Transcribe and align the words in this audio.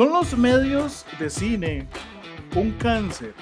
¿Son 0.00 0.10
los 0.10 0.34
medios 0.34 1.04
de 1.18 1.28
cine 1.28 1.86
un 2.56 2.70
cáncer? 2.78 3.34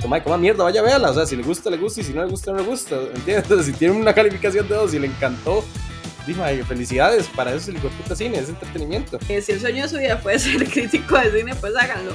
Toma, 0.00 0.20
coma 0.20 0.36
mierda, 0.36 0.64
vaya 0.64 0.80
a 0.80 0.82
verla. 0.82 1.10
O 1.10 1.14
sea, 1.14 1.24
si 1.26 1.36
le 1.36 1.44
gusta, 1.44 1.70
le 1.70 1.76
gusta. 1.76 2.00
Y 2.00 2.02
si 2.02 2.12
no 2.12 2.24
le 2.24 2.28
gusta, 2.28 2.50
no 2.50 2.58
le 2.58 2.64
gusta. 2.64 2.96
¿Entiendes? 2.96 3.44
Entonces, 3.44 3.66
si 3.72 3.72
tiene 3.72 3.94
una 3.94 4.12
calificación 4.12 4.66
de 4.66 4.74
dos 4.74 4.92
y 4.94 4.98
le 4.98 5.06
encantó, 5.06 5.64
dime, 6.26 6.64
felicidades. 6.64 7.28
Para 7.28 7.50
eso 7.50 7.70
es 7.70 7.76
el 7.76 7.76
puta 7.76 8.16
cine, 8.16 8.36
es 8.36 8.48
entretenimiento. 8.48 9.16
Si 9.20 9.52
el 9.52 9.60
sueño 9.60 9.84
de 9.84 9.88
su 9.88 9.96
vida 9.96 10.20
puede 10.20 10.38
ser 10.40 10.68
crítico 10.68 11.16
de 11.20 11.38
cine, 11.38 11.54
pues 11.54 11.72
háganlo. 11.76 12.14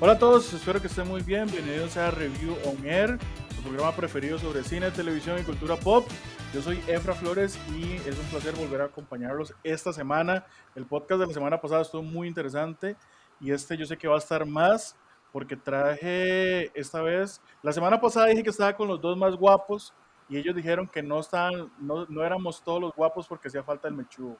Hola 0.00 0.12
a 0.12 0.18
todos, 0.18 0.52
espero 0.52 0.78
que 0.82 0.88
estén 0.88 1.08
muy 1.08 1.22
bien. 1.22 1.46
Bienvenidos 1.50 1.96
a 1.96 2.10
Review 2.10 2.54
on 2.66 2.86
Air, 2.86 3.18
su 3.58 3.64
programa 3.64 3.94
preferido 3.94 4.38
sobre 4.38 4.62
cine, 4.62 4.90
televisión 4.90 5.38
y 5.38 5.42
cultura 5.42 5.76
pop. 5.76 6.06
Yo 6.54 6.62
soy 6.62 6.80
Efra 6.86 7.12
Flores 7.14 7.58
y 7.76 7.94
es 8.08 8.16
un 8.16 8.24
placer 8.26 8.54
volver 8.54 8.82
a 8.82 8.84
acompañarlos 8.84 9.52
esta 9.64 9.92
semana. 9.92 10.46
El 10.76 10.86
podcast 10.86 11.20
de 11.20 11.26
la 11.26 11.32
semana 11.32 11.60
pasada 11.60 11.82
estuvo 11.82 12.02
muy 12.02 12.28
interesante 12.28 12.96
y 13.40 13.50
este 13.50 13.76
yo 13.76 13.84
sé 13.84 13.96
que 13.96 14.06
va 14.06 14.14
a 14.14 14.18
estar 14.18 14.46
más 14.46 14.96
porque 15.32 15.56
traje 15.56 16.70
esta 16.78 17.02
vez, 17.02 17.40
la 17.62 17.72
semana 17.72 18.00
pasada 18.00 18.26
dije 18.26 18.44
que 18.44 18.50
estaba 18.50 18.74
con 18.74 18.86
los 18.86 19.00
dos 19.00 19.16
más 19.16 19.34
guapos 19.34 19.92
y 20.28 20.36
ellos 20.36 20.54
dijeron 20.54 20.86
que 20.86 21.02
no 21.02 21.18
estaban, 21.18 21.70
no, 21.80 22.06
no 22.08 22.24
éramos 22.24 22.62
todos 22.62 22.80
los 22.80 22.94
guapos 22.94 23.26
porque 23.26 23.48
hacía 23.48 23.64
falta 23.64 23.88
el 23.88 23.94
mechudo. 23.94 24.36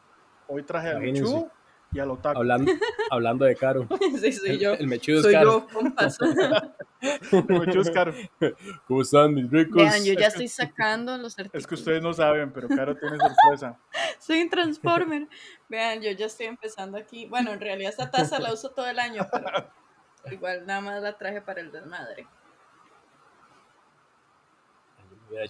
Hoy 0.46 0.62
traje 0.62 0.90
al 0.90 1.00
mechudo 1.00 1.50
y 1.92 1.98
al 2.00 2.10
otaku. 2.10 2.38
Hablando, 2.38 2.72
hablando 3.10 3.44
de 3.44 3.56
caro. 3.56 3.86
Sí, 4.20 4.32
soy 4.32 4.50
El, 4.50 4.58
yo. 4.58 4.72
el 4.74 4.86
mechudo 4.86 5.22
soy 5.22 5.34
es 5.34 5.38
caro. 5.38 5.66
yo, 5.68 5.74
compas. 5.74 6.18
El 7.00 7.44
mechudo 7.44 7.82
es 7.82 7.90
caro. 7.90 8.12
¿Cómo 8.86 9.02
están 9.02 9.34
mis 9.34 9.50
ricos? 9.50 9.76
Vean, 9.76 10.04
yo 10.04 10.14
ya 10.14 10.26
estoy 10.26 10.48
sacando 10.48 11.16
los 11.16 11.38
artículos. 11.38 11.62
Es 11.62 11.66
que 11.66 11.74
ustedes 11.74 12.02
no 12.02 12.12
saben, 12.12 12.52
pero 12.52 12.68
Caro 12.68 12.96
tiene 12.96 13.16
sorpresa. 13.18 13.78
Soy 14.18 14.42
un 14.42 14.50
Transformer. 14.50 15.28
Vean, 15.68 16.02
yo 16.02 16.10
ya 16.10 16.26
estoy 16.26 16.46
empezando 16.46 16.98
aquí. 16.98 17.26
Bueno, 17.26 17.52
en 17.52 17.60
realidad 17.60 17.90
esta 17.90 18.10
taza 18.10 18.40
la 18.40 18.52
uso 18.52 18.70
todo 18.70 18.88
el 18.88 18.98
año, 18.98 19.26
pero 19.30 19.70
igual 20.32 20.66
nada 20.66 20.80
más 20.80 21.02
la 21.02 21.16
traje 21.16 21.40
para 21.40 21.60
el 21.60 21.70
desmadre. 21.70 22.26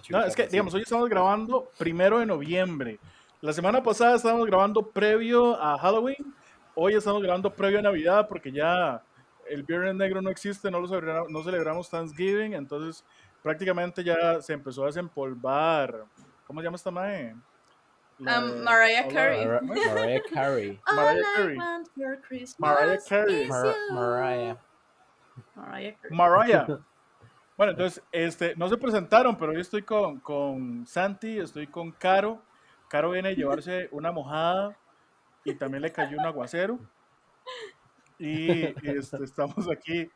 No, 0.09 0.23
es 0.23 0.35
que, 0.35 0.47
digamos, 0.47 0.73
hoy 0.73 0.81
estamos 0.81 1.09
grabando 1.09 1.71
primero 1.77 2.19
de 2.19 2.25
noviembre. 2.25 2.99
La 3.41 3.53
semana 3.53 3.81
pasada 3.81 4.15
estábamos 4.15 4.45
grabando 4.47 4.91
previo 4.91 5.55
a 5.61 5.77
Halloween. 5.77 6.35
Hoy 6.81 6.93
estamos 6.95 7.21
grabando 7.21 7.53
previo 7.53 7.79
a 7.79 7.81
Navidad 7.81 8.25
porque 8.29 8.53
ya 8.53 9.03
el 9.49 9.63
Viernes 9.63 9.95
Negro 9.95 10.21
no 10.21 10.29
existe, 10.29 10.71
no, 10.71 10.79
lo 10.79 10.87
celebra- 10.87 11.25
no 11.27 11.43
celebramos 11.43 11.89
Thanksgiving, 11.89 12.53
entonces 12.53 13.03
prácticamente 13.43 14.01
ya 14.01 14.41
se 14.41 14.53
empezó 14.53 14.83
a 14.83 14.85
desempolvar. 14.85 16.05
¿Cómo 16.47 16.61
se 16.61 16.63
llama 16.63 16.77
esta 16.77 16.89
mae? 16.89 17.35
La 18.19 18.39
Um, 18.39 18.63
Mariah 18.63 19.09
Carey. 19.09 19.45
Mar- 19.45 19.61
Mariah 19.63 20.21
Carey. 20.33 20.79
Mariah 20.95 21.21
Carey. 21.35 21.57
Mariah 22.57 22.99
Carey. 23.09 23.47
Mar-. 23.49 23.75
Mariah. 23.91 24.57
Mariah. 25.55 25.95
Mariah. 26.11 26.65
Bueno, 27.57 27.71
entonces, 27.71 28.01
este, 28.13 28.55
no 28.55 28.69
se 28.69 28.77
presentaron, 28.77 29.35
pero 29.37 29.51
yo 29.51 29.59
estoy 29.59 29.81
con, 29.81 30.21
con 30.21 30.87
Santi, 30.87 31.39
estoy 31.39 31.67
con 31.67 31.91
Caro. 31.91 32.41
Caro 32.87 33.11
viene 33.11 33.29
a 33.29 33.33
llevarse 33.33 33.89
una 33.91 34.13
mojada 34.13 34.77
y 35.43 35.53
también 35.55 35.81
le 35.81 35.91
cayó 35.91 36.17
un 36.17 36.25
aguacero. 36.25 36.79
Y 38.17 38.63
este, 38.83 39.23
estamos 39.23 39.69
aquí 39.69 40.09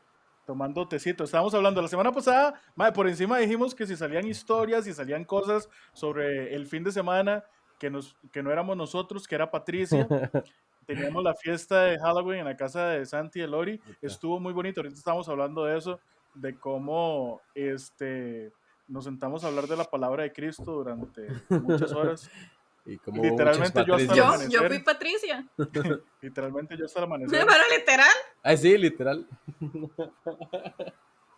tomando 0.44 0.86
tecito. 0.86 1.24
Estábamos 1.24 1.54
hablando 1.54 1.80
la 1.80 1.88
semana 1.88 2.12
pasada, 2.12 2.60
mae, 2.74 2.92
por 2.92 3.08
encima 3.08 3.38
dijimos 3.38 3.74
que 3.74 3.86
si 3.86 3.96
salían 3.96 4.26
historias 4.26 4.86
y 4.86 4.92
salían 4.92 5.24
cosas 5.24 5.68
sobre 5.92 6.54
el 6.54 6.66
fin 6.66 6.84
de 6.84 6.92
semana, 6.92 7.44
que, 7.78 7.90
nos, 7.90 8.16
que 8.30 8.42
no 8.42 8.50
éramos 8.50 8.76
nosotros, 8.76 9.26
que 9.26 9.34
era 9.34 9.50
Patricia. 9.50 10.06
Teníamos 10.86 11.24
la 11.24 11.34
fiesta 11.34 11.84
de 11.84 11.98
Halloween 11.98 12.40
en 12.40 12.44
la 12.44 12.56
casa 12.56 12.88
de 12.88 13.06
Santi 13.06 13.38
y 13.38 13.42
de 13.42 13.48
Lori. 13.48 13.80
Estuvo 14.02 14.38
muy 14.38 14.52
bonito. 14.52 14.80
Ahorita 14.80 14.98
estábamos 14.98 15.28
hablando 15.30 15.64
de 15.64 15.78
eso, 15.78 15.98
de 16.34 16.58
cómo 16.58 17.40
este, 17.54 18.52
nos 18.86 19.04
sentamos 19.04 19.44
a 19.44 19.48
hablar 19.48 19.66
de 19.66 19.78
la 19.78 19.84
palabra 19.84 20.24
de 20.24 20.32
Cristo 20.32 20.72
durante 20.72 21.26
muchas 21.48 21.92
horas. 21.92 22.30
Y 22.86 22.98
como 22.98 23.22
Literalmente 23.22 23.82
yo 23.86 23.94
hasta 23.94 24.14
Yo, 24.14 24.24
el 24.24 24.28
patricios. 24.28 24.52
yo 24.52 24.58
amanecer. 24.60 24.68
fui 24.68 24.78
Patricia. 24.80 25.46
Literalmente 26.20 26.76
yo 26.76 26.84
hasta 26.84 27.00
el 27.00 27.08
¿Me 27.08 27.14
amanecer. 27.14 27.46
para 27.46 27.64
literal? 27.76 28.12
Ah, 28.42 28.56
sí, 28.56 28.78
literal. 28.78 29.26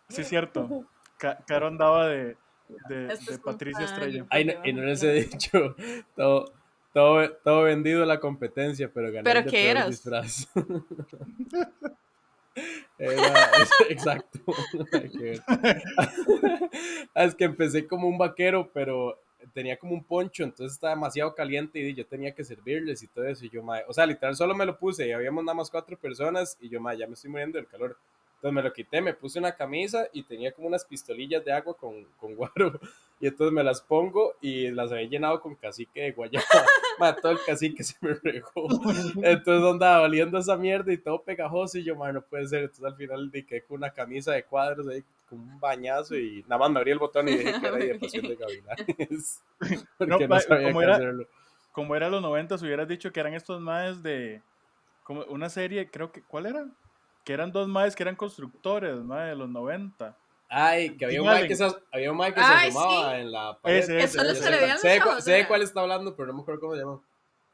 Sí, 0.09 0.23
cierto. 0.23 0.85
Ca- 1.17 1.37
Caro 1.45 1.67
andaba 1.67 2.07
de, 2.07 2.37
de, 2.87 3.11
Esto 3.11 3.25
de 3.31 3.35
es 3.35 3.39
Patricia 3.39 3.83
Estrella. 3.83 4.25
Ay, 4.29 4.45
no, 4.45 4.53
y 4.63 4.71
no 4.71 4.83
les 4.83 5.03
he 5.03 5.11
dicho. 5.25 5.75
Todo, 6.15 6.53
todo, 6.93 7.29
todo 7.43 7.63
vendido 7.63 8.05
la 8.05 8.21
competencia, 8.21 8.89
pero 8.93 9.07
gané 9.11 9.23
¿Pero 9.25 9.39
el 9.39 9.45
de 9.45 9.51
qué 9.51 9.69
eras? 9.69 9.89
disfraz. 9.89 10.47
Era, 12.97 13.51
es- 13.61 13.69
exacto. 13.89 14.39
Es 17.13 17.35
que 17.35 17.43
empecé 17.43 17.85
como 17.85 18.07
un 18.07 18.17
vaquero, 18.17 18.71
pero 18.73 19.19
tenía 19.53 19.77
como 19.77 19.93
un 19.93 20.03
poncho, 20.03 20.43
entonces 20.43 20.73
estaba 20.73 20.93
demasiado 20.93 21.33
caliente 21.35 21.79
y 21.79 21.93
yo 21.93 22.05
tenía 22.05 22.33
que 22.33 22.43
servirles 22.43 23.03
y 23.03 23.07
todo 23.07 23.25
eso. 23.25 23.45
Y 23.45 23.49
yo, 23.49 23.63
mae, 23.63 23.83
o 23.87 23.93
sea, 23.93 24.05
literal, 24.05 24.35
solo 24.35 24.55
me 24.55 24.65
lo 24.65 24.77
puse 24.77 25.07
y 25.07 25.11
habíamos 25.11 25.43
nada 25.43 25.55
más 25.55 25.69
cuatro 25.69 25.97
personas 25.97 26.57
y 26.61 26.69
yo, 26.69 26.79
mae, 26.79 26.97
ya 26.97 27.07
me 27.07 27.13
estoy 27.13 27.29
muriendo 27.29 27.57
del 27.57 27.67
calor. 27.67 27.97
Entonces 28.35 28.53
me 28.53 28.61
lo 28.61 28.71
quité, 28.71 29.01
me 29.01 29.13
puse 29.13 29.39
una 29.39 29.51
camisa 29.51 30.07
y 30.13 30.23
tenía 30.23 30.51
como 30.51 30.67
unas 30.67 30.85
pistolillas 30.85 31.43
de 31.43 31.51
agua 31.51 31.75
con, 31.75 32.03
con 32.19 32.35
guaro. 32.35 32.79
Y 33.19 33.27
entonces 33.27 33.51
me 33.51 33.63
las 33.63 33.81
pongo 33.81 34.33
y 34.41 34.69
las 34.69 34.91
había 34.91 35.07
llenado 35.07 35.41
con 35.41 35.55
cacique 35.55 36.01
de 36.01 36.11
guayaba. 36.11 36.45
Todo 37.21 37.31
el 37.31 37.39
cacique 37.45 37.83
se 37.83 37.95
me 38.01 38.13
regó. 38.13 38.67
Entonces 39.23 39.71
andaba 39.71 40.01
oliendo 40.03 40.37
esa 40.37 40.55
mierda 40.55 40.91
y 40.93 40.97
todo 40.97 41.21
pegajoso. 41.23 41.77
Y 41.79 41.83
yo, 41.83 41.95
mae, 41.95 42.13
no 42.13 42.21
puede 42.21 42.47
ser. 42.47 42.61
Entonces 42.63 42.85
al 42.85 42.95
final 42.95 43.31
quedé 43.31 43.63
con 43.63 43.77
una 43.77 43.89
camisa 43.91 44.33
de 44.33 44.43
cuadros 44.43 44.87
ahí, 44.87 45.03
con 45.29 45.39
un 45.39 45.59
bañazo. 45.59 46.15
Y 46.15 46.43
nada 46.47 46.59
más 46.59 46.69
me 46.71 46.79
abrí 46.79 46.91
el 46.91 46.99
botón 46.99 47.27
y 47.27 47.37
dije 47.37 47.59
que 47.59 47.67
era 47.67 47.77
de 47.77 47.99
pasión 47.99 48.27
de 48.27 48.35
gavilanes. 48.35 49.41
Porque 49.97 50.27
No, 50.27 50.35
no, 50.35 50.39
sabía 50.39 50.67
como 50.67 50.79
qué 50.79 50.85
era- 50.85 50.95
hacerlo. 50.95 51.27
Como 51.71 51.95
era 51.95 52.09
los 52.09 52.21
90, 52.21 52.55
hubieras 52.55 52.87
dicho 52.87 53.11
que 53.11 53.19
eran 53.19 53.33
estos 53.33 53.61
maes 53.61 54.01
de. 54.03 54.41
Como 55.03 55.23
una 55.25 55.49
serie, 55.49 55.89
creo 55.89 56.11
que. 56.11 56.21
¿Cuál 56.23 56.47
era? 56.47 56.65
Que 57.23 57.33
eran 57.33 57.51
dos 57.51 57.67
maes 57.67 57.95
que 57.95 58.03
eran 58.03 58.15
constructores, 58.15 58.95
mae, 58.97 59.29
de 59.29 59.35
los 59.35 59.49
90. 59.49 60.15
Ay, 60.49 60.95
que 60.95 61.05
había 61.05 61.21
un 61.21 61.27
mae 61.27 61.47
que 61.47 61.55
se, 61.55 61.67
había 61.91 62.11
un 62.11 62.19
que 62.19 62.33
se 62.33 62.39
asomaba 62.41 63.11
sí. 63.15 63.21
en 63.21 63.31
la 63.31 63.57
pared. 63.61 63.77
Ese, 63.77 63.99
ese, 63.99 64.17
solo 64.17 64.29
ese. 64.31 64.43
se 64.43 64.51
le 64.51 64.57
veían 64.57 64.79
sé, 64.79 65.01
ojos, 65.01 65.23
sé 65.23 65.47
cuál 65.47 65.61
está 65.61 65.81
hablando, 65.81 66.15
pero 66.15 66.27
no 66.27 66.33
me 66.35 66.41
acuerdo 66.41 66.61
cómo 66.61 66.73
se 66.73 66.79
llama. 66.79 67.01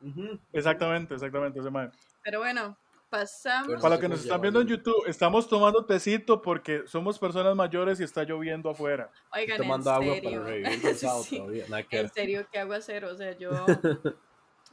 Ujú. 0.02 0.40
Exactamente, 0.52 1.14
exactamente, 1.16 1.60
ese 1.60 1.70
mae. 1.72 1.90
Pero 2.24 2.40
bueno, 2.40 2.78
pasamos. 3.10 3.82
Para 3.82 3.96
los 3.96 4.00
que 4.00 4.10
nos 4.10 4.22
están 4.22 4.42
viendo 4.42 4.62
en. 4.62 4.68
YouTube, 4.68 5.04
estamos 5.08 5.48
tomando 5.48 5.86
tecito 5.86 6.42
porque 6.42 6.84
somos 6.86 7.18
personas 7.18 7.56
mayores 7.56 8.00
y 8.00 8.04
está 8.04 8.24
lloviendo 8.24 8.70
afuera. 8.70 9.10
Oigan, 9.32 9.58
Tomando 9.58 9.90
en 9.90 9.96
agua 9.96 10.14
serio. 10.16 10.32
para 10.32 10.44
revivir 10.44 10.86
el 10.86 10.96
Sí, 11.24 11.38
todavía. 11.38 11.66
Nada 11.70 11.84
que 11.84 11.98
En 11.98 12.04
ver. 12.04 12.12
serio, 12.12 12.48
¿qué 12.52 12.60
hago 12.60 12.74
hacer? 12.74 13.06
O 13.06 13.16
sea, 13.16 13.32
yo, 13.38 13.52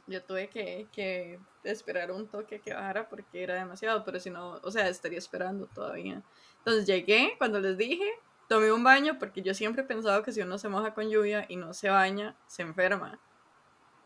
yo 0.07 0.23
tuve 0.23 0.49
que, 0.49 0.87
que 0.91 1.39
esperar 1.63 2.11
un 2.11 2.27
toque 2.27 2.59
que 2.59 2.73
bajara 2.73 3.07
porque 3.09 3.43
era 3.43 3.55
demasiado, 3.55 4.03
pero 4.03 4.19
si 4.19 4.29
no, 4.29 4.59
o 4.63 4.71
sea, 4.71 4.87
estaría 4.87 5.19
esperando 5.19 5.67
todavía. 5.67 6.21
Entonces 6.59 6.85
llegué, 6.85 7.35
cuando 7.37 7.59
les 7.59 7.77
dije, 7.77 8.05
tomé 8.47 8.71
un 8.71 8.83
baño 8.83 9.17
porque 9.19 9.41
yo 9.41 9.53
siempre 9.53 9.83
he 9.83 9.85
pensado 9.85 10.23
que 10.23 10.31
si 10.31 10.41
uno 10.41 10.57
se 10.57 10.69
moja 10.69 10.93
con 10.93 11.09
lluvia 11.09 11.45
y 11.47 11.55
no 11.55 11.73
se 11.73 11.89
baña, 11.89 12.35
se 12.47 12.63
enferma. 12.63 13.19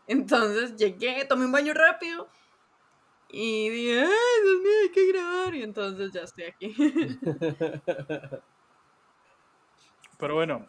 Entonces 0.06 0.76
llegué, 0.76 1.24
tomé 1.24 1.46
un 1.46 1.52
baño 1.52 1.74
rápido 1.74 2.28
y 3.28 3.68
dije, 3.68 4.00
ay, 4.00 4.42
Dios 4.44 4.60
mío, 4.62 4.72
hay 4.82 4.90
que 4.90 5.12
grabar. 5.12 5.54
Y 5.54 5.62
entonces 5.62 6.12
ya 6.12 6.22
estoy 6.22 6.44
aquí. 6.44 6.74
Pero 10.18 10.34
bueno, 10.34 10.66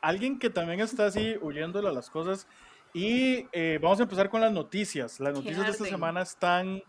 alguien 0.00 0.38
que 0.38 0.50
también 0.50 0.80
está 0.80 1.06
así 1.06 1.36
huyéndole 1.40 1.88
a 1.88 1.92
las 1.92 2.10
cosas. 2.10 2.46
Y 2.94 3.46
eh, 3.52 3.78
vamos 3.82 4.00
a 4.00 4.04
empezar 4.04 4.28
con 4.30 4.40
las 4.40 4.52
noticias. 4.52 5.20
Las 5.20 5.34
noticias 5.34 5.64
de 5.64 5.70
esta 5.72 5.84
semana 5.84 6.22
están. 6.22 6.82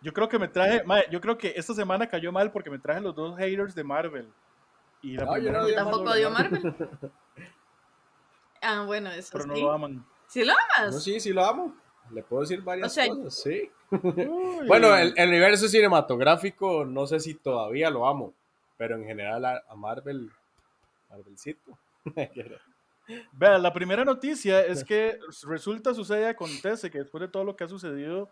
Yo 0.00 0.12
creo 0.12 0.28
que 0.28 0.38
me 0.38 0.48
traje. 0.48 0.82
mae, 0.84 1.04
yo 1.10 1.20
creo 1.20 1.36
que 1.38 1.52
esta 1.56 1.74
semana 1.74 2.06
cayó 2.08 2.32
mal 2.32 2.50
porque 2.52 2.70
me 2.70 2.78
traje 2.78 3.00
los 3.00 3.14
dos 3.14 3.36
haters 3.38 3.74
de 3.74 3.84
Marvel. 3.84 4.28
Y 5.02 5.16
la 5.16 5.24
No, 5.24 5.36
yo 5.36 5.42
primera 5.42 5.60
no 5.62 5.68
no- 5.68 5.74
Tampoco 5.74 6.10
odio 6.10 6.30
no. 6.30 6.34
Marvel. 6.38 6.62
Ah, 8.62 8.82
bueno, 8.84 9.10
eso 9.10 9.28
pero 9.32 9.46
no 9.46 9.54
sí. 9.54 9.60
lo 9.60 9.70
aman. 9.72 10.04
¿Sí 10.26 10.44
lo 10.44 10.52
amas? 10.52 10.94
No, 10.94 11.00
sí, 11.00 11.20
sí 11.20 11.32
lo 11.32 11.44
amo. 11.44 11.74
Le 12.10 12.22
puedo 12.22 12.42
decir 12.42 12.62
varias 12.62 12.86
O 12.90 12.90
sea, 12.94 13.06
cosas, 13.08 13.34
sí. 13.42 13.70
Uy. 13.90 14.66
Bueno, 14.66 14.96
el, 14.96 15.12
el 15.16 15.28
universo 15.28 15.68
cinematográfico 15.68 16.84
no 16.84 17.06
sé 17.06 17.20
si 17.20 17.34
todavía 17.34 17.90
lo 17.90 18.08
amo, 18.08 18.32
pero 18.76 18.96
en 18.96 19.04
general 19.04 19.44
a, 19.44 19.62
a 19.68 19.76
Marvel, 19.76 20.30
Marvelcito. 21.10 21.78
Vea, 23.32 23.58
la 23.58 23.72
primera 23.72 24.04
noticia 24.04 24.64
es 24.64 24.84
que 24.84 25.18
resulta, 25.46 25.94
sucede, 25.94 26.26
acontece 26.26 26.90
que 26.90 26.98
después 26.98 27.20
de 27.20 27.28
todo 27.28 27.44
lo 27.44 27.56
que 27.56 27.64
ha 27.64 27.68
sucedido 27.68 28.30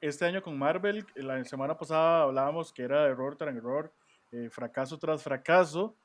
este 0.00 0.24
año 0.24 0.42
con 0.42 0.58
Marvel, 0.58 1.06
la 1.14 1.42
semana 1.44 1.76
pasada 1.76 2.22
hablábamos 2.22 2.72
que 2.72 2.82
era 2.82 3.06
error 3.06 3.36
tras 3.36 3.54
error, 3.54 3.92
eh, 4.32 4.48
fracaso 4.50 4.98
tras 4.98 5.22
fracaso, 5.22 5.96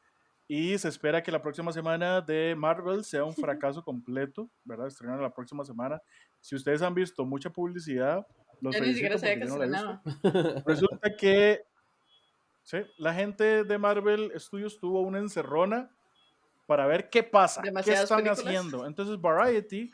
y 0.48 0.78
se 0.78 0.88
espera 0.88 1.22
que 1.22 1.32
la 1.32 1.42
próxima 1.42 1.72
semana 1.72 2.22
de 2.22 2.56
Marvel 2.58 3.04
sea 3.04 3.24
un 3.24 3.36
fracaso 3.36 3.84
completo, 3.84 4.50
¿verdad? 4.64 4.88
Estrenan 4.88 5.22
la 5.22 5.34
próxima 5.34 5.64
semana. 5.64 6.02
Si 6.40 6.56
ustedes 6.56 6.82
han 6.82 6.96
visto 6.96 7.24
mucha 7.24 7.52
publicidad, 7.52 8.26
Los 8.60 8.76
Yo 8.76 8.82
ni 8.82 8.94
siquiera 8.94 9.18
sabía 9.18 9.40
que 9.40 9.46
no 9.46 9.58
la. 9.58 10.02
Resulta 10.66 11.16
que 11.16 11.62
sí, 12.64 12.78
la 12.98 13.14
gente 13.14 13.64
de 13.64 13.78
Marvel 13.78 14.32
Studios 14.38 14.80
tuvo 14.80 15.02
una 15.02 15.20
encerrona 15.20 15.92
para 16.70 16.86
ver 16.86 17.10
qué 17.10 17.24
pasa, 17.24 17.64
qué 17.64 17.70
están 17.70 18.20
películas. 18.20 18.46
haciendo. 18.46 18.86
Entonces 18.86 19.20
Variety, 19.20 19.90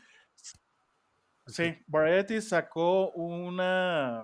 sí, 1.47 1.73
Variety 1.87 2.41
sacó 2.41 3.11
una, 3.11 4.21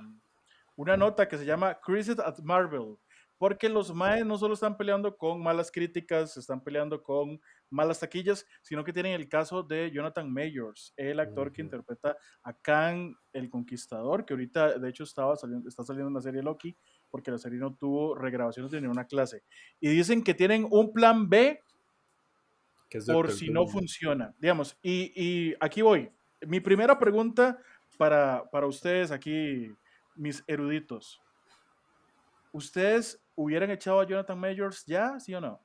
una 0.76 0.98
nota 0.98 1.30
que 1.30 1.38
se 1.38 1.46
llama 1.46 1.80
Crisis 1.80 2.20
at 2.20 2.40
Marvel, 2.40 2.98
porque 3.38 3.70
los 3.70 3.96
Maes 3.96 4.26
no 4.26 4.38
solo 4.38 4.56
están 4.56 4.76
peleando 4.76 5.16
con 5.16 5.42
malas 5.42 5.72
críticas, 5.72 6.36
están 6.36 6.62
peleando 6.62 7.02
con 7.02 7.40
malas 7.70 8.02
taquillas, 8.02 8.46
sino 8.62 8.84
que 8.84 8.92
tienen 8.92 9.14
el 9.14 9.30
caso 9.30 9.64
de 9.64 9.90
Jonathan 9.90 10.30
Mayors, 10.30 10.94
el 10.98 11.22
actor 11.22 11.54
que 11.54 11.62
interpreta 11.62 12.18
a 12.44 12.52
Kang 12.52 13.16
el 13.32 13.50
Conquistador, 13.50 14.26
que 14.26 14.34
ahorita 14.34 14.78
de 14.78 14.90
hecho 14.90 15.06
estaba 15.06 15.38
saliendo, 15.38 15.70
está 15.70 15.86
saliendo 15.86 16.10
en 16.10 16.16
la 16.16 16.22
serie 16.22 16.44
Loki, 16.44 16.76
porque 17.10 17.32
la 17.32 17.38
serie 17.38 17.60
no 17.60 17.74
tuvo 17.76 18.14
regrabaciones 18.14 18.74
de 18.74 18.82
ninguna 18.82 19.08
clase. 19.08 19.46
Y 19.80 19.88
dicen 19.88 20.22
que 20.22 20.34
tienen 20.34 20.68
un 20.70 20.92
plan 20.92 21.30
B 21.30 21.62
por 23.08 23.32
si 23.32 23.50
no 23.50 23.68
funciona. 23.68 24.34
Digamos, 24.40 24.78
y, 24.82 25.12
y 25.16 25.56
aquí 25.60 25.82
voy. 25.82 26.12
Mi 26.42 26.60
primera 26.60 26.98
pregunta 26.98 27.60
para, 27.98 28.50
para 28.52 28.68
ustedes 28.68 29.12
aquí, 29.12 29.72
mis 30.16 30.44
eruditos. 30.48 31.22
¿Ustedes 32.52 33.24
hubieran 33.36 33.72
echado 33.72 34.02
a 34.02 34.06
Jonathan 34.06 34.40
Majors 34.40 34.86
ya, 34.86 35.20
sí 35.20 35.34
o 35.34 35.42
no? 35.42 35.62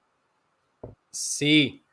Sí. 1.10 1.84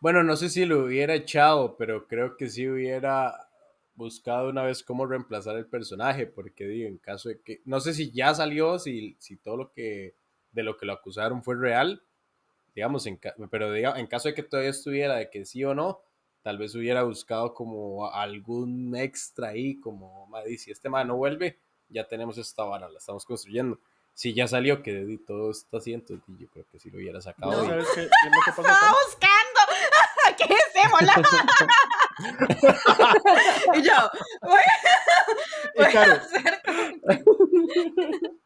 Bueno, 0.00 0.22
no 0.22 0.36
sé 0.36 0.48
si 0.48 0.64
lo 0.64 0.84
hubiera 0.84 1.14
echado, 1.14 1.76
pero 1.76 2.06
creo 2.06 2.36
que 2.36 2.48
sí 2.48 2.68
hubiera 2.68 3.48
buscado 3.94 4.48
una 4.50 4.62
vez 4.62 4.82
cómo 4.82 5.06
reemplazar 5.06 5.56
el 5.56 5.66
personaje, 5.66 6.26
porque 6.26 6.66
digo, 6.66 6.88
en 6.88 6.98
caso 6.98 7.28
de 7.28 7.40
que, 7.40 7.62
no 7.64 7.80
sé 7.80 7.94
si 7.94 8.10
ya 8.10 8.34
salió, 8.34 8.78
si, 8.78 9.16
si 9.18 9.36
todo 9.36 9.56
lo 9.56 9.72
que, 9.72 10.16
de 10.52 10.62
lo 10.62 10.76
que 10.76 10.86
lo 10.86 10.94
acusaron 10.94 11.42
fue 11.42 11.56
real, 11.56 12.02
digamos, 12.74 13.06
en, 13.06 13.20
pero 13.50 13.72
diga- 13.72 13.98
en 13.98 14.06
caso 14.06 14.28
de 14.28 14.34
que 14.34 14.42
todavía 14.42 14.70
estuviera 14.70 15.16
de 15.16 15.30
que 15.30 15.44
sí 15.44 15.64
o 15.64 15.74
no, 15.74 16.00
tal 16.42 16.58
vez 16.58 16.74
hubiera 16.74 17.02
buscado 17.04 17.54
como 17.54 18.10
algún 18.12 18.94
extra 18.96 19.48
ahí, 19.48 19.80
como, 19.80 20.26
"Madre, 20.26 20.58
si 20.58 20.70
este 20.70 20.88
man 20.90 21.08
no 21.08 21.16
vuelve, 21.16 21.58
ya 21.88 22.06
tenemos 22.08 22.36
esta 22.38 22.64
vara, 22.64 22.88
la 22.88 22.98
estamos 22.98 23.24
construyendo. 23.24 23.78
Si 24.12 24.32
ya 24.34 24.46
salió 24.46 24.82
que 24.82 24.92
di, 25.04 25.18
todo 25.18 25.50
está 25.50 25.78
así, 25.78 25.92
entonces 25.92 26.24
di, 26.26 26.44
yo 26.44 26.48
creo 26.50 26.64
que 26.70 26.78
sí 26.78 26.90
lo 26.90 26.98
hubiera 26.98 27.20
sacado. 27.20 27.52
No. 27.52 27.64
y- 27.64 27.68
¿Sabes 27.68 27.88
qué, 27.94 28.00
qué 28.02 28.06
es 28.06 28.32
lo 28.32 28.40
que 28.44 28.50
pasa 28.56 28.62
acá? 28.62 28.72
¡Estaba 28.74 28.94
buscando! 29.06 29.60
¿Qué 30.36 30.44
es 30.44 30.90
mola? 30.90 31.14
y 33.74 33.82
yo, 33.82 34.10
voy, 34.42 34.60
Y 35.74 35.78
voy 35.78 35.86
a 35.86 35.90
claro, 35.90 36.12
hacer 36.12 36.62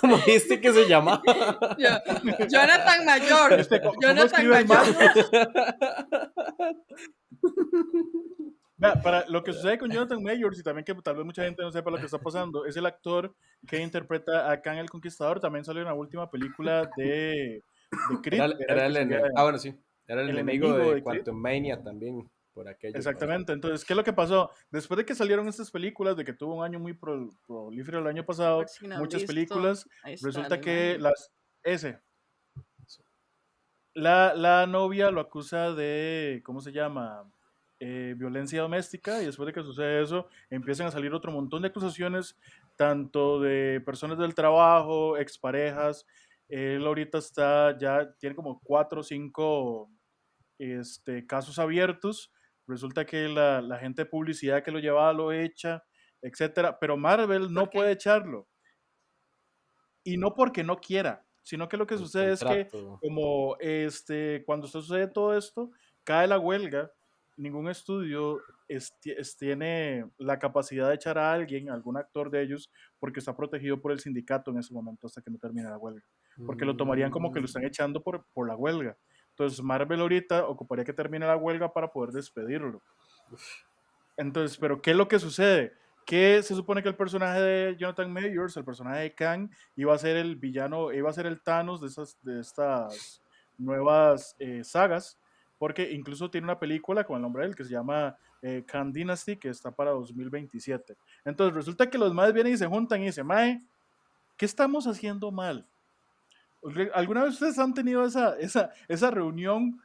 ¿Cómo 0.00 0.16
viste 0.26 0.60
que 0.60 0.72
se 0.72 0.88
llamaba? 0.88 1.22
yo, 1.78 1.88
Jonathan 2.48 3.04
Mayor. 3.04 3.52
Este, 3.54 3.80
¿cómo- 3.80 4.00
Jonathan 4.00 4.48
Mayor. 4.48 4.86
Para 9.02 9.24
lo 9.28 9.42
que 9.42 9.54
sucede 9.54 9.78
con 9.78 9.90
Jonathan 9.90 10.22
Majors 10.22 10.58
y 10.58 10.62
también 10.62 10.84
que 10.84 10.94
tal 10.96 11.16
vez 11.16 11.24
mucha 11.24 11.42
gente 11.44 11.62
no 11.62 11.72
sepa 11.72 11.90
lo 11.90 11.96
que 11.96 12.04
está 12.04 12.18
pasando, 12.18 12.66
es 12.66 12.76
el 12.76 12.84
actor 12.84 13.34
que 13.66 13.80
interpreta 13.80 14.50
a 14.50 14.60
Kang 14.60 14.76
el 14.78 14.90
Conquistador. 14.90 15.40
También 15.40 15.64
salió 15.64 15.80
en 15.80 15.88
la 15.88 15.94
última 15.94 16.30
película 16.30 16.88
de, 16.96 17.62
de 18.10 18.20
Creed. 18.22 18.42
Era, 18.42 18.54
era 18.68 18.86
era 18.86 19.00
el 19.00 19.22
Ah, 19.34 19.44
bueno, 19.44 19.56
sí. 19.58 19.74
Era 20.06 20.20
el, 20.22 20.28
el 20.28 20.38
enemigo, 20.38 20.66
enemigo 20.68 20.90
de, 20.90 20.94
de. 20.96 21.02
Quantum 21.02 21.36
Mania 21.40 21.82
también, 21.82 22.28
por 22.56 22.66
aquello. 22.68 22.96
Exactamente. 22.96 23.52
Entonces, 23.52 23.84
¿qué 23.84 23.92
es 23.92 23.96
lo 23.96 24.02
que 24.02 24.14
pasó? 24.14 24.50
Después 24.70 24.96
de 24.96 25.04
que 25.04 25.14
salieron 25.14 25.46
estas 25.46 25.70
películas, 25.70 26.16
de 26.16 26.24
que 26.24 26.32
tuvo 26.32 26.54
un 26.56 26.64
año 26.64 26.78
muy 26.80 26.94
pro- 26.94 27.30
prolífero 27.46 27.98
el 27.98 28.06
año 28.06 28.24
pasado, 28.24 28.66
si 28.66 28.88
no 28.88 28.96
muchas 28.98 29.20
visto, 29.20 29.32
películas, 29.34 29.86
resulta 30.22 30.58
que 30.58 30.96
las 30.98 31.30
ese 31.62 32.00
la, 33.94 34.34
la 34.34 34.66
novia 34.66 35.10
lo 35.10 35.20
acusa 35.20 35.72
de 35.72 36.40
cómo 36.44 36.60
se 36.60 36.72
llama 36.72 37.30
Eh, 37.78 38.14
violencia 38.16 38.62
doméstica 38.62 39.20
y 39.20 39.26
después 39.26 39.46
de 39.46 39.52
que 39.52 39.62
sucede 39.62 40.00
eso 40.02 40.28
empiezan 40.48 40.86
a 40.86 40.90
salir 40.90 41.12
otro 41.12 41.30
montón 41.30 41.60
de 41.60 41.68
acusaciones 41.68 42.34
tanto 42.74 43.38
de 43.38 43.82
personas 43.84 44.16
del 44.16 44.34
trabajo 44.34 45.18
exparejas 45.18 46.06
él 46.48 46.86
ahorita 46.86 47.18
está 47.18 47.76
ya 47.76 48.10
tiene 48.18 48.34
como 48.34 48.58
cuatro 48.64 49.00
o 49.00 49.04
cinco 49.04 49.90
este, 50.58 51.26
casos 51.26 51.58
abiertos 51.58 52.32
resulta 52.66 53.04
que 53.06 53.28
la, 53.28 53.60
la 53.62 53.78
gente 53.78 54.02
de 54.02 54.10
publicidad 54.10 54.62
que 54.62 54.70
lo 54.70 54.78
llevaba 54.78 55.12
lo 55.12 55.32
echa 55.32 55.82
etcétera 56.22 56.78
pero 56.80 56.96
Marvel 56.96 57.52
no 57.52 57.68
puede 57.70 57.92
echarlo 57.92 58.48
y 60.04 60.16
no 60.16 60.34
porque 60.34 60.62
no 60.62 60.76
quiera, 60.80 61.26
sino 61.42 61.68
que 61.68 61.76
lo 61.76 61.86
que 61.86 61.94
El 61.94 62.00
sucede 62.00 62.32
es 62.32 62.44
que 62.44 62.68
como 63.00 63.56
este, 63.58 64.42
cuando 64.46 64.66
se 64.66 64.72
sucede 64.80 65.08
todo 65.08 65.36
esto, 65.36 65.70
cae 66.04 66.28
la 66.28 66.38
huelga, 66.38 66.90
ningún 67.36 67.68
estudio 67.68 68.40
es- 68.68 68.92
es- 69.04 69.36
tiene 69.36 70.08
la 70.18 70.38
capacidad 70.38 70.88
de 70.88 70.94
echar 70.94 71.18
a 71.18 71.32
alguien, 71.32 71.68
a 71.70 71.74
algún 71.74 71.96
actor 71.96 72.30
de 72.30 72.42
ellos, 72.42 72.70
porque 72.98 73.18
está 73.20 73.36
protegido 73.36 73.80
por 73.80 73.92
el 73.92 74.00
sindicato 74.00 74.50
en 74.52 74.58
ese 74.58 74.72
momento 74.72 75.06
hasta 75.06 75.22
que 75.22 75.30
no 75.30 75.38
termine 75.38 75.68
la 75.68 75.76
huelga. 75.78 76.06
Porque 76.46 76.64
lo 76.64 76.76
tomarían 76.76 77.10
como 77.10 77.32
que 77.32 77.40
lo 77.40 77.46
están 77.46 77.62
Mm. 77.62 77.66
echando 77.66 78.02
por, 78.02 78.26
por 78.32 78.46
la 78.46 78.56
huelga. 78.56 78.96
Entonces 79.36 79.62
Marvel 79.62 80.00
ahorita 80.00 80.46
ocuparía 80.46 80.82
que 80.82 80.94
termine 80.94 81.26
la 81.26 81.36
huelga 81.36 81.70
para 81.70 81.92
poder 81.92 82.10
despedirlo. 82.10 82.80
Entonces, 84.16 84.56
pero 84.56 84.80
¿qué 84.80 84.92
es 84.92 84.96
lo 84.96 85.08
que 85.08 85.18
sucede? 85.18 85.74
Que 86.06 86.42
se 86.42 86.54
supone 86.54 86.82
que 86.82 86.88
el 86.88 86.96
personaje 86.96 87.42
de 87.42 87.76
Jonathan 87.76 88.10
Majors, 88.10 88.56
el 88.56 88.64
personaje 88.64 89.00
de 89.00 89.14
Kang, 89.14 89.50
iba 89.76 89.94
a 89.94 89.98
ser 89.98 90.16
el 90.16 90.36
villano, 90.36 90.90
iba 90.90 91.10
a 91.10 91.12
ser 91.12 91.26
el 91.26 91.42
Thanos 91.42 91.82
de, 91.82 91.88
esas, 91.88 92.16
de 92.22 92.40
estas 92.40 93.22
nuevas 93.58 94.34
eh, 94.38 94.64
sagas, 94.64 95.18
porque 95.58 95.92
incluso 95.92 96.30
tiene 96.30 96.46
una 96.46 96.58
película 96.58 97.04
con 97.04 97.16
el 97.16 97.22
nombre 97.22 97.42
de 97.42 97.50
él 97.50 97.56
que 97.56 97.64
se 97.64 97.72
llama 97.72 98.16
eh, 98.40 98.64
Kang 98.66 98.90
Dynasty, 98.90 99.36
que 99.36 99.50
está 99.50 99.70
para 99.70 99.90
2027. 99.90 100.96
Entonces 101.26 101.54
resulta 101.54 101.90
que 101.90 101.98
los 101.98 102.14
más 102.14 102.32
vienen 102.32 102.54
y 102.54 102.56
se 102.56 102.66
juntan 102.66 103.02
y 103.02 103.06
dicen, 103.06 103.26
Mae, 103.26 103.62
¿qué 104.38 104.46
estamos 104.46 104.86
haciendo 104.86 105.30
mal? 105.30 105.68
¿Alguna 106.94 107.24
vez 107.24 107.34
ustedes 107.34 107.58
han 107.58 107.74
tenido 107.74 108.04
esa, 108.04 108.36
esa, 108.38 108.70
esa 108.88 109.10
reunión, 109.10 109.80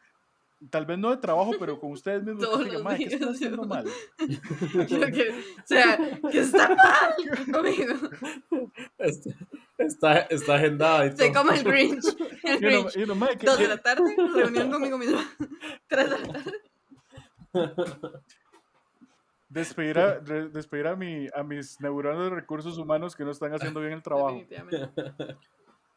tal 0.69 0.85
vez 0.85 0.97
no 0.99 1.09
de 1.11 1.17
trabajo, 1.17 1.51
pero 1.59 1.79
con 1.79 1.91
ustedes 1.91 2.23
mismos? 2.23 2.43
que 2.43 2.51
Todos 2.51 2.65
digan, 2.65 2.83
"Mae, 2.83 2.97
¿qué 2.97 3.03
están 3.05 3.19
días, 3.19 3.35
haciendo 3.35 3.63
mal? 3.65 3.85
Que- 4.87 5.29
o 5.29 5.65
sea, 5.65 5.97
que 6.31 6.39
está 6.39 6.69
mal 6.69 7.51
conmigo. 7.51 7.93
Está, 8.97 9.29
está, 9.77 10.17
está 10.21 10.55
agendada 10.55 11.05
y 11.07 11.17
Soy 11.17 11.31
como 11.31 11.51
el 11.51 11.63
Grinch. 11.63 12.05
El 12.43 12.53
Y 12.61 12.65
uno- 12.65 12.67
Grinch. 12.83 12.97
y 12.97 13.03
uno, 13.03 13.15
"Mae, 13.15 13.37
¿qué- 13.37 13.45
Dos 13.45 13.57
qué- 13.57 13.63
de 13.63 13.69
la 13.69 13.77
tarde, 13.77 14.15
reunión 14.35 14.71
conmigo 14.71 14.97
mismo. 14.97 15.19
Tres 15.87 16.09
de 16.09 16.17
la 16.19 16.27
tarde. 16.33 16.51
despedir 19.49 19.99
a, 19.99 20.19
re- 20.19 20.49
despedir 20.49 20.87
a, 20.87 20.95
mi, 20.95 21.27
a 21.35 21.43
mis 21.43 21.79
neuronas 21.81 22.23
de 22.23 22.29
recursos 22.29 22.77
humanos 22.77 23.15
que 23.15 23.25
no 23.25 23.31
están 23.31 23.53
haciendo 23.53 23.81
bien 23.81 23.93
el 23.93 24.01
trabajo. 24.03 24.41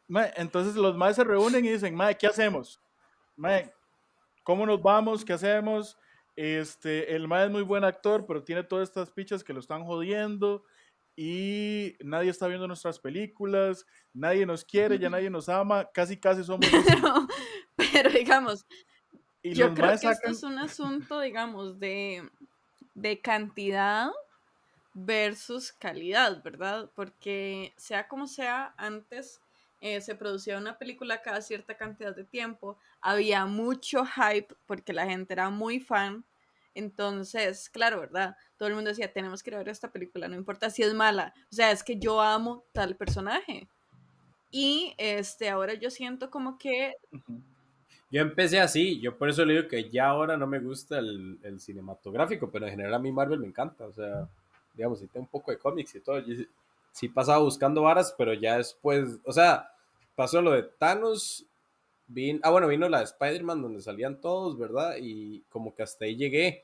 Mae, 0.07 0.31
entonces 0.35 0.75
los 0.75 0.95
maes 0.95 1.15
se 1.15 1.23
reúnen 1.23 1.65
y 1.65 1.69
dicen, 1.69 1.95
Mae, 1.95 2.17
¿qué 2.17 2.27
hacemos? 2.27 2.81
Mae, 3.35 3.73
¿cómo 4.43 4.65
nos 4.65 4.81
vamos? 4.81 5.25
¿Qué 5.25 5.33
hacemos? 5.33 5.97
Este, 6.35 7.15
el 7.15 7.27
Mae 7.27 7.45
es 7.45 7.51
muy 7.51 7.63
buen 7.63 7.83
actor, 7.83 8.25
pero 8.27 8.43
tiene 8.43 8.63
todas 8.63 8.89
estas 8.89 9.11
pichas 9.11 9.43
que 9.43 9.53
lo 9.53 9.59
están 9.59 9.83
jodiendo 9.83 10.63
y 11.15 11.95
nadie 12.01 12.29
está 12.29 12.47
viendo 12.47 12.67
nuestras 12.67 12.99
películas, 12.99 13.85
nadie 14.13 14.45
nos 14.45 14.65
quiere, 14.65 14.99
ya 14.99 15.09
nadie 15.09 15.29
nos 15.29 15.47
ama, 15.47 15.89
casi 15.93 16.17
casi 16.17 16.43
somos... 16.43 16.65
Pero, 17.77 17.93
pero 17.93 18.09
digamos, 18.09 18.65
Y 19.41 19.53
yo 19.53 19.73
creo 19.73 19.89
que 19.89 19.95
esto 19.95 20.13
sacan... 20.13 20.31
es 20.31 20.43
un 20.43 20.59
asunto, 20.59 21.19
digamos, 21.19 21.79
de, 21.79 22.29
de 22.93 23.21
cantidad 23.21 24.11
versus 24.93 25.71
calidad, 25.73 26.41
¿verdad? 26.43 26.89
Porque 26.95 27.73
sea 27.77 28.07
como 28.07 28.27
sea, 28.27 28.73
antes 28.77 29.41
eh, 29.85 30.01
se 30.01 30.15
producía 30.15 30.57
una 30.57 30.79
película 30.79 31.21
cada 31.21 31.41
cierta 31.41 31.77
cantidad 31.77 32.15
de 32.15 32.23
tiempo, 32.23 32.75
había 33.01 33.45
mucho 33.45 34.03
hype 34.03 34.47
porque 34.65 34.93
la 34.93 35.05
gente 35.05 35.33
era 35.33 35.51
muy 35.51 35.79
fan. 35.79 36.25
Entonces, 36.73 37.69
claro, 37.69 37.99
¿verdad? 37.99 38.35
Todo 38.57 38.67
el 38.67 38.73
mundo 38.73 38.89
decía, 38.89 39.13
tenemos 39.13 39.43
que 39.43 39.51
ver 39.51 39.69
esta 39.69 39.91
película, 39.91 40.27
no 40.27 40.33
importa 40.33 40.71
si 40.71 40.81
es 40.81 40.95
mala. 40.95 41.35
O 41.51 41.55
sea, 41.55 41.69
es 41.69 41.83
que 41.83 41.99
yo 41.99 42.19
amo 42.19 42.65
tal 42.71 42.95
personaje. 42.95 43.67
Y 44.49 44.95
este, 44.97 45.49
ahora 45.49 45.75
yo 45.75 45.91
siento 45.91 46.31
como 46.31 46.57
que. 46.57 46.95
Yo 48.09 48.21
empecé 48.21 48.59
así, 48.59 48.99
yo 48.99 49.15
por 49.15 49.29
eso 49.29 49.45
le 49.45 49.53
digo 49.53 49.67
que 49.67 49.91
ya 49.91 50.07
ahora 50.07 50.35
no 50.35 50.47
me 50.47 50.57
gusta 50.57 50.97
el, 50.97 51.59
cinematográfico, 51.59 52.49
pero 52.49 52.65
en 52.65 52.71
general 52.71 52.95
a 52.95 52.99
mí 52.99 53.11
Marvel 53.11 53.39
me 53.39 53.47
encanta, 53.47 53.85
o 53.85 53.93
sea, 53.93 54.27
digamos, 54.73 54.97
sí 54.99 55.05
tengo 55.05 55.25
un 55.25 55.29
poco 55.29 55.51
de 55.51 55.59
cómics 55.59 55.93
y 55.93 55.99
todo, 55.99 56.23
sí 56.91 57.07
pasaba 57.07 57.37
buscando 57.37 57.83
varas, 57.83 58.15
pero 58.17 58.33
ya 58.33 58.57
después, 58.57 59.19
o 59.25 59.31
sea, 59.31 59.74
pasó 60.15 60.41
lo 60.41 60.51
de 60.51 60.63
Thanos, 60.63 61.45
vin- 62.07 62.39
ah 62.43 62.51
bueno, 62.51 62.67
vino 62.67 62.89
la 62.89 62.99
de 62.99 63.05
Spider-Man 63.05 63.61
donde 63.61 63.81
salían 63.81 64.19
todos, 64.21 64.57
¿verdad? 64.57 64.95
Y 64.99 65.41
como 65.49 65.75
que 65.75 65.83
hasta 65.83 66.05
ahí 66.05 66.15
llegué, 66.15 66.63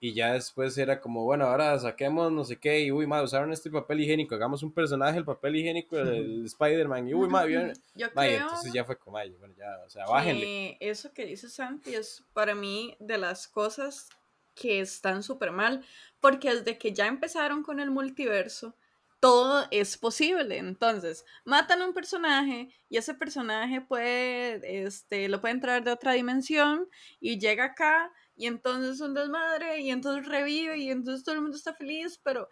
Y 0.00 0.14
ya 0.14 0.32
después 0.34 0.76
era 0.78 1.00
como, 1.00 1.24
bueno, 1.24 1.46
ahora 1.46 1.78
saquemos 1.78 2.32
no 2.32 2.44
sé 2.44 2.56
qué, 2.58 2.80
y 2.82 2.90
uy, 2.92 3.06
madre, 3.06 3.24
usaron 3.24 3.52
este 3.52 3.70
papel 3.70 4.00
higiénico, 4.00 4.34
hagamos 4.34 4.62
un 4.64 4.72
personaje, 4.72 5.18
el 5.18 5.24
papel 5.24 5.56
higiénico 5.56 5.96
del 5.96 6.44
Spider-Man, 6.46 7.08
y 7.08 7.14
uy, 7.14 7.28
madre. 7.28 7.72
Yo 7.94 8.08
Mae, 8.14 8.30
creo 8.30 8.42
entonces 8.42 8.72
ya 8.72 8.84
fue 8.84 8.96
como, 8.96 9.16
ay, 9.16 9.30
bueno, 9.38 9.54
ya, 9.56 9.78
o 9.86 9.90
sea, 9.90 10.06
bájenle. 10.06 10.76
eso 10.80 11.12
que 11.12 11.24
dice 11.26 11.48
Santi 11.48 11.94
es 11.94 12.24
para 12.32 12.54
mí 12.54 12.96
de 12.98 13.18
las 13.18 13.46
cosas 13.48 14.08
que 14.54 14.80
están 14.80 15.22
súper 15.22 15.52
mal, 15.52 15.84
porque 16.20 16.54
desde 16.54 16.78
que 16.78 16.92
ya 16.92 17.06
empezaron 17.06 17.62
con 17.62 17.80
el 17.80 17.90
multiverso, 17.90 18.74
todo 19.22 19.68
es 19.70 19.96
posible. 19.98 20.58
Entonces, 20.58 21.24
matan 21.44 21.80
a 21.80 21.86
un 21.86 21.94
personaje 21.94 22.74
y 22.88 22.96
ese 22.96 23.14
personaje 23.14 23.80
puede, 23.80 24.84
este, 24.84 25.28
lo 25.28 25.40
puede 25.40 25.54
entrar 25.54 25.84
de 25.84 25.92
otra 25.92 26.14
dimensión 26.14 26.88
y 27.20 27.38
llega 27.38 27.66
acá 27.66 28.12
y 28.34 28.48
entonces 28.48 28.96
es 28.96 29.00
un 29.00 29.14
desmadre 29.14 29.78
y 29.80 29.90
entonces 29.92 30.26
revive 30.26 30.76
y 30.78 30.90
entonces 30.90 31.22
todo 31.24 31.36
el 31.36 31.42
mundo 31.42 31.56
está 31.56 31.72
feliz, 31.72 32.18
pero, 32.24 32.48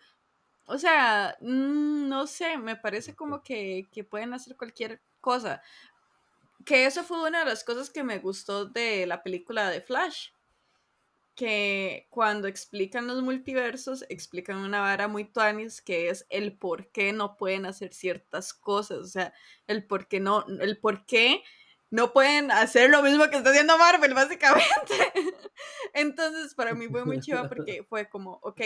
o 0.66 0.78
sea, 0.78 1.36
mm, 1.40 2.08
no 2.08 2.28
sé, 2.28 2.56
me 2.56 2.76
parece 2.76 3.16
como 3.16 3.42
que, 3.42 3.88
que 3.90 4.04
pueden 4.04 4.32
hacer 4.32 4.56
cualquier 4.56 5.02
cosa. 5.20 5.62
Que 6.64 6.86
eso 6.86 7.02
fue 7.02 7.26
una 7.28 7.40
de 7.40 7.46
las 7.46 7.64
cosas 7.64 7.90
que 7.90 8.04
me 8.04 8.20
gustó 8.20 8.66
de 8.66 9.06
la 9.06 9.24
película 9.24 9.70
de 9.70 9.80
Flash 9.80 10.28
que 11.34 12.06
cuando 12.10 12.48
explican 12.48 13.06
los 13.06 13.22
multiversos, 13.22 14.04
explican 14.08 14.58
una 14.58 14.80
vara 14.80 15.08
muy 15.08 15.24
tuanis 15.24 15.80
que 15.80 16.08
es 16.08 16.26
el 16.28 16.56
por 16.56 16.90
qué 16.90 17.12
no 17.12 17.36
pueden 17.36 17.66
hacer 17.66 17.92
ciertas 17.94 18.52
cosas, 18.52 18.98
o 18.98 19.06
sea, 19.06 19.32
el 19.66 19.86
por 19.86 20.08
qué 20.08 20.20
no, 20.20 20.44
el 20.60 20.78
por 20.78 21.06
qué 21.06 21.42
no 21.90 22.12
pueden 22.12 22.50
hacer 22.50 22.88
lo 22.90 23.02
mismo 23.02 23.28
que 23.28 23.36
está 23.36 23.50
haciendo 23.50 23.76
Marvel, 23.78 24.14
básicamente. 24.14 25.12
Entonces, 25.92 26.54
para 26.54 26.74
mí 26.74 26.88
fue 26.88 27.04
muy 27.04 27.20
chiva 27.20 27.48
porque 27.48 27.84
fue 27.88 28.08
como, 28.08 28.38
ok, 28.42 28.60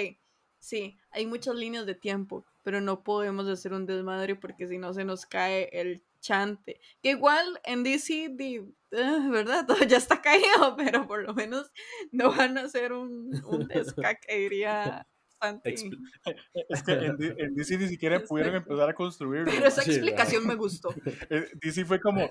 sí, 0.64 0.96
hay 1.10 1.26
muchas 1.26 1.54
líneas 1.54 1.84
de 1.84 1.94
tiempo, 1.94 2.44
pero 2.62 2.80
no 2.80 3.02
podemos 3.02 3.46
hacer 3.48 3.72
un 3.72 3.86
desmadre 3.86 4.34
porque 4.34 4.66
si 4.66 4.78
no 4.78 4.94
se 4.94 5.04
nos 5.04 5.26
cae 5.26 5.68
el 5.72 6.02
chante. 6.20 6.80
Que 7.02 7.10
igual 7.10 7.60
en 7.64 7.82
DC, 7.82 8.30
di, 8.30 8.60
ah, 8.92 9.28
¿verdad? 9.30 9.66
Todo 9.66 9.78
ya 9.88 9.98
está 9.98 10.22
caído, 10.22 10.74
pero 10.76 11.06
por 11.06 11.22
lo 11.22 11.34
menos 11.34 11.70
no 12.12 12.34
van 12.34 12.56
a 12.56 12.62
hacer 12.62 12.92
un, 12.92 13.42
un 13.44 13.68
descaque, 13.68 14.38
diría 14.38 15.06
Es 16.68 16.82
que 16.82 16.92
en, 16.92 17.54
DC 17.54 17.76
ni 17.76 17.88
siquiera 17.88 18.22
pudieron 18.24 18.54
empezar 18.54 18.88
a 18.88 18.94
construirlo. 18.94 19.50
Pero 19.52 19.66
esa 19.66 19.82
explicación 19.82 20.46
me 20.46 20.54
gustó. 20.54 20.94
Eh, 21.30 21.48
DC 21.60 21.84
fue 21.84 22.00
como, 22.00 22.30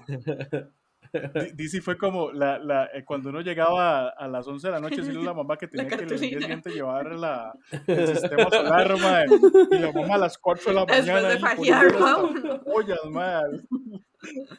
DC 1.14 1.82
fue 1.82 1.98
como 1.98 2.32
la, 2.32 2.58
la, 2.58 2.86
eh, 2.94 3.06
cuando 3.06 3.30
uno 3.30 3.42
llegaba 3.42 4.08
a, 4.08 4.10
a 4.10 4.28
las 4.28 4.48
11 4.48 4.68
de 4.68 4.72
la 4.72 4.80
noche, 4.80 4.98
decirle 4.98 5.22
a 5.22 5.26
la 5.26 5.34
mamá 5.36 5.58
que 5.58 5.68
tenía 5.68 5.88
que 5.88 6.04
el 6.04 6.10
día 6.10 6.18
siguiente 6.18 6.72
llevar 6.72 7.12
la, 7.14 7.54
el 7.88 8.08
sistema 8.08 8.50
solar, 8.50 8.98
mae, 9.00 9.26
y 9.72 9.80
la 9.80 9.92
mamá 9.92 10.16
a 10.16 10.18
las 10.18 10.38
4 10.38 10.64
de 10.66 10.74
la 10.74 10.86
Después 10.86 11.06
mañana. 11.06 11.28
de 11.30 11.72
a 11.72 11.80
hasta 11.80 12.18
uno. 12.18 12.62
ollas, 12.66 13.06
mae. 13.12 13.44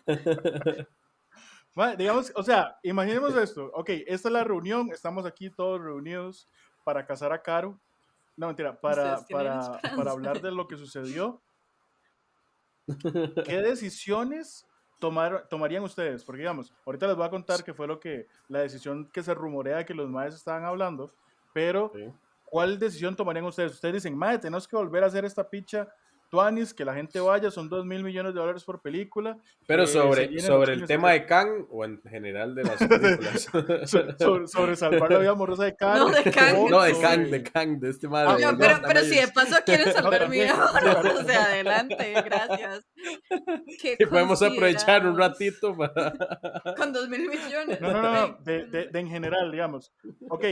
Mae, 1.77 1.97
digamos, 1.97 2.33
o 2.37 2.43
sea, 2.45 2.79
imaginemos 2.85 3.35
esto. 3.37 3.69
Ok, 3.75 3.91
esta 4.07 4.29
es 4.29 4.33
la 4.33 4.45
reunión, 4.45 4.91
estamos 4.93 5.27
aquí 5.27 5.51
todos 5.51 5.81
reunidos 5.81 6.49
para 6.85 7.05
casar 7.05 7.33
a 7.33 7.43
Caro. 7.43 7.81
No, 8.37 8.47
mentira, 8.47 8.81
para, 8.81 9.27
para, 9.29 9.81
para 9.97 10.13
hablar 10.13 10.41
de 10.41 10.53
lo 10.53 10.69
que 10.69 10.77
sucedió. 10.77 11.43
¿Qué 13.45 13.61
decisiones 13.61 14.69
tomar, 15.09 15.47
tomarían 15.51 15.83
ustedes? 15.83 16.25
Porque, 16.25 16.41
digamos, 16.41 16.73
ahorita 16.87 17.07
les 17.07 17.15
voy 17.17 17.27
a 17.27 17.29
contar 17.31 17.63
qué 17.63 17.75
fue 17.75 17.87
lo 17.87 18.01
que, 18.01 18.27
la 18.49 18.61
decisión 18.61 19.05
que 19.13 19.23
se 19.23 19.35
rumorea 19.35 19.85
que 19.85 19.93
los 19.93 20.09
maes 20.09 20.35
estaban 20.35 20.65
hablando, 20.65 21.13
pero 21.53 21.91
Sí. 21.95 22.11
¿cuál 22.47 22.79
decisión 22.79 23.15
tomarían 23.15 23.45
ustedes? 23.45 23.73
Ustedes 23.73 23.95
dicen, 23.97 24.17
mae, 24.17 24.39
tenemos 24.39 24.67
que 24.67 24.77
volver 24.77 25.05
a 25.05 25.09
hacer 25.09 25.27
esta 25.27 25.47
picha 25.51 25.89
Tuanis, 26.35 26.75
que 26.75 26.85
la 26.85 26.95
gente 26.95 27.21
vaya, 27.21 27.49
son 27.53 27.69
2 27.69 27.87
mil 27.87 28.03
millones 28.03 28.35
de 28.35 28.41
dólares 28.41 28.65
por 28.65 28.83
película. 28.83 29.39
Pero 29.69 29.85
eh, 29.85 29.87
sobre, 29.87 30.27
llenen 30.27 30.41
sobre 30.45 30.73
el 30.73 30.85
tema 30.85 31.13
de 31.13 31.25
Kang 31.27 31.67
o 31.71 31.85
en 31.85 32.03
general 32.03 32.57
de 32.57 32.65
las 32.65 32.77
películas. 32.77 33.43
so- 33.89 34.19
sobre, 34.19 34.49
sobre 34.49 34.75
salvar 34.77 35.13
la 35.13 35.19
vida 35.21 35.31
amorosa 35.31 35.63
de 35.65 35.77
Kang. 35.77 35.97
No, 35.99 36.09
de 36.11 36.25
Kang. 36.33 36.57
o 36.59 36.69
no, 36.69 36.83
de 36.83 36.91
sobre- 36.95 37.03
Kang, 37.07 37.31
de 37.31 37.43
Kang, 37.45 37.79
de 37.79 37.91
este 37.91 38.09
madre. 38.09 38.45
Ah, 38.45 38.51
No, 38.53 38.59
pero, 38.59 38.81
pero 38.85 39.01
si 39.03 39.15
de 39.15 39.29
paso 39.29 39.55
quieren 39.65 39.93
salvar 39.93 40.29
mi 40.29 40.39
vida, 40.41 40.55
o 41.21 41.23
sea, 41.23 41.45
adelante, 41.45 42.13
gracias. 42.25 42.85
Y 43.99 44.07
podemos 44.07 44.43
aprovechar 44.43 45.07
un 45.07 45.17
ratito 45.17 45.77
para... 45.77 46.13
Con 46.77 46.93
dos 46.93 47.09
mil 47.09 47.29
millones. 47.29 47.81
No, 47.81 47.93
no, 47.93 48.03
no, 48.03 48.13
no, 48.29 48.39
de, 48.43 48.65
de- 48.67 48.89
de 48.89 48.99
en 48.99 49.09
general, 49.09 49.53
digamos. 49.53 49.93
Ok, 50.31 50.45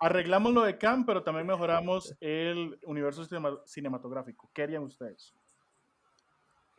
arreglamos 0.00 0.52
lo 0.52 0.62
de 0.62 0.78
Kang, 0.78 1.04
pero 1.06 1.22
también 1.22 1.46
mejoramos 1.46 2.16
el 2.20 2.78
universo 2.84 3.24
cinema- 3.24 3.60
cinematográfico. 3.64 4.50
¿Qué 4.52 4.62
harían 4.62 4.82
ustedes? 4.82 5.34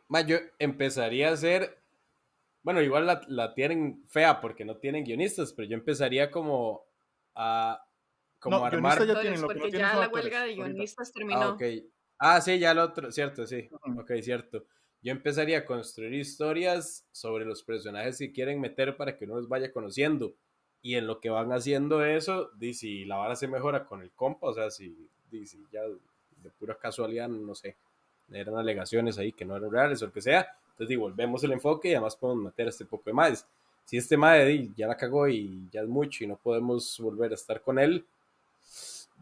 Ma, 0.08 0.20
yo 0.20 0.36
empezaría 0.58 1.30
a 1.30 1.32
hacer... 1.32 1.78
Bueno, 2.62 2.80
igual 2.82 3.06
la, 3.06 3.22
la 3.28 3.54
tienen 3.54 4.04
fea 4.06 4.40
porque 4.40 4.64
no 4.64 4.76
tienen 4.76 5.04
guionistas, 5.04 5.52
pero 5.52 5.68
yo 5.68 5.76
empezaría 5.76 6.30
como 6.30 6.84
a... 7.34 7.84
Como 8.38 8.58
No, 8.58 8.64
armar... 8.64 8.98
ya 9.06 9.20
tienen, 9.20 9.40
lo 9.40 9.48
que 9.48 9.54
porque 9.54 9.70
no 9.72 9.78
ya 9.78 9.94
la 9.94 10.04
actores 10.04 10.12
huelga 10.12 10.38
de 10.42 10.50
ahorita. 10.50 10.64
guionistas 10.64 11.12
terminó. 11.12 11.40
Ah, 11.40 11.48
ok. 11.50 11.62
Ah, 12.18 12.40
sí, 12.40 12.58
ya 12.58 12.74
lo 12.74 12.84
otro, 12.84 13.10
cierto, 13.10 13.46
sí. 13.46 13.68
Ok, 13.98 14.12
cierto. 14.20 14.64
Yo 15.00 15.10
empezaría 15.10 15.58
a 15.58 15.64
construir 15.64 16.14
historias 16.14 17.04
sobre 17.10 17.44
los 17.44 17.64
personajes 17.64 18.18
que 18.18 18.32
quieren 18.32 18.60
meter 18.60 18.96
para 18.96 19.16
que 19.16 19.24
uno 19.24 19.36
los 19.36 19.48
vaya 19.48 19.72
conociendo. 19.72 20.34
Y 20.82 20.96
en 20.96 21.06
lo 21.06 21.20
que 21.20 21.30
van 21.30 21.52
haciendo 21.52 22.04
eso, 22.04 22.50
di, 22.58 22.74
si 22.74 23.04
la 23.04 23.16
vara 23.16 23.36
se 23.36 23.46
mejora 23.46 23.84
con 23.86 24.02
el 24.02 24.10
compa, 24.10 24.48
o 24.48 24.54
sea, 24.54 24.70
si, 24.70 25.08
di, 25.30 25.46
si 25.46 25.64
ya 25.72 25.82
de 25.82 26.50
pura 26.58 26.76
casualidad, 26.76 27.28
no 27.28 27.54
sé, 27.54 27.76
eran 28.32 28.56
alegaciones 28.56 29.18
ahí 29.18 29.32
que 29.32 29.44
no 29.44 29.56
eran 29.56 29.70
reales 29.70 30.02
o 30.02 30.06
lo 30.06 30.12
que 30.12 30.22
sea, 30.22 30.46
entonces 30.70 30.88
di, 30.88 30.96
volvemos 30.96 31.44
el 31.44 31.52
enfoque 31.52 31.90
y 31.90 31.92
además 31.92 32.16
podemos 32.16 32.44
meter 32.44 32.66
a 32.66 32.70
este 32.70 32.84
poco 32.84 33.04
de 33.06 33.12
más. 33.12 33.46
Si 33.84 33.96
este 33.96 34.16
madre 34.16 34.70
ya 34.76 34.86
la 34.86 34.96
cagó 34.96 35.28
y 35.28 35.68
ya 35.70 35.82
es 35.82 35.88
mucho 35.88 36.24
y 36.24 36.26
no 36.26 36.36
podemos 36.36 36.98
volver 37.00 37.32
a 37.32 37.34
estar 37.34 37.60
con 37.62 37.78
él, 37.78 38.04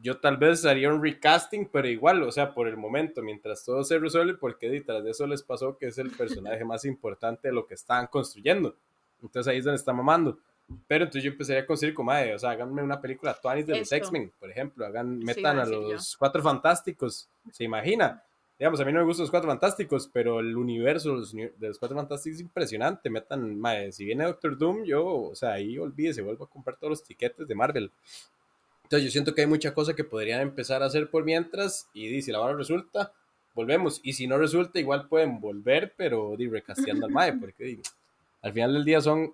yo 0.02 0.19
tal 0.19 0.37
vez 0.37 0.64
haría 0.64 0.93
un 0.93 1.02
recasting, 1.02 1.69
pero 1.71 1.88
igual, 1.88 2.23
o 2.23 2.33
sea, 2.33 2.55
por 2.55 2.69
el 2.69 2.76
momento, 2.76 3.23
mientras 3.23 3.64
todo 3.64 3.85
se 3.85 3.99
resuelve, 3.99 4.35
porque 4.35 4.71
detrás 4.71 5.05
de 5.05 5.11
eso 5.11 5.26
les 5.26 5.43
pasó 5.43 5.76
que 5.76 5.87
es 5.88 5.99
el 5.99 6.11
personaje 6.11 6.64
más 6.64 6.85
importante 6.85 7.49
de 7.49 7.55
lo 7.55 7.67
que 7.67 7.75
estaban 7.75 8.07
construyendo. 8.07 8.75
Entonces 9.23 9.50
ahí 9.50 9.59
es 9.59 9.64
donde 9.64 9.76
está 9.76 9.93
mamando. 9.93 10.38
Pero 10.87 11.05
entonces 11.05 11.25
yo 11.25 11.31
empezaría 11.33 11.62
a 11.62 11.67
construir 11.67 11.95
como, 11.95 12.11
"Ay, 12.11 12.31
o 12.33 12.39
sea, 12.39 12.50
háganme 12.50 12.83
una 12.83 13.00
película 13.00 13.35
Twanis 13.35 13.67
de 13.67 13.79
los 13.79 13.83
Eso. 13.83 13.97
X-Men, 13.97 14.33
por 14.39 14.50
ejemplo, 14.50 14.87
hagan, 14.87 15.19
metan 15.19 15.59
a 15.59 15.65
yo. 15.65 15.93
los 15.93 16.17
Cuatro 16.17 16.43
Fantásticos, 16.43 17.29
¿se 17.53 17.65
imagina? 17.65 18.23
Digamos, 18.59 18.79
a 18.81 18.85
mí 18.85 18.93
no 18.93 19.00
me 19.00 19.07
gustan 19.07 19.25
los 19.25 19.31
Cuatro 19.31 19.49
Fantásticos, 19.49 20.11
pero 20.12 20.41
el 20.41 20.57
universo 20.57 21.11
de 21.11 21.17
los, 21.17 21.33
de 21.33 21.69
los 21.69 21.79
Cuatro 21.79 21.97
Fantásticos 21.97 22.37
es 22.37 22.43
impresionante. 22.43 23.09
Metan, 23.09 23.59
mae, 23.59 23.91
si 23.91 24.05
viene 24.05 24.25
Doctor 24.25 24.57
Doom, 24.59 24.85
yo, 24.85 25.07
o 25.07 25.35
sea, 25.35 25.53
ahí 25.53 25.79
olvídese, 25.79 26.23
vuelvo 26.23 26.45
a 26.45 26.50
comprar 26.50 26.77
todos 26.77 26.91
los 26.91 27.03
tiquetes 27.03 27.49
de 27.49 27.55
Marvel. 27.55 27.91
Entonces 28.85 29.05
yo 29.05 29.12
siento 29.12 29.35
que 29.35 29.43
hay 29.43 29.47
mucha 29.47 29.73
cosa 29.73 29.95
que 29.95 30.03
podrían 30.05 30.41
empezar 30.41 30.83
a 30.83 30.87
hacer 30.87 31.09
por 31.11 31.25
mientras 31.25 31.89
y 31.95 32.21
si 32.23 32.33
la 32.33 32.41
vara 32.41 32.55
resulta, 32.55 33.12
volvemos. 33.55 34.00
Y 34.03 34.15
si 34.15 34.27
no 34.27 34.37
resulta, 34.37 34.81
igual 34.81 35.09
pueden 35.09 35.41
volver, 35.41 35.95
pero 35.97 36.37
recasteando 36.37 37.07
al 37.07 37.12
mae, 37.12 37.33
porque 37.35 37.81
al 38.43 38.53
final 38.53 38.75
del 38.75 38.85
día 38.85 39.00
son, 39.00 39.33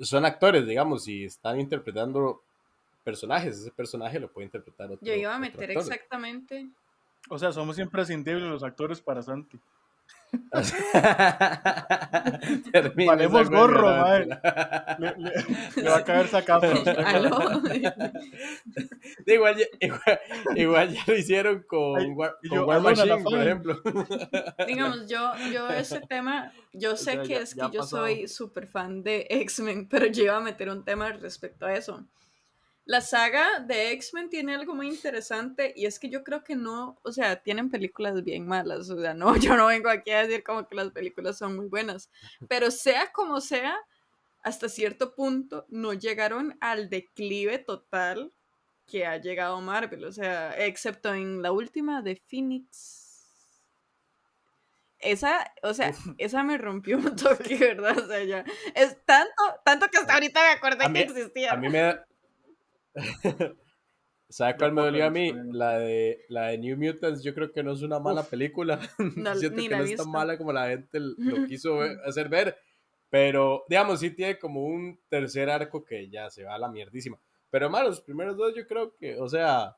son 0.00 0.24
actores, 0.24 0.66
digamos, 0.66 1.06
y 1.08 1.24
están 1.24 1.60
interpretando 1.60 2.42
personajes. 3.04 3.58
Ese 3.58 3.70
personaje 3.70 4.20
lo 4.20 4.30
puede 4.30 4.46
interpretar 4.46 4.90
otro 4.90 5.06
Yo 5.06 5.14
iba 5.14 5.34
a 5.34 5.38
meter 5.38 5.70
exactamente. 5.70 6.68
O 7.28 7.38
sea, 7.38 7.52
somos 7.52 7.78
imprescindibles 7.78 8.44
los 8.44 8.62
actores 8.62 9.00
para 9.00 9.22
Santi. 9.22 9.58
Termina 12.72 13.12
Valemos 13.12 13.50
gorro. 13.50 13.90
Le, 14.18 14.26
le- 15.18 15.46
le 15.76 15.88
va 15.88 15.96
a 15.98 16.04
caer 16.04 16.28
sacando. 16.28 16.66
Aló. 17.06 17.60
Di, 19.26 19.32
igual, 19.34 19.56
ya, 19.56 19.66
igual, 19.80 20.20
igual 20.56 20.92
ya 20.92 21.02
lo 21.06 21.16
hicieron 21.16 21.62
con, 21.66 22.00
Ay, 22.00 22.10
War, 22.10 22.36
y 22.42 22.48
con 22.48 22.58
yo, 22.58 22.66
War 22.66 22.78
aló, 22.78 22.88
Machine, 22.90 23.22
por 23.22 23.32
Fan. 23.32 23.42
ejemplo. 23.42 23.80
Digamos, 24.66 25.08
yo, 25.08 25.32
yo 25.52 25.68
ese 25.70 26.00
tema, 26.00 26.52
yo 26.72 26.96
sé 26.96 27.04
sea, 27.12 27.22
que 27.22 27.28
ya- 27.34 27.40
es 27.40 27.54
que 27.54 27.60
yo 27.60 27.80
pasado. 27.80 28.04
soy 28.06 28.28
súper 28.28 28.66
fan 28.66 29.02
de 29.02 29.26
X-Men, 29.28 29.88
pero 29.88 30.06
yo 30.06 30.24
iba 30.24 30.36
a 30.36 30.40
meter 30.40 30.70
un 30.70 30.84
tema 30.84 31.12
respecto 31.12 31.66
a 31.66 31.74
eso. 31.74 32.04
La 32.84 33.00
saga 33.00 33.60
de 33.60 33.92
X-Men 33.92 34.28
tiene 34.28 34.54
algo 34.54 34.74
muy 34.74 34.88
interesante 34.88 35.72
y 35.76 35.86
es 35.86 36.00
que 36.00 36.08
yo 36.10 36.24
creo 36.24 36.42
que 36.42 36.56
no, 36.56 36.98
o 37.02 37.12
sea, 37.12 37.36
tienen 37.40 37.70
películas 37.70 38.24
bien 38.24 38.46
malas, 38.46 38.90
o 38.90 39.00
sea, 39.00 39.14
no, 39.14 39.36
yo 39.36 39.56
no 39.56 39.66
vengo 39.66 39.88
aquí 39.88 40.10
a 40.10 40.26
decir 40.26 40.42
como 40.42 40.66
que 40.68 40.74
las 40.74 40.90
películas 40.90 41.38
son 41.38 41.54
muy 41.56 41.68
buenas, 41.68 42.10
pero 42.48 42.70
sea 42.72 43.12
como 43.12 43.40
sea, 43.40 43.76
hasta 44.42 44.68
cierto 44.68 45.14
punto 45.14 45.64
no 45.68 45.92
llegaron 45.92 46.56
al 46.60 46.90
declive 46.90 47.58
total 47.58 48.32
que 48.88 49.06
ha 49.06 49.16
llegado 49.16 49.60
Marvel, 49.60 50.04
o 50.04 50.12
sea, 50.12 50.52
excepto 50.58 51.14
en 51.14 51.40
la 51.40 51.52
última 51.52 52.02
de 52.02 52.16
Phoenix. 52.16 53.10
Esa, 54.98 55.52
o 55.62 55.72
sea, 55.74 55.92
esa 56.18 56.42
me 56.42 56.58
rompió 56.58 56.96
un 56.98 57.14
toque, 57.16 57.56
¿verdad? 57.56 57.98
O 57.98 58.06
sea, 58.06 58.22
ya. 58.24 58.44
Es 58.74 58.96
tanto, 59.04 59.32
tanto 59.64 59.88
que 59.88 59.98
hasta 59.98 60.14
ahorita 60.14 60.40
me 60.40 60.48
acordé 60.48 60.84
A 60.84 60.88
mí- 60.88 60.98
que 61.00 61.04
existía. 61.12 61.52
A 61.52 61.56
mí 61.56 61.68
me 61.68 61.96
da... 62.94 63.02
¿Sabe 64.28 64.56
cuál 64.56 64.72
me 64.72 64.80
dolió 64.82 65.04
a 65.04 65.10
mí? 65.10 65.30
La 65.52 65.78
de, 65.78 66.24
la 66.28 66.48
de 66.48 66.58
New 66.58 66.78
Mutants, 66.78 67.22
yo 67.22 67.34
creo 67.34 67.52
que 67.52 67.62
no 67.62 67.72
es 67.72 67.82
una 67.82 67.98
mala 67.98 68.22
Uf. 68.22 68.30
película. 68.30 68.80
No, 69.16 69.34
Siento 69.34 69.60
que 69.60 69.68
no 69.68 69.82
es 69.84 69.96
tan 69.96 70.10
mala 70.10 70.38
como 70.38 70.52
la 70.52 70.68
gente 70.68 70.98
lo 71.00 71.16
quiso 71.46 71.76
ver- 71.78 71.98
hacer 72.06 72.28
ver. 72.30 72.56
Pero, 73.10 73.64
digamos, 73.68 74.00
sí 74.00 74.10
tiene 74.10 74.38
como 74.38 74.64
un 74.64 74.98
tercer 75.10 75.50
arco 75.50 75.84
que 75.84 76.08
ya 76.08 76.30
se 76.30 76.44
va 76.44 76.54
a 76.54 76.58
la 76.58 76.70
mierdísima. 76.70 77.20
Pero, 77.50 77.68
más 77.68 77.84
los 77.84 78.00
primeros 78.00 78.38
dos 78.38 78.54
yo 78.54 78.66
creo 78.66 78.96
que, 78.96 79.18
o 79.18 79.28
sea, 79.28 79.76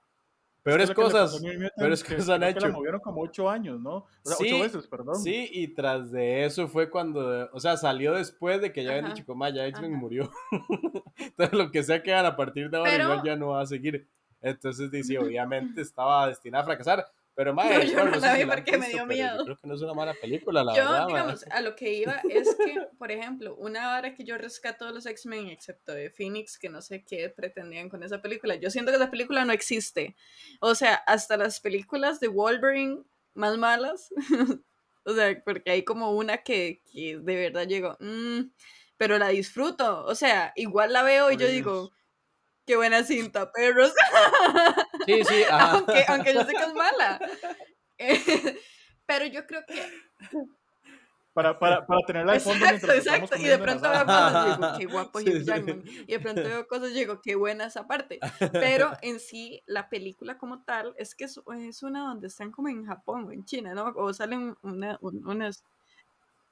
peores 0.64 0.90
cosas, 0.90 1.40
peores 1.76 2.02
que 2.02 2.16
cosas 2.16 2.30
han 2.30 2.40
creo 2.40 2.54
que 2.54 2.61
La 2.61 2.66
hecho. 2.68 2.76
movieron 2.76 3.00
como 3.00 3.21
ocho 3.23 3.49
años, 3.49 3.80
¿no? 3.80 3.97
O 3.99 4.06
sea, 4.25 4.37
Sí, 4.37 4.47
ocho 4.52 4.62
veces, 4.64 4.87
perdón. 4.88 5.16
Sí, 5.16 5.49
y 5.52 5.68
tras 5.68 6.11
de 6.11 6.44
eso 6.47 6.66
fue 6.66 6.90
cuando, 6.90 7.49
o 7.52 7.61
sea, 7.61 7.76
salió 7.76 8.14
después 8.14 8.61
de 8.61 8.73
que 8.73 8.83
ya 8.83 8.90
habían 8.97 9.12
dicho, 9.14 9.25
como, 9.26 9.44
"Ah, 9.44 9.50
ya 9.50 9.66
X-Men 9.66 9.92
murió. 9.94 10.30
Entonces, 11.16 11.59
lo 11.59 11.71
que 11.71 11.83
sea 11.83 12.02
que 12.02 12.12
hagan 12.12 12.26
a 12.26 12.37
partir 12.37 12.71
de 12.71 12.76
ahora, 12.78 12.90
Pero- 12.90 13.04
igual 13.04 13.23
ya 13.25 13.37
no 13.37 13.49
va 13.50 13.61
a 13.61 13.66
seguir. 13.66 14.09
Entonces, 14.40 14.90
dice, 14.90 15.18
obviamente 15.18 15.80
estaba 15.80 16.26
destinada 16.28 16.62
a 16.62 16.66
fracasar. 16.66 17.06
Pero, 17.35 17.53
mae, 17.55 17.69
No, 17.71 17.83
yo 17.83 17.93
bueno, 17.95 18.11
no 18.12 18.21
sé 18.21 18.37
si 18.37 18.45
porque 18.47 18.79
me 18.79 18.88
dio 18.91 19.07
pero 19.07 19.21
yo 19.21 19.31
miedo. 19.33 19.45
creo 19.45 19.57
que 19.57 19.67
no 19.67 19.75
es 19.75 19.83
una 19.83 19.95
mala 19.95 20.14
película, 20.14 20.62
la 20.64 20.73
yo, 20.75 20.85
verdad, 20.88 21.07
digamos, 21.09 21.45
a 21.50 21.61
lo 21.61 21.76
que 21.76 21.93
iba 21.95 22.25
es 22.29 22.55
que, 22.57 22.75
por 22.99 23.11
ejemplo, 23.11 23.55
una 23.57 23.87
vara 23.88 24.14
que 24.14 24.25
yo 24.25 24.38
rescato 24.38 24.87
de 24.87 24.93
los 24.93 25.07
X-Men, 25.07 25.49
excepto 25.49 25.93
de 25.93 26.11
Phoenix, 26.11 26.59
que 26.59 26.69
no 26.69 26.81
sé 26.83 27.05
qué 27.05 27.29
pretendían 27.29 27.88
con 27.88 28.03
esa 28.03 28.21
película. 28.23 28.55
Yo 28.57 28.71
siento 28.71 28.91
que 28.91 28.97
esa 28.97 29.11
película 29.11 29.45
no 29.45 29.53
existe. 29.53 30.17
O 30.61 30.75
sea, 30.75 30.95
hasta 30.95 31.37
las 31.37 31.61
películas 31.61 32.21
de 32.21 32.29
Wolverine 32.29 33.03
más 33.35 33.59
malas, 33.59 34.11
o 35.05 35.12
sea, 35.14 35.43
porque 35.45 35.71
hay 35.71 35.85
como 35.85 36.12
una 36.12 36.38
que, 36.38 36.83
que 36.93 37.19
de 37.19 37.37
verdad 37.37 37.67
llegó, 37.67 37.97
"Mm", 38.00 38.50
pero 38.97 39.19
la 39.19 39.29
disfruto. 39.29 40.05
O 40.07 40.14
sea, 40.14 40.53
igual 40.57 40.93
la 40.93 41.03
veo 41.03 41.31
y 41.31 41.37
yo 41.37 41.47
Horribles. 41.47 41.55
digo, 41.57 41.93
qué 42.66 42.76
buena 42.76 43.02
cinta, 43.04 43.50
perros. 43.52 43.92
Sí, 45.06 45.25
sí, 45.25 45.42
ajá. 45.50 45.73
aunque, 45.73 46.04
aunque 46.09 46.35
yo 46.35 46.42
sé 46.44 46.52
que 46.52 46.62
es 46.62 46.75
mala. 46.75 47.21
Eh, 47.99 48.59
pero 49.06 49.26
yo 49.26 49.47
creo 49.47 49.62
que 49.66 49.75
Para, 51.33 51.59
para, 51.59 51.85
para 51.85 52.00
tenerla 52.06 52.33
de 52.35 52.40
fondo 52.40 52.64
Exacto, 52.64 52.92
exacto. 52.92 53.37
Y 53.38 53.44
de 53.44 53.59
pronto 53.59 53.90
veo 53.90 54.04
cosas 54.04 54.47
y 54.47 54.50
digo, 54.50 54.73
qué 54.78 54.85
guapo 54.87 55.18
Sí, 55.21 55.28
Hugh 55.30 55.38
sí. 55.38 55.44
Jackman. 55.44 55.83
Y 55.87 56.12
de 56.12 56.21
pronto 56.21 56.42
veo 56.42 56.66
cosas 56.68 56.90
y 56.92 56.94
digo, 56.94 57.21
qué 57.23 57.35
buena 57.35 57.66
esa 57.66 57.87
parte. 57.87 58.21
Pero 58.52 58.92
en 59.02 59.18
sí, 59.21 59.61
la 59.66 59.88
película 59.88 60.38
como 60.38 60.62
tal, 60.64 60.94
es 60.97 61.14
que 61.14 61.25
es, 61.25 61.40
es 61.59 61.83
una 61.83 62.00
donde 62.09 62.28
están 62.28 62.50
como 62.52 62.68
en 62.68 62.87
Japón 62.87 63.25
o 63.25 63.33
en 63.33 63.44
China, 63.44 63.75
¿no? 63.75 63.92
O 63.97 64.12
salen 64.12 64.56
una- 64.62 64.99
un- 65.00 65.26
unas... 65.26 65.64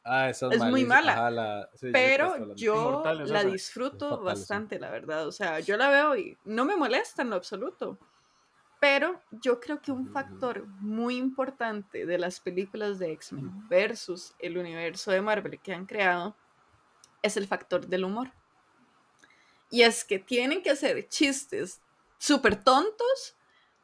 Ah, 0.04 0.28
esa 0.30 0.48
Es 0.48 0.64
muy 0.64 0.84
mala. 0.84 1.14
ajá, 1.14 1.30
la- 1.30 1.68
sí, 1.74 1.88
sí, 2.10 2.28
sí, 2.28 2.28
Pero 2.30 2.36
hablando. 2.40 2.64
yo 2.64 3.24
la 3.24 3.44
disfruto 3.44 4.06
Es 4.06 4.08
fatal, 4.08 4.44
sí. 4.46 4.56
bastante, 4.56 4.78
la 4.78 4.90
verdad. 4.90 5.26
O 5.28 5.32
sea, 5.32 5.60
yo 5.60 5.76
la 5.76 5.90
veo 5.90 6.16
y 6.16 6.40
no 6.44 6.64
me 6.64 6.76
molesta 6.76 7.22
en 7.22 7.30
lo 7.30 7.36
absoluto. 7.36 8.00
Pero 8.80 9.24
yo 9.30 9.60
creo 9.60 9.80
que 9.82 9.92
un 9.92 10.08
factor 10.08 10.66
muy 10.68 11.16
importante 11.18 12.06
de 12.06 12.18
las 12.18 12.40
películas 12.40 12.98
de 12.98 13.12
X-Men 13.12 13.68
versus 13.68 14.34
el 14.38 14.58
universo 14.58 15.12
de 15.12 15.22
Marvel 15.22 15.60
que 15.62 15.72
han 15.74 15.86
creado 15.86 16.38
es 17.22 17.36
el 17.36 17.46
factor 17.48 17.86
del 17.88 18.04
humor. 18.04 18.32
Y 19.70 19.82
es 19.82 20.04
que 20.04 20.18
tienen 20.18 20.62
que 20.62 20.70
hacer 20.70 21.08
chistes 21.08 21.82
súper 22.18 22.62
tontos 22.62 23.36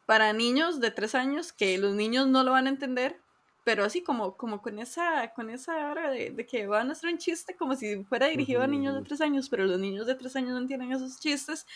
para 0.07 0.33
niños 0.33 0.81
de 0.81 0.91
tres 0.91 1.15
años 1.15 1.53
que 1.53 1.79
los 1.79 1.95
niños 1.95 2.27
no 2.29 2.45
lo 2.45 2.53
van 2.53 2.67
a 2.67 2.71
entender, 2.71 3.25
pero 3.69 3.85
así 3.85 4.01
como, 4.01 4.35
como 4.35 4.63
con 4.63 4.79
esa 4.79 5.31
con 5.35 5.51
esa 5.51 5.91
hora 5.91 6.11
de, 6.11 6.31
de 6.31 6.47
que 6.47 6.67
van 6.67 6.89
a 6.89 6.93
hacer 6.93 7.13
un 7.13 7.19
chiste 7.19 7.55
como 7.55 7.77
si 7.77 8.03
fuera 8.05 8.27
dirigido 8.29 8.63
a 8.63 8.67
niños 8.67 8.95
de 8.95 9.03
tres 9.03 9.21
años, 9.21 9.51
pero 9.51 9.67
los 9.67 9.79
niños 9.79 10.07
de 10.07 10.15
tres 10.15 10.35
años 10.37 10.53
no 10.53 10.57
entienden 10.57 10.91
esos 10.91 11.21
chistes 11.21 11.67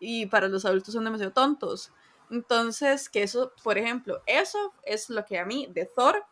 y 0.00 0.24
para 0.24 0.48
los 0.48 0.64
adultos 0.64 0.94
son 0.94 1.04
demasiado 1.04 1.34
tontos. 1.34 1.92
Entonces, 2.30 3.10
que 3.10 3.22
eso, 3.22 3.52
por 3.62 3.76
ejemplo, 3.76 4.22
eso 4.24 4.72
es 4.86 5.10
lo 5.10 5.26
que 5.26 5.38
a 5.38 5.44
mí 5.44 5.68
de 5.70 5.84
Thor 5.84 6.24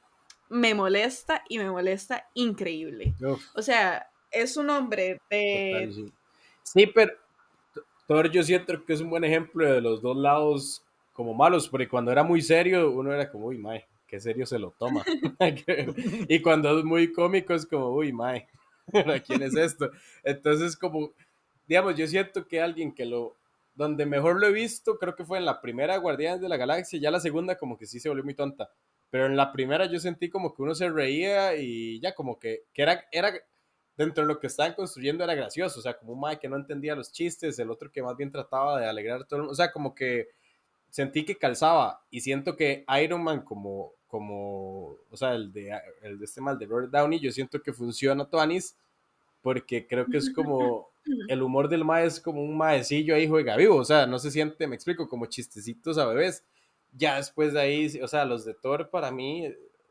me 0.48 0.72
molesta 0.72 1.44
y 1.50 1.58
me 1.58 1.70
molesta 1.70 2.26
increíble. 2.32 3.12
Uf, 3.20 3.44
O 3.54 3.60
sea, 3.60 4.10
es 4.30 4.56
un 4.56 4.70
hombre 4.70 5.20
de... 5.28 5.70
total, 5.74 5.92
sí. 5.92 6.12
Sí, 6.62 6.86
pero 6.86 7.12
Thor 8.06 8.30
yo 8.30 8.42
siento 8.42 8.86
que 8.86 8.94
es 8.94 9.02
un 9.02 9.10
buen 9.10 9.24
ejemplo 9.24 9.70
de 9.70 9.82
los 9.82 10.00
dos 10.00 10.16
lados 10.16 10.82
como 11.12 11.34
malos, 11.34 11.68
porque 11.68 11.90
cuando 11.90 12.10
era 12.10 12.22
muy 12.22 12.40
serio, 12.40 12.90
uno 12.90 13.12
era 13.12 13.30
como, 13.30 13.48
uy, 13.48 13.58
mae, 13.58 13.86
qué 14.10 14.18
serio 14.18 14.44
se 14.44 14.58
lo 14.58 14.72
toma. 14.72 15.04
y 16.28 16.42
cuando 16.42 16.76
es 16.76 16.84
muy 16.84 17.12
cómico 17.12 17.54
es 17.54 17.64
como, 17.64 17.90
uy, 17.90 18.12
mae, 18.12 18.48
¿para 18.92 19.20
quién 19.20 19.42
es 19.42 19.54
esto? 19.54 19.90
Entonces, 20.24 20.76
como, 20.76 21.12
digamos, 21.68 21.94
yo 21.94 22.08
siento 22.08 22.48
que 22.48 22.60
alguien 22.60 22.92
que 22.92 23.06
lo, 23.06 23.36
donde 23.74 24.06
mejor 24.06 24.40
lo 24.40 24.48
he 24.48 24.52
visto, 24.52 24.98
creo 24.98 25.14
que 25.14 25.24
fue 25.24 25.38
en 25.38 25.44
la 25.44 25.60
primera 25.60 25.96
Guardianes 25.96 26.40
de 26.40 26.48
la 26.48 26.56
Galaxia, 26.56 26.98
ya 26.98 27.12
la 27.12 27.20
segunda 27.20 27.56
como 27.56 27.78
que 27.78 27.86
sí 27.86 28.00
se 28.00 28.08
volvió 28.08 28.24
muy 28.24 28.34
tonta. 28.34 28.70
Pero 29.10 29.26
en 29.26 29.36
la 29.36 29.52
primera 29.52 29.86
yo 29.86 30.00
sentí 30.00 30.28
como 30.28 30.54
que 30.54 30.62
uno 30.62 30.74
se 30.74 30.88
reía 30.90 31.54
y 31.56 32.00
ya 32.00 32.14
como 32.14 32.38
que, 32.38 32.64
que 32.72 32.82
era, 32.82 33.04
era, 33.12 33.32
dentro 33.96 34.24
de 34.24 34.28
lo 34.28 34.40
que 34.40 34.48
estaban 34.48 34.74
construyendo 34.74 35.22
era 35.22 35.34
gracioso, 35.34 35.78
o 35.78 35.82
sea, 35.82 35.96
como 35.96 36.14
un 36.14 36.20
mae 36.20 36.38
que 36.38 36.48
no 36.48 36.56
entendía 36.56 36.96
los 36.96 37.12
chistes, 37.12 37.58
el 37.60 37.70
otro 37.70 37.92
que 37.92 38.02
más 38.02 38.16
bien 38.16 38.32
trataba 38.32 38.80
de 38.80 38.86
alegrar 38.86 39.24
todo 39.24 39.36
el 39.36 39.42
mundo, 39.42 39.52
o 39.52 39.56
sea, 39.56 39.70
como 39.70 39.94
que 39.94 40.28
sentí 40.90 41.24
que 41.24 41.38
calzaba 41.38 42.04
y 42.10 42.20
siento 42.20 42.56
que 42.56 42.84
Iron 43.02 43.22
Man 43.22 43.42
como, 43.42 43.92
como 44.10 44.96
o 45.10 45.16
sea, 45.16 45.34
el 45.34 45.52
de, 45.52 45.72
el 46.02 46.18
de 46.18 46.24
este 46.24 46.40
mal 46.40 46.58
de 46.58 46.66
Robert 46.66 46.90
Downey, 46.90 47.20
yo 47.20 47.32
siento 47.32 47.62
que 47.62 47.72
funciona 47.72 48.24
Toanis 48.24 48.76
porque 49.42 49.86
creo 49.86 50.06
que 50.06 50.18
es 50.18 50.30
como, 50.30 50.90
el 51.28 51.42
humor 51.42 51.68
del 51.68 51.84
mae 51.84 52.04
es 52.06 52.20
como 52.20 52.42
un 52.42 52.56
maecillo 52.56 53.14
ahí 53.14 53.26
juega 53.26 53.56
vivo, 53.56 53.76
o 53.76 53.84
sea, 53.84 54.06
no 54.06 54.18
se 54.18 54.30
siente, 54.30 54.66
me 54.66 54.74
explico, 54.74 55.08
como 55.08 55.26
chistecitos 55.26 55.98
a 55.98 56.06
bebés. 56.06 56.44
Ya 56.92 57.16
después 57.16 57.52
de 57.52 57.60
ahí, 57.60 58.00
o 58.02 58.08
sea, 58.08 58.24
los 58.24 58.44
de 58.44 58.52
Thor 58.54 58.90
para 58.90 59.10
mí, 59.10 59.48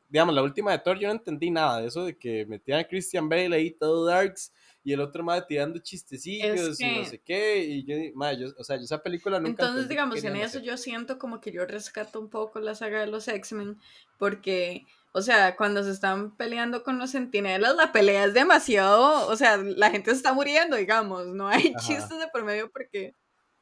digamos, 0.09 0.35
la 0.35 0.43
última 0.43 0.71
de 0.71 0.79
Thor 0.79 0.99
yo 0.99 1.07
no 1.07 1.13
entendí 1.13 1.49
nada 1.49 1.81
de 1.81 1.87
eso 1.87 2.05
de 2.05 2.17
que 2.17 2.45
metían 2.45 2.79
a 2.79 2.83
Christian 2.83 3.29
Bale 3.29 3.55
ahí 3.55 3.71
todo 3.71 4.05
darks 4.05 4.51
y 4.89 4.93
el 4.93 5.01
otro 5.01 5.23
mae 5.23 5.43
tirando 5.47 5.77
chistecillos 5.79 6.59
Es 6.59 6.79
y 6.79 6.85
no 6.95 7.01
que- 7.01 7.05
sé 7.05 7.19
qué, 7.19 7.63
y 7.63 7.83
yo, 7.85 7.95
mae, 8.15 8.37
yo- 8.39 8.47
o 8.57 8.63
sea, 8.63 8.75
yo 8.77 8.83
esa 8.83 9.03
película 9.03 9.39
nunca 9.39 9.63
Entonces, 9.63 9.87
digamos, 9.87 10.23
en 10.23 10.35
eso 10.35 10.45
hacer. 10.57 10.61
yo 10.63 10.77
siento 10.77 11.19
como 11.19 11.39
que 11.39 11.51
yo 11.51 11.65
rescato 11.65 12.19
un 12.19 12.29
poco 12.29 12.59
la 12.59 12.73
saga 12.75 12.99
de 13.01 13.07
los 13.07 13.27
X-Men, 13.27 13.79
porque, 14.17 14.85
o 15.11 15.21
sea, 15.21 15.55
cuando 15.55 15.83
se 15.83 15.91
están 15.91 16.35
peleando 16.35 16.83
con 16.83 16.97
los 16.97 17.11
sentinelas, 17.11 17.75
la 17.75 17.91
pelea 17.91 18.25
es 18.25 18.33
demasiado, 18.33 19.27
o 19.27 19.35
sea, 19.35 19.57
la 19.57 19.91
gente 19.91 20.09
se 20.11 20.17
está 20.17 20.33
muriendo, 20.33 20.75
digamos, 20.75 21.27
no 21.27 21.47
hay 21.47 21.73
Ajá. 21.75 21.85
chistes 21.87 22.19
de 22.19 22.27
por 22.29 22.43
medio 22.43 22.71
porque, 22.71 23.13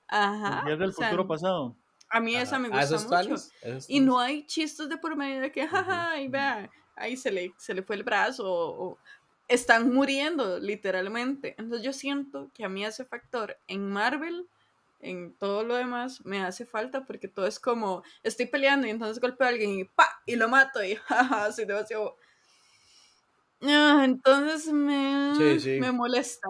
ajá, 0.07 0.63
Y 0.67 0.71
es 0.71 0.79
del 0.79 0.89
o 0.89 0.93
sea, 0.93 1.07
futuro 1.09 1.27
pasado. 1.27 1.75
a 2.09 2.19
mí 2.21 2.35
esa 2.35 2.55
Ajá. 2.55 2.59
me 2.59 2.67
Ah, 2.69 2.71
gusta 2.71 2.83
esos 2.83 3.03
mucho. 3.03 3.09
Toanis, 3.09 3.51
esos 3.61 3.89
Y 3.89 3.99
no 3.99 4.19
hay 4.19 4.45
chistes 4.45 4.87
de 4.87 4.97
por 4.97 5.15
medio 5.17 5.41
de 5.41 5.51
que, 5.51 5.67
jaja, 5.67 6.11
ahí 6.11 6.27
vea, 6.29 6.69
ahí 6.95 7.15
se 7.17 7.29
le, 7.31 7.53
se 7.57 7.73
le 7.73 7.83
fue 7.83 7.95
el 7.97 8.03
brazo, 8.03 8.43
o, 8.49 8.91
o 8.93 8.97
están 9.47 9.93
muriendo, 9.93 10.59
literalmente. 10.59 11.55
Entonces 11.57 11.83
yo 11.85 11.93
siento 11.93 12.51
que 12.53 12.65
a 12.65 12.69
mí 12.69 12.85
ese 12.85 13.05
factor 13.05 13.57
en 13.67 13.89
Marvel, 13.89 14.47
en 14.99 15.37
todo 15.37 15.63
lo 15.63 15.75
demás, 15.75 16.25
me 16.25 16.41
hace 16.43 16.65
falta 16.65 17.05
porque 17.05 17.27
todo 17.27 17.47
es 17.47 17.59
como, 17.59 18.03
estoy 18.23 18.47
peleando 18.47 18.87
y 18.87 18.91
entonces 18.91 19.19
golpeo 19.21 19.47
a 19.47 19.49
alguien 19.51 19.71
y 19.79 19.85
pa, 19.85 20.07
y 20.25 20.35
lo 20.35 20.49
mato 20.49 20.83
y 20.83 20.95
jaja, 21.07 21.51
soy 21.51 21.65
demasiado... 21.65 22.17
Ah, 23.61 24.03
entonces 24.05 24.67
me, 24.71 24.89
Sí, 25.31 25.59
sí. 25.59 25.77
me 25.77 25.91
molesta. 25.91 26.47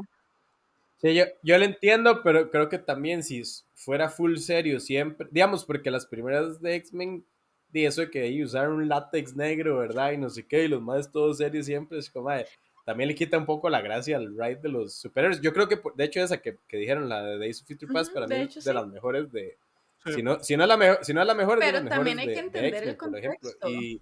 Sí, 0.99 1.13
yo, 1.13 1.25
yo 1.43 1.57
lo 1.59 1.65
entiendo, 1.65 2.23
pero 2.23 2.49
creo 2.49 2.69
que 2.69 2.79
también 2.79 3.21
si 3.21 3.43
fuera 3.75 4.09
full 4.09 4.37
serio 4.37 4.79
siempre, 4.79 5.27
digamos, 5.31 5.63
porque 5.63 5.91
las 5.91 6.07
primeras 6.07 6.59
de 6.59 6.75
X-Men, 6.75 7.23
de 7.69 7.85
eso 7.85 8.01
de 8.01 8.09
que 8.09 8.21
ahí 8.23 8.43
usaron 8.43 8.73
un 8.77 8.87
látex 8.87 9.35
negro, 9.35 9.77
¿verdad? 9.77 10.13
Y 10.13 10.17
no 10.17 10.29
sé 10.29 10.47
qué, 10.47 10.63
y 10.65 10.67
los 10.67 10.81
más 10.81 11.11
todos 11.11 11.37
serios 11.37 11.67
siempre, 11.67 11.99
es 11.99 12.09
como, 12.09 12.25
"Mae", 12.25 12.47
también 12.87 13.09
le 13.09 13.15
quita 13.15 13.37
un 13.37 13.45
poco 13.45 13.69
la 13.69 13.81
gracia 13.81 14.15
al 14.15 14.29
ride 14.29 14.61
de 14.61 14.69
los 14.69 14.93
superhéroes. 14.93 15.41
Yo 15.41 15.51
creo 15.51 15.67
que, 15.67 15.77
de 15.95 16.03
hecho, 16.05 16.21
esa 16.21 16.37
que, 16.41 16.57
que 16.69 16.77
dijeron, 16.77 17.09
la 17.09 17.21
de 17.21 17.37
Days 17.37 17.61
of 17.61 17.67
Future 17.67 17.91
Past, 17.91 18.11
Ujú, 18.11 18.13
para 18.15 18.27
mí 18.27 18.35
de 18.35 18.43
es 18.43 18.55
de 18.55 18.61
sí. 18.61 18.73
las 18.73 18.87
mejores 18.87 19.29
de... 19.33 19.57
Sí. 20.05 20.13
Si 20.13 20.23
no, 20.23 20.41
si 20.41 20.55
no 20.55 20.63
es 20.63 20.69
la 20.69 20.77
mejor, 20.77 20.99
si 21.03 21.13
no 21.13 21.19
es 21.19 21.27
la 21.27 21.33
mejor, 21.35 21.59
es 21.59 21.65
de 21.65 21.71
Pero 21.73 21.83
las 21.83 21.93
también 21.93 22.19
hay 22.19 22.27
que 22.27 22.29
de- 22.31 22.35
de 22.35 22.45
entender 22.47 22.83
el 22.83 22.89
X-Men, 22.91 23.11
por 23.11 23.19
ejemplo. 23.19 23.39
contexto. 23.51 23.69
Y, 23.69 24.01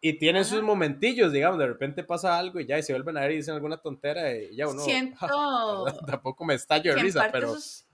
y 0.00 0.12
tienen 0.18 0.44
sus 0.44 0.58
Ajá. 0.58 0.66
momentillos, 0.66 1.32
digamos, 1.32 1.60
de 1.60 1.66
repente 1.68 2.02
pasa 2.02 2.36
algo 2.36 2.58
y 2.58 2.66
ya, 2.66 2.76
y 2.76 2.82
se 2.82 2.92
vuelven 2.92 3.16
a 3.16 3.20
ver 3.20 3.30
y 3.30 3.36
dicen 3.36 3.54
alguna 3.54 3.76
tontera 3.76 4.34
y 4.36 4.56
ya 4.56 4.66
uno... 4.66 4.80
Siento... 4.80 5.16
Tampoco 6.06 6.44
me 6.44 6.54
estallo 6.54 6.92
de 6.92 7.00
risa, 7.02 7.28
pero... 7.30 7.46
eso 7.50 7.58
es 7.58 7.86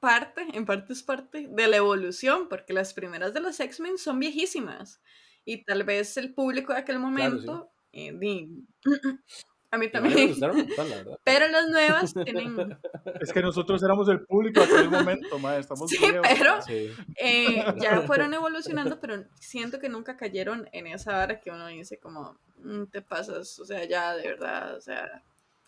parte, 0.00 0.46
en 0.52 0.66
parte 0.66 0.92
es 0.92 1.02
parte 1.02 1.48
de 1.50 1.66
la 1.68 1.78
evolución, 1.78 2.48
porque 2.50 2.74
las 2.74 2.92
primeras 2.92 3.32
de 3.32 3.40
los 3.40 3.58
X-Men 3.58 3.96
son 3.96 4.18
viejísimas 4.18 5.00
y 5.46 5.64
tal 5.64 5.84
vez 5.84 6.16
el 6.18 6.34
público 6.34 6.74
de 6.74 6.80
aquel 6.80 6.98
Claro, 6.98 7.08
sí. 7.40 7.46
momento, 7.46 7.70
eh, 7.92 8.48
a 9.72 9.78
mí 9.78 9.86
me 9.86 9.90
también, 9.90 10.28
gustaron 10.28 10.56
un 10.60 10.66
montón, 10.68 10.90
la 10.90 10.96
verdad. 10.96 11.18
pero 11.24 11.48
las 11.48 11.68
nuevas 11.68 12.14
tienen, 12.14 12.78
Es 13.20 13.32
que 13.32 13.42
nosotros 13.42 13.82
éramos 13.82 14.08
el 14.08 14.20
público 14.20 14.60
de 14.60 14.66
aquel 14.66 14.90
momento, 14.90 15.38
mae. 15.38 15.58
Estamos 15.58 15.90
Sí, 15.90 15.98
viejos, 15.98 16.20
pero-. 16.28 16.62
Sí. 16.62 16.90
eh, 17.16 17.64
ya 17.80 18.02
fueron 18.02 18.32
evolucionando, 18.34 19.00
pero 19.00 19.24
siento 19.40 19.78
que 19.80 19.88
nunca 19.88 20.16
cayeron 20.16 20.68
en 20.72 20.86
esa 20.86 21.18
hora 21.22 21.40
que 21.40 21.50
uno 21.50 21.66
dice 21.68 21.98
como, 21.98 22.36
"Mm, 22.58 22.84
te 22.84 23.02
pasas, 23.02 23.58
o 23.58 23.64
sea, 23.64 23.84
ya 23.84 24.14
de 24.14 24.28
verdad, 24.28 24.76
o 24.76 24.80
sea... 24.80 25.22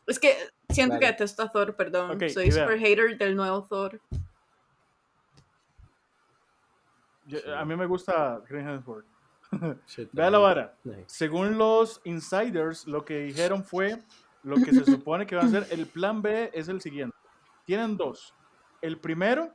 Es 0.06 0.18
que 0.18 0.36
siento 0.68 0.98
que 0.98 1.06
detesto 1.06 1.42
a 1.42 1.50
Thor, 1.50 1.74
perdón. 1.76 2.18
Soy 2.28 2.52
super 2.52 2.78
hater 2.78 3.16
del 3.16 3.34
nuevo 3.34 3.62
Thor. 3.66 4.00
Yo-. 7.26 7.56
A 7.56 7.64
mí 7.64 7.74
me 7.74 7.86
gusta 7.86 8.42
Green 8.48 8.68
Hemsworth. 8.68 9.06
Vea 10.12 10.30
la 10.30 10.38
vara. 10.38 10.76
Según 11.06 11.58
los 11.58 12.00
insiders, 12.04 12.86
lo 12.86 13.04
que 13.04 13.20
dijeron 13.24 13.64
fue 13.64 14.02
lo 14.42 14.56
que 14.56 14.72
se 14.72 14.84
supone 14.84 15.26
que 15.26 15.36
va 15.36 15.42
a 15.42 15.48
ser 15.48 15.66
el 15.70 15.86
plan 15.86 16.22
B 16.22 16.50
es 16.52 16.68
el 16.68 16.80
siguiente. 16.80 17.16
Tienen 17.64 17.96
dos. 17.96 18.34
El 18.82 18.98
primero, 18.98 19.52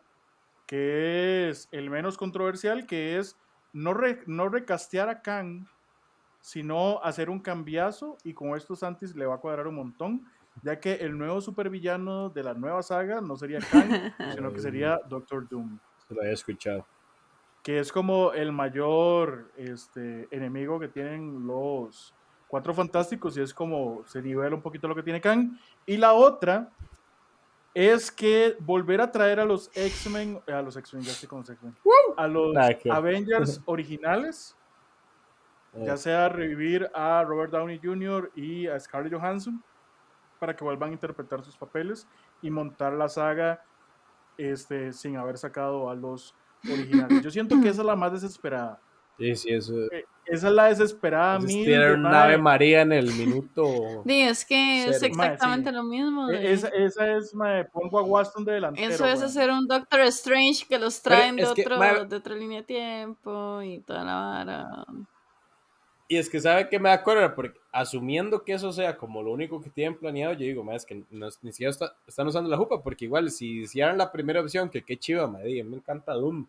que 0.65 1.49
es 1.49 1.67
el 1.71 1.89
menos 1.89 2.17
controversial, 2.17 2.85
que 2.85 3.17
es 3.17 3.37
no, 3.73 3.93
re- 3.93 4.23
no 4.25 4.49
recastear 4.49 5.09
a 5.09 5.21
Kang, 5.21 5.67
sino 6.41 7.01
hacer 7.03 7.29
un 7.29 7.39
cambiazo 7.39 8.17
y 8.23 8.33
con 8.33 8.55
esto 8.55 8.75
Santis 8.75 9.15
le 9.15 9.25
va 9.25 9.35
a 9.35 9.39
cuadrar 9.39 9.67
un 9.67 9.75
montón, 9.75 10.25
ya 10.63 10.79
que 10.79 10.93
el 10.95 11.17
nuevo 11.17 11.41
supervillano 11.41 12.29
de 12.29 12.43
la 12.43 12.53
nueva 12.53 12.81
saga 12.81 13.21
no 13.21 13.35
sería 13.35 13.59
Kang, 13.59 14.13
sino 14.35 14.51
que 14.53 14.59
sería 14.59 14.99
Doctor 15.07 15.47
Doom 15.47 15.77
Se 16.07 16.15
lo 16.15 16.21
había 16.21 16.33
escuchado. 16.33 16.85
Que 17.63 17.79
es 17.79 17.91
como 17.91 18.31
el 18.33 18.51
mayor 18.51 19.51
este, 19.57 20.27
enemigo 20.31 20.79
que 20.79 20.87
tienen 20.87 21.45
los 21.45 22.13
Cuatro 22.47 22.73
Fantásticos 22.73 23.37
y 23.37 23.41
es 23.41 23.53
como 23.53 24.03
se 24.05 24.21
nivela 24.21 24.55
un 24.55 24.61
poquito 24.61 24.87
lo 24.87 24.95
que 24.95 25.03
tiene 25.03 25.21
Kang. 25.21 25.51
Y 25.85 25.97
la 25.97 26.13
otra 26.13 26.69
es 27.75 28.11
que 28.11 28.57
volver 28.59 29.01
a 29.01 29.11
traer 29.11 29.39
a 29.39 29.45
los 29.45 29.69
X-Men, 29.75 30.41
a 30.47 30.61
los 30.61 30.75
X-Men, 30.75 31.03
ya 31.03 31.11
estoy 31.11 31.29
con 31.29 31.39
los 31.39 31.49
X-Men, 31.51 31.75
a 32.17 32.27
los 32.27 32.55
Ah, 32.57 32.71
Avengers 32.95 33.61
originales, 33.65 34.55
Eh, 35.73 35.83
ya 35.85 35.95
sea 35.97 36.27
revivir 36.29 36.89
a 36.95 37.23
Robert 37.23 37.51
Downey 37.51 37.79
Jr. 37.83 38.31
y 38.35 38.65
a 38.65 38.79
Scarlett 38.79 39.13
Johansson 39.13 39.63
para 40.39 40.55
que 40.55 40.63
vuelvan 40.63 40.89
a 40.89 40.93
interpretar 40.93 41.43
sus 41.43 41.55
papeles 41.55 42.07
y 42.41 42.49
montar 42.49 42.93
la 42.93 43.07
saga 43.07 43.63
este, 44.39 44.91
sin 44.93 45.17
haber 45.17 45.37
sacado 45.37 45.91
a 45.91 45.93
los 45.93 46.33
originales. 46.71 47.21
Yo 47.23 47.31
siento 47.31 47.59
que 47.61 47.69
esa 47.69 47.81
es 47.81 47.85
la 47.87 47.95
más 47.95 48.11
desesperada. 48.11 48.79
Sí, 49.17 49.35
sí, 49.35 49.49
eso. 49.49 49.73
Esa 50.25 50.47
es 50.47 50.53
la 50.53 50.65
desesperada 50.65 51.39
es 51.39 51.43
mil 51.45 51.69
una 51.91 52.09
mae, 52.09 52.23
Ave 52.23 52.37
María 52.37 52.81
en 52.83 52.93
el 52.93 53.11
minuto. 53.13 53.63
Sí, 54.07 54.21
es 54.21 54.45
que 54.45 54.85
es 54.85 54.99
sí. 54.99 55.07
exactamente 55.07 55.71
lo 55.71 55.83
mismo. 55.83 56.27
de- 56.27 56.37
e- 56.37 56.53
Esa, 56.53 56.69
esa 56.69 57.17
es, 57.17 57.33
mae, 57.33 57.65
pongo 57.65 57.99
a 57.99 58.03
Waston 58.03 58.45
de 58.45 58.53
delantero. 58.53 58.93
Eso 58.93 59.05
es 59.05 59.21
hacer 59.21 59.49
un 59.49 59.67
Doctor 59.67 60.01
Strange 60.01 60.65
que 60.69 60.79
los 60.79 61.01
traen 61.01 61.35
de, 61.35 61.43
que, 61.53 61.63
otro, 61.63 62.05
de 62.05 62.15
otra 62.15 62.35
línea 62.35 62.59
de 62.61 62.67
tiempo 62.67 63.61
y 63.61 63.79
toda 63.81 64.03
la 64.05 64.15
vara. 64.15 64.85
Y 66.11 66.17
es 66.17 66.27
que 66.27 66.41
sabe 66.41 66.67
que 66.67 66.79
me 66.79 66.89
da 66.89 67.03
cólera, 67.03 67.35
porque 67.35 67.59
asumiendo 67.71 68.43
que 68.43 68.53
eso 68.53 68.73
sea 68.73 68.97
como 68.97 69.21
lo 69.21 69.31
único 69.31 69.61
que 69.61 69.69
tienen 69.69 69.95
planeado, 69.95 70.33
yo 70.33 70.39
digo, 70.39 70.69
es 70.73 70.83
que 70.83 71.03
no, 71.11 71.27
ni 71.43 71.51
siquiera 71.51 71.69
está- 71.69 71.93
están 72.07 72.25
usando 72.27 72.49
la 72.49 72.57
jupa, 72.57 72.81
porque 72.81 73.05
igual 73.05 73.29
si 73.29 73.61
hicieran 73.61 73.97
la 73.99 74.11
primera 74.11 74.41
opción, 74.41 74.69
que 74.69 74.81
qué 74.81 74.97
chiva, 74.97 75.27
me 75.27 75.59
encanta 75.59 76.13
Doom. 76.13 76.47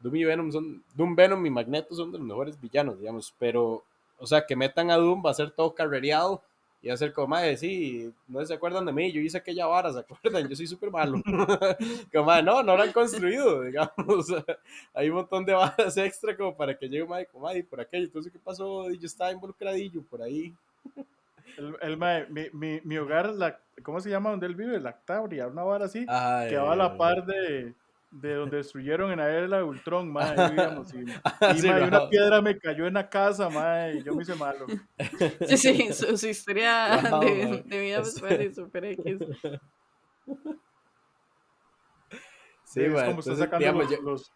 Doom 0.00 0.16
y 0.16 0.24
Venom 0.24 0.52
son, 0.52 0.84
Doom, 0.94 1.16
Venom 1.16 1.46
y 1.46 1.50
Magneto 1.50 1.94
son 1.94 2.12
de 2.12 2.18
los 2.18 2.26
mejores 2.26 2.60
villanos, 2.60 2.98
digamos, 3.00 3.34
pero, 3.38 3.82
o 4.18 4.26
sea, 4.26 4.44
que 4.46 4.54
metan 4.54 4.90
a 4.90 4.96
Doom 4.96 5.22
va 5.24 5.30
a 5.30 5.34
ser 5.34 5.50
todo 5.50 5.74
carrereado 5.74 6.42
y 6.82 6.96
ser 6.96 7.12
como, 7.12 7.28
madre, 7.28 7.56
sí, 7.58 8.10
no 8.26 8.44
se 8.44 8.54
acuerdan 8.54 8.86
de 8.86 8.92
mí, 8.92 9.12
yo 9.12 9.20
hice 9.20 9.36
aquella 9.36 9.66
vara, 9.66 9.92
¿se 9.92 9.98
acuerdan? 9.98 10.48
Yo 10.48 10.56
soy 10.56 10.66
súper 10.66 10.90
malo. 10.90 11.20
como, 12.12 12.24
madre, 12.24 12.42
no, 12.42 12.62
no 12.62 12.76
lo 12.76 12.82
han 12.82 12.92
construido, 12.92 13.62
digamos, 13.64 14.26
hay 14.94 15.10
un 15.10 15.16
montón 15.16 15.44
de 15.44 15.52
varas 15.52 15.96
extra 15.98 16.36
como 16.36 16.56
para 16.56 16.76
que 16.76 16.88
llegue 16.88 17.06
Mike, 17.06 17.28
como, 17.32 17.46
"Ay, 17.46 17.62
por 17.62 17.80
aquello, 17.80 18.04
entonces, 18.04 18.32
¿qué 18.32 18.38
pasó? 18.38 18.90
Y 18.90 18.98
yo 18.98 19.06
estaba 19.06 19.30
involucradillo 19.30 20.02
por 20.02 20.22
ahí. 20.22 20.54
El, 21.58 21.76
el 21.82 21.96
mae, 21.96 22.26
mi, 22.28 22.46
mi, 22.52 22.80
mi 22.84 22.96
hogar, 22.96 23.28
la, 23.30 23.58
¿cómo 23.82 24.00
se 24.00 24.08
llama 24.08 24.30
donde 24.30 24.46
él 24.46 24.54
vive? 24.54 24.80
Lactabria, 24.80 25.48
una 25.48 25.62
vara 25.64 25.84
así, 25.84 26.06
Ay, 26.08 26.50
que 26.50 26.56
va 26.56 26.72
a 26.72 26.76
la 26.76 26.96
par 26.96 27.26
de, 27.26 27.74
de 28.10 28.34
donde 28.34 28.56
destruyeron 28.58 29.12
en 29.12 29.18
la 29.18 29.30
era 29.30 29.58
de 29.58 29.62
Ultron, 29.62 30.10
mae, 30.12 30.38
ahí 30.38 30.50
vivíamos, 30.50 30.92
y, 30.94 30.98
y, 31.56 31.60
Sí, 31.60 31.68
mae, 31.68 31.80
no. 31.80 31.86
una 31.86 32.08
piedra 32.08 32.42
me 32.42 32.58
cayó 32.58 32.86
en 32.86 32.94
la 32.94 33.08
casa, 33.08 33.48
mae, 33.48 33.98
y 33.98 34.02
yo 34.04 34.14
me 34.14 34.22
hice 34.22 34.34
malo. 34.34 34.66
Sí, 35.46 35.56
sí, 35.56 35.92
su, 35.92 36.16
su 36.18 36.26
historia 36.28 36.96
Wow, 37.10 37.20
de, 37.20 37.62
de 37.66 37.80
vida 37.80 38.02
fue 38.04 38.34
así 38.34 38.54
super 38.54 38.84
X. 38.84 39.18
Sí, 42.64 42.82
es 42.84 42.92
mae, 42.92 43.06
como 43.06 43.20
está 43.20 43.34
sacando 43.34 43.58
digamos, 43.58 43.82
los, 43.90 43.90
yo- 43.98 44.02
los, 44.02 44.32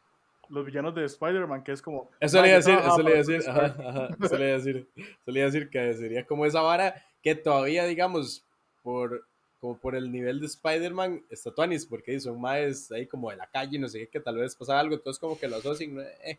los 0.48 0.66
villanos 0.66 0.94
de 0.94 1.04
Spider-Man, 1.04 1.62
que 1.62 1.72
es 1.72 1.80
como... 1.82 2.10
Eso 2.18 2.42
le 2.42 2.48
iba 2.48 2.54
a 2.54 2.58
decir, 2.58 2.74
"Mae, 2.74 2.82
yo 2.82 2.88
eso 2.88 3.02
le 3.02 3.10
iba 3.10 3.14
a 3.14 3.22
decir, 3.22 3.44
para 3.44 3.66
ajá, 3.66 3.88
ajá, 3.88 4.08
eso 4.20 4.38
le 4.38 4.44
iba 4.44 4.54
a 4.54 4.58
decir, 4.58 4.88
eso 4.96 5.30
le 5.30 5.38
iba 5.38 5.42
a 5.48 5.50
decir 5.50 5.70
que 5.70 5.94
sería 5.94 6.26
como 6.26 6.44
esa 6.46 6.60
vara 6.60 6.94
que 7.22 7.34
todavía, 7.36 7.84
digamos, 7.84 8.44
por, 8.82 9.24
como 9.64 9.78
por 9.78 9.96
el 9.96 10.12
nivel 10.12 10.40
de 10.40 10.46
Spider-Man, 10.46 11.24
está 11.30 11.50
Tuanis, 11.50 11.86
porque 11.86 12.20
son 12.20 12.38
más 12.38 12.92
ahí 12.92 13.06
como 13.06 13.30
de 13.30 13.36
la 13.36 13.46
calle, 13.46 13.78
no 13.78 13.88
sé 13.88 14.00
qué, 14.00 14.06
que 14.08 14.20
tal 14.20 14.36
vez 14.36 14.54
pasa 14.54 14.78
algo, 14.78 14.94
entonces 14.94 15.18
como 15.18 15.38
que 15.38 15.48
lo 15.48 15.56
asocian, 15.56 16.00
eh, 16.22 16.38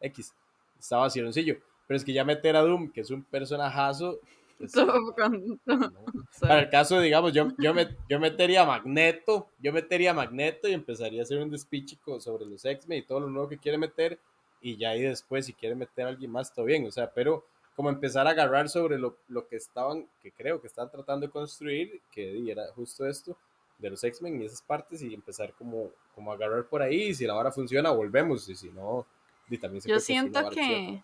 X, 0.00 0.34
estaba 0.76 1.02
vaciloncillo, 1.02 1.58
pero 1.86 1.96
es 1.96 2.04
que 2.04 2.12
ya 2.12 2.24
meter 2.24 2.56
a 2.56 2.62
Doom, 2.62 2.90
que 2.90 3.02
es 3.02 3.10
un 3.12 3.22
personajazo, 3.22 4.18
pues, 4.58 4.72
Todo 4.74 5.14
con- 5.14 5.60
no. 5.64 6.04
Para 6.40 6.62
el 6.62 6.70
caso, 6.70 7.00
digamos, 7.00 7.32
yo, 7.32 7.52
yo, 7.56 7.72
me, 7.72 7.96
yo 8.08 8.18
metería 8.18 8.62
a 8.62 8.66
Magneto, 8.66 9.48
yo 9.60 9.72
metería 9.72 10.10
a 10.10 10.14
Magneto 10.14 10.66
y 10.66 10.72
empezaría 10.72 11.20
a 11.20 11.22
hacer 11.22 11.38
un 11.38 11.52
despiche 11.52 11.98
co- 12.04 12.18
sobre 12.20 12.46
los 12.46 12.64
X-Men 12.64 12.98
y 12.98 13.02
todo 13.02 13.20
lo 13.20 13.30
nuevo 13.30 13.48
que 13.48 13.58
quiere 13.58 13.78
meter, 13.78 14.18
y 14.60 14.76
ya 14.76 14.90
ahí 14.90 15.02
después, 15.02 15.46
si 15.46 15.52
quiere 15.52 15.76
meter 15.76 16.06
a 16.06 16.08
alguien 16.08 16.32
más, 16.32 16.52
todo 16.52 16.64
bien, 16.64 16.84
o 16.84 16.90
sea, 16.90 17.12
pero 17.14 17.46
como 17.80 17.88
empezar 17.88 18.26
a 18.26 18.32
agarrar 18.32 18.68
sobre 18.68 18.98
lo, 18.98 19.16
lo 19.28 19.48
que 19.48 19.56
estaban, 19.56 20.06
que 20.20 20.32
creo 20.32 20.60
que 20.60 20.66
están 20.66 20.90
tratando 20.90 21.24
de 21.24 21.32
construir, 21.32 22.02
que 22.12 22.50
era 22.50 22.70
justo 22.74 23.06
esto, 23.06 23.34
de 23.78 23.88
los 23.88 24.04
X-Men 24.04 24.42
y 24.42 24.44
esas 24.44 24.60
partes, 24.60 25.00
y 25.00 25.14
empezar 25.14 25.54
como, 25.54 25.88
como 26.14 26.30
a 26.30 26.34
agarrar 26.34 26.66
por 26.66 26.82
ahí, 26.82 27.04
y 27.04 27.14
si 27.14 27.26
la 27.26 27.32
vara 27.32 27.50
funciona, 27.50 27.90
volvemos, 27.90 28.46
y 28.50 28.54
si 28.54 28.68
no, 28.68 29.06
di, 29.48 29.56
también 29.56 29.80
se 29.80 29.88
Yo 29.88 29.98
siento 29.98 30.46
que-. 30.50 31.02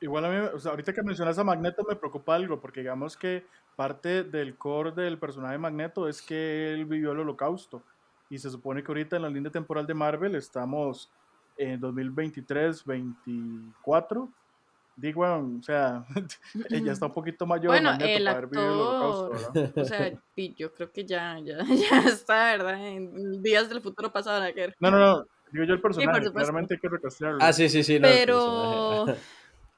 Igual 0.00 0.24
a 0.24 0.28
mí, 0.28 0.36
o 0.52 0.58
sea, 0.58 0.72
ahorita 0.72 0.92
que 0.92 1.04
mencionas 1.04 1.38
a 1.38 1.44
Magneto 1.44 1.84
me 1.88 1.94
preocupa 1.94 2.34
algo, 2.34 2.60
porque 2.60 2.80
digamos 2.80 3.16
que 3.16 3.46
parte 3.76 4.24
del 4.24 4.58
core 4.58 4.90
del 4.90 5.20
personaje 5.20 5.52
de 5.52 5.58
Magneto 5.58 6.08
es 6.08 6.20
que 6.22 6.72
él 6.72 6.86
vivió 6.86 7.12
el 7.12 7.20
holocausto. 7.20 7.84
Y 8.30 8.40
se 8.40 8.50
supone 8.50 8.82
que 8.82 8.90
ahorita 8.90 9.14
en 9.14 9.22
la 9.22 9.30
línea 9.30 9.52
temporal 9.52 9.86
de 9.86 9.94
Marvel 9.94 10.34
estamos 10.34 11.08
en 11.56 11.78
2023, 11.78 12.84
24. 12.84 14.28
Digo, 14.96 15.22
o 15.24 15.62
sea, 15.62 16.04
ella 16.70 16.92
está 16.92 17.06
un 17.06 17.12
poquito 17.12 17.46
mayor 17.46 17.68
Bueno, 17.68 17.90
Magneto 17.90 18.18
el 18.18 18.24
para 18.24 18.38
haber 18.38 18.46
vivido 18.50 18.72
el 18.72 18.80
holocausto, 18.80 19.24
actor, 19.26 19.54
¿verdad? 19.54 19.82
o 19.82 19.84
sea, 19.84 20.20
yo 20.56 20.72
creo 20.74 20.90
que 20.90 21.04
ya, 21.04 21.38
ya, 21.44 21.58
ya 21.68 22.08
está, 22.08 22.52
¿verdad? 22.56 22.86
En 22.86 23.42
días 23.42 23.68
del 23.68 23.82
futuro 23.82 24.10
pasado, 24.10 24.42
que 24.54 24.72
No, 24.80 24.90
no, 24.90 24.98
no. 24.98 25.24
Digo 25.52 25.64
yo 25.64 25.74
el 25.74 25.80
personaje, 25.80 26.28
claramente 26.30 26.74
hay 26.74 26.80
que 26.80 26.88
recastearlo. 26.88 27.38
Ah, 27.40 27.52
sí, 27.52 27.68
sí, 27.68 27.82
sí. 27.84 28.00
no, 28.00 28.08
Pero 28.08 29.06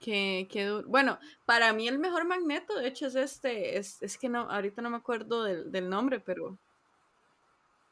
que, 0.00 0.48
que 0.50 0.64
du- 0.64 0.84
bueno, 0.86 1.18
para 1.44 1.72
mí 1.72 1.88
el 1.88 1.98
mejor 1.98 2.26
magneto, 2.26 2.78
de 2.78 2.88
hecho, 2.88 3.06
es 3.06 3.16
este, 3.16 3.76
es, 3.76 4.00
es 4.02 4.16
que 4.16 4.28
no, 4.28 4.50
ahorita 4.50 4.80
no 4.82 4.90
me 4.90 4.96
acuerdo 4.96 5.42
del, 5.44 5.70
del 5.70 5.90
nombre, 5.90 6.20
pero 6.20 6.56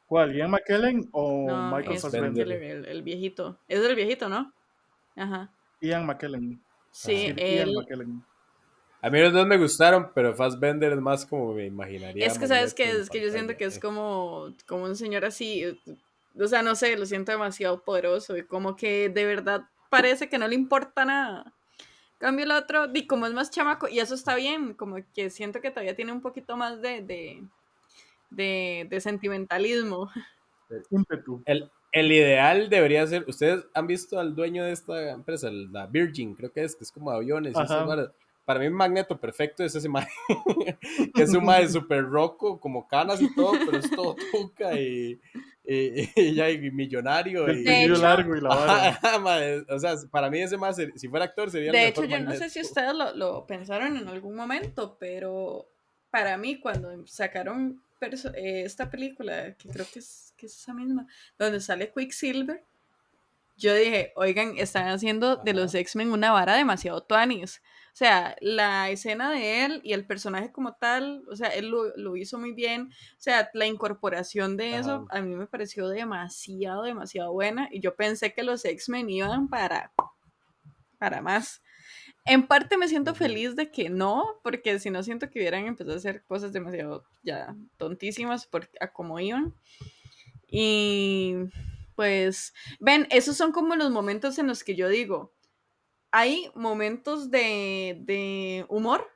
¿Cuál? 0.07 0.33
¿Ian 0.33 0.51
McKellen 0.51 1.09
o 1.11 1.45
no, 1.47 1.75
Michael 1.75 1.97
es 1.97 2.01
Fassbender? 2.01 2.47
el, 2.49 2.63
el- 2.63 2.85
el 2.85 3.01
viejito. 3.03 3.59
Es 3.67 3.79
el 3.81 3.95
viejito, 3.95 4.29
¿no? 4.29 4.53
Ajá. 5.17 5.51
Ian 5.81 6.05
McKellen. 6.05 6.59
Sí, 6.91 7.33
él. 7.37 7.75
A 9.01 9.09
mí 9.09 9.21
los 9.21 9.31
dos 9.31 9.45
me 9.45 9.57
gustaron, 9.57 10.11
pero 10.13 10.35
Fassbender 10.35 10.93
es 10.93 10.99
más 10.99 11.25
como 11.25 11.53
me 11.53 11.65
imaginaría. 11.65 12.25
es 12.25 12.39
que 12.39 12.47
sabes 12.47 12.73
que 12.73 12.89
es 12.89 13.09
que 13.09 13.21
yo 13.21 13.31
siento 13.31 13.55
que 13.55 13.65
es 13.65 13.79
como, 13.79 14.53
como 14.65 14.85
un 14.85 14.95
señor 14.95 15.23
así, 15.23 15.63
o 16.39 16.47
sea, 16.47 16.61
no 16.63 16.75
sé, 16.75 16.97
lo 16.97 17.05
siento 17.05 17.31
demasiado 17.31 17.83
poderoso 17.83 18.35
y 18.37 18.43
como 18.43 18.75
que 18.75 19.09
de 19.09 19.25
verdad 19.25 19.61
parece 19.89 20.29
que 20.29 20.37
no 20.37 20.47
le 20.47 20.55
importa 20.55 21.05
nada. 21.05 21.53
Cambio 22.17 22.45
el 22.45 22.51
otro, 22.51 22.87
y 22.91 23.05
como 23.05 23.27
es 23.27 23.33
más 23.33 23.51
chamaco, 23.51 23.87
y 23.87 23.99
eso 23.99 24.15
está 24.15 24.35
bien, 24.35 24.73
como 24.73 24.97
que 25.13 25.29
siento 25.29 25.61
que 25.61 25.69
todavía 25.69 25.95
tiene 25.95 26.11
un 26.11 26.21
poquito 26.21 26.57
más 26.57 26.81
de, 26.81 27.03
de, 27.03 27.43
de, 28.31 28.87
de 28.89 29.01
sentimentalismo. 29.01 30.09
Ímpetu. 30.89 31.43
El, 31.45 31.69
el 31.91 32.11
ideal 32.11 32.69
debería 32.69 33.05
ser. 33.07 33.23
Ustedes 33.27 33.65
han 33.73 33.87
visto 33.87 34.19
al 34.19 34.35
dueño 34.35 34.63
de 34.63 34.71
esta 34.71 35.11
empresa, 35.11 35.47
el- 35.47 35.71
la 35.71 35.87
Virgin, 35.87 36.35
creo 36.35 36.51
que 36.51 36.63
es, 36.63 36.75
que 36.75 36.83
es 36.83 36.91
como 36.91 37.11
aviones 37.11 37.55
y 37.55 37.61
esas 37.61 37.87
varas. 37.87 38.09
Para 38.45 38.61
mí, 38.61 38.67
un 38.67 38.73
magneto 38.73 39.17
perfecto 39.19 39.61
es 39.63 39.75
ese 39.75 39.89
mae, 39.89 40.07
que 41.13 41.23
es 41.23 41.33
un 41.33 41.43
mae 41.43 41.67
súper 41.67 42.05
roco, 42.05 42.59
como 42.61 42.87
canas 42.87 43.21
y 43.21 43.33
todo, 43.35 43.51
pero 43.65 43.77
es 43.77 43.89
todo 43.91 44.15
tuca 44.31 44.79
y, 44.79 45.19
y, 45.65 46.09
y 46.15 46.33
ya 46.33 46.49
y 46.49 46.71
millonario. 46.71 47.45
El 47.45 47.67
Y, 47.67 47.87
largo 47.89 48.37
y 48.37 48.41
la 48.41 48.49
vara. 48.49 48.99
Mae, 49.21 49.65
o 49.69 49.77
sea, 49.79 49.95
para 50.09 50.29
mí 50.29 50.39
ese 50.39 50.55
más, 50.55 50.77
si 50.95 51.07
fuera 51.09 51.25
actor, 51.25 51.51
sería 51.51 51.71
el 51.71 51.75
De 51.75 51.85
mejor 51.87 52.05
hecho, 52.05 52.15
yo 52.15 52.23
no 52.23 52.31
sé 52.35 52.49
si 52.49 52.61
ustedes 52.61 52.93
lo, 52.93 53.13
lo 53.15 53.45
pensaron 53.45 53.97
en 53.97 54.07
algún 54.07 54.35
momento, 54.35 54.95
pero 54.97 55.67
para 56.09 56.37
mí 56.37 56.57
cuando 56.57 57.05
sacaron 57.05 57.81
eh, 57.99 58.61
esta 58.65 58.89
película, 58.89 59.55
que 59.55 59.67
creo 59.67 59.85
que 59.91 59.99
es, 59.99 60.26
que 60.37 60.45
es 60.45 60.55
esa 60.55 60.73
misma, 60.73 61.07
donde 61.37 61.59
sale 61.59 61.91
Quicksilver, 61.91 62.63
yo 63.57 63.73
dije, 63.73 64.13
oigan, 64.15 64.55
están 64.57 64.87
haciendo 64.87 65.37
de 65.37 65.53
los 65.53 65.73
X-Men 65.73 66.11
una 66.11 66.31
vara 66.31 66.55
demasiado 66.55 67.01
tuanis. 67.01 67.61
O 67.91 67.97
sea, 67.97 68.35
la 68.39 68.91
escena 68.91 69.31
de 69.31 69.65
él 69.65 69.81
y 69.83 69.93
el 69.93 70.05
personaje 70.05 70.51
como 70.51 70.73
tal, 70.73 71.23
o 71.31 71.35
sea, 71.35 71.47
él 71.47 71.69
lo, 71.69 72.15
hizo 72.15 72.37
muy 72.37 72.51
bien. 72.51 72.91
O 73.13 73.21
sea, 73.21 73.49
la 73.55 73.65
incorporación 73.65 74.55
de 74.57 74.77
eso 74.77 75.07
a 75.09 75.21
mí 75.21 75.35
me 75.35 75.47
pareció 75.47 75.87
demasiado, 75.87 76.83
demasiado 76.83 77.33
buena. 77.33 77.67
Y 77.71 77.79
yo 77.79 77.95
pensé 77.95 78.33
que 78.33 78.43
los 78.43 78.63
X-Men 78.63 79.09
iban 79.09 79.47
para, 79.47 79.91
para 80.99 81.23
más. 81.23 81.63
En 82.25 82.45
parte 82.45 82.77
me 82.77 82.87
siento 82.87 83.15
feliz 83.15 83.55
de 83.55 83.71
que 83.71 83.89
no, 83.89 84.39
porque 84.43 84.77
si 84.77 84.91
no 84.91 85.01
siento 85.01 85.31
que 85.31 85.39
hubieran 85.39 85.65
empezado 85.65 85.95
a 85.95 85.97
hacer 85.97 86.23
cosas 86.25 86.53
demasiado 86.53 87.05
ya 87.23 87.55
tontísimas 87.77 88.45
por, 88.45 88.69
a 88.79 88.91
como 88.91 89.19
iban. 89.19 89.55
Y 90.49 91.35
pues, 91.95 92.53
ven, 92.79 93.07
esos 93.11 93.35
son 93.37 93.51
como 93.51 93.75
los 93.75 93.91
momentos 93.91 94.37
en 94.39 94.47
los 94.47 94.63
que 94.63 94.75
yo 94.75 94.87
digo, 94.87 95.33
hay 96.11 96.49
momentos 96.55 97.29
de, 97.29 98.65
humor, 98.69 99.07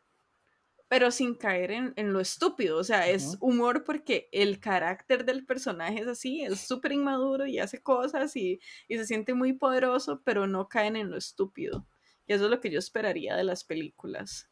pero 0.87 1.09
sin 1.09 1.35
caer 1.35 1.71
en, 1.71 2.13
lo 2.13 2.19
estúpido. 2.19 2.77
O 2.77 2.83
sea, 2.83 3.07
es 3.07 3.37
humor 3.39 3.83
porque 3.83 4.29
el 4.31 4.59
carácter 4.59 5.25
del 5.25 5.45
personaje 5.45 6.01
es 6.01 6.07
así, 6.07 6.41
es 6.43 6.59
súper 6.59 6.91
inmaduro 6.91 7.47
y 7.47 7.59
hace 7.59 7.81
cosas 7.81 8.35
y, 8.35 8.59
se 8.89 9.05
siente 9.05 9.33
muy 9.33 9.53
poderoso, 9.53 10.21
pero 10.25 10.47
no 10.47 10.67
caen 10.67 10.95
en 10.95 11.09
lo 11.09 11.17
estúpido. 11.17 11.87
Y 12.27 12.33
eso 12.33 12.45
es 12.45 12.51
lo 12.51 12.59
que 12.61 12.69
yo 12.69 12.79
esperaría 12.79 13.35
de 13.35 13.43
las 13.43 13.63
películas. 13.63 14.50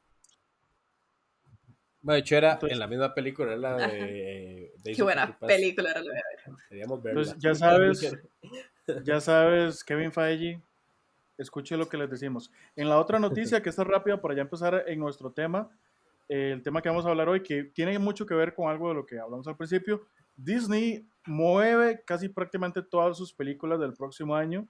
De 2.14 2.20
hecho 2.20 2.36
era 2.36 2.58
en 2.62 2.80
la 2.80 2.88
misma 2.88 3.14
película, 3.14 3.56
la 3.56 3.76
de... 3.78 4.74
Qué 4.84 5.04
buena 5.04 5.38
película 5.38 5.92
era 5.92 6.02
la 6.02 6.14
de 6.70 7.14
Pues 7.14 7.38
ya 7.38 7.54
sabes, 7.54 8.18
ya 9.04 9.22
sabes, 9.22 9.84
Kevin 9.84 10.12
Feige, 10.12 10.62
escuche 11.38 11.78
lo 11.78 11.88
que 11.88 11.98
les 11.98 12.10
decimos. 12.10 12.52
En 12.76 12.90
la 12.90 12.98
otra 12.98 13.20
noticia, 13.20 13.62
que 13.62 13.70
está 13.70 13.84
rápida 13.84 14.20
para 14.20 14.36
ya 14.36 14.42
empezar 14.42 14.86
en 14.88 15.00
nuestro 15.00 15.32
tema, 15.32 15.70
el 16.28 16.62
tema 16.64 16.82
que 16.82 16.90
vamos 16.90 17.06
a 17.06 17.10
hablar 17.10 17.30
hoy, 17.30 17.42
que 17.42 17.66
tiene 17.66 17.98
mucho 18.00 18.26
que 18.26 18.34
ver 18.34 18.54
con 18.54 18.70
algo 18.70 18.90
de 18.90 18.96
lo 18.96 19.06
que 19.06 19.20
hablamos 19.20 19.48
al 19.48 19.58
principio, 19.58 20.08
Disney 20.36 21.06
mueve 21.26 22.02
casi 22.06 22.30
prácticamente 22.30 22.82
todas 22.82 23.18
sus 23.18 23.34
películas 23.34 23.80
del 23.80 23.94
próximo 23.94 24.36
año 24.36 24.68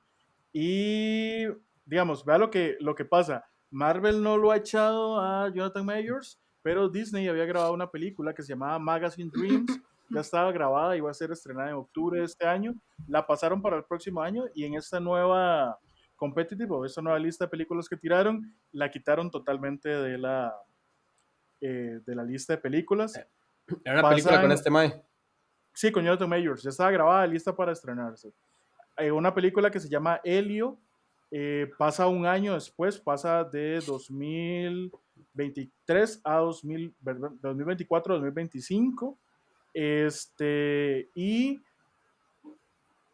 y, 0.52 1.45
digamos, 1.86 2.25
vea 2.25 2.38
lo 2.38 2.49
que, 2.49 2.75
lo 2.80 2.95
que 2.95 3.06
pasa. 3.06 3.45
Marvel 3.71 4.21
no 4.23 4.38
lo 4.38 4.52
ha 4.52 4.58
echado 4.58 5.19
a 5.19 5.49
Jonathan 5.54 5.86
Mayors, 5.86 6.39
pero 6.62 6.89
Disney 6.89 7.28
había 7.28 7.45
grabado 7.45 7.74
una 7.74 7.89
película 7.89 8.34
que 8.34 8.43
se 8.43 8.50
llamaba 8.50 8.80
Magazine 8.80 9.32
Dreams, 9.34 9.67
ya 10.10 10.22
estaba 10.22 10.52
grabada 10.52 10.95
y 10.98 11.02
va 11.02 11.12
a 11.12 11.13
ser 11.13 11.32
estrenada 11.32 11.69
en 11.69 11.76
octubre 11.76 12.19
de 12.19 12.26
este 12.26 12.45
año. 12.45 12.74
La 13.08 13.26
pasaron 13.26 13.62
para 13.62 13.78
el 13.78 13.84
próximo 13.84 14.22
año 14.22 14.45
y 14.54 14.65
en 14.65 14.76
esta 14.76 15.00
nueva 15.00 15.78
competitive 16.15 16.76
o 16.76 16.86
esta 16.86 17.02
nueva 17.02 17.17
lista 17.17 17.45
de 17.45 17.50
películas 17.50 17.88
que 17.88 17.95
tiraron, 17.95 18.54
la 18.74 18.91
quitaron 18.91 19.32
totalmente 19.32 19.89
de 19.89 20.17
la, 20.17 20.54
eh, 21.62 22.00
de 22.06 22.15
la 22.15 22.24
lista 22.24 22.54
de 22.54 22.62
películas. 22.62 23.13
¿Era 23.86 24.00
una 24.00 24.10
película 24.10 24.41
con 24.41 24.52
este 24.52 24.69
Mae? 24.69 25.02
Sí, 25.74 25.91
con 25.91 26.04
Jonathan 26.04 26.30
Mayors. 26.30 26.63
Ya 26.63 26.72
estaba 26.72 26.91
grabada, 26.91 27.26
lista 27.26 27.56
para 27.56 27.72
estrenarse. 27.72 28.34
Hay 28.98 29.08
eh, 29.08 29.12
una 29.12 29.34
película 29.34 29.72
que 29.72 29.80
se 29.80 29.88
llama 29.88 30.19
Helio. 30.24 30.78
Eh, 31.31 31.69
pasa 31.77 32.07
un 32.07 32.25
año 32.25 32.55
después, 32.55 32.97
pasa 32.99 33.43
de 33.43 33.81
2023 33.85 36.21
a 36.23 36.37
2000, 36.37 36.95
2024 37.41 38.13
a 38.13 38.17
2025. 38.17 39.19
Este, 39.73 41.09
y 41.13 41.61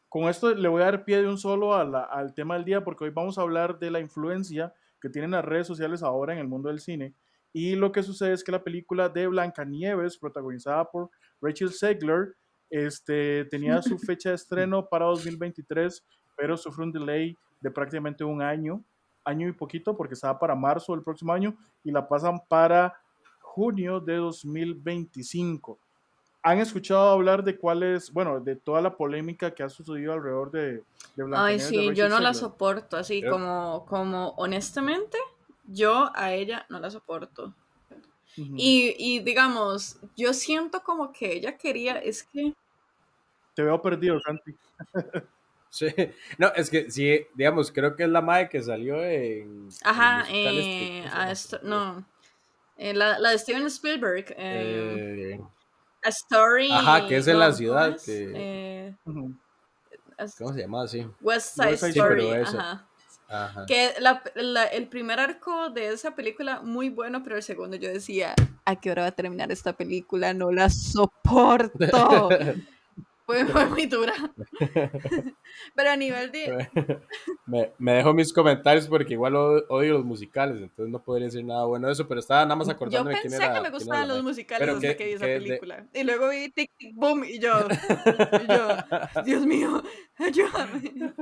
con 0.08 0.30
esto 0.30 0.56
le 0.56 0.70
voy 0.70 0.82
a 0.82 0.86
dar 0.86 1.04
pie 1.04 1.22
de 1.22 1.28
un 1.28 1.38
solo 1.38 1.76
al 1.76 2.34
tema 2.34 2.56
del 2.56 2.64
día 2.64 2.82
porque 2.84 3.04
hoy 3.04 3.10
vamos 3.10 3.38
a 3.38 3.42
hablar 3.42 3.78
de 3.80 3.92
la 3.92 4.00
influencia 4.00 4.74
que 5.02 5.10
tienen 5.10 5.32
las 5.32 5.44
redes 5.44 5.68
sociales 5.68 6.02
ahora 6.02 6.32
en 6.34 6.40
el 6.40 6.48
mundo 6.48 6.70
del 6.70 6.80
cine. 6.80 7.14
Y 7.52 7.76
lo 7.76 7.92
que 7.92 8.04
sucede 8.04 8.34
es 8.34 8.44
que 8.44 8.52
la 8.52 8.64
película 8.64 9.10
de 9.10 9.28
Blancanieves, 9.28 10.18
protagonizada 10.18 10.90
por 10.90 11.10
Rachel 11.42 11.72
Segler, 11.72 12.36
este, 12.70 13.46
tenía 13.46 13.82
su 13.82 13.98
fecha 14.16 14.30
de 14.30 14.36
estreno 14.36 14.88
para 14.88 15.06
2023, 15.06 16.06
pero 16.36 16.58
sufre 16.58 16.84
un 16.84 16.92
delay 16.92 17.38
de 17.62 17.72
prácticamente 17.72 18.24
un 18.24 18.42
año, 18.42 18.84
año 19.24 19.48
y 19.48 19.52
poquito, 19.52 19.96
porque 19.98 20.14
estaba 20.14 20.38
para 20.40 20.56
marzo 20.56 20.94
del 20.94 21.04
próximo 21.04 21.34
año 21.34 21.56
y 21.84 21.92
la 21.92 22.08
pasan 22.08 22.40
para 22.48 23.00
junio 23.42 24.00
de 24.00 24.16
2025. 24.18 25.80
¿Han 26.44 26.60
escuchado 26.60 27.10
hablar 27.10 27.44
de 27.44 27.58
cuál 27.58 27.82
es, 27.82 28.14
bueno, 28.14 28.40
de 28.40 28.56
toda 28.56 28.80
la 28.80 28.96
polémica 28.96 29.52
que 29.56 29.64
ha 29.64 29.70
sucedido 29.70 30.14
alrededor 30.14 30.52
de, 30.52 30.84
de 31.16 31.34
Ay, 31.34 31.60
sí, 31.60 31.92
yo 31.96 32.08
no 32.08 32.20
la 32.20 32.36
soporto, 32.36 32.98
así 32.98 33.24
como, 33.24 33.84
como 33.88 34.30
honestamente, 34.38 35.18
yo 35.64 36.12
a 36.14 36.34
ella 36.34 36.68
no 36.70 36.80
la 36.80 36.92
soporto. 36.92 37.56
y, 38.36 38.94
y, 39.00 39.22
digamos, 39.22 39.98
yo 40.16 40.34
siento 40.34 40.84
como 40.84 41.12
que 41.12 41.34
ella 41.34 41.58
quería, 41.58 41.98
es 41.98 42.24
que... 42.24 42.54
Te 43.56 43.64
veo 43.64 43.82
perdido, 43.82 44.20
Santi. 44.20 44.56
sí, 45.76 45.88
no, 46.38 46.52
es 46.56 46.70
que 46.70 46.90
sí, 46.90 47.26
digamos, 47.34 47.72
creo 47.72 47.96
que 47.96 48.04
es 48.04 48.10
la 48.10 48.22
madre 48.22 48.50
que 48.50 48.62
salió 48.62 49.04
en... 49.04 49.70
Ajá, 49.84 50.26
eh, 50.30 51.06
a 51.12 51.32
esto, 51.32 51.60
no, 51.64 52.06
eh, 52.78 52.94
la, 52.94 53.20
la, 53.20 53.32
de 53.32 53.40
Steven 53.40 53.66
Spielberg. 53.68 54.26
Eh, 54.38 55.36
eh 55.36 55.40
a 56.06 56.10
Story. 56.10 56.72
Ajá, 56.72 57.08
que 57.08 57.18
es 57.18 57.28
en 57.28 57.40
la 57.40 57.52
ciudad. 57.52 57.98
Que... 58.04 58.32
Eh, 58.36 58.96
¿Cómo 60.38 60.54
se 60.54 60.60
llama 60.60 60.84
así? 60.84 61.06
West 61.22 61.56
Side, 61.56 61.90
Story. 61.90 62.30
Ajá. 62.32 62.88
Ajá. 63.28 63.66
Que 63.66 63.94
la, 64.00 64.22
la, 64.36 64.66
el 64.66 64.88
primer 64.88 65.20
arco 65.20 65.72
de 65.72 65.88
esa 65.88 66.14
película, 66.14 66.62
muy 66.62 66.90
bueno, 66.90 67.24
pero 67.24 67.36
el 67.36 67.44
segundo 67.44 67.76
yo 67.76 67.90
decía, 67.90 68.36
¿a 68.66 68.80
qué 68.80 68.92
hora 68.92 69.02
va 69.02 69.08
a 69.08 69.12
terminar 69.14 69.52
esta 69.52 69.74
película? 69.74 70.34
No 70.34 70.52
la 70.52 70.70
soporto. 70.70 72.30
Fue, 73.26 73.44
muy 73.70 73.86
dura. 73.88 74.14
Pero 75.76 75.90
a 75.90 75.96
nivel 75.96 76.32
de... 76.32 76.68
Me, 77.48 77.72
me, 77.78 77.94
dejo 77.94 78.14
mis 78.14 78.34
comentarios 78.34 78.88
porque 78.88 79.14
igual 79.14 79.36
odio 79.36 79.94
los 79.94 80.06
musicales, 80.06 80.62
entonces 80.62 80.92
no 80.92 81.02
podría 81.02 81.26
decir 81.26 81.44
nada 81.44 81.66
bueno 81.66 81.88
de 81.88 81.94
eso, 81.94 82.08
pero 82.08 82.20
estaba 82.20 82.44
nada 82.44 82.56
más 82.56 82.70
acordándome 82.70 83.20
quién 83.22 83.34
era. 83.34 83.46
Yo 83.46 83.48
pensé 83.48 83.64
que 83.64 83.70
me 83.70 83.78
gustaban 83.78 84.08
los 84.08 84.24
musicales 84.24 84.70
hasta 84.70 84.98
que, 84.98 85.06
vi 85.06 85.12
esa 85.12 85.26
película. 85.26 85.86
Y 85.94 86.04
luego 86.04 86.30
vi 86.30 86.50
Tic 86.50 86.72
Tic 86.76 86.96
Boom 86.96 87.24
y 87.24 87.38
yo, 87.38 87.54
y 88.42 88.48
yo 88.48 89.22
Dios 89.24 89.46
mío, 89.46 89.84
ayúdame. 90.18 91.14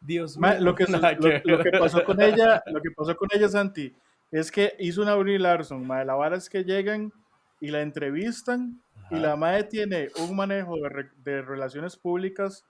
Dios 0.00 0.38
mío. 0.38 0.60
Lo 0.60 0.74
que, 0.74 0.86
lo, 1.44 1.62
que 1.62 1.70
pasó 1.78 2.02
con 2.04 2.22
ella, 2.22 2.62
lo 2.66 2.80
que 2.80 2.90
pasó 2.92 3.14
con 3.14 3.28
ella, 3.30 3.48
Santi, 3.48 3.94
es 4.30 4.50
que 4.50 4.74
hizo 4.78 5.02
una 5.02 5.14
Brie 5.16 5.38
Larson, 5.38 5.86
la 5.86 6.14
vara 6.14 6.36
es 6.36 6.48
que 6.48 6.64
llegan 6.64 7.12
y 7.62 7.68
la 7.68 7.80
entrevistan 7.80 8.82
y 9.08 9.20
la 9.20 9.36
madre 9.36 9.62
tiene 9.62 10.08
un 10.18 10.34
manejo 10.34 10.74
de, 11.24 11.42
relaciones 11.42 11.96
públicas 11.96 12.66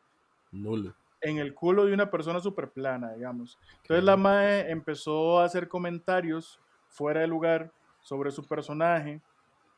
en 1.23 1.39
el 1.39 1.55
culo 1.55 1.87
de 1.87 1.95
una 1.95 2.11
persona 2.11 2.41
súper 2.41 2.69
plana, 2.69 3.15
digamos. 3.15 3.59
Entonces 3.81 4.05
la 4.05 4.19
madre 4.19 4.71
empezó 4.71 5.41
a 5.41 5.47
hacer 5.47 5.67
comentarios 5.67 6.61
fuera 6.91 7.23
de 7.23 7.27
lugar 7.27 7.73
sobre 8.03 8.31
su 8.31 8.47
personaje, 8.47 9.23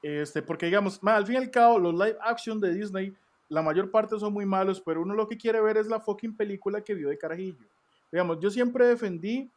este, 0.02 0.42
porque 0.42 0.66
digamos, 0.66 0.98
al 1.04 1.24
fin 1.24 1.36
y 1.36 1.38
al 1.38 1.50
cabo, 1.52 1.78
los 1.78 1.94
live 1.94 2.18
action 2.20 2.58
de 2.58 2.74
Disney, 2.74 3.14
la 3.48 3.62
mayor 3.62 3.92
parte 3.92 4.18
son 4.18 4.32
muy 4.32 4.46
malos, 4.46 4.82
pero 4.84 5.00
uno 5.00 5.14
lo 5.14 5.28
que 5.28 5.36
quiere 5.36 5.60
ver 5.60 5.76
es 5.76 5.86
la 5.86 6.00
fucking 6.00 6.36
película 6.36 6.80
que 6.82 6.94
vio 6.94 7.08
de 7.08 7.18
carajillo. 7.18 7.64
Digamos, 8.10 8.40
yo 8.40 8.50
siempre 8.50 8.84
defendí 8.86 9.48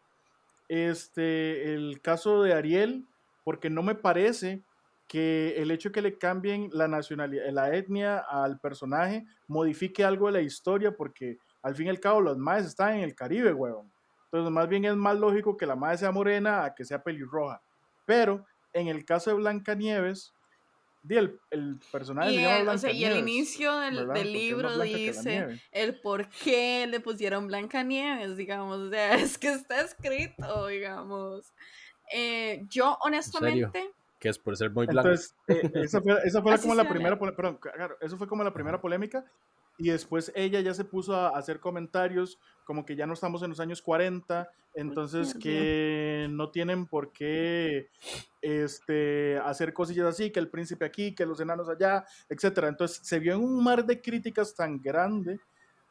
este, 0.70 1.74
el 1.74 2.00
caso 2.00 2.44
de 2.44 2.54
Ariel, 2.54 3.08
porque 3.44 3.72
no 3.72 3.82
me 3.82 3.96
parece 3.96 4.62
que 5.08 5.56
el 5.58 5.72
hecho 5.72 5.90
de 5.90 5.94
que 5.94 6.02
le 6.02 6.18
cambien 6.18 6.70
la 6.74 6.88
nacionalidad, 6.88 7.50
la 7.52 7.74
etnia 7.74 8.20
al 8.20 8.60
personaje 8.60 9.26
modifique 9.48 10.04
algo 10.04 10.28
de 10.28 10.34
la 10.34 10.42
historia, 10.42 10.96
porque 10.96 11.38
al 11.62 11.76
fin 11.76 11.88
y 11.88 11.90
al 11.90 12.00
cabo 12.00 12.22
los 12.22 12.38
maes 12.38 12.66
están 12.66 12.96
en 12.96 13.04
el 13.04 13.16
Caribe, 13.16 13.54
huevón. 13.54 13.92
Entonces, 14.26 14.52
más 14.52 14.68
bien 14.68 14.84
es 14.84 14.96
más 14.96 15.18
lógico 15.18 15.56
que 15.56 15.66
la 15.66 15.76
madre 15.76 16.00
sea 16.00 16.12
morena 16.12 16.66
a 16.66 16.76
que 16.76 16.84
sea 16.84 17.02
pelirroja. 17.02 17.62
Pero 18.06 18.46
en 18.74 18.88
el 18.88 19.06
caso 19.06 19.30
de 19.30 19.38
Blancanieves, 19.38 20.34
el, 21.08 21.40
el 21.52 21.80
personaje 21.90 22.34
y, 22.34 22.44
el, 22.44 22.68
o 22.68 22.78
sea, 22.78 22.92
y 22.92 23.06
el 23.06 23.18
inicio 23.18 23.78
del, 23.78 24.10
del 24.10 24.34
libro 24.34 24.78
dice 24.80 25.62
el 25.72 26.02
por 26.02 26.28
qué 26.28 26.86
le 26.88 27.00
pusieron 27.00 27.48
Blancanieves, 27.48 28.36
digamos. 28.36 28.80
O 28.80 28.90
sea, 28.90 29.14
es 29.16 29.38
que 29.38 29.54
está 29.54 29.82
escrito, 29.82 30.68
digamos. 30.68 31.54
Eh, 32.14 32.66
yo, 32.70 32.98
honestamente 33.02 33.94
que 34.20 34.30
es 34.30 34.40
por 34.40 34.58
ser 34.58 34.72
muy 34.72 34.88
blanco. 34.88 35.10
Entonces, 35.10 35.36
eh, 35.48 35.72
esa 35.76 36.02
fue, 36.02 36.16
esa 36.24 36.42
fue 36.42 36.58
como 36.60 36.76
la 36.76 36.88
primera, 36.88 37.18
perdón, 37.20 37.58
claro, 37.58 37.98
eso 38.02 38.18
fue 38.18 38.28
como 38.28 38.44
la 38.44 38.54
primera 38.54 38.82
polémica 38.82 39.26
y 39.78 39.90
después 39.90 40.32
ella 40.36 40.60
ya 40.60 40.74
se 40.74 40.86
puso 40.86 41.16
a 41.16 41.30
hacer 41.38 41.60
comentarios 41.60 42.40
como 42.64 42.84
que 42.84 42.96
ya 42.96 43.06
no 43.06 43.14
estamos 43.14 43.44
en 43.44 43.50
los 43.50 43.60
años 43.60 43.82
40, 43.82 44.50
entonces 44.74 45.36
que 45.36 46.28
no 46.32 46.50
tienen 46.50 46.88
por 46.88 47.14
qué 47.14 47.90
este, 48.42 49.38
hacer 49.38 49.74
cosillas 49.74 50.08
así, 50.08 50.32
que 50.32 50.40
el 50.40 50.50
príncipe 50.50 50.84
aquí, 50.84 51.14
que 51.14 51.26
los 51.26 51.40
enanos 51.40 51.70
allá, 51.70 52.06
etc. 52.28 52.66
Entonces 52.68 53.00
se 53.04 53.20
vio 53.20 53.36
en 53.36 53.42
un 53.42 53.64
mar 53.64 53.86
de 53.86 54.02
críticas 54.02 54.56
tan 54.56 54.82
grande 54.82 55.40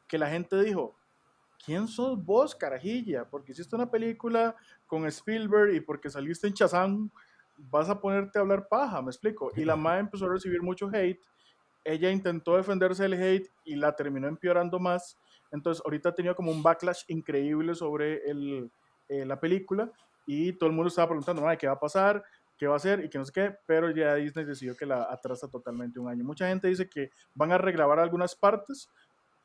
que 0.08 0.18
la 0.18 0.28
gente 0.28 0.60
dijo, 0.62 0.96
¿quién 1.64 1.88
sos 1.88 2.22
vos, 2.22 2.54
carajilla? 2.54 3.28
Porque 3.28 3.52
hiciste 3.52 3.76
una 3.76 3.90
película 3.90 4.56
con 4.86 5.06
Spielberg 5.06 5.74
y 5.74 5.80
porque 5.80 6.10
saliste 6.10 6.46
en 6.46 6.54
Chazán, 6.54 7.10
vas 7.56 7.88
a 7.88 8.00
ponerte 8.00 8.38
a 8.38 8.42
hablar 8.42 8.68
paja, 8.68 9.02
me 9.02 9.10
explico. 9.10 9.50
Y 9.56 9.64
la 9.64 9.76
madre 9.76 10.00
empezó 10.00 10.26
a 10.26 10.30
recibir 10.30 10.62
mucho 10.62 10.88
hate. 10.92 11.20
Ella 11.84 12.10
intentó 12.10 12.56
defenderse 12.56 13.04
del 13.04 13.14
hate 13.14 13.48
y 13.64 13.76
la 13.76 13.94
terminó 13.94 14.28
empeorando 14.28 14.78
más. 14.78 15.16
Entonces, 15.52 15.82
ahorita 15.84 16.10
ha 16.10 16.14
tenido 16.14 16.34
como 16.34 16.50
un 16.50 16.62
backlash 16.62 17.04
increíble 17.08 17.74
sobre 17.74 18.28
el, 18.28 18.70
eh, 19.08 19.24
la 19.24 19.38
película 19.38 19.90
y 20.26 20.52
todo 20.54 20.68
el 20.68 20.74
mundo 20.74 20.88
estaba 20.88 21.08
preguntando, 21.08 21.42
madre, 21.42 21.58
¿qué 21.58 21.68
va 21.68 21.74
a 21.74 21.80
pasar? 21.80 22.24
¿Qué 22.58 22.66
va 22.66 22.74
a 22.74 22.76
hacer? 22.76 23.04
Y 23.04 23.08
que 23.08 23.18
no 23.18 23.24
sé 23.24 23.32
qué, 23.32 23.56
pero 23.66 23.90
ya 23.90 24.14
Disney 24.16 24.44
decidió 24.44 24.76
que 24.76 24.86
la 24.86 25.04
atrasa 25.04 25.48
totalmente 25.48 26.00
un 26.00 26.08
año. 26.08 26.24
Mucha 26.24 26.48
gente 26.48 26.68
dice 26.68 26.88
que 26.88 27.10
van 27.34 27.52
a 27.52 27.58
regrabar 27.58 28.00
algunas 28.00 28.34
partes 28.34 28.88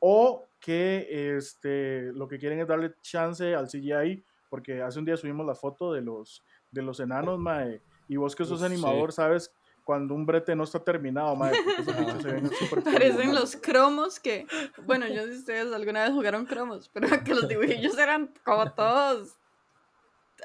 o 0.00 0.48
que 0.58 1.36
este, 1.36 2.12
lo 2.12 2.26
que 2.26 2.38
quieren 2.38 2.58
es 2.58 2.66
darle 2.66 2.94
chance 3.02 3.54
al 3.54 3.68
CGI, 3.68 4.24
porque 4.50 4.82
hace 4.82 4.98
un 4.98 5.04
día 5.04 5.16
subimos 5.16 5.46
la 5.46 5.54
foto 5.54 5.92
de 5.92 6.00
los, 6.00 6.42
de 6.72 6.82
los 6.82 6.98
enanos, 6.98 7.38
mae, 7.38 7.80
y 8.08 8.16
vos 8.16 8.34
que 8.36 8.44
sos 8.44 8.60
Uf, 8.60 8.66
animador, 8.66 9.12
sí. 9.12 9.16
sabes 9.16 9.52
cuando 9.84 10.14
un 10.14 10.24
brete 10.26 10.54
no 10.54 10.62
está 10.64 10.78
terminado, 10.82 11.36
porque 11.36 11.82
esos 11.82 12.22
se 12.22 12.28
ven 12.32 12.50
súper 12.54 12.82
Parecen 12.84 13.26
cool, 13.26 13.34
los 13.34 13.56
cromos 13.56 14.20
que, 14.20 14.46
bueno, 14.84 15.08
yo 15.08 15.16
no 15.16 15.22
sé 15.22 15.32
si 15.34 15.38
ustedes 15.40 15.72
alguna 15.72 16.04
vez 16.04 16.12
jugaron 16.12 16.46
cromos, 16.46 16.88
pero 16.92 17.08
que 17.24 17.34
los 17.34 17.48
dibujillos 17.48 17.98
eran 17.98 18.32
como 18.44 18.72
todos, 18.72 19.36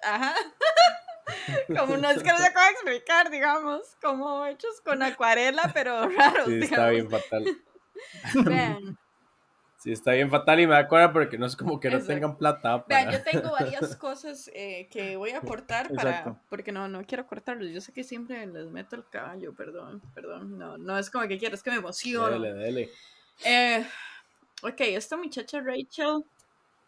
ajá, 0.03 0.33
como 1.77 1.97
no 1.97 2.09
es 2.09 2.23
que 2.23 2.29
no 2.29 2.37
se 2.37 2.51
pueda 2.51 2.69
explicar, 2.71 3.29
digamos, 3.29 3.81
como 4.01 4.45
hechos 4.45 4.81
con 4.83 5.03
acuarela, 5.03 5.71
pero 5.73 6.09
raros, 6.09 6.47
Sí, 6.47 6.59
está 6.61 6.89
bien 6.89 7.07
digamos. 7.07 7.25
fatal. 7.29 7.57
Vean, 8.45 8.97
Sí, 9.87 9.93
está 9.93 10.11
bien 10.11 10.29
fatal 10.29 10.59
y 10.59 10.67
me 10.67 10.73
da 10.73 10.79
acuerdo 10.79 11.13
porque 11.13 11.37
no 11.37 11.45
es 11.45 11.55
como 11.55 11.79
que 11.79 11.89
no 11.89 11.95
Exacto. 11.95 12.13
tengan 12.13 12.37
plata 12.37 12.83
vean, 12.89 13.05
para... 13.05 13.17
yo 13.17 13.23
tengo 13.23 13.51
varias 13.57 13.95
cosas 13.95 14.51
eh, 14.53 14.89
que 14.91 15.15
voy 15.15 15.29
a 15.29 15.37
aportar 15.37 15.87
para, 15.95 16.09
Exacto. 16.09 16.41
porque 16.49 16.73
no, 16.73 16.89
no 16.89 17.05
quiero 17.05 17.25
cortarlos, 17.25 17.71
yo 17.71 17.79
sé 17.79 17.93
que 17.93 18.03
siempre 18.03 18.45
les 18.47 18.67
meto 18.67 18.97
el 18.97 19.07
caballo, 19.07 19.53
perdón, 19.53 20.01
perdón, 20.13 20.57
no, 20.57 20.77
no 20.77 20.97
es 20.97 21.09
como 21.09 21.25
que 21.29 21.37
quiero, 21.37 21.55
es 21.55 21.63
que 21.63 21.71
me 21.71 21.77
emociono. 21.77 22.37
Dele, 22.37 22.53
dele. 22.53 22.89
Eh, 23.45 23.85
ok, 24.61 24.81
esta 24.81 25.15
muchacha 25.15 25.61
Rachel, 25.61 26.25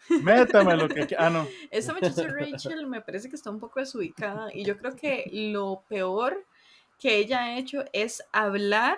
Métame 0.22 0.76
lo 0.76 0.90
que... 0.90 1.08
Ah, 1.18 1.30
no. 1.30 1.48
esta 1.72 1.94
muchacha 1.94 2.28
Rachel 2.28 2.86
me 2.86 3.00
parece 3.00 3.30
que 3.30 3.38
está 3.38 3.50
un 3.50 3.62
poco 3.62 3.80
desubicada 3.80 4.50
y 4.54 4.66
yo 4.66 4.78
creo 4.78 4.98
que 4.98 5.30
lo 5.32 5.86
peor 5.88 6.46
que 7.00 7.16
ella 7.16 7.44
ha 7.44 7.58
hecho 7.58 7.86
es 7.94 8.22
hablar. 8.34 8.98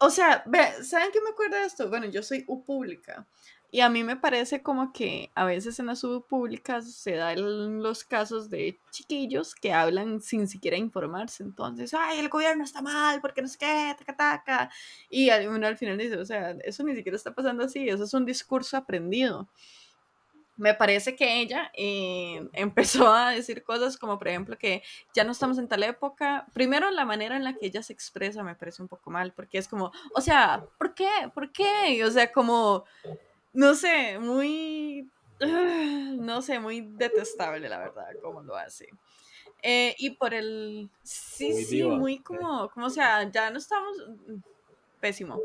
O 0.00 0.10
sea, 0.10 0.42
ve, 0.46 0.84
¿saben 0.84 1.10
qué 1.12 1.20
me 1.20 1.30
acuerda 1.30 1.58
de 1.58 1.66
esto? 1.66 1.88
Bueno, 1.88 2.06
yo 2.06 2.22
soy 2.22 2.44
U 2.46 2.64
pública 2.64 3.26
y 3.70 3.80
a 3.80 3.90
mí 3.90 4.02
me 4.04 4.16
parece 4.16 4.62
como 4.62 4.92
que 4.92 5.30
a 5.34 5.44
veces 5.44 5.78
en 5.78 5.86
las 5.86 6.02
U 6.04 6.24
públicas 6.26 6.90
se 6.94 7.12
dan 7.12 7.82
los 7.82 8.04
casos 8.04 8.48
de 8.48 8.78
chiquillos 8.90 9.54
que 9.54 9.72
hablan 9.72 10.22
sin 10.22 10.48
siquiera 10.48 10.76
informarse. 10.76 11.42
Entonces, 11.42 11.92
ay, 11.94 12.18
el 12.20 12.28
gobierno 12.30 12.64
está 12.64 12.80
mal, 12.80 13.20
porque 13.20 13.42
no 13.42 13.48
sé 13.48 13.58
qué, 13.58 13.94
taca, 13.98 14.16
taca. 14.16 14.70
Y 15.10 15.30
uno 15.30 15.66
al 15.66 15.76
final 15.76 15.98
dice, 15.98 16.16
o 16.16 16.24
sea, 16.24 16.52
eso 16.64 16.82
ni 16.84 16.94
siquiera 16.94 17.16
está 17.16 17.34
pasando 17.34 17.64
así, 17.64 17.88
eso 17.88 18.04
es 18.04 18.14
un 18.14 18.24
discurso 18.24 18.76
aprendido 18.76 19.48
me 20.58 20.74
parece 20.74 21.16
que 21.16 21.40
ella 21.40 21.70
eh, 21.74 22.46
empezó 22.52 23.12
a 23.12 23.30
decir 23.30 23.62
cosas 23.62 23.96
como, 23.96 24.18
por 24.18 24.28
ejemplo, 24.28 24.58
que 24.58 24.82
ya 25.14 25.24
no 25.24 25.32
estamos 25.32 25.56
en 25.58 25.68
tal 25.68 25.82
época. 25.84 26.46
Primero, 26.52 26.90
la 26.90 27.04
manera 27.04 27.36
en 27.36 27.44
la 27.44 27.54
que 27.54 27.66
ella 27.66 27.82
se 27.82 27.92
expresa 27.92 28.42
me 28.42 28.54
parece 28.56 28.82
un 28.82 28.88
poco 28.88 29.10
mal, 29.10 29.32
porque 29.32 29.58
es 29.58 29.68
como, 29.68 29.92
o 30.14 30.20
sea, 30.20 30.66
¿por 30.78 30.94
qué? 30.94 31.08
¿Por 31.32 31.52
qué? 31.52 32.04
O 32.04 32.10
sea, 32.10 32.30
como, 32.32 32.84
no 33.52 33.74
sé, 33.74 34.18
muy, 34.18 35.08
no 35.40 36.42
sé, 36.42 36.58
muy 36.58 36.82
detestable, 36.82 37.68
la 37.68 37.78
verdad, 37.78 38.08
cómo 38.22 38.42
lo 38.42 38.56
hace. 38.56 38.88
Eh, 39.62 39.94
y 39.98 40.10
por 40.10 40.34
el, 40.34 40.88
sí, 41.02 41.52
Muy 41.52 41.64
sí, 41.64 41.76
diva. 41.76 41.96
muy 41.96 42.18
como, 42.20 42.68
como, 42.70 42.86
o 42.86 42.90
sea, 42.90 43.28
ya 43.30 43.50
no 43.50 43.58
estamos, 43.58 43.96
pésimo. 45.00 45.40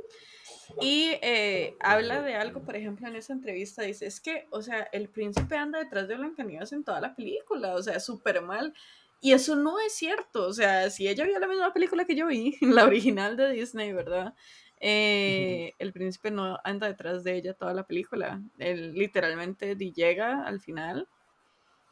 Y 0.81 1.11
eh, 1.21 1.75
habla 1.79 2.21
de 2.21 2.35
algo, 2.35 2.63
por 2.63 2.75
ejemplo, 2.75 3.07
en 3.07 3.15
esa 3.15 3.33
entrevista, 3.33 3.81
dice, 3.83 4.05
es 4.05 4.19
que, 4.19 4.47
o 4.51 4.61
sea, 4.61 4.87
el 4.91 5.09
príncipe 5.09 5.55
anda 5.55 5.79
detrás 5.79 6.07
de 6.07 6.15
Blancanieves 6.15 6.73
en 6.73 6.83
toda 6.83 7.01
la 7.01 7.15
película, 7.15 7.75
o 7.75 7.81
sea, 7.83 7.99
súper 7.99 8.41
mal. 8.41 8.73
Y 9.21 9.31
eso 9.31 9.55
no 9.55 9.79
es 9.79 9.93
cierto, 9.93 10.45
o 10.47 10.53
sea, 10.53 10.89
si 10.89 11.07
ella 11.07 11.25
vio 11.25 11.39
la 11.39 11.47
misma 11.47 11.73
película 11.73 12.05
que 12.05 12.15
yo 12.15 12.27
vi, 12.27 12.57
la 12.61 12.85
original 12.85 13.37
de 13.37 13.51
Disney, 13.51 13.93
¿verdad? 13.93 14.33
Eh, 14.79 15.73
el 15.79 15.93
príncipe 15.93 16.29
no 16.29 16.59
anda 16.63 16.87
detrás 16.87 17.23
de 17.23 17.37
ella 17.37 17.53
toda 17.53 17.73
la 17.73 17.87
película. 17.87 18.41
Él 18.57 18.93
literalmente 18.93 19.75
llega 19.77 20.43
al 20.45 20.59
final, 20.59 21.07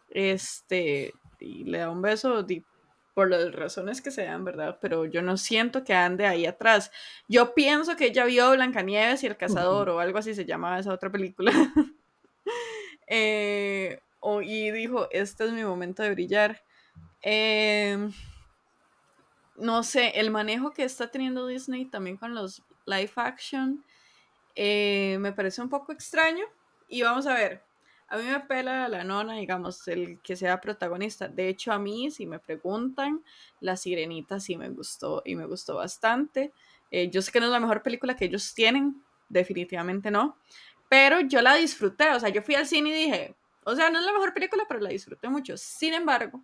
este, 0.10 1.14
y 1.40 1.64
le 1.64 1.78
da 1.78 1.90
un 1.90 2.02
beso 2.02 2.44
por 3.14 3.30
las 3.30 3.54
razones 3.54 4.02
que 4.02 4.12
sean, 4.12 4.46
¿verdad? 4.46 4.78
Pero 4.82 5.06
yo 5.06 5.22
no 5.22 5.38
siento 5.38 5.84
que 5.84 5.94
ande 5.94 6.26
ahí 6.26 6.46
atrás. 6.46 6.92
Yo 7.28 7.54
pienso 7.54 7.96
que 7.96 8.06
ella 8.08 8.26
vio 8.26 8.52
Blancanieves 8.52 9.24
y 9.24 9.28
el 9.28 9.38
cazador 9.38 9.90
o 9.90 10.00
algo 10.00 10.18
así 10.18 10.34
se 10.34 10.46
llamaba 10.46 10.80
esa 10.80 10.94
otra 10.94 11.12
película. 11.12 11.52
Eh, 13.14 14.00
y 14.44 14.72
dijo, 14.72 15.10
este 15.12 15.44
es 15.44 15.52
mi 15.52 15.66
momento 15.66 16.02
de 16.02 16.12
brillar. 16.12 16.64
Eh, 17.22 18.10
no 19.58 19.84
sé, 19.84 20.18
el 20.18 20.32
manejo 20.32 20.72
que 20.72 20.86
está 20.86 21.12
teniendo 21.12 21.46
Disney 21.46 21.84
también 21.84 22.16
con 22.16 22.34
los 22.34 22.64
live 22.86 23.12
action 23.18 23.84
eh, 24.56 25.18
me 25.20 25.34
parece 25.34 25.62
un 25.62 25.70
poco 25.70 25.92
extraño. 25.92 26.46
Y 26.88 27.02
vamos 27.04 27.26
a 27.28 27.34
ver, 27.34 27.64
a 28.12 28.18
mí 28.18 28.24
me 28.26 28.42
pela 28.42 28.90
la 28.90 29.06
nona, 29.06 29.36
digamos, 29.36 29.88
el 29.88 30.20
que 30.20 30.36
sea 30.36 30.60
protagonista. 30.60 31.30
De 31.30 31.48
hecho, 31.48 31.72
a 31.72 31.80
mí, 31.80 32.12
si 32.12 32.26
me 32.26 32.40
preguntan, 32.40 33.24
La 33.62 33.78
Sirenita 33.78 34.42
sí 34.42 34.58
me 34.58 34.68
gustó 34.68 35.22
y 35.24 35.38
me 35.38 35.46
gustó 35.46 35.76
bastante. 35.76 36.52
Eh, 36.92 37.10
yo 37.10 37.22
sé 37.22 37.32
que 37.32 37.40
no 37.40 37.46
es 37.46 37.54
la 37.54 37.62
mejor 37.62 37.82
película 37.82 38.18
que 38.18 38.26
ellos 38.26 38.54
tienen, 38.54 39.02
definitivamente 39.30 40.12
no, 40.12 40.36
pero 40.90 41.22
yo 41.22 41.42
la 41.42 41.56
disfruté, 41.56 42.12
o 42.12 42.20
sea, 42.20 42.28
yo 42.28 42.42
fui 42.42 42.56
al 42.56 42.68
cine 42.68 42.90
y 42.90 43.06
dije, 43.06 43.34
o 43.64 43.78
sea, 43.78 43.90
no 43.90 44.00
es 44.00 44.06
la 44.06 44.12
mejor 44.12 44.34
película, 44.34 44.66
pero 44.68 44.82
la 44.82 44.90
disfruté 44.90 45.30
mucho. 45.30 45.56
Sin 45.56 45.94
embargo, 45.94 46.44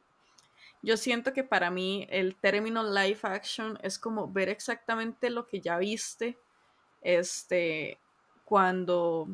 yo 0.81 0.95
siento 0.95 1.33
que 1.33 1.43
para 1.43 1.69
mí 1.69 2.07
el 2.09 2.37
término 2.37 2.81
live 2.81 3.19
action 3.23 3.77
es 3.83 3.99
como 3.99 4.31
ver 4.31 4.47
exactamente 4.47 5.29
lo 5.29 5.45
que 5.45 5.59
ya 5.59 5.77
viste 5.77 6.37
este 7.01 7.99
cuando 8.45 9.27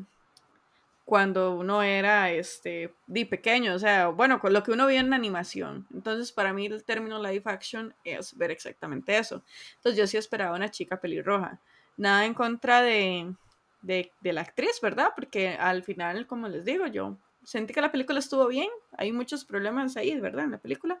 cuando 1.04 1.54
uno 1.54 1.82
era 1.82 2.30
este 2.30 2.94
di 3.06 3.26
pequeño, 3.26 3.74
o 3.74 3.78
sea, 3.78 4.08
bueno, 4.08 4.40
con 4.40 4.52
lo 4.54 4.62
que 4.62 4.72
uno 4.72 4.86
vio 4.86 5.00
en 5.00 5.12
animación. 5.12 5.86
Entonces, 5.92 6.32
para 6.32 6.52
mí 6.52 6.66
el 6.66 6.84
término 6.84 7.22
live 7.22 7.42
action 7.44 7.94
es 8.04 8.36
ver 8.36 8.50
exactamente 8.50 9.16
eso. 9.18 9.42
Entonces, 9.76 9.98
yo 9.98 10.06
sí 10.06 10.16
esperaba 10.16 10.56
una 10.56 10.70
chica 10.70 11.00
pelirroja. 11.00 11.60
Nada 11.96 12.24
en 12.24 12.34
contra 12.34 12.80
de, 12.82 13.34
de, 13.82 14.12
de 14.20 14.32
la 14.32 14.40
actriz, 14.40 14.80
¿verdad? 14.82 15.10
Porque 15.14 15.50
al 15.50 15.82
final, 15.84 16.26
como 16.26 16.48
les 16.48 16.64
digo, 16.64 16.86
yo 16.86 17.18
sentí 17.44 17.74
que 17.74 17.82
la 17.82 17.92
película 17.92 18.18
estuvo 18.18 18.46
bien. 18.48 18.68
Hay 18.96 19.12
muchos 19.12 19.44
problemas 19.44 19.96
ahí, 19.98 20.18
¿verdad? 20.18 20.44
En 20.46 20.52
la 20.52 20.58
película. 20.58 21.00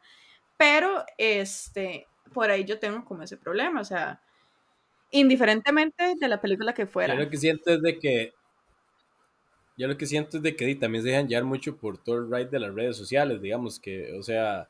Pero, 0.58 1.04
este, 1.18 2.06
por 2.32 2.50
ahí 2.50 2.64
yo 2.64 2.78
tengo 2.78 3.04
como 3.04 3.22
ese 3.22 3.38
problema, 3.38 3.80
o 3.80 3.84
sea, 3.84 4.20
indiferentemente 5.10 6.14
de 6.20 6.28
la 6.28 6.40
película 6.40 6.74
que 6.74 6.86
fuera. 6.86 7.14
Yo 7.14 7.24
lo 7.24 7.30
que 7.30 7.36
siento 7.36 7.72
es 7.72 7.82
de 7.82 7.98
que. 7.98 8.32
Yo 9.76 9.88
lo 9.88 9.96
que 9.96 10.06
siento 10.06 10.36
es 10.36 10.42
de 10.42 10.54
que 10.54 10.74
también 10.76 11.02
se 11.02 11.10
dejan 11.10 11.28
llevar 11.28 11.44
mucho 11.44 11.76
por 11.76 11.98
todo 11.98 12.16
el 12.18 12.30
ride 12.30 12.46
de 12.50 12.60
las 12.60 12.74
redes 12.74 12.96
sociales, 12.96 13.40
digamos 13.42 13.78
que, 13.80 14.12
o 14.18 14.22
sea. 14.22 14.68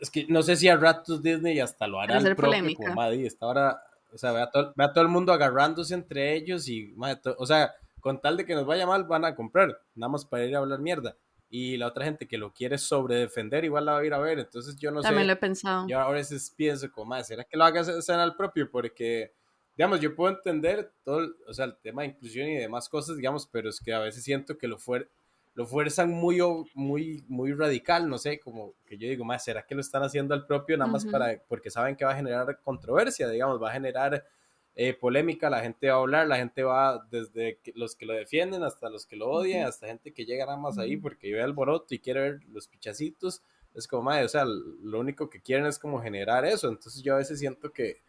Es 0.00 0.10
que 0.10 0.26
no 0.28 0.42
sé 0.42 0.56
si 0.56 0.66
a 0.68 0.76
ratos 0.76 1.22
Disney 1.22 1.60
hasta 1.60 1.86
lo 1.86 2.00
hará 2.00 2.16
el 2.16 2.34
propio, 2.34 2.52
polémica. 2.58 2.82
como 2.82 2.94
madre, 2.94 3.26
está 3.26 3.44
ahora, 3.46 3.82
o 4.12 4.16
sea, 4.16 4.32
ve 4.32 4.40
a, 4.40 4.50
todo, 4.50 4.72
ve 4.74 4.84
a 4.84 4.92
todo 4.92 5.02
el 5.02 5.10
mundo 5.10 5.32
agarrándose 5.32 5.92
entre 5.92 6.34
ellos 6.34 6.66
y, 6.68 6.86
madre, 6.96 7.16
to- 7.16 7.36
o 7.38 7.44
sea, 7.44 7.74
con 8.00 8.18
tal 8.18 8.38
de 8.38 8.46
que 8.46 8.54
nos 8.54 8.64
vaya 8.64 8.86
mal, 8.86 9.04
van 9.04 9.26
a 9.26 9.34
comprar, 9.34 9.78
nada 9.94 10.10
más 10.10 10.24
para 10.24 10.46
ir 10.46 10.56
a 10.56 10.60
hablar 10.60 10.78
mierda. 10.78 11.16
Y 11.50 11.76
la 11.76 11.88
otra 11.88 12.04
gente 12.04 12.26
que 12.28 12.38
lo 12.38 12.52
quiere 12.52 12.78
sobredefender, 12.78 13.64
igual 13.64 13.84
la 13.84 13.92
va 13.92 13.98
a 13.98 14.04
ir 14.06 14.14
a 14.14 14.18
ver. 14.18 14.38
Entonces, 14.38 14.76
yo 14.78 14.90
no 14.92 15.02
También 15.02 15.24
sé. 15.24 15.26
lo 15.26 15.32
he 15.32 15.36
pensado. 15.36 15.86
Yo 15.88 15.98
a 15.98 16.08
veces 16.10 16.54
pienso 16.56 16.90
como, 16.92 17.10
más, 17.10 17.26
¿será 17.26 17.42
que 17.44 17.56
lo 17.56 17.64
hagas 17.64 18.08
en 18.08 18.14
al 18.14 18.36
propio? 18.36 18.70
Porque, 18.70 19.32
digamos, 19.80 20.00
yo 20.00 20.14
puedo 20.14 20.34
entender 20.36 20.92
todo, 21.02 21.20
el- 21.20 21.34
o 21.48 21.54
sea, 21.54 21.64
el 21.64 21.74
tema 21.78 22.02
de 22.02 22.08
inclusión 22.08 22.46
y 22.50 22.56
demás 22.56 22.86
cosas, 22.86 23.16
digamos, 23.16 23.46
pero 23.50 23.70
es 23.70 23.80
que 23.80 23.94
a 23.94 23.98
veces 24.00 24.22
siento 24.22 24.58
que 24.58 24.68
lo, 24.68 24.76
fuer 24.76 25.08
lo 25.54 25.64
fuerzan 25.64 26.10
muy, 26.10 26.38
muy, 26.74 27.24
muy 27.28 27.54
radical, 27.54 28.06
no 28.06 28.18
sé, 28.18 28.38
como 28.40 28.74
que 28.84 28.98
yo 28.98 29.08
digo, 29.08 29.24
más, 29.24 29.42
¿será 29.42 29.62
que 29.64 29.74
lo 29.74 29.80
están 29.80 30.02
haciendo 30.02 30.34
al 30.34 30.44
propio 30.44 30.76
nada 30.76 30.90
más 30.90 31.06
para, 31.06 31.42
porque 31.48 31.70
saben 31.70 31.96
que 31.96 32.04
va 32.04 32.10
a 32.12 32.14
generar 32.14 32.60
controversia, 32.62 33.26
digamos, 33.30 33.58
va 33.62 33.70
a 33.70 33.72
generar 33.72 34.22
eh, 34.74 34.92
polémica, 34.92 35.48
la 35.48 35.60
gente 35.62 35.88
va 35.88 35.94
a 35.94 36.00
hablar, 36.00 36.26
la 36.28 36.36
gente 36.36 36.62
va 36.62 37.02
desde 37.10 37.56
que- 37.62 37.72
los 37.74 37.96
que 37.96 38.04
lo 38.04 38.12
defienden 38.12 38.62
hasta 38.62 38.90
los 38.90 39.06
que 39.06 39.16
lo 39.16 39.30
odian, 39.30 39.66
hasta 39.66 39.86
gente 39.86 40.12
que 40.12 40.26
llega 40.26 40.44
nada 40.44 40.58
más 40.58 40.76
ahí 40.76 40.98
porque 40.98 41.32
ve 41.32 41.40
alboroto 41.42 41.94
y 41.94 42.00
quiere 42.00 42.20
ver 42.20 42.40
los 42.52 42.68
pichacitos 42.68 43.42
es 43.74 43.88
como, 43.88 44.02
madre, 44.02 44.26
o 44.26 44.28
sea, 44.28 44.44
lo 44.44 45.00
único 45.00 45.30
que 45.30 45.40
quieren 45.40 45.64
es 45.64 45.78
como 45.78 46.02
generar 46.02 46.44
eso. 46.44 46.68
Entonces 46.68 47.02
yo 47.02 47.14
a 47.14 47.18
veces 47.18 47.38
siento 47.38 47.72
que, 47.72 48.02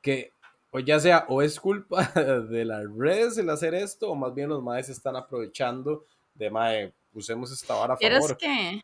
que 0.00 0.32
o 0.70 0.78
ya 0.80 1.00
sea, 1.00 1.24
o 1.28 1.42
es 1.42 1.58
culpa 1.60 2.04
de 2.50 2.64
las 2.64 2.84
redes 2.96 3.38
el 3.38 3.50
hacer 3.50 3.74
esto, 3.74 4.10
o 4.10 4.14
más 4.14 4.34
bien 4.34 4.48
los 4.48 4.62
maes 4.62 4.88
están 4.88 5.16
aprovechando 5.16 6.04
de 6.34 6.50
mae, 6.50 6.92
usemos 7.14 7.50
esta 7.52 7.74
vara 7.74 7.94
a 7.94 7.96
¿Eres 8.00 8.20
favor. 8.20 8.36
que? 8.36 8.82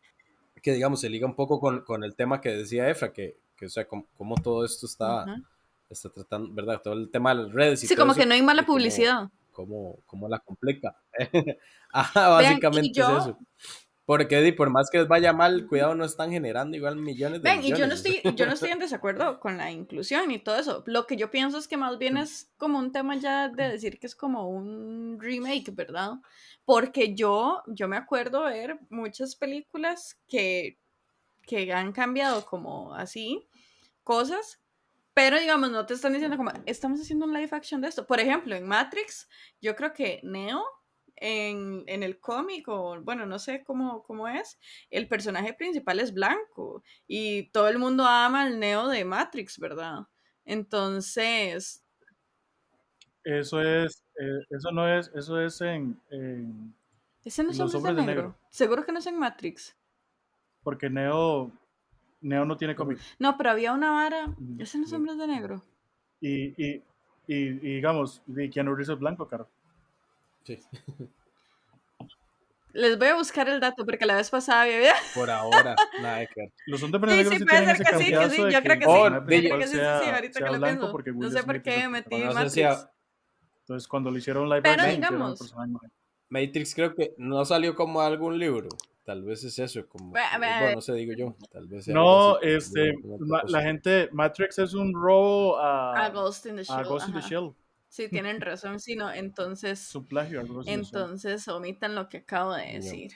Que 0.62 0.72
digamos, 0.72 1.00
se 1.00 1.08
liga 1.10 1.26
un 1.26 1.34
poco 1.36 1.60
con, 1.60 1.82
con 1.82 2.02
el 2.04 2.14
tema 2.16 2.40
que 2.40 2.48
decía 2.50 2.88
Efra, 2.88 3.12
que, 3.12 3.36
que 3.56 3.66
o 3.66 3.68
sea, 3.68 3.86
como, 3.86 4.06
como 4.16 4.34
todo 4.36 4.64
esto 4.64 4.86
está, 4.86 5.24
Ujú. 5.24 5.42
está 5.90 6.08
tratando, 6.08 6.52
¿verdad? 6.54 6.80
Todo 6.82 6.94
el 6.94 7.10
tema 7.10 7.34
de 7.34 7.42
las 7.44 7.52
redes 7.52 7.84
y 7.84 7.86
Sí, 7.86 7.94
todo 7.94 8.04
como 8.04 8.12
eso, 8.12 8.20
que 8.22 8.26
no 8.26 8.34
hay 8.34 8.42
mala 8.42 8.62
cómo- 8.64 8.74
publicidad. 8.78 9.28
Cómo, 9.52 9.98
cómo 10.06 10.28
la 10.28 10.40
complica. 10.40 10.96
Ajá, 11.92 12.28
básicamente 12.28 12.90
yo- 12.92 13.18
es 13.18 13.22
eso. 13.24 13.38
Porque 14.06 14.52
por 14.52 14.68
más 14.68 14.90
que 14.90 14.98
les 14.98 15.08
vaya 15.08 15.32
mal, 15.32 15.66
cuidado, 15.66 15.94
no 15.94 16.04
están 16.04 16.30
generando 16.30 16.76
igual 16.76 16.96
millones 16.96 17.40
de 17.40 17.48
Ven, 17.48 17.60
y 17.60 17.72
millones. 17.72 17.78
yo 17.78 17.86
no, 17.86 17.94
estoy, 17.94 18.34
yo 18.34 18.46
no 18.46 18.52
estoy 18.52 18.70
en 18.70 18.78
desacuerdo 18.78 19.40
con 19.40 19.56
la 19.56 19.70
inclusión 19.70 20.30
y 20.30 20.38
todo 20.38 20.58
eso. 20.58 20.84
Lo 20.86 21.06
que 21.06 21.16
yo 21.16 21.30
pienso 21.30 21.56
es 21.56 21.66
que 21.66 21.78
más 21.78 21.96
bien 21.96 22.18
es 22.18 22.52
como 22.58 22.78
un 22.78 22.92
tema 22.92 23.16
ya 23.16 23.48
de 23.48 23.70
decir 23.70 23.98
que 23.98 24.06
es 24.06 24.14
como 24.14 24.50
un 24.50 25.18
remake, 25.18 25.74
¿verdad? 25.74 26.12
Porque 26.66 27.14
yo, 27.14 27.62
yo 27.66 27.88
me 27.88 27.96
acuerdo 27.96 28.44
ver 28.44 28.78
muchas 28.90 29.36
películas 29.36 30.20
que, 30.28 30.78
que 31.46 31.72
han 31.72 31.92
cambiado 31.92 32.44
como 32.44 32.94
así 32.94 33.48
cosas, 34.02 34.60
pero 35.14 35.40
digamos, 35.40 35.70
no 35.70 35.86
te 35.86 35.94
están 35.94 36.12
diciendo 36.12 36.36
como, 36.36 36.52
estamos 36.66 37.00
haciendo 37.00 37.24
un 37.24 37.32
live 37.32 37.48
action 37.52 37.80
de 37.80 37.88
esto. 37.88 38.06
Por 38.06 38.20
ejemplo, 38.20 38.54
en 38.54 38.66
Matrix, 38.66 39.28
yo 39.62 39.74
creo 39.74 39.94
que 39.94 40.20
Neo 40.24 40.62
en, 41.16 41.84
en 41.86 42.02
el 42.02 42.20
cómic, 42.20 42.68
o 42.68 43.00
bueno, 43.02 43.26
no 43.26 43.38
sé 43.38 43.64
cómo, 43.64 44.02
cómo 44.04 44.28
es, 44.28 44.58
el 44.90 45.08
personaje 45.08 45.54
principal 45.54 46.00
es 46.00 46.12
blanco 46.14 46.82
y 47.06 47.50
todo 47.50 47.68
el 47.68 47.78
mundo 47.78 48.04
ama 48.06 48.42
al 48.42 48.58
Neo 48.60 48.88
de 48.88 49.04
Matrix, 49.04 49.58
¿verdad? 49.58 50.00
Entonces, 50.44 51.84
Eso 53.24 53.60
es, 53.60 54.04
eh, 54.20 54.38
eso 54.50 54.70
no 54.70 54.86
es, 54.88 55.10
eso 55.14 55.40
es 55.40 55.60
en, 55.62 55.98
en- 56.10 56.74
ese 57.24 57.42
no 57.42 57.50
es 57.50 57.58
Los 57.58 57.74
Hombres 57.74 57.96
de 57.96 58.02
negro. 58.02 58.22
Negro. 58.22 58.38
Seguro 58.50 58.84
que 58.86 58.92
no 58.92 59.00
es 59.00 59.06
en 59.06 59.18
Matrix. 59.18 59.76
porque 60.62 60.88
Neo, 60.90 61.50
Neo 62.22 62.44
no 62.44 62.56
tiene 62.56 62.76
cómic. 62.76 63.00
No, 63.18 63.36
pero 63.36 63.50
había 63.50 63.72
una 63.72 63.90
vara. 63.92 64.36
Mm, 64.38 64.58
Ese 64.58 64.78
no 64.78 64.84
es 64.84 64.90
sí. 64.90 64.96
Hombres 64.96 65.18
de 65.18 65.26
negro. 65.26 65.64
Y, 66.20 66.46
y, 66.62 66.82
y, 67.28 67.34
y 67.36 67.74
digamos, 67.76 68.22
de 68.26 68.50
Keanu 68.50 68.74
Reeves 68.74 68.88
es 68.88 68.98
blanco, 68.98 69.28
caro. 69.28 69.48
Sí, 70.44 70.58
Les 72.72 72.98
voy 72.98 73.08
a 73.08 73.14
buscar 73.14 73.48
el 73.48 73.60
dato 73.60 73.84
porque 73.86 74.04
la 74.04 74.16
vez 74.16 74.30
pasada 74.30 74.62
había. 74.62 74.92
por 75.14 75.30
ahora, 75.30 75.76
nada 76.02 76.26
que 76.26 76.40
ver. 76.40 76.52
Los 76.66 76.82
hombres 76.82 77.02
Sí, 77.12 77.16
negros 77.18 77.32
sí, 77.34 77.38
sí 77.38 77.44
puede 77.44 77.58
tienen 77.60 77.76
ser 77.76 77.86
ese 77.86 77.92
que 77.92 77.98
sí, 77.98 78.04
que 78.04 78.10
cambiazo 78.12 78.34
sí, 78.34 78.42
de 78.42 78.52
yo 78.52 78.62
creo 78.62 78.78
que 78.78 78.84
sí. 78.84 78.90
Oh, 78.90 79.10
de- 79.10 79.20
principal 79.22 79.58
que 79.60 79.66
sí, 79.68 79.78
ahorita 79.80 80.38
que 80.40 80.50
lo 80.50 80.60
pienso. 80.60 80.92
No 81.14 81.30
sé 81.30 81.42
por 81.44 81.62
qué 81.62 81.88
metí. 81.88 82.18
No 82.18 82.34
Matrix. 82.34 82.88
Entonces, 83.60 83.88
cuando 83.88 84.10
le 84.10 84.18
hicieron 84.18 84.48
live 84.48 84.60
Pero 84.62 84.82
action, 84.82 85.00
digamos-. 85.00 85.54
Matrix 86.28 86.74
creo 86.74 86.94
que 86.94 87.14
no 87.16 87.44
salió 87.44 87.74
como 87.74 88.00
algún 88.00 88.38
libro. 88.38 88.68
Tal 89.04 89.22
vez 89.22 89.44
es 89.44 89.58
eso, 89.58 89.86
como... 89.86 90.10
Bueno, 90.10 90.74
no 90.74 90.80
sé, 90.80 90.94
digo 90.94 91.12
yo. 91.12 91.36
Tal 91.52 91.66
vez 91.68 91.86
No, 91.88 92.40
este, 92.40 92.94
la 93.48 93.62
gente, 93.62 94.08
Matrix 94.12 94.58
es 94.58 94.74
un 94.74 94.94
robo 94.94 95.58
a, 95.58 96.06
A 96.06 96.10
Ghost 96.10 96.46
in 96.46 96.56
the 96.56 96.64
Shell. 96.64 96.76
a 96.78 96.82
Ghost 96.82 97.08
in 97.08 97.14
the. 97.14 97.20
Shell. 97.20 97.54
Sí, 97.94 98.08
tienen 98.08 98.40
razón. 98.40 98.80
Sí, 98.80 98.96
no, 98.96 99.08
Es 99.08 99.20
entonces. 99.20 99.94
un 99.94 100.04
plagio. 100.08 100.42
Entonces 100.66 101.46
omitan 101.46 101.94
lo 101.94 102.08
que 102.08 102.16
acabo 102.18 102.52
de 102.52 102.72
decir. 102.72 103.12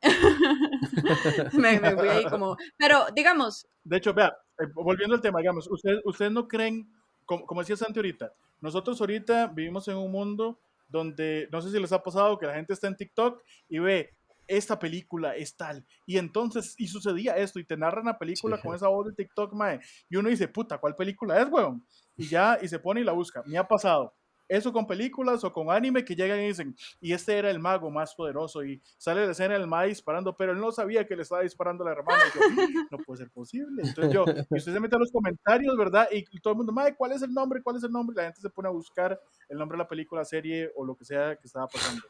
me, 1.52 1.78
me 1.78 1.94
fui 1.94 2.08
ahí 2.08 2.24
como. 2.24 2.56
Pero 2.78 3.04
digamos, 3.14 3.66
De 3.84 3.98
hecho, 3.98 4.14
vea, 4.14 4.34
eh, 4.58 4.64
volviendo 4.74 5.14
al 5.16 5.20
tema, 5.20 5.40
digamos, 5.40 5.68
ustedes, 5.70 6.00
ustedes 6.06 6.32
no 6.32 6.48
creen, 6.48 6.90
como, 7.26 7.44
como 7.44 7.60
decía 7.60 7.76
Santi 7.76 7.98
ahorita, 7.98 8.32
nosotros 8.62 8.98
ahorita 9.02 9.48
vivimos 9.48 9.86
en 9.88 9.96
un 9.98 10.10
mundo 10.12 10.58
donde, 10.88 11.46
no 11.52 11.60
sé 11.60 11.70
si 11.70 11.78
les 11.78 11.92
ha 11.92 12.02
pasado, 12.02 12.38
que 12.38 12.46
la 12.46 12.54
gente 12.54 12.72
está 12.72 12.86
en 12.86 12.96
TikTok 12.96 13.42
y 13.68 13.80
ve, 13.80 14.14
esta 14.46 14.78
película 14.78 15.36
es 15.36 15.54
tal, 15.56 15.84
y 16.06 16.16
entonces, 16.16 16.74
y 16.78 16.88
sucedía 16.88 17.36
esto, 17.36 17.58
y 17.58 17.64
te 17.66 17.76
narran 17.76 18.06
la 18.06 18.18
película 18.18 18.56
Sí. 18.56 18.62
con 18.62 18.74
esa 18.74 18.88
voz 18.88 19.08
de 19.08 19.12
TikTok, 19.12 19.52
mae, 19.52 19.78
y 20.08 20.16
uno 20.16 20.30
dice, 20.30 20.48
puta, 20.48 20.78
¿cuál 20.78 20.96
película 20.96 21.38
es, 21.38 21.48
weón? 21.50 21.84
Y 22.18 22.28
ya, 22.28 22.58
y 22.60 22.68
se 22.68 22.78
pone 22.78 23.00
y 23.00 23.04
la 23.04 23.12
busca. 23.12 23.42
Me 23.46 23.56
ha 23.56 23.66
pasado. 23.66 24.12
Eso 24.48 24.72
con 24.72 24.86
películas 24.86 25.44
o 25.44 25.52
con 25.52 25.70
anime 25.70 26.04
que 26.04 26.16
llegan 26.16 26.40
y 26.40 26.48
dicen, 26.48 26.74
y 27.00 27.12
este 27.12 27.36
era 27.36 27.50
el 27.50 27.58
mago 27.58 27.90
más 27.90 28.14
poderoso, 28.14 28.64
y 28.64 28.82
sale 28.96 29.26
la 29.26 29.32
escena 29.32 29.52
del 29.54 29.66
mae 29.66 29.88
disparando, 29.88 30.34
pero 30.34 30.52
él 30.52 30.58
no 30.58 30.72
sabía 30.72 31.06
que 31.06 31.14
le 31.14 31.22
estaba 31.22 31.42
disparando 31.42 31.84
a 31.84 31.88
la 31.88 31.92
hermana. 31.92 32.22
Y 32.34 32.38
yo, 32.38 32.80
no 32.90 32.98
puede 32.98 33.18
ser 33.18 33.30
posible. 33.30 33.82
Entonces 33.84 34.12
yo, 34.12 34.24
y 34.26 34.56
usted 34.56 34.72
se 34.72 34.80
mete 34.80 34.96
a 34.96 34.98
los 34.98 35.12
comentarios, 35.12 35.76
¿verdad? 35.76 36.08
Y 36.10 36.24
todo 36.40 36.52
el 36.52 36.56
mundo, 36.58 36.72
mae, 36.72 36.96
¿cuál 36.96 37.12
es 37.12 37.22
el 37.22 37.32
nombre? 37.32 37.62
¿Cuál 37.62 37.76
es 37.76 37.84
el 37.84 37.92
nombre? 37.92 38.16
La 38.16 38.24
gente 38.24 38.40
se 38.40 38.50
pone 38.50 38.68
a 38.68 38.72
buscar 38.72 39.20
el 39.48 39.58
nombre 39.58 39.76
de 39.76 39.84
la 39.84 39.88
película, 39.88 40.24
serie 40.24 40.72
o 40.74 40.84
lo 40.84 40.96
que 40.96 41.04
sea 41.04 41.36
que 41.36 41.46
estaba 41.46 41.68
pasando. 41.68 42.02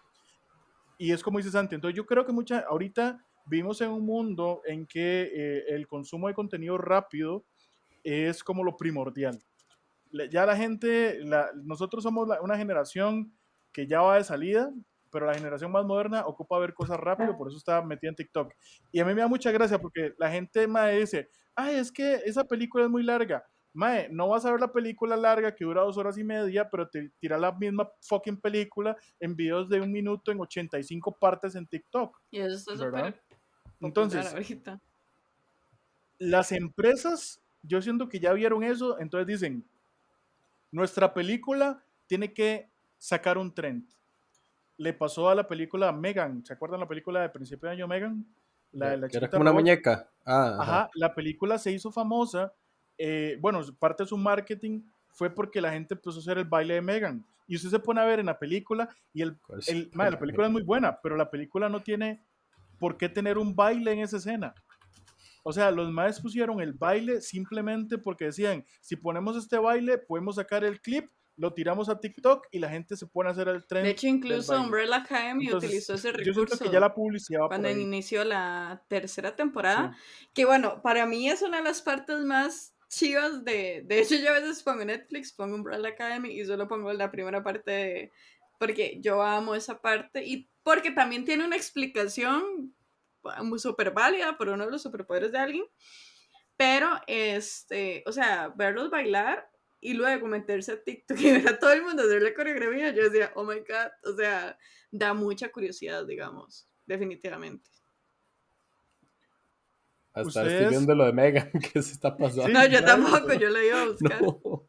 Y 0.97 1.13
es 1.13 1.23
como 1.23 1.39
dice 1.39 1.51
Santi, 1.51 1.75
entonces 1.75 1.97
yo 1.97 2.07
creo 2.07 2.25
que 2.25 2.33
mucha, 2.33 2.61
ahorita 2.61 3.25
vivimos 3.47 3.81
en 3.81 3.91
un 3.91 4.05
mundo 4.05 4.63
en 4.65 4.87
que 4.87 5.31
eh, 5.33 5.65
el 5.69 5.87
consumo 5.87 6.29
de 6.29 6.35
contenido 6.35 6.79
rápido 6.79 7.45
es 8.05 8.45
como 8.45 8.65
lo 8.65 8.77
primordial. 8.77 9.41
Ya 10.31 10.47
la 10.47 10.57
gente, 10.57 11.19
la- 11.25 11.51
nosotros 11.65 12.03
somos 12.03 12.27
la- 12.29 12.41
una 12.41 12.57
generación 12.57 13.33
que 13.73 13.87
ya 13.87 14.01
va 14.01 14.17
de 14.17 14.25
salida, 14.25 14.73
pero 15.11 15.27
la 15.27 15.35
generación 15.35 15.71
más 15.73 15.85
moderna 15.85 16.27
ocupa 16.27 16.59
ver 16.59 16.75
cosas 16.75 16.99
rápido, 16.99 17.37
por 17.37 17.49
eso 17.49 17.57
está 17.57 17.81
metida 17.83 18.11
en 18.11 18.17
TikTok. 18.17 18.53
Y 18.93 19.01
a 19.01 19.05
mí 19.05 19.15
me 19.15 19.21
da 19.23 19.29
mucha 19.29 19.51
gracia 19.51 19.79
porque 19.79 20.15
la 20.19 20.31
gente 20.31 20.67
me 20.67 20.99
dice, 20.99 21.29
ay, 21.55 21.77
es 21.77 21.91
que 21.93 22.15
esa 22.25 22.45
película 22.45 22.85
es 22.85 22.91
muy 22.91 23.03
larga. 23.03 23.45
Mae, 23.75 24.09
no 24.11 24.29
vas 24.29 24.45
a 24.45 24.51
ver 24.51 24.61
la 24.61 24.73
película 24.73 25.17
larga 25.17 25.55
que 25.55 25.65
dura 25.65 25.83
dos 25.83 25.97
horas 25.99 26.19
y 26.19 26.25
media, 26.25 26.69
pero 26.69 26.89
te 26.89 27.11
tira 27.21 27.39
la 27.39 27.53
misma 27.53 27.89
fucking 28.01 28.41
película 28.41 28.97
en 29.21 29.37
videos 29.37 29.69
de 29.69 29.81
un 29.81 29.93
minuto 29.93 30.33
en 30.33 30.41
85 30.41 31.17
partes 31.17 31.55
en 31.55 31.67
TikTok. 31.67 32.19
y 32.31 32.39
eso 32.41 32.57
está 32.57 32.73
¿Verdad? 32.75 33.15
súper. 33.15 33.23
Entonces, 33.81 34.27
ahorita. 34.33 34.81
las 36.19 36.51
empresas, 36.53 37.41
yo 37.63 37.81
siento 37.81 38.09
que 38.09 38.19
ya 38.19 38.33
vieron 38.33 38.65
eso, 38.65 38.99
entonces 38.99 39.27
dicen, 39.27 39.65
nuestra 40.71 41.13
película 41.15 41.83
tiene 42.07 42.33
que 42.33 42.71
sacar 42.99 43.39
un 43.39 43.53
trend. 43.55 43.89
Le 44.77 44.93
pasó 44.93 45.29
a 45.29 45.35
la 45.35 45.47
película 45.49 45.91
Megan, 45.93 46.45
¿se 46.45 46.53
acuerdan 46.53 46.81
la 46.81 46.89
película 46.89 47.21
de 47.21 47.29
principio 47.31 47.69
de 47.69 47.75
año 47.75 47.89
Megan? 47.89 48.25
La 48.73 48.91
de 48.91 48.97
la 48.99 49.09
que 49.09 49.17
era 49.17 49.29
como 49.29 49.43
una 49.43 49.53
muñeca. 49.53 50.09
Ah, 50.25 50.57
ajá. 50.61 50.63
Ajá, 50.63 50.91
la 50.95 51.15
película 51.15 51.59
se 51.59 51.73
hizo 51.73 51.91
famosa. 51.91 52.53
eh, 53.01 53.39
bueno, 53.41 53.61
parte 53.79 54.03
de 54.03 54.09
su 54.09 54.17
marketing 54.17 54.83
fue 55.11 55.31
porque 55.31 55.61
la 55.61 55.73
gente 55.73 55.95
empezó 55.95 56.19
a 56.19 56.21
hacer 56.21 56.39
el 56.39 56.45
baile 56.45 56.75
de 56.75 56.83
Megan. 56.83 57.25
Y 57.47 57.57
usted 57.57 57.71
se 57.71 57.79
pone 57.79 58.01
a 58.01 58.05
ver 58.05 58.19
en 58.21 58.27
la 58.27 58.39
película 58.39 58.89
y 59.13 59.23
el, 59.23 59.39
¿Cuál 59.41 59.61
es? 59.61 59.69
el- 59.69 59.91
mae, 59.95 60.11
la 60.11 60.19
película 60.19 60.47
es 60.49 60.53
muy 60.53 60.63
buena, 60.65 61.01
pero 61.01 61.17
la 61.17 61.31
película 61.31 61.69
no 61.69 61.81
tiene 61.83 62.23
por 62.79 62.97
qué 62.97 63.09
tener 63.09 63.39
un 63.39 63.55
baile 63.57 63.93
en 63.93 64.01
esa 64.01 64.19
escena. 64.19 64.55
O 65.49 65.53
sea, 65.55 65.71
los 65.71 65.91
maes 65.91 66.21
pusieron 66.21 66.61
el 66.61 66.75
baile 66.75 67.23
simplemente 67.23 67.97
porque 67.97 68.27
decían, 68.27 68.67
si 68.83 68.97
ponemos 68.97 69.35
este 69.35 69.57
baile, 69.57 69.97
podemos 69.97 70.37
sacar 70.37 70.63
el 70.63 70.79
clip, 70.79 71.11
lo 71.37 71.55
tiramos 71.55 71.89
a 71.89 71.99
TikTok 71.99 72.49
y 72.51 72.59
la 72.59 72.69
gente 72.69 72.99
se 72.99 73.07
pone 73.07 73.31
a 73.31 73.33
hacer 73.33 73.49
el 73.49 73.67
tren. 73.67 73.83
De 73.83 73.93
hecho, 73.93 74.09
incluso. 74.09 74.61
Umbrella 74.61 74.97
Academy 74.97 75.47
Entonces, 75.47 75.71
utilizó 75.71 75.95
ese 75.95 76.09
Yo 76.09 76.17
siento 76.17 76.41
recurso 76.43 76.65
que 76.65 76.71
ya 76.71 76.81
la 76.81 76.93
publicidad 76.93 77.47
cuando 77.47 77.71
inició 77.71 78.25
la 78.25 78.85
tercera 78.89 79.37
temporada. 79.37 79.97
Que 80.35 80.45
bueno, 80.45 80.83
para 80.83 81.07
mí 81.07 81.31
es 81.31 81.41
una 81.41 81.57
de 81.57 81.65
las 81.65 81.81
partes 81.81 82.19
más 82.27 82.75
chivas 82.91 83.43
de. 83.43 83.85
De 83.87 84.01
hecho, 84.01 84.17
yo 84.17 84.29
a 84.29 84.41
veces 84.41 84.63
pongo 84.63 84.85
Netflix, 84.85 85.33
pongo 85.33 85.55
Umbrella 85.55 85.89
Academy 85.89 86.29
y 86.29 86.45
solo 86.45 86.69
pongo 86.69 86.93
la 86.93 87.11
primera 87.11 87.43
parte 87.43 87.71
de. 87.71 88.13
Porque 88.59 88.99
yo 89.01 89.23
amo 89.23 89.55
esa 89.55 89.81
parte 89.81 90.27
y 90.27 90.51
porque 90.63 90.91
también 90.91 91.25
tiene 91.25 91.47
una 91.47 91.57
explicación 91.57 92.75
súper 93.59 93.91
válida 93.93 94.37
por 94.37 94.49
uno 94.49 94.65
de 94.67 94.71
los 94.71 94.83
superpoderes 94.83 95.33
de 95.33 95.39
alguien. 95.39 95.65
Pero, 96.57 96.89
este, 97.07 98.03
o 98.07 98.13
sea, 98.13 98.49
verlos 98.57 98.91
bailar 98.91 99.49
y 99.81 99.95
luego 99.95 100.27
meterse 100.27 100.73
a 100.73 100.83
TikTok 100.83 101.19
y 101.21 101.31
ver 101.45 101.49
a 101.49 101.59
todo 101.59 101.73
el 101.73 101.83
mundo 101.83 102.03
hacer 102.03 102.21
la 102.23 102.35
coreografía, 102.35 102.91
yo 102.91 103.05
decía, 103.05 103.31
oh 103.37 103.45
my 103.45 103.61
god, 103.61 104.13
o 104.13 104.17
sea, 104.17 104.59
da 104.91 105.15
mucha 105.15 105.51
curiosidad, 105.51 106.05
digamos, 106.07 106.69
definitivamente. 106.87 107.71
Hasta 110.13 110.27
Ustedes- 110.29 110.53
estoy 110.55 110.71
viendo 110.71 110.95
lo 110.97 111.05
de 111.05 111.13
Megan, 111.13 111.51
que 111.73 111.81
se 111.83 111.93
está 111.93 112.17
pasando. 112.17 112.47
Sí, 112.47 112.53
no, 112.53 112.67
yo 112.67 112.85
tampoco, 112.85 113.33
yo 113.35 113.51
lo 113.51 113.63
iba 113.63 113.83
a 113.83 113.87
buscar. 113.87 114.21
No. 114.23 114.69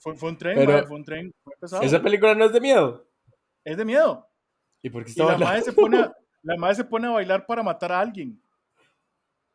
Fue, 0.00 0.16
fue 0.16 0.30
un 0.30 0.38
tren, 0.38 0.56
Pero- 0.56 0.86
fue 0.86 0.96
un 0.96 1.04
tren. 1.04 1.34
Esa 1.82 2.02
película 2.02 2.34
no 2.34 2.46
es 2.46 2.52
de 2.52 2.60
miedo. 2.60 3.08
Es 3.64 3.76
de 3.76 3.84
miedo. 3.84 4.28
¿Y 4.82 4.90
por 4.90 5.04
qué 5.04 5.10
Y 5.10 5.12
está 5.12 5.24
la 5.24 5.30
bailando? 5.32 5.46
madre, 5.52 5.62
se 5.62 5.72
pone 5.72 5.98
a, 5.98 6.12
la 6.42 6.56
madre 6.56 6.74
se 6.74 6.84
pone 6.84 7.06
a 7.06 7.10
bailar 7.10 7.46
para 7.46 7.62
matar 7.62 7.92
a 7.92 8.00
alguien. 8.00 8.40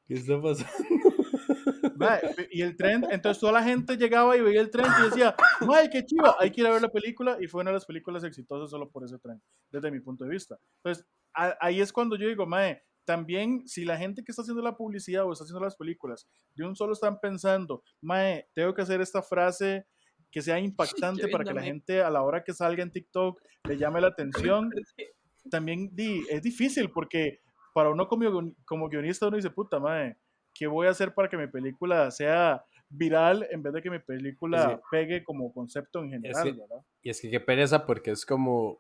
¿Qué 0.08 0.14
está 0.16 0.42
pasando? 0.42 0.72
Mae, 1.98 2.22
y 2.52 2.62
el 2.62 2.78
tren, 2.78 3.06
entonces 3.10 3.40
toda 3.42 3.54
la 3.54 3.64
gente 3.64 3.98
llegaba 3.98 4.38
y 4.38 4.42
veía 4.42 4.62
el 4.62 4.70
tren 4.70 4.86
y 5.02 5.04
decía, 5.06 5.36
¡ay, 5.74 5.90
qué 5.90 6.06
chiva! 6.06 6.36
Hay 6.40 6.52
que 6.52 6.62
ir 6.62 6.68
a 6.68 6.72
ver 6.72 6.82
la 6.82 6.90
película. 6.92 7.38
Y 7.42 7.48
fue 7.48 7.62
una 7.62 7.72
de 7.72 7.76
las 7.76 7.86
películas 7.86 8.24
exitosas 8.24 8.70
solo 8.70 8.90
por 8.90 9.04
ese 9.04 9.18
tren, 9.18 9.42
desde 9.72 9.90
mi 9.92 10.00
punto 10.00 10.24
de 10.24 10.30
vista. 10.30 10.58
Entonces, 10.84 11.06
a- 11.34 11.58
ahí 11.60 11.82
es 11.82 11.92
cuando 11.92 12.16
yo 12.16 12.28
digo, 12.28 12.46
mae, 12.46 12.84
también, 13.04 13.68
si 13.68 13.84
la 13.86 13.98
gente 13.98 14.24
que 14.24 14.32
está 14.32 14.42
haciendo 14.44 14.62
la 14.62 14.76
publicidad 14.78 15.26
o 15.26 15.32
está 15.34 15.44
haciendo 15.44 15.64
las 15.64 15.76
películas, 15.76 16.28
de 16.56 16.66
un 16.66 16.76
solo 16.76 16.94
están 16.94 17.20
pensando, 17.20 17.82
Mae, 18.02 18.48
tengo 18.54 18.74
que 18.74 18.82
hacer 18.82 19.02
esta 19.02 19.22
frase 19.24 19.88
que 20.30 20.42
sea 20.42 20.60
impactante 20.60 21.22
para 21.30 21.44
que 21.46 21.54
la 21.54 21.62
gente 21.64 22.02
a 22.02 22.10
la 22.10 22.22
hora 22.22 22.44
que 22.44 22.54
salga 22.54 22.84
en 22.84 22.92
TikTok 22.92 23.42
le 23.64 23.78
llame 23.78 24.02
la 24.02 24.08
atención. 24.08 24.70
También 25.50 25.90
di, 25.94 26.24
es 26.30 26.42
difícil 26.42 26.92
porque 26.92 27.42
para 27.74 27.90
uno 27.90 28.08
como, 28.08 28.54
como 28.66 28.90
guionista 28.90 29.28
uno 29.28 29.38
dice, 29.38 29.50
puta 29.50 29.80
madre, 29.80 30.18
¿qué 30.54 30.68
voy 30.68 30.88
a 30.88 30.92
hacer 30.92 31.14
para 31.14 31.30
que 31.30 31.38
mi 31.38 31.48
película 31.48 32.10
sea 32.12 32.64
viral 32.90 33.48
en 33.52 33.62
vez 33.62 33.74
de 33.74 33.82
que 33.82 33.90
mi 33.90 34.00
película 34.00 34.82
pegue 34.90 35.24
como 35.24 35.54
concepto 35.54 36.04
en 36.04 36.12
general, 36.12 36.60
Y 37.02 37.10
es 37.10 37.22
que 37.22 37.30
qué 37.30 37.40
pereza 37.40 37.86
porque 37.86 38.12
es 38.12 38.26
como, 38.26 38.80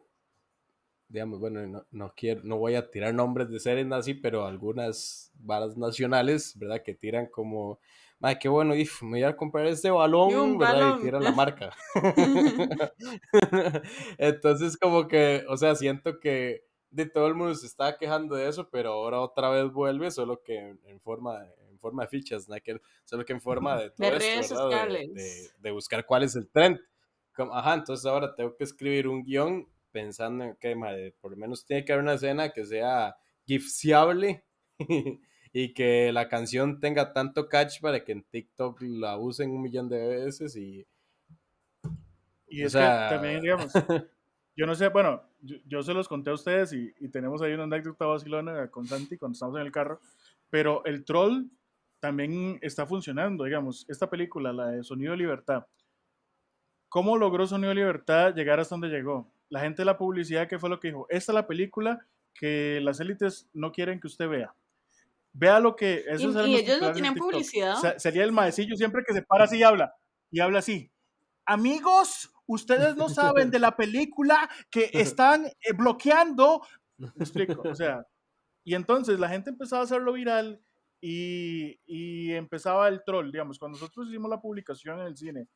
digamos, 1.09 1.39
bueno, 1.39 1.65
no, 1.68 1.86
no, 1.91 2.13
quiero, 2.15 2.41
no 2.43 2.57
voy 2.57 2.76
a 2.76 2.89
tirar 2.89 3.13
nombres 3.13 3.49
de 3.49 3.59
series 3.59 3.91
así, 3.91 4.13
pero 4.13 4.45
algunas 4.45 5.32
varas 5.36 5.78
nacionales, 5.78 6.57
¿verdad? 6.57 6.82
Que 6.84 6.93
tiran 6.93 7.28
como, 7.28 7.80
madre, 8.20 8.39
qué 8.39 8.49
bueno, 8.49 8.76
if, 8.76 9.01
me 9.01 9.20
voy 9.20 9.24
a 9.24 9.36
comprar 9.36 9.65
este 9.68 9.91
balón, 9.91 10.57
¿verdad? 10.57 10.97
Y 10.97 11.03
tiran 11.03 11.24
la 11.24 11.32
marca. 11.32 11.76
Entonces, 14.18 14.78
como 14.78 15.07
que, 15.07 15.45
o 15.47 15.57
sea, 15.57 15.76
siento 15.76 16.20
que 16.20 16.68
de 16.89 17.05
todo 17.05 17.28
el 17.28 17.36
mundo 17.36 17.53
se 17.55 17.68
está 17.68 17.97
quejando 17.97 18.36
de 18.36 18.47
eso, 18.47 18.70
pero 18.70 18.93
ahora 18.93 19.20
otra 19.20 19.49
vez 19.49 19.72
vuelve, 19.72 20.09
solo 20.11 20.41
que 20.41 20.57
en, 20.57 20.99
forma 21.01 21.39
de, 21.41 21.53
en 21.70 21.80
forma 21.80 22.03
de 22.03 22.09
fichas, 22.09 22.47
solo 23.03 23.26
que 23.26 23.34
en 23.34 23.41
forma 23.41 23.78
de 23.78 23.89
todo 23.97 24.07
esto, 24.07 24.70
de, 24.70 25.72
buscar 25.72 26.05
cuál 26.05 26.24
es 26.24 26.36
el 26.36 26.49
trend. 26.49 26.80
ajá, 27.51 27.74
entonces 27.74 28.05
ahora 28.05 28.34
tengo 28.34 28.55
que 28.55 28.63
escribir 28.63 29.07
un 29.07 29.24
guion 29.24 29.68
pensando 29.91 30.43
en 30.43 30.55
que 30.55 30.76
por 31.20 31.32
lo 31.32 31.38
menos 31.38 31.65
tiene 31.65 31.84
que 31.84 31.93
haber 31.93 32.03
una 32.03 32.13
escena 32.13 32.49
que 32.51 32.65
sea 32.65 33.15
gifseable 33.45 34.43
y 35.59 35.73
que 35.73 36.11
la 36.11 36.29
canción 36.29 36.79
tenga 36.79 37.13
tanto 37.13 37.49
catch 37.49 37.81
para 37.81 38.03
que 38.03 38.11
en 38.11 38.21
TikTok 38.21 38.79
la 38.81 39.17
usen 39.17 39.49
un 39.49 39.63
millón 39.63 39.89
de 39.89 40.07
veces 40.07 40.55
y... 40.55 40.85
Y 42.47 42.61
es 42.61 42.73
que 42.73 42.79
también, 42.79 43.41
digamos, 43.41 43.73
yo 44.55 44.67
no 44.67 44.75
sé, 44.75 44.89
bueno, 44.89 45.23
yo, 45.41 45.81
se 45.81 45.95
los 45.95 46.07
conté 46.07 46.29
a 46.29 46.35
ustedes 46.35 46.73
y, 46.73 46.91
tenemos 47.09 47.41
ahí 47.41 47.53
una 47.53 47.63
anécdota 47.63 48.05
vacilona 48.05 48.69
con 48.69 48.85
Santi 48.85 49.17
cuando 49.17 49.33
estamos 49.33 49.55
en 49.55 49.63
el 49.63 49.71
carro, 49.71 49.99
pero 50.51 50.85
el 50.85 51.03
troll 51.03 51.45
también 51.99 52.59
está 52.61 52.85
funcionando, 52.85 53.43
digamos, 53.45 53.83
esta 53.89 54.07
película, 54.11 54.53
la 54.53 54.67
de 54.67 54.83
Sonido 54.83 55.13
de 55.13 55.17
Libertad. 55.17 55.65
¿Cómo 56.87 57.17
logró 57.17 57.47
Sonido 57.47 57.69
de 57.69 57.75
Libertad 57.75 58.35
llegar 58.35 58.59
hasta 58.59 58.75
donde 58.75 58.89
llegó? 58.89 59.27
La 59.49 59.61
gente 59.61 59.81
de 59.81 59.85
la 59.87 59.97
publicidad, 59.97 60.47
¿qué 60.47 60.59
fue 60.59 60.69
lo 60.69 60.79
que 60.79 60.89
dijo? 60.89 61.07
Esta 61.09 61.31
es 61.31 61.35
la 61.35 61.47
película 61.47 62.05
que 62.35 62.79
las 62.79 62.99
élites 62.99 63.49
no 63.53 63.71
quieren 63.71 63.99
que 63.99 64.05
usted 64.05 64.29
vea. 64.29 64.53
Vea 65.39 65.59
lo 65.59 65.75
que... 65.75 66.03
Eso 66.07 66.47
y, 66.47 66.55
ellos 66.55 66.81
no 66.81 66.91
tienen 66.91 67.13
publicidad. 67.13 67.97
sería 67.97 68.23
el 68.23 68.31
maecillo 68.31 68.75
siempre 68.75 69.03
que 69.05 69.13
se 69.13 69.21
para 69.21 69.43
así 69.43 69.57
y 69.57 69.63
habla. 69.63 69.93
Y 70.31 70.39
habla 70.39 70.59
así. 70.59 70.91
Amigos, 71.45 72.33
ustedes 72.47 72.95
no 72.95 73.07
saben 73.07 73.51
de 73.51 73.59
la 73.59 73.75
película 73.75 74.49
que 74.71 74.89
están 74.93 75.45
eh, 75.45 75.73
bloqueando. 75.75 76.61
Me 76.97 77.09
explico, 77.19 77.61
o 77.61 77.75
sea, 77.75 78.03
y 78.63 78.73
entonces 78.73 79.19
la 79.19 79.29
gente 79.29 79.51
empezaba 79.51 79.81
a 79.81 79.85
hacerlo 79.85 80.13
viral 80.13 80.59
y, 80.99 81.79
y, 81.85 82.33
empezaba 82.33 82.88
el 82.88 83.03
troll, 83.03 83.31
digamos, 83.31 83.59
cuando 83.59 83.77
nosotros 83.77 84.07
hicimos 84.07 84.31
la 84.31 84.41
publicación 84.41 84.99
en 85.01 85.05
el 85.05 85.15
cine, 85.15 85.47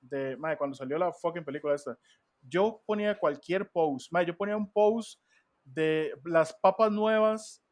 de, 0.00 0.36
madre, 0.36 0.56
cuando 0.56 0.76
salió 0.76 0.96
la 0.96 1.12
fucking 1.12 1.44
película 1.44 1.74
esta, 1.74 1.98
yo 2.40 2.80
ponía 2.86 3.18
cualquier 3.18 3.68
post, 3.68 4.12
madre, 4.12 4.28
yo 4.28 4.36
ponía 4.36 4.56
un 4.56 4.70
post 4.70 5.20
de 5.64 6.12
las 6.24 6.54
papas 6.54 6.92
nuevas 6.92 7.63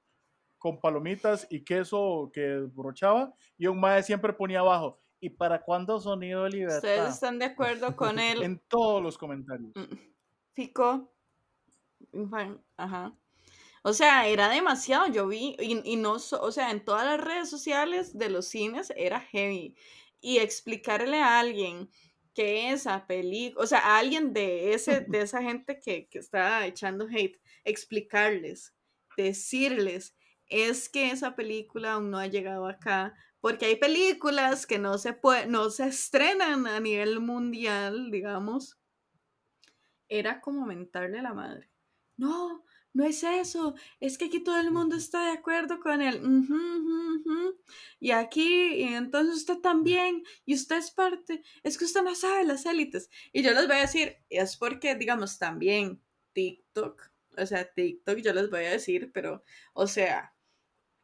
con 0.62 0.78
palomitas 0.78 1.44
y 1.50 1.64
queso 1.64 2.30
que 2.32 2.60
brochaba 2.72 3.34
y 3.58 3.66
un 3.66 3.80
madre 3.80 4.04
siempre 4.04 4.32
ponía 4.32 4.60
abajo, 4.60 5.00
¿Y 5.18 5.30
para 5.30 5.62
cuándo 5.62 6.00
Sonido 6.00 6.44
de 6.44 6.50
Libertad? 6.50 6.78
¿Ustedes 6.78 7.14
están 7.14 7.38
de 7.38 7.44
acuerdo 7.44 7.94
con 7.94 8.18
él? 8.18 8.42
en 8.42 8.60
todos 8.68 9.00
los 9.00 9.16
comentarios. 9.16 9.70
Mm, 9.76 9.94
Fico. 10.52 11.12
Ajá. 12.76 13.16
O 13.82 13.92
sea, 13.92 14.26
era 14.26 14.48
demasiado, 14.48 15.06
yo 15.06 15.28
vi, 15.28 15.56
y, 15.60 15.96
no, 15.96 16.14
o 16.14 16.52
sea, 16.52 16.72
en 16.72 16.84
todas 16.84 17.04
las 17.04 17.20
redes 17.20 17.48
sociales 17.48 18.18
de 18.18 18.30
los 18.30 18.46
cines 18.48 18.92
era 18.96 19.20
heavy. 19.20 19.76
Y 20.20 20.38
explicarle 20.38 21.20
a 21.20 21.38
alguien 21.38 21.88
que 22.34 22.70
esa 22.70 23.06
película, 23.06 23.62
o 23.62 23.66
sea, 23.66 23.78
a 23.78 23.98
alguien 23.98 24.32
de, 24.32 24.74
ese, 24.74 25.02
de 25.02 25.20
esa 25.22 25.40
gente 25.40 25.78
que, 25.80 26.08
que 26.08 26.18
está 26.18 26.66
echando 26.66 27.06
hate, 27.08 27.40
explicarles, 27.64 28.74
decirles, 29.16 30.16
es 30.52 30.88
que 30.88 31.10
esa 31.10 31.34
película 31.34 31.94
aún 31.94 32.10
no 32.10 32.18
ha 32.18 32.26
llegado 32.26 32.66
acá, 32.66 33.14
porque 33.40 33.66
hay 33.66 33.76
películas 33.76 34.66
que 34.66 34.78
no 34.78 34.98
se, 34.98 35.18
no 35.48 35.70
se 35.70 35.86
estrenan 35.86 36.66
a 36.66 36.78
nivel 36.78 37.20
mundial, 37.20 38.10
digamos, 38.10 38.78
era 40.08 40.40
como 40.40 40.66
mentarle 40.66 41.18
a 41.18 41.22
la 41.22 41.34
madre. 41.34 41.70
No, 42.16 42.64
no 42.92 43.04
es 43.04 43.24
eso, 43.24 43.74
es 44.00 44.18
que 44.18 44.26
aquí 44.26 44.44
todo 44.44 44.60
el 44.60 44.70
mundo 44.70 44.96
está 44.96 45.24
de 45.24 45.32
acuerdo 45.32 45.80
con 45.80 46.02
él. 46.02 46.20
Y 47.98 48.10
aquí, 48.10 48.74
y 48.74 48.82
entonces 48.82 49.36
usted 49.36 49.58
también, 49.58 50.22
y 50.44 50.54
usted 50.54 50.76
es 50.76 50.90
parte, 50.90 51.42
es 51.62 51.78
que 51.78 51.86
usted 51.86 52.02
no 52.02 52.14
sabe 52.14 52.44
las 52.44 52.66
élites. 52.66 53.08
Y 53.32 53.42
yo 53.42 53.52
les 53.52 53.66
voy 53.66 53.76
a 53.76 53.80
decir, 53.80 54.16
es 54.28 54.56
porque, 54.56 54.94
digamos, 54.96 55.38
también 55.38 56.02
TikTok, 56.34 57.10
o 57.38 57.46
sea, 57.46 57.72
TikTok 57.72 58.18
yo 58.18 58.34
les 58.34 58.50
voy 58.50 58.64
a 58.64 58.72
decir, 58.72 59.10
pero, 59.12 59.42
o 59.72 59.86
sea, 59.86 60.31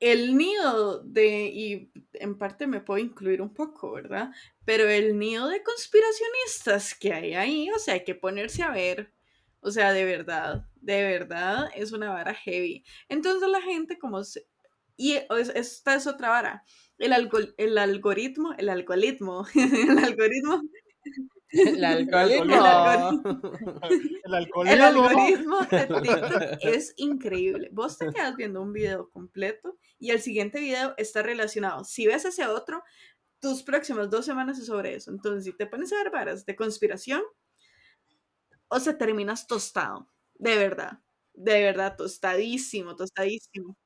el 0.01 0.36
nido 0.36 1.03
de, 1.03 1.46
y 1.46 1.92
en 2.14 2.38
parte 2.38 2.66
me 2.66 2.80
puedo 2.80 2.99
incluir 2.99 3.42
un 3.42 3.53
poco, 3.53 3.92
¿verdad? 3.92 4.30
Pero 4.64 4.88
el 4.88 5.18
nido 5.18 5.49
de 5.49 5.62
conspiracionistas 5.62 6.94
que 6.94 7.12
hay 7.12 7.34
ahí, 7.34 7.70
o 7.70 7.78
sea, 7.78 7.94
hay 7.94 8.05
que 8.05 8.14
ponerse 8.14 8.62
a 8.62 8.70
ver, 8.70 9.12
o 9.61 9.70
sea, 9.70 9.92
de 9.92 10.05
verdad, 10.05 10.66
de 10.76 11.03
verdad 11.03 11.68
es 11.74 11.92
una 11.92 12.11
vara 12.11 12.34
heavy. 12.34 12.84
Entonces 13.09 13.49
la 13.49 13.62
gente 13.62 13.99
como... 13.99 14.22
Se, 14.24 14.46
y 14.96 15.16
esta 15.55 15.94
es 15.94 16.07
otra 16.07 16.30
vara. 16.30 16.64
El, 16.99 17.12
el 17.57 17.78
algoritmo, 17.78 18.53
el 18.59 18.68
algoritmo, 18.68 19.46
el 19.55 19.99
algoritmo 19.99 20.62
el 21.51 21.84
algoritmo. 21.84 22.55
El, 24.64 24.82
algoritmo. 24.82 25.61
de 25.70 25.86
TikTok 25.86 26.42
es 26.61 26.94
increíble. 26.96 27.70
Vos 27.72 27.99
te 27.99 28.11
quedas 28.12 28.36
viendo 28.36 28.61
un 28.61 28.72
video 28.72 29.09
completo 29.11 29.78
y 29.99 30.11
el 30.11 30.20
siguiente 30.20 30.61
video 30.61 30.94
está 30.96 31.22
relacionado. 31.22 31.84
Si 31.84 32.07
ves 32.07 32.24
ese 32.24 32.46
otro, 32.46 32.82
tus 33.40 33.62
próximas 33.62 34.11
dos 34.11 34.26
semanas 34.26 34.59
es 34.59 34.66
sobre 34.66 34.94
eso. 34.94 35.11
Entonces, 35.11 35.44
si 35.44 35.57
te 35.57 35.66
pones 35.66 35.92
a 35.92 35.96
ver 35.96 36.11
varas 36.11 36.44
de 36.44 36.57
conspiración, 36.57 37.22
o 38.68 38.80
sea, 38.80 38.99
terminas 38.99 39.46
tostado. 39.46 40.09
De 40.34 40.57
verdad. 40.57 41.01
De 41.32 41.62
verdad, 41.62 41.96
tostadísimo, 41.96 42.96
tostadísimo. 42.96 43.76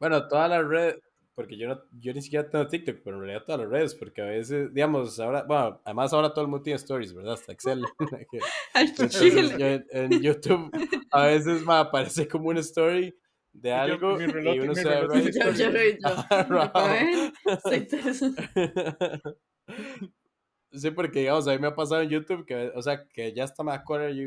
Bueno, 0.00 0.26
toda 0.28 0.48
la 0.48 0.62
red, 0.62 0.96
porque 1.38 1.56
yo, 1.56 1.68
no, 1.68 1.80
yo 2.00 2.12
ni 2.12 2.20
siquiera 2.20 2.50
tengo 2.50 2.66
TikTok, 2.66 2.96
pero 3.04 3.14
en 3.14 3.22
realidad 3.22 3.44
todas 3.46 3.60
las 3.60 3.70
redes, 3.70 3.94
porque 3.94 4.22
a 4.22 4.24
veces, 4.24 4.74
digamos, 4.74 5.20
ahora, 5.20 5.44
bueno, 5.44 5.80
además 5.84 6.12
ahora 6.12 6.34
todo 6.34 6.42
el 6.42 6.50
mundo 6.50 6.64
tiene 6.64 6.78
stories, 6.78 7.14
¿verdad? 7.14 7.34
Hasta 7.34 7.52
Excel. 7.52 7.84
en 9.92 10.20
YouTube 10.20 10.68
a 11.12 11.26
veces 11.26 11.64
me 11.64 11.74
aparece 11.74 12.26
como 12.26 12.48
una 12.48 12.58
story 12.58 13.16
de 13.52 13.72
algo 13.72 14.20
y, 14.20 14.24
uno 14.58 14.74
se 14.74 14.82
Sí, 20.72 20.90
porque 20.90 21.20
digamos, 21.20 21.46
a 21.46 21.52
mí 21.52 21.58
me 21.60 21.68
ha 21.68 21.76
pasado 21.76 22.02
en 22.02 22.08
YouTube 22.08 22.44
que, 22.44 22.72
o 22.74 22.82
sea, 22.82 23.06
que 23.14 23.32
ya 23.32 23.44
está 23.44 23.62
me 23.62 23.72
acuerdo, 23.72 24.08
yo 24.08 24.24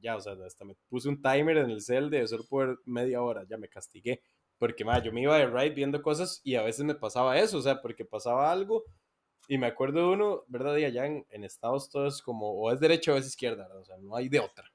ya, 0.00 0.16
o 0.16 0.20
sea, 0.20 0.32
hasta 0.44 0.64
me 0.64 0.74
puse 0.88 1.08
un 1.08 1.22
timer 1.22 1.58
en 1.58 1.70
el 1.70 1.82
cel 1.82 2.10
de 2.10 2.26
solo 2.26 2.42
por 2.50 2.82
media 2.84 3.22
hora, 3.22 3.44
ya 3.48 3.56
me 3.56 3.68
castigué 3.68 4.22
porque 4.58 4.84
ma, 4.84 5.02
yo 5.02 5.12
me 5.12 5.22
iba 5.22 5.36
de 5.38 5.46
ride 5.46 5.70
viendo 5.70 6.02
cosas 6.02 6.40
y 6.44 6.56
a 6.56 6.62
veces 6.62 6.84
me 6.84 6.94
pasaba 6.94 7.38
eso, 7.38 7.58
o 7.58 7.62
sea, 7.62 7.80
porque 7.80 8.04
pasaba 8.04 8.50
algo 8.50 8.84
y 9.48 9.58
me 9.58 9.66
acuerdo 9.66 10.00
de 10.00 10.06
uno, 10.14 10.44
¿verdad? 10.48 10.76
Y 10.76 10.84
allá 10.84 11.06
en, 11.06 11.26
en 11.30 11.44
Estados 11.44 11.90
todo 11.90 12.06
es 12.06 12.22
como, 12.22 12.52
o 12.52 12.72
es 12.72 12.80
derecha 12.80 13.12
o 13.14 13.16
es 13.16 13.26
izquierda, 13.26 13.68
o 13.74 13.84
sea, 13.84 13.96
no 13.98 14.14
hay 14.16 14.28
de 14.28 14.40
otra. 14.40 14.70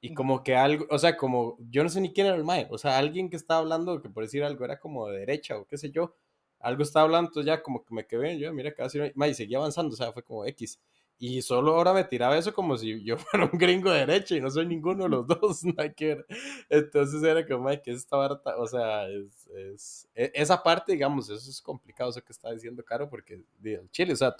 Y 0.00 0.14
como 0.14 0.44
que 0.44 0.54
algo, 0.56 0.86
o 0.90 0.98
sea, 0.98 1.16
como, 1.16 1.58
yo 1.70 1.82
no 1.82 1.88
sé 1.88 2.00
ni 2.00 2.12
quién 2.12 2.28
era 2.28 2.36
el 2.36 2.44
mae, 2.44 2.68
o 2.70 2.78
sea, 2.78 2.98
alguien 2.98 3.28
que 3.30 3.36
estaba 3.36 3.60
hablando, 3.60 4.00
que 4.00 4.08
por 4.08 4.22
decir 4.24 4.44
algo 4.44 4.64
era 4.64 4.78
como 4.78 5.08
de 5.08 5.18
derecha 5.20 5.58
o 5.58 5.66
qué 5.66 5.76
sé 5.76 5.90
yo, 5.90 6.14
algo 6.60 6.82
estaba 6.82 7.04
hablando, 7.04 7.30
entonces 7.30 7.46
ya 7.48 7.62
como 7.62 7.84
que 7.84 7.94
me 7.94 8.06
quedé, 8.06 8.38
yo, 8.38 8.52
mira, 8.52 8.72
casi, 8.74 8.98
mae, 9.14 9.30
y 9.30 9.34
seguía 9.34 9.58
avanzando, 9.58 9.94
o 9.94 9.96
sea, 9.96 10.12
fue 10.12 10.22
como 10.22 10.44
X. 10.46 10.80
Y 11.20 11.42
solo 11.42 11.74
ahora 11.74 11.92
me 11.92 12.04
tiraba 12.04 12.38
eso 12.38 12.54
como 12.54 12.76
si 12.76 13.02
yo 13.02 13.16
fuera 13.18 13.46
un 13.52 13.58
gringo 13.58 13.90
de 13.90 14.06
derecha 14.06 14.36
y 14.36 14.40
no 14.40 14.50
soy 14.50 14.66
ninguno 14.66 15.04
de 15.04 15.10
los 15.10 15.26
dos, 15.26 15.62
Entonces 16.68 17.22
era 17.22 17.46
como, 17.46 17.68
que 17.82 17.90
esta 17.90 18.16
barata, 18.16 18.56
o 18.56 18.66
sea, 18.66 19.08
es, 19.08 19.46
es, 19.48 20.08
e, 20.14 20.30
esa 20.34 20.62
parte, 20.62 20.92
digamos, 20.92 21.28
eso 21.28 21.50
es 21.50 21.60
complicado, 21.60 22.10
eso 22.10 22.22
que 22.22 22.32
está 22.32 22.52
diciendo 22.52 22.84
Caro, 22.84 23.10
porque 23.10 23.42
el 23.64 23.90
chile, 23.90 24.12
o 24.12 24.16
sea, 24.16 24.34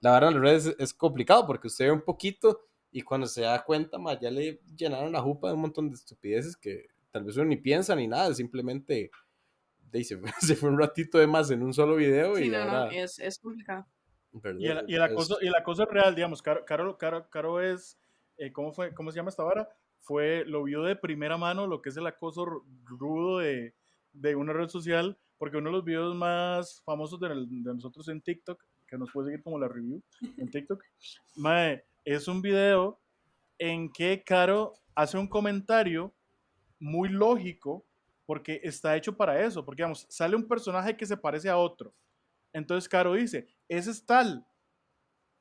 la 0.00 0.12
verdad 0.12 0.30
en 0.30 0.34
las 0.34 0.42
redes 0.42 0.76
es, 0.78 0.94
complicado 0.94 1.44
porque 1.46 1.66
usted 1.66 1.86
ve 1.86 1.92
un 1.92 2.02
poquito 2.02 2.60
y 2.92 3.02
cuando 3.02 3.26
se 3.26 3.40
da 3.40 3.64
cuenta, 3.64 3.98
ma, 3.98 4.18
ya 4.18 4.30
le 4.30 4.60
llenaron 4.76 5.12
la 5.12 5.20
jupa 5.20 5.48
de 5.48 5.54
un 5.54 5.62
montón 5.62 5.88
de 5.88 5.96
estupideces 5.96 6.56
que 6.56 6.86
tal 7.10 7.24
vez 7.24 7.36
uno 7.36 7.46
ni 7.46 7.56
piensa 7.56 7.96
ni 7.96 8.06
nada, 8.06 8.32
simplemente 8.32 9.10
se, 10.40 10.56
fue 10.56 10.70
un 10.70 10.78
ratito 10.78 11.18
de 11.18 11.26
más 11.26 11.50
en 11.50 11.62
un 11.62 11.74
solo 11.74 11.96
video 11.96 12.36
Sí, 12.36 12.44
y 12.44 12.48
no, 12.48 12.58
ahora... 12.58 12.86
no, 12.86 12.90
es, 12.92 13.18
es 13.18 13.38
complicado. 13.38 13.86
Y 14.58 14.66
el, 14.68 14.84
y 14.88 14.94
el 14.94 15.02
Es- 15.02 15.10
acoso, 15.10 15.38
y 15.40 15.46
el 15.46 15.54
acoso 15.54 15.84
real, 15.86 16.14
digamos, 16.14 16.40
Caro, 16.42 16.64
Caro, 16.64 16.96
Caro, 16.98 17.28
Caro 17.30 17.60
es, 17.60 17.98
eh, 18.38 18.52
¿cómo, 18.52 18.72
fue, 18.72 18.94
¿cómo 18.94 19.10
se 19.10 19.16
llama 19.16 19.28
esta 19.30 19.42
vara? 19.44 19.68
Fue, 20.00 20.44
lo 20.46 20.62
vio 20.64 20.82
de 20.82 20.96
primera 20.96 21.36
mano 21.36 21.66
lo 21.66 21.80
que 21.82 21.90
es 21.90 21.96
el 21.96 22.06
acoso 22.06 22.44
ru- 22.46 22.64
rudo 22.84 23.38
de, 23.38 23.74
de 24.12 24.34
una 24.34 24.52
red 24.52 24.68
social, 24.68 25.16
porque 25.38 25.58
uno 25.58 25.70
de 25.70 25.76
los 25.76 25.84
videos 25.84 26.14
más 26.14 26.82
famosos 26.84 27.20
de, 27.20 27.28
de 27.28 27.74
nosotros 27.74 28.08
en 28.08 28.20
TikTok, 28.20 28.62
que 28.86 28.98
nos 28.98 29.10
puede 29.12 29.28
seguir 29.28 29.42
como 29.42 29.58
la 29.58 29.68
review 29.68 30.02
en 30.38 30.50
TikTok, 30.50 30.82
mae, 31.36 31.84
es 32.04 32.26
un 32.28 32.42
video 32.42 32.98
en 33.58 33.90
que 33.92 34.22
Caro 34.24 34.72
hace 34.94 35.18
un 35.18 35.28
comentario 35.28 36.12
muy 36.80 37.08
lógico, 37.08 37.84
porque 38.26 38.60
está 38.64 38.96
hecho 38.96 39.16
para 39.16 39.40
eso, 39.44 39.64
porque 39.64 39.82
digamos, 39.82 40.06
sale 40.08 40.34
un 40.36 40.48
personaje 40.48 40.96
que 40.96 41.06
se 41.06 41.16
parece 41.16 41.48
a 41.48 41.56
otro. 41.56 41.92
Entonces 42.52 42.88
Caro 42.88 43.14
dice, 43.14 43.46
ese 43.76 43.90
es 43.90 44.04
tal, 44.04 44.46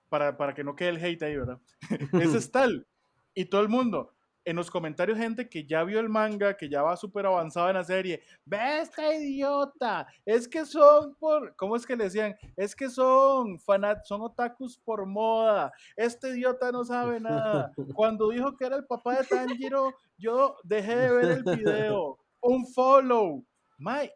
para, 0.09 0.37
para 0.37 0.53
que 0.53 0.63
no 0.63 0.75
quede 0.75 0.89
el 0.89 1.03
hate 1.03 1.23
ahí, 1.23 1.37
¿verdad? 1.37 1.59
ese 2.13 2.37
es 2.37 2.51
tal. 2.51 2.87
Y 3.33 3.45
todo 3.45 3.61
el 3.61 3.69
mundo, 3.69 4.13
en 4.43 4.55
los 4.55 4.71
comentarios, 4.71 5.17
gente 5.17 5.47
que 5.47 5.65
ya 5.65 5.83
vio 5.83 5.99
el 5.99 6.09
manga, 6.09 6.57
que 6.57 6.67
ya 6.67 6.81
va 6.81 6.97
súper 6.97 7.25
avanzado 7.25 7.69
en 7.69 7.75
la 7.75 7.83
serie, 7.83 8.21
ve 8.45 8.81
esta 8.81 9.13
idiota, 9.13 10.07
es 10.25 10.47
que 10.47 10.65
son 10.65 11.15
por, 11.15 11.55
¿cómo 11.55 11.75
es 11.75 11.85
que 11.85 11.95
le 11.95 12.05
decían? 12.05 12.35
Es 12.55 12.75
que 12.75 12.89
son 12.89 13.59
fanat, 13.59 14.03
son 14.05 14.21
otakus 14.21 14.77
por 14.77 15.05
moda, 15.05 15.71
este 15.95 16.29
idiota 16.29 16.71
no 16.71 16.83
sabe 16.83 17.19
nada. 17.19 17.71
Cuando 17.95 18.29
dijo 18.29 18.55
que 18.57 18.65
era 18.65 18.75
el 18.75 18.85
papá 18.85 19.17
de 19.17 19.25
Tanjiro, 19.25 19.93
yo 20.17 20.57
dejé 20.63 20.95
de 20.95 21.11
ver 21.11 21.25
el 21.31 21.43
video, 21.85 22.17
un 22.41 22.65
follow. 22.67 23.45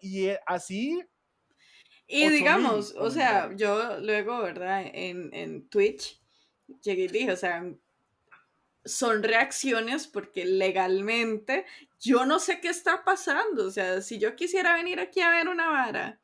Y 0.01 0.27
eh, 0.27 0.39
así 0.45 1.01
Y 2.07 2.23
8000 2.25 2.33
digamos, 2.37 2.95
o 2.97 3.09
sea, 3.09 3.51
yo 3.55 3.99
luego, 3.99 4.39
¿verdad? 4.41 4.83
En, 4.93 5.33
en 5.33 5.67
Twitch 5.69 6.21
llegué 6.81 7.03
y 7.03 7.07
dije, 7.07 7.31
o 7.31 7.37
sea, 7.37 7.63
son 8.85 9.23
reacciones 9.23 10.07
porque 10.07 10.45
legalmente 10.45 11.65
yo 11.99 12.25
no 12.25 12.39
sé 12.39 12.61
qué 12.61 12.69
está 12.69 13.03
pasando. 13.03 13.65
O 13.65 13.71
sea, 13.71 14.01
si 14.01 14.19
yo 14.19 14.35
quisiera 14.35 14.73
venir 14.75 14.99
aquí 14.99 15.21
a 15.21 15.31
ver 15.31 15.47
una 15.47 15.69
vara 15.69 16.19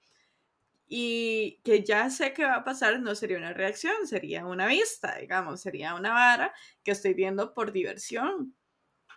y 0.88 1.60
que 1.64 1.84
ya 1.84 2.10
sé 2.10 2.34
qué 2.34 2.46
va 2.46 2.56
a 2.58 2.64
pasar, 2.64 3.00
no 3.00 3.16
sería 3.16 3.38
una 3.38 3.54
reacción, 3.54 4.08
sería 4.08 4.46
una 4.46 4.68
vista, 4.68 5.18
digamos, 5.18 5.62
sería 5.62 5.96
una 5.96 6.12
vara 6.14 6.54
que 6.84 6.92
estoy 6.92 7.14
viendo 7.14 7.54
por 7.54 7.72
diversión. 7.72 8.56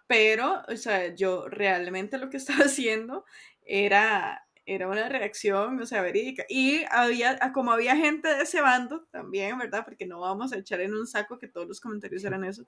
Pero, 0.07 0.63
o 0.69 0.77
sea, 0.77 1.15
yo 1.15 1.49
realmente 1.49 2.19
lo 2.19 2.31
que 2.31 2.37
estaba 2.39 2.65
haciendo 2.65 3.25
era, 3.63 4.44
era 4.67 4.89
una 4.89 5.09
reacción, 5.09 5.81
o 5.81 5.87
sea, 5.87 6.03
verídica. 6.03 6.45
Y 6.49 6.83
había, 6.91 7.39
ah, 7.41 7.53
como 7.53 7.73
había 7.73 7.97
gente 7.97 8.29
de 8.29 8.43
ese 8.43 8.61
bando 8.61 9.07
también, 9.11 9.59
¿verdad? 9.59 9.85
Porque 9.85 10.07
no 10.07 10.21
vamos 10.21 10.53
a 10.53 10.59
echar 10.59 10.81
en 10.81 10.95
un 10.95 11.07
saco 11.07 11.39
que 11.39 11.49
todos 11.49 11.67
los 11.69 11.81
comentarios 11.81 12.25
eran 12.25 12.45
eso. 12.45 12.67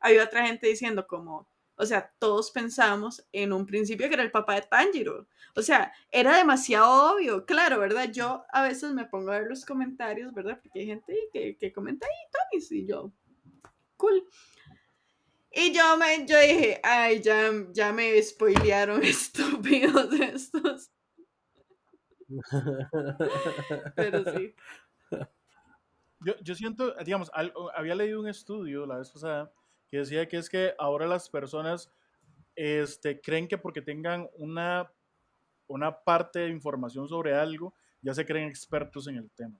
Había 0.00 0.24
otra 0.24 0.46
gente 0.46 0.66
diciendo 0.66 1.06
como, 1.06 1.46
o 1.76 1.86
sea, 1.86 2.12
todos 2.18 2.50
pensamos 2.50 3.26
en 3.32 3.52
un 3.52 3.66
principio 3.66 4.08
que 4.08 4.14
era 4.14 4.22
el 4.22 4.30
papá 4.30 4.54
de 4.54 4.62
Tanjiro. 4.62 5.26
O 5.56 5.62
sea, 5.62 5.92
era 6.10 6.36
demasiado 6.36 7.14
obvio, 7.14 7.44
claro, 7.44 7.78
¿verdad? 7.80 8.10
Yo 8.12 8.44
a 8.52 8.62
veces 8.62 8.92
me 8.92 9.06
pongo 9.06 9.32
a 9.32 9.38
ver 9.38 9.48
los 9.48 9.64
comentarios, 9.64 10.32
¿verdad? 10.32 10.58
Porque 10.62 10.80
hay 10.80 10.86
gente 10.86 11.14
que, 11.32 11.56
que 11.56 11.72
comenta 11.72 12.06
ahí, 12.06 12.30
Tonis, 12.50 12.72
y 12.72 12.86
yo, 12.86 13.12
cool. 13.96 14.24
Y 15.50 15.72
yo, 15.72 15.96
me, 15.96 16.26
yo 16.26 16.38
dije, 16.40 16.80
ay, 16.82 17.22
ya, 17.22 17.50
ya 17.72 17.92
me 17.92 18.20
spoilearon 18.20 19.02
estúpidos 19.04 20.12
estos. 20.20 20.90
Pero 23.96 24.24
sí. 24.32 24.54
Yo, 26.20 26.34
yo 26.42 26.54
siento, 26.54 26.94
digamos, 27.04 27.30
había 27.74 27.94
leído 27.94 28.20
un 28.20 28.28
estudio 28.28 28.86
la 28.86 28.98
vez 28.98 29.10
pasada 29.10 29.52
que 29.90 29.98
decía 29.98 30.26
que 30.26 30.38
es 30.38 30.48
que 30.48 30.74
ahora 30.78 31.06
las 31.06 31.28
personas 31.28 31.92
este, 32.56 33.20
creen 33.20 33.46
que 33.46 33.58
porque 33.58 33.82
tengan 33.82 34.28
una, 34.38 34.90
una 35.66 35.98
parte 36.02 36.40
de 36.40 36.48
información 36.48 37.08
sobre 37.08 37.34
algo, 37.34 37.74
ya 38.00 38.14
se 38.14 38.24
creen 38.24 38.48
expertos 38.48 39.06
en 39.08 39.16
el 39.16 39.30
tema. 39.32 39.58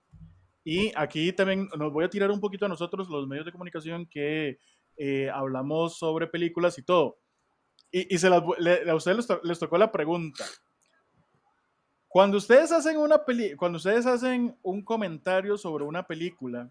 Y 0.65 0.91
aquí 0.97 1.33
también 1.33 1.69
nos 1.77 1.93
voy 1.93 2.05
a 2.05 2.09
tirar 2.11 2.31
un 2.31 2.41
poquito 2.41 2.65
a 2.65 2.69
nosotros, 2.71 3.09
los 3.11 3.27
medios 3.27 3.45
de 3.45 3.53
comunicación, 3.53 4.07
que 4.07 4.59
eh, 4.97 5.29
hablamos 5.31 5.99
sobre 5.99 6.27
películas 6.27 6.79
y 6.79 6.83
todo. 6.83 7.19
Y, 7.91 8.15
y 8.15 8.19
se 8.19 8.31
las, 8.31 8.43
le- 8.59 8.91
a 8.91 8.95
ustedes 8.95 9.19
les, 9.19 9.27
to- 9.27 9.41
les 9.45 9.59
tocó 9.59 9.77
la 9.77 9.93
pregunta. 9.93 10.45
Cuando 12.15 12.37
ustedes 12.37 12.71
hacen 12.71 12.97
una 12.97 13.25
peli 13.25 13.57
cuando 13.57 13.75
ustedes 13.75 14.07
hacen 14.07 14.57
un 14.63 14.85
comentario 14.85 15.59
sobre 15.59 15.83
una 15.83 16.07
película, 16.07 16.71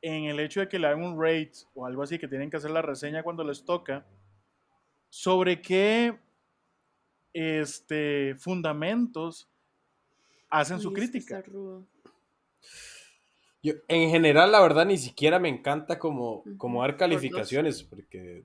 en 0.00 0.24
el 0.24 0.40
hecho 0.40 0.58
de 0.58 0.68
que 0.68 0.80
le 0.80 0.88
hagan 0.88 1.04
un 1.04 1.16
rate 1.16 1.52
o 1.72 1.86
algo 1.86 2.02
así, 2.02 2.18
que 2.18 2.26
tienen 2.26 2.50
que 2.50 2.56
hacer 2.56 2.72
la 2.72 2.82
reseña 2.82 3.22
cuando 3.22 3.44
les 3.44 3.64
toca, 3.64 4.04
sobre 5.08 5.62
qué 5.62 6.18
este, 7.32 8.34
fundamentos 8.36 9.48
hacen 10.50 10.80
su 10.80 10.88
Uy, 10.88 10.94
crítica. 10.96 11.44
Yo, 13.64 13.74
en 13.86 14.10
general, 14.10 14.50
la 14.50 14.60
verdad, 14.60 14.84
ni 14.84 14.98
siquiera 14.98 15.38
me 15.38 15.48
encanta 15.48 15.96
como, 15.96 16.48
como 16.56 16.82
dar 16.82 16.96
calificaciones, 16.96 17.84
porque, 17.84 18.44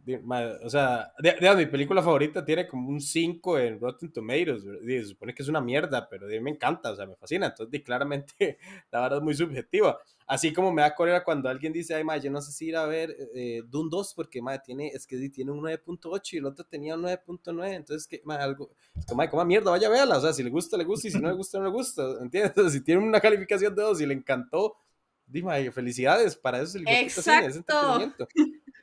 o 0.63 0.69
sea, 0.69 1.11
de- 1.17 1.33
digamos, 1.39 1.57
mi 1.57 1.65
película 1.65 2.03
favorita 2.03 2.45
tiene 2.45 2.67
como 2.67 2.89
un 2.89 3.01
5 3.01 3.57
en 3.57 3.79
Rotten 3.79 4.11
Tomatoes. 4.13 4.63
Di, 4.83 4.99
se 4.99 5.05
supone 5.05 5.33
que 5.33 5.41
es 5.41 5.49
una 5.49 5.59
mierda, 5.59 6.07
pero 6.07 6.27
di, 6.27 6.39
me 6.39 6.51
encanta, 6.51 6.91
o 6.91 6.95
sea, 6.95 7.07
me 7.07 7.15
fascina, 7.15 7.47
entonces, 7.47 7.71
di, 7.71 7.81
claramente, 7.81 8.59
la 8.91 9.01
verdad 9.01 9.17
es 9.17 9.23
muy 9.23 9.33
subjetiva. 9.33 9.97
Así 10.27 10.53
como 10.53 10.71
me 10.71 10.83
da 10.83 10.93
cólera 10.93 11.23
cuando 11.23 11.49
alguien 11.49 11.73
dice, 11.73 11.95
ay, 11.95 12.03
ma, 12.03 12.17
yo 12.17 12.29
no 12.29 12.39
sé 12.41 12.51
si 12.51 12.67
ir 12.67 12.75
a 12.75 12.85
ver 12.85 13.15
eh, 13.33 13.63
Dune 13.65 13.89
2, 13.89 14.13
porque, 14.13 14.39
ma, 14.43 14.59
tiene, 14.59 14.89
es 14.89 15.07
que 15.07 15.17
tiene 15.29 15.49
un 15.51 15.61
9.8 15.61 16.35
y 16.35 16.39
el 16.39 16.45
otro 16.45 16.63
tenía 16.63 16.93
un 16.93 17.01
9.9, 17.01 17.73
entonces, 17.73 18.07
que, 18.07 18.21
ma, 18.23 18.35
algo, 18.35 18.69
es 18.95 19.05
como, 19.07 19.17
ma, 19.17 19.29
como 19.31 19.43
mierda, 19.45 19.71
vaya 19.71 19.87
a 19.87 19.91
verla, 19.91 20.17
o 20.17 20.21
sea, 20.21 20.31
si 20.33 20.43
le 20.43 20.51
gusta, 20.51 20.77
le 20.77 20.83
gusta, 20.83 21.07
y 21.07 21.11
si 21.11 21.19
no 21.19 21.27
le 21.29 21.33
gusta, 21.33 21.57
no 21.57 21.63
le 21.65 21.71
gusta, 21.71 22.03
¿entiendes? 22.21 22.53
Si 22.71 22.81
tiene 22.83 23.01
una 23.01 23.19
calificación 23.19 23.73
de 23.73 23.81
2 23.81 23.99
y 24.01 24.05
le 24.05 24.13
encantó, 24.13 24.75
Dime, 25.27 25.71
felicidades, 25.71 26.35
para 26.37 26.57
eso 26.57 26.65
es 26.65 26.75
el 26.75 26.83
puta 26.85 27.21
cine, 27.21 27.45
es 27.45 27.55
Exacto. 27.57 27.57
entretenimiento. 27.57 28.27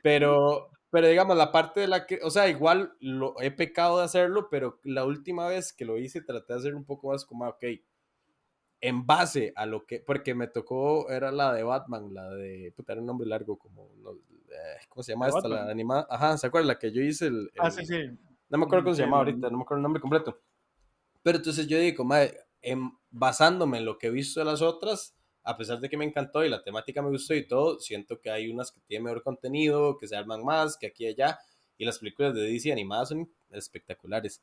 Pero, 0.03 0.69
pero 0.91 1.07
digamos, 1.07 1.35
la 1.35 1.51
parte 1.51 1.79
de 1.81 1.87
la 1.87 2.05
que, 2.05 2.19
o 2.21 2.29
sea, 2.29 2.47
igual 2.47 2.93
lo, 2.99 3.35
he 3.41 3.49
pecado 3.49 3.97
de 3.97 4.05
hacerlo, 4.05 4.47
pero 4.49 4.79
la 4.83 5.03
última 5.03 5.47
vez 5.47 5.73
que 5.73 5.85
lo 5.85 5.97
hice 5.97 6.21
traté 6.21 6.53
de 6.53 6.59
hacer 6.59 6.75
un 6.75 6.85
poco 6.85 7.11
más 7.11 7.25
como, 7.25 7.47
ok, 7.47 7.63
en 8.81 9.05
base 9.07 9.51
a 9.55 9.65
lo 9.65 9.87
que, 9.87 9.99
porque 10.01 10.35
me 10.35 10.47
tocó, 10.47 11.09
era 11.09 11.31
la 11.31 11.51
de 11.53 11.63
Batman, 11.63 12.13
la 12.13 12.29
de, 12.29 12.71
puta, 12.75 12.93
era 12.93 13.01
un 13.01 13.07
nombre 13.07 13.27
largo, 13.27 13.57
como, 13.57 13.89
no, 13.97 14.11
eh, 14.11 14.77
¿cómo 14.87 15.01
se 15.01 15.13
llama 15.13 15.25
¿De 15.25 15.31
esta? 15.31 15.47
La 15.47 15.55
Batman? 15.55 15.71
animada, 15.71 16.07
ajá, 16.07 16.37
¿se 16.37 16.45
acuerdan? 16.45 16.67
La 16.67 16.77
que 16.77 16.91
yo 16.91 17.01
hice 17.01 17.27
el... 17.27 17.49
Ah, 17.57 17.65
el- 17.65 17.71
sí, 17.71 17.85
sí. 17.85 17.95
no 18.49 18.57
me 18.59 18.65
acuerdo 18.65 18.83
cómo 18.83 18.95
se 18.95 19.01
llamaba 19.01 19.23
ahorita, 19.23 19.49
no 19.49 19.57
me 19.57 19.63
acuerdo 19.63 19.79
el 19.79 19.83
nombre 19.83 20.01
completo. 20.01 20.39
Pero 21.23 21.39
entonces 21.39 21.65
yo 21.65 21.79
digo, 21.79 22.03
madre, 22.05 22.37
em, 22.61 22.91
basándome 23.09 23.79
en 23.79 23.85
lo 23.85 23.97
que 23.97 24.07
he 24.07 24.11
visto 24.11 24.39
de 24.39 24.45
las 24.45 24.61
otras, 24.61 25.15
a 25.45 25.57
pesar 25.57 25.79
de 25.79 25.89
que 25.89 25.97
me 25.97 26.05
encantó 26.05 26.43
y 26.43 26.49
la 26.49 26.63
temática 26.63 27.01
me 27.01 27.09
gustó 27.09 27.33
y 27.35 27.47
todo, 27.47 27.79
siento 27.79 28.19
que 28.19 28.31
hay 28.31 28.49
unas 28.49 28.71
que 28.71 28.81
tienen 28.87 29.05
mejor 29.05 29.23
contenido, 29.23 29.97
que 29.97 30.07
se 30.07 30.15
arman 30.15 30.43
más, 30.43 30.77
que 30.77 30.87
aquí 30.87 31.05
y 31.05 31.07
allá, 31.09 31.39
y 31.77 31.85
las 31.85 31.99
películas 31.99 32.33
de 32.35 32.41
DC 32.41 32.71
animadas 32.71 33.09
son 33.09 33.29
espectaculares. 33.51 34.41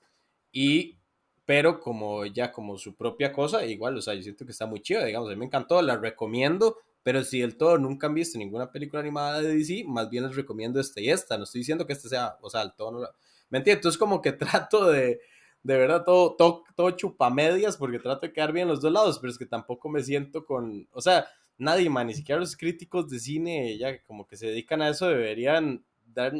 Y, 0.52 0.98
pero 1.44 1.80
como 1.80 2.24
ya 2.26 2.52
como 2.52 2.78
su 2.78 2.94
propia 2.94 3.32
cosa, 3.32 3.64
igual, 3.66 3.96
o 3.96 4.02
sea, 4.02 4.14
yo 4.14 4.22
siento 4.22 4.44
que 4.44 4.52
está 4.52 4.66
muy 4.66 4.80
chido, 4.80 5.04
digamos, 5.04 5.28
a 5.28 5.32
mí 5.32 5.38
me 5.38 5.46
encantó, 5.46 5.80
la 5.82 5.96
recomiendo, 5.96 6.76
pero 7.02 7.24
si 7.24 7.40
del 7.40 7.56
todo 7.56 7.78
nunca 7.78 8.06
han 8.06 8.14
visto 8.14 8.38
ninguna 8.38 8.70
película 8.70 9.00
animada 9.00 9.40
de 9.42 9.54
DC, 9.54 9.84
más 9.86 10.08
bien 10.10 10.24
les 10.26 10.36
recomiendo 10.36 10.80
esta 10.80 11.00
y 11.00 11.10
esta, 11.10 11.36
no 11.36 11.44
estoy 11.44 11.60
diciendo 11.60 11.86
que 11.86 11.94
esta 11.94 12.08
sea, 12.08 12.36
o 12.42 12.50
sea, 12.50 12.62
el 12.62 12.72
todo 12.74 12.92
no 12.92 13.00
la- 13.00 13.14
¿Me 13.50 13.58
entiendes? 13.58 13.78
Entonces 13.80 13.98
como 13.98 14.22
que 14.22 14.32
trato 14.72 14.86
de, 14.90 15.20
de 15.62 15.76
verdad, 15.76 16.04
todo, 16.04 16.34
todo, 16.34 16.64
todo 16.74 16.90
chupamedias, 16.90 17.76
porque 17.76 17.98
trato 17.98 18.26
de 18.26 18.32
quedar 18.32 18.52
bien 18.52 18.68
los 18.68 18.80
dos 18.80 18.92
lados, 18.92 19.18
pero 19.18 19.30
es 19.30 19.38
que 19.38 19.46
tampoco 19.46 19.88
me 19.88 20.02
siento 20.02 20.44
con, 20.44 20.88
o 20.92 21.00
sea, 21.00 21.26
nadie, 21.58 21.88
man, 21.88 22.08
ni 22.08 22.14
siquiera 22.14 22.40
los 22.40 22.56
críticos 22.56 23.08
de 23.08 23.18
cine, 23.18 23.78
ya 23.78 24.02
como 24.02 24.26
que 24.26 24.36
se 24.36 24.46
dedican 24.46 24.82
a 24.82 24.88
eso, 24.88 25.08
deberían 25.08 25.84
dar 26.04 26.34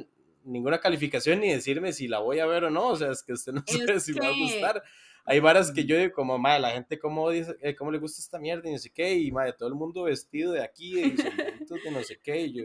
ninguna 0.44 0.80
calificación 0.80 1.40
ni 1.40 1.52
decirme 1.52 1.92
si 1.92 2.08
la 2.08 2.18
voy 2.18 2.40
a 2.40 2.46
ver 2.46 2.64
o 2.64 2.70
no, 2.70 2.88
o 2.88 2.96
sea, 2.96 3.12
es 3.12 3.22
que 3.22 3.32
usted 3.32 3.52
no 3.52 3.62
sabe 3.66 4.00
si 4.00 4.12
me 4.12 4.20
va 4.20 4.28
a 4.28 4.38
gustar. 4.38 4.82
Hay 5.24 5.38
varas 5.38 5.70
que 5.70 5.84
yo 5.84 5.96
digo 5.96 6.12
como, 6.12 6.36
madre, 6.36 6.60
la 6.60 6.70
gente 6.72 6.98
cómo, 6.98 7.30
dice, 7.30 7.56
eh, 7.60 7.76
cómo 7.76 7.92
le 7.92 7.98
gusta 7.98 8.20
esta 8.20 8.40
mierda 8.40 8.68
y 8.68 8.72
no 8.72 8.78
sé 8.78 8.90
qué, 8.90 9.14
y 9.14 9.30
madre, 9.30 9.52
todo 9.52 9.68
el 9.68 9.76
mundo 9.76 10.02
vestido 10.02 10.50
de 10.50 10.62
aquí, 10.64 10.94
de 10.94 11.02
de 11.84 11.90
no 11.92 12.02
sé 12.02 12.18
qué, 12.20 12.40
y 12.40 12.52
yo, 12.52 12.64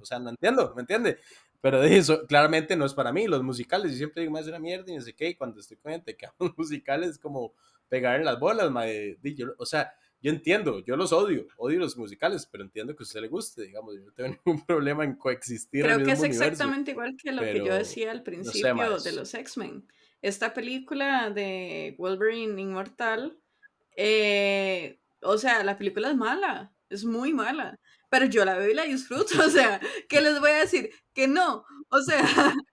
o 0.00 0.04
sea, 0.04 0.20
no 0.20 0.30
entiendo, 0.30 0.72
¿me 0.76 0.82
entiende? 0.82 1.18
Pero 1.60 1.80
de 1.80 1.96
eso, 1.96 2.26
claramente 2.26 2.76
no 2.76 2.84
es 2.84 2.94
para 2.94 3.12
mí, 3.12 3.26
los 3.26 3.42
musicales, 3.42 3.92
yo 3.92 3.98
siempre 3.98 4.22
digo, 4.22 4.32
más 4.32 4.42
es 4.42 4.48
una 4.48 4.58
mierda 4.58 4.90
y 4.90 4.96
no 4.96 5.00
sé 5.00 5.14
qué, 5.14 5.30
y 5.30 5.34
cuando 5.34 5.60
estoy 5.60 5.76
con 5.76 5.92
gente 5.92 6.16
que 6.16 6.26
hago 6.26 6.36
musicales 6.56 7.10
es 7.10 7.18
como 7.18 7.54
pegar 7.88 8.16
en 8.16 8.24
las 8.24 8.38
bolas, 8.38 8.70
madre, 8.70 9.18
yo, 9.22 9.48
o 9.58 9.66
sea, 9.66 9.92
yo 10.20 10.30
entiendo, 10.30 10.80
yo 10.84 10.96
los 10.96 11.12
odio, 11.12 11.46
odio 11.56 11.78
los 11.78 11.96
musicales, 11.96 12.48
pero 12.50 12.64
entiendo 12.64 12.96
que 12.96 13.02
a 13.02 13.04
usted 13.04 13.20
le 13.20 13.28
guste, 13.28 13.62
digamos, 13.62 13.94
yo 13.94 14.02
no 14.02 14.12
tengo 14.12 14.36
ningún 14.44 14.64
problema 14.64 15.04
en 15.04 15.14
coexistir. 15.14 15.84
Creo 15.84 16.04
que 16.04 16.12
es 16.12 16.22
exactamente 16.22 16.92
igual 16.92 17.16
que 17.16 17.32
lo 17.32 17.42
que 17.42 17.64
yo 17.64 17.74
decía 17.74 18.10
al 18.10 18.18
no 18.18 18.24
sé, 18.24 18.30
principio 18.30 18.98
de 18.98 19.12
los 19.12 19.34
X-Men. 19.34 19.86
Esta 20.22 20.54
película 20.54 21.30
de 21.30 21.94
Wolverine 21.98 22.60
Inmortal, 22.60 23.38
eh, 23.96 24.98
o 25.20 25.38
sea, 25.38 25.62
la 25.62 25.76
película 25.76 26.10
es 26.10 26.16
mala, 26.16 26.72
es 26.88 27.04
muy 27.04 27.32
mala, 27.32 27.78
pero 28.08 28.26
yo 28.26 28.44
la 28.44 28.54
veo 28.56 28.70
y 28.70 28.74
la 28.74 28.84
disfruto, 28.84 29.34
o 29.46 29.50
sea, 29.50 29.80
¿qué 30.08 30.20
les 30.20 30.38
voy 30.40 30.50
a 30.50 30.58
decir? 30.60 30.90
Que 31.14 31.28
no, 31.28 31.64
o 31.90 32.00
sea, 32.02 32.20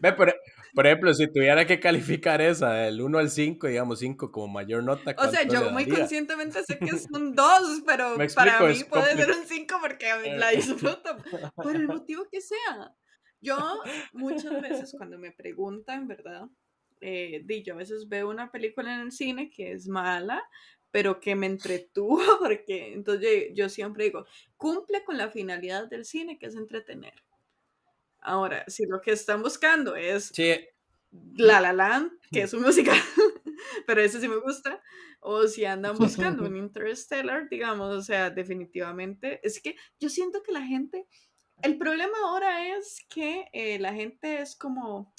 Ve, 0.00 0.12
por, 0.14 0.34
por 0.74 0.84
ejemplo, 0.86 1.14
si 1.14 1.28
tuviera 1.32 1.64
que 1.64 1.78
calificar 1.78 2.40
esa 2.40 2.72
del 2.72 3.00
1 3.00 3.18
al 3.18 3.30
5, 3.30 3.68
digamos 3.68 4.00
5 4.00 4.32
como 4.32 4.48
mayor 4.48 4.82
nota, 4.82 5.14
o 5.16 5.30
sea, 5.30 5.46
¿cuánto 5.46 5.54
yo 5.54 5.70
muy 5.70 5.86
conscientemente 5.88 6.60
sé 6.64 6.76
que 6.78 6.98
son 6.98 7.34
dos, 7.36 7.82
pero 7.86 8.10
Me 8.18 8.26
para 8.28 8.50
explico, 8.50 8.66
mí 8.66 8.72
es 8.72 8.84
puede 8.84 9.14
compli- 9.14 9.24
ser 9.24 9.30
un 9.30 9.46
5 9.46 9.78
porque 9.80 10.10
a 10.10 10.18
mí 10.18 10.30
la 10.36 10.50
disfruto, 10.50 11.16
por 11.54 11.76
el 11.76 11.86
motivo 11.86 12.26
que 12.30 12.40
sea. 12.40 12.92
Yo 13.40 13.80
muchas 14.12 14.60
veces 14.60 14.92
cuando 14.96 15.18
me 15.18 15.30
preguntan, 15.30 16.08
¿verdad? 16.08 16.46
Eh, 17.00 17.42
di, 17.44 17.62
yo 17.62 17.74
a 17.74 17.76
veces 17.76 18.08
veo 18.08 18.28
una 18.28 18.50
película 18.50 18.92
en 18.94 19.02
el 19.02 19.12
cine 19.12 19.50
que 19.54 19.70
es 19.70 19.86
mala, 19.86 20.42
pero 20.90 21.20
que 21.20 21.34
me 21.34 21.46
entretuvo, 21.46 22.18
porque 22.40 22.92
entonces 22.92 23.48
yo, 23.50 23.54
yo 23.54 23.68
siempre 23.68 24.04
digo, 24.04 24.26
cumple 24.56 25.04
con 25.04 25.18
la 25.18 25.30
finalidad 25.30 25.88
del 25.88 26.04
cine, 26.04 26.38
que 26.38 26.46
es 26.46 26.56
entretener. 26.56 27.14
Ahora, 28.20 28.64
si 28.66 28.86
lo 28.86 29.00
que 29.00 29.12
están 29.12 29.42
buscando 29.42 29.94
es 29.94 30.32
Sí, 30.34 30.54
La 31.36 31.60
La 31.60 31.72
Land, 31.72 32.12
que 32.32 32.42
es 32.42 32.52
un 32.52 32.62
musical, 32.62 32.96
pero 33.86 34.00
ese 34.00 34.20
sí 34.20 34.28
me 34.28 34.38
gusta, 34.38 34.82
o 35.20 35.46
si 35.46 35.64
andan 35.64 35.96
buscando 35.96 36.44
un 36.44 36.56
Interstellar, 36.56 37.48
digamos, 37.48 37.94
o 37.94 38.02
sea, 38.02 38.30
definitivamente, 38.30 39.40
es 39.42 39.60
que 39.60 39.76
yo 40.00 40.08
siento 40.08 40.42
que 40.42 40.52
la 40.52 40.62
gente, 40.62 41.06
el 41.62 41.78
problema 41.78 42.16
ahora 42.24 42.76
es 42.76 43.04
que 43.08 43.46
eh, 43.52 43.78
la 43.78 43.94
gente 43.94 44.40
es 44.40 44.56
como, 44.56 45.14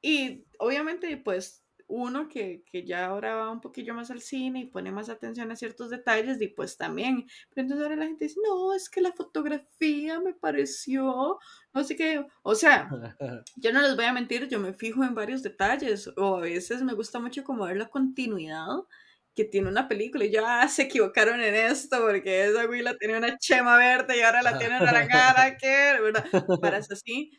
y 0.00 0.46
obviamente 0.58 1.16
pues 1.16 1.63
uno 1.88 2.28
que, 2.28 2.62
que 2.70 2.84
ya 2.84 3.06
ahora 3.06 3.34
va 3.36 3.50
un 3.50 3.60
poquillo 3.60 3.94
más 3.94 4.10
al 4.10 4.20
cine 4.20 4.60
y 4.60 4.66
pone 4.66 4.92
más 4.92 5.08
atención 5.08 5.50
a 5.50 5.56
ciertos 5.56 5.90
detalles, 5.90 6.40
y 6.40 6.48
pues 6.48 6.76
también, 6.76 7.26
pero 7.50 7.62
entonces 7.62 7.84
ahora 7.84 7.96
la 7.96 8.06
gente 8.06 8.24
dice, 8.24 8.40
no, 8.44 8.74
es 8.74 8.88
que 8.88 9.00
la 9.00 9.12
fotografía 9.12 10.20
me 10.20 10.34
pareció, 10.34 11.38
no 11.72 11.84
sé 11.84 11.96
qué, 11.96 12.26
o 12.42 12.54
sea, 12.54 12.88
yo 13.56 13.72
no 13.72 13.82
les 13.82 13.96
voy 13.96 14.04
a 14.06 14.12
mentir, 14.12 14.48
yo 14.48 14.60
me 14.60 14.72
fijo 14.72 15.04
en 15.04 15.14
varios 15.14 15.42
detalles 15.42 16.10
o 16.16 16.36
a 16.36 16.40
veces 16.40 16.82
me 16.82 16.94
gusta 16.94 17.20
mucho 17.20 17.44
como 17.44 17.64
ver 17.64 17.76
la 17.76 17.88
continuidad 17.88 18.66
que 19.34 19.44
tiene 19.44 19.68
una 19.68 19.88
película 19.88 20.24
y 20.24 20.30
ya 20.30 20.66
se 20.68 20.82
equivocaron 20.82 21.40
en 21.40 21.54
esto 21.54 21.98
porque 22.00 22.46
esa 22.46 22.66
güila 22.66 22.96
tenía 22.96 23.18
una 23.18 23.36
chema 23.38 23.76
verde 23.76 24.18
y 24.18 24.20
ahora 24.20 24.42
la 24.42 24.58
tiene 24.58 24.80
naranja, 24.80 25.56
¿qué? 25.58 25.98
¿verdad? 26.00 26.24
Para 26.60 26.78
así. 26.78 27.32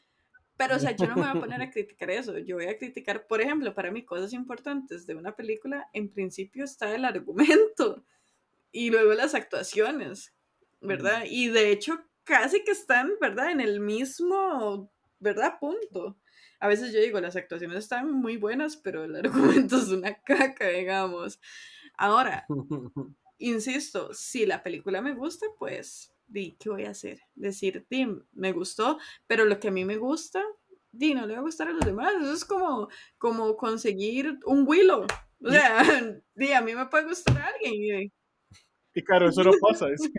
Pero, 0.57 0.77
o 0.77 0.79
sea, 0.79 0.91
yo 0.91 1.07
no 1.07 1.15
me 1.15 1.21
voy 1.21 1.37
a 1.37 1.39
poner 1.39 1.61
a 1.61 1.69
criticar 1.71 2.09
eso. 2.09 2.37
Yo 2.37 2.55
voy 2.55 2.65
a 2.65 2.77
criticar, 2.77 3.27
por 3.27 3.41
ejemplo, 3.41 3.73
para 3.73 3.91
mí 3.91 4.05
cosas 4.05 4.33
importantes 4.33 5.05
de 5.05 5.15
una 5.15 5.35
película, 5.35 5.89
en 5.93 6.09
principio 6.09 6.63
está 6.63 6.93
el 6.95 7.05
argumento 7.05 8.05
y 8.71 8.89
luego 8.89 9.13
las 9.13 9.35
actuaciones, 9.35 10.33
¿verdad? 10.81 11.23
Y 11.29 11.49
de 11.49 11.71
hecho, 11.71 11.99
casi 12.23 12.63
que 12.63 12.71
están, 12.71 13.13
¿verdad? 13.19 13.51
En 13.51 13.61
el 13.61 13.79
mismo, 13.79 14.91
¿verdad? 15.19 15.59
Punto. 15.59 16.17
A 16.59 16.67
veces 16.67 16.93
yo 16.93 16.99
digo, 17.01 17.19
las 17.19 17.35
actuaciones 17.35 17.77
están 17.77 18.11
muy 18.11 18.37
buenas, 18.37 18.77
pero 18.77 19.03
el 19.03 19.15
argumento 19.67 19.77
es 19.77 19.89
una 19.89 20.15
caca, 20.15 20.69
digamos. 20.69 21.39
Ahora, 21.97 22.45
insisto, 23.37 24.13
si 24.13 24.45
la 24.45 24.63
película 24.63 25.01
me 25.01 25.13
gusta, 25.13 25.45
pues, 25.59 26.14
di, 26.27 26.55
¿qué 26.59 26.69
voy 26.69 26.85
a 26.85 26.91
hacer? 26.91 27.19
Decir, 27.35 27.85
di, 27.89 28.07
me 28.33 28.51
gustó, 28.51 28.97
pero 29.27 29.45
lo 29.45 29.59
que 29.59 29.67
a 29.69 29.71
mí 29.71 29.85
me 29.85 29.97
gusta, 29.97 30.43
di, 30.91 31.13
no 31.13 31.25
le 31.25 31.33
va 31.33 31.39
a 31.39 31.43
gustar 31.43 31.67
a 31.67 31.71
los 31.71 31.85
demás. 31.85 32.13
Eso 32.21 32.33
es 32.33 32.45
como, 32.45 32.87
como 33.17 33.55
conseguir 33.57 34.39
un 34.45 34.65
Willow. 34.67 35.05
O 35.43 35.49
sea, 35.51 35.83
di, 36.35 36.51
a 36.53 36.61
mí 36.61 36.73
me 36.75 36.85
puede 36.87 37.05
gustar 37.05 37.37
a 37.37 37.47
alguien. 37.47 37.73
y- 38.05 38.11
Y 38.97 39.03
claro, 39.03 39.27
eso 39.29 39.43
no 39.43 39.51
pasa. 39.61 39.87
es- 39.89 40.09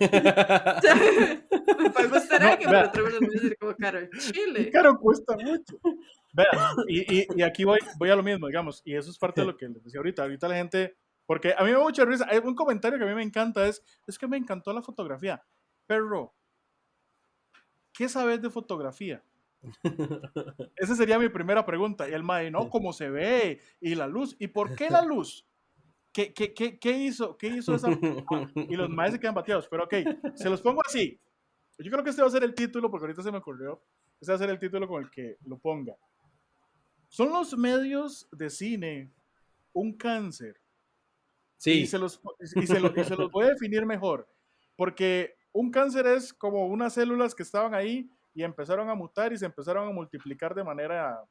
o 0.00 0.80
sea, 0.80 0.94
me 1.78 1.90
puede 1.90 2.08
gustar 2.08 2.40
a 2.42 2.44
No, 2.46 2.52
alguien, 2.52 2.70
vea. 2.70 2.92
pero 2.92 3.04
otra 3.06 3.18
vez 3.18 3.20
me 3.20 3.26
va 3.26 3.32
a 3.32 3.34
decir 3.34 3.56
como, 3.58 3.76
caro, 3.76 4.00
Y 4.02 4.18
chile. 4.18 4.70
claro, 4.70 4.98
cuesta 5.00 5.36
mucho. 5.36 5.78
Vean, 6.34 6.76
y, 6.88 7.20
y, 7.20 7.26
y 7.36 7.42
aquí 7.42 7.64
voy, 7.64 7.78
voy 7.98 8.10
a 8.10 8.16
lo 8.16 8.22
mismo, 8.22 8.46
digamos, 8.46 8.80
y 8.84 8.94
eso 8.94 9.10
es 9.10 9.18
parte 9.18 9.40
de 9.42 9.48
lo 9.48 9.56
que 9.56 9.68
les 9.68 9.82
decía 9.82 9.98
ahorita. 9.98 10.22
Ahorita 10.22 10.48
la 10.48 10.54
gente, 10.56 10.96
porque 11.32 11.54
a 11.56 11.64
mí 11.64 11.70
me 11.70 11.78
da 11.78 11.82
mucha 11.82 12.04
risa, 12.04 12.26
hay 12.28 12.40
un 12.44 12.54
comentario 12.54 12.98
que 12.98 13.06
a 13.06 13.08
mí 13.08 13.14
me 13.14 13.22
encanta, 13.22 13.66
es, 13.66 13.82
es 14.06 14.18
que 14.18 14.28
me 14.28 14.36
encantó 14.36 14.70
la 14.70 14.82
fotografía. 14.82 15.42
Pero, 15.86 16.34
¿qué 17.90 18.06
sabes 18.06 18.42
de 18.42 18.50
fotografía? 18.50 19.24
Esa 20.76 20.94
sería 20.94 21.18
mi 21.18 21.30
primera 21.30 21.64
pregunta. 21.64 22.06
Y 22.06 22.12
el 22.12 22.22
mae, 22.22 22.50
no, 22.50 22.68
cómo 22.68 22.92
se 22.92 23.08
ve, 23.08 23.62
y 23.80 23.94
la 23.94 24.06
luz, 24.06 24.36
¿y 24.40 24.48
por 24.48 24.74
qué 24.74 24.90
la 24.90 25.00
luz? 25.00 25.48
¿Qué, 26.12 26.34
qué, 26.34 26.52
qué, 26.52 26.78
qué 26.78 26.98
hizo? 26.98 27.38
¿Qué 27.38 27.46
hizo 27.46 27.74
esa? 27.74 27.88
Y 28.68 28.76
los 28.76 28.90
maes 28.90 29.12
se 29.12 29.18
quedan 29.18 29.34
bateados. 29.34 29.68
Pero 29.68 29.84
ok, 29.84 29.94
se 30.34 30.50
los 30.50 30.60
pongo 30.60 30.82
así. 30.86 31.18
Yo 31.78 31.90
creo 31.90 32.04
que 32.04 32.10
este 32.10 32.20
va 32.20 32.28
a 32.28 32.32
ser 32.32 32.44
el 32.44 32.54
título, 32.54 32.90
porque 32.90 33.04
ahorita 33.04 33.22
se 33.22 33.32
me 33.32 33.38
ocurrió. 33.38 33.82
Este 34.20 34.32
va 34.32 34.36
a 34.36 34.38
ser 34.38 34.50
el 34.50 34.58
título 34.58 34.86
con 34.86 35.02
el 35.02 35.10
que 35.10 35.38
lo 35.46 35.58
ponga. 35.58 35.96
¿Son 37.08 37.30
los 37.30 37.56
medios 37.56 38.28
de 38.32 38.50
cine 38.50 39.14
un 39.72 39.96
cáncer? 39.96 40.61
Y 41.64 41.86
se, 41.86 41.98
los, 41.98 42.20
y 42.56 42.66
se 42.66 42.80
los 42.80 43.30
voy 43.30 43.44
a 43.44 43.50
definir 43.50 43.86
mejor. 43.86 44.28
Porque 44.76 45.36
un 45.52 45.70
cáncer 45.70 46.06
es 46.06 46.32
como 46.32 46.66
unas 46.66 46.94
células 46.94 47.34
que 47.34 47.42
estaban 47.42 47.74
ahí 47.74 48.10
y 48.34 48.42
empezaron 48.42 48.88
a 48.88 48.94
mutar 48.94 49.32
y 49.32 49.38
se 49.38 49.46
empezaron 49.46 49.88
a 49.88 49.92
multiplicar 49.92 50.54
de 50.54 50.64
manera 50.64 51.22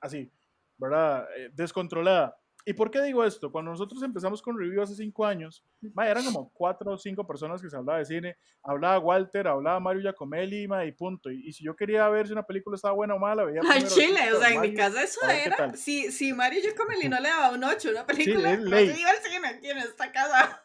así, 0.00 0.30
¿verdad? 0.76 1.26
Eh, 1.36 1.50
descontrolada. 1.52 2.38
¿Y 2.68 2.74
por 2.74 2.90
qué 2.90 3.00
digo 3.00 3.24
esto? 3.24 3.50
Cuando 3.50 3.70
nosotros 3.70 4.02
empezamos 4.02 4.42
con 4.42 4.58
review 4.58 4.82
hace 4.82 4.94
cinco 4.94 5.24
años, 5.24 5.64
ma, 5.94 6.06
eran 6.06 6.22
como 6.22 6.50
cuatro 6.52 6.92
o 6.92 6.98
cinco 6.98 7.26
personas 7.26 7.62
que 7.62 7.70
se 7.70 7.76
hablaba 7.78 7.98
de 7.98 8.04
cine. 8.04 8.36
Hablaba 8.62 8.98
Walter, 8.98 9.48
hablaba 9.48 9.80
Mario 9.80 10.02
Giacomelli, 10.02 10.68
ma, 10.68 10.84
y 10.84 10.92
punto. 10.92 11.30
Y, 11.30 11.48
y 11.48 11.52
si 11.54 11.64
yo 11.64 11.74
quería 11.74 12.06
ver 12.10 12.26
si 12.26 12.34
una 12.34 12.42
película 12.42 12.76
estaba 12.76 12.92
buena 12.92 13.14
o 13.14 13.18
mala, 13.18 13.44
veía 13.44 13.62
primero 13.62 13.88
chile, 13.88 14.34
o 14.34 14.38
sea, 14.38 14.52
en 14.52 14.60
mi 14.60 14.74
casa 14.74 15.02
eso 15.02 15.26
era. 15.26 15.74
Si, 15.76 16.12
si 16.12 16.34
Mario 16.34 16.60
Giacomelli 16.60 17.08
no 17.08 17.18
le 17.18 17.30
daba 17.30 17.52
un 17.54 17.64
8 17.64 17.88
a 17.88 17.90
una 17.92 18.06
película, 18.06 18.52
es 18.52 18.60
no 18.60 18.68
se 18.76 19.00
iba 19.00 19.10
al 19.12 19.16
cine 19.16 19.48
aquí 19.48 19.70
en 19.70 19.78
esta 19.78 20.12
casa. 20.12 20.62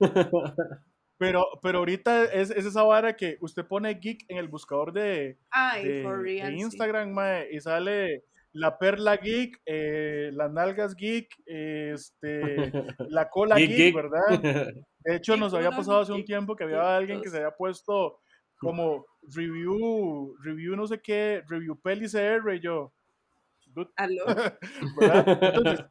Pero, 1.16 1.46
pero 1.62 1.78
ahorita 1.78 2.24
es, 2.24 2.50
es 2.50 2.66
esa 2.66 2.82
vara 2.82 3.14
que 3.14 3.38
usted 3.40 3.64
pone 3.64 3.94
geek 3.94 4.24
en 4.28 4.36
el 4.36 4.48
buscador 4.48 4.92
de, 4.92 5.38
Ay, 5.50 5.86
de, 5.86 6.02
for 6.02 6.16
de 6.18 6.22
real. 6.24 6.52
sí. 6.52 6.60
Instagram, 6.60 7.12
mae, 7.12 7.48
y 7.52 7.60
sale 7.60 8.24
la 8.54 8.78
perla 8.78 9.16
geek, 9.16 9.60
eh, 9.66 10.30
las 10.32 10.50
nalgas 10.52 10.94
geek, 10.94 11.28
este, 11.44 12.72
la 13.10 13.28
cola 13.28 13.56
Geek. 13.56 13.94
¿verdad? 13.94 14.72
De 15.00 15.16
hecho, 15.16 15.36
nos 15.36 15.52
había 15.54 15.70
pasado 15.70 16.00
hace 16.00 16.12
un 16.12 16.24
tiempo 16.24 16.54
que 16.54 16.64
había 16.64 16.96
alguien 16.96 17.20
que 17.20 17.30
se 17.30 17.38
había 17.38 17.50
puesto 17.50 18.20
como 18.56 19.04
review, 19.22 20.36
review 20.40 20.76
no 20.76 20.86
sé 20.86 21.00
qué, 21.00 21.42
review 21.48 21.78
peli 21.80 22.08
CR, 22.08 22.54
y 22.54 22.60
yo, 22.60 22.94
dude, 23.66 23.90
Aló. 23.96 24.24
¿verdad? 25.00 25.38
Entonces, 25.42 25.86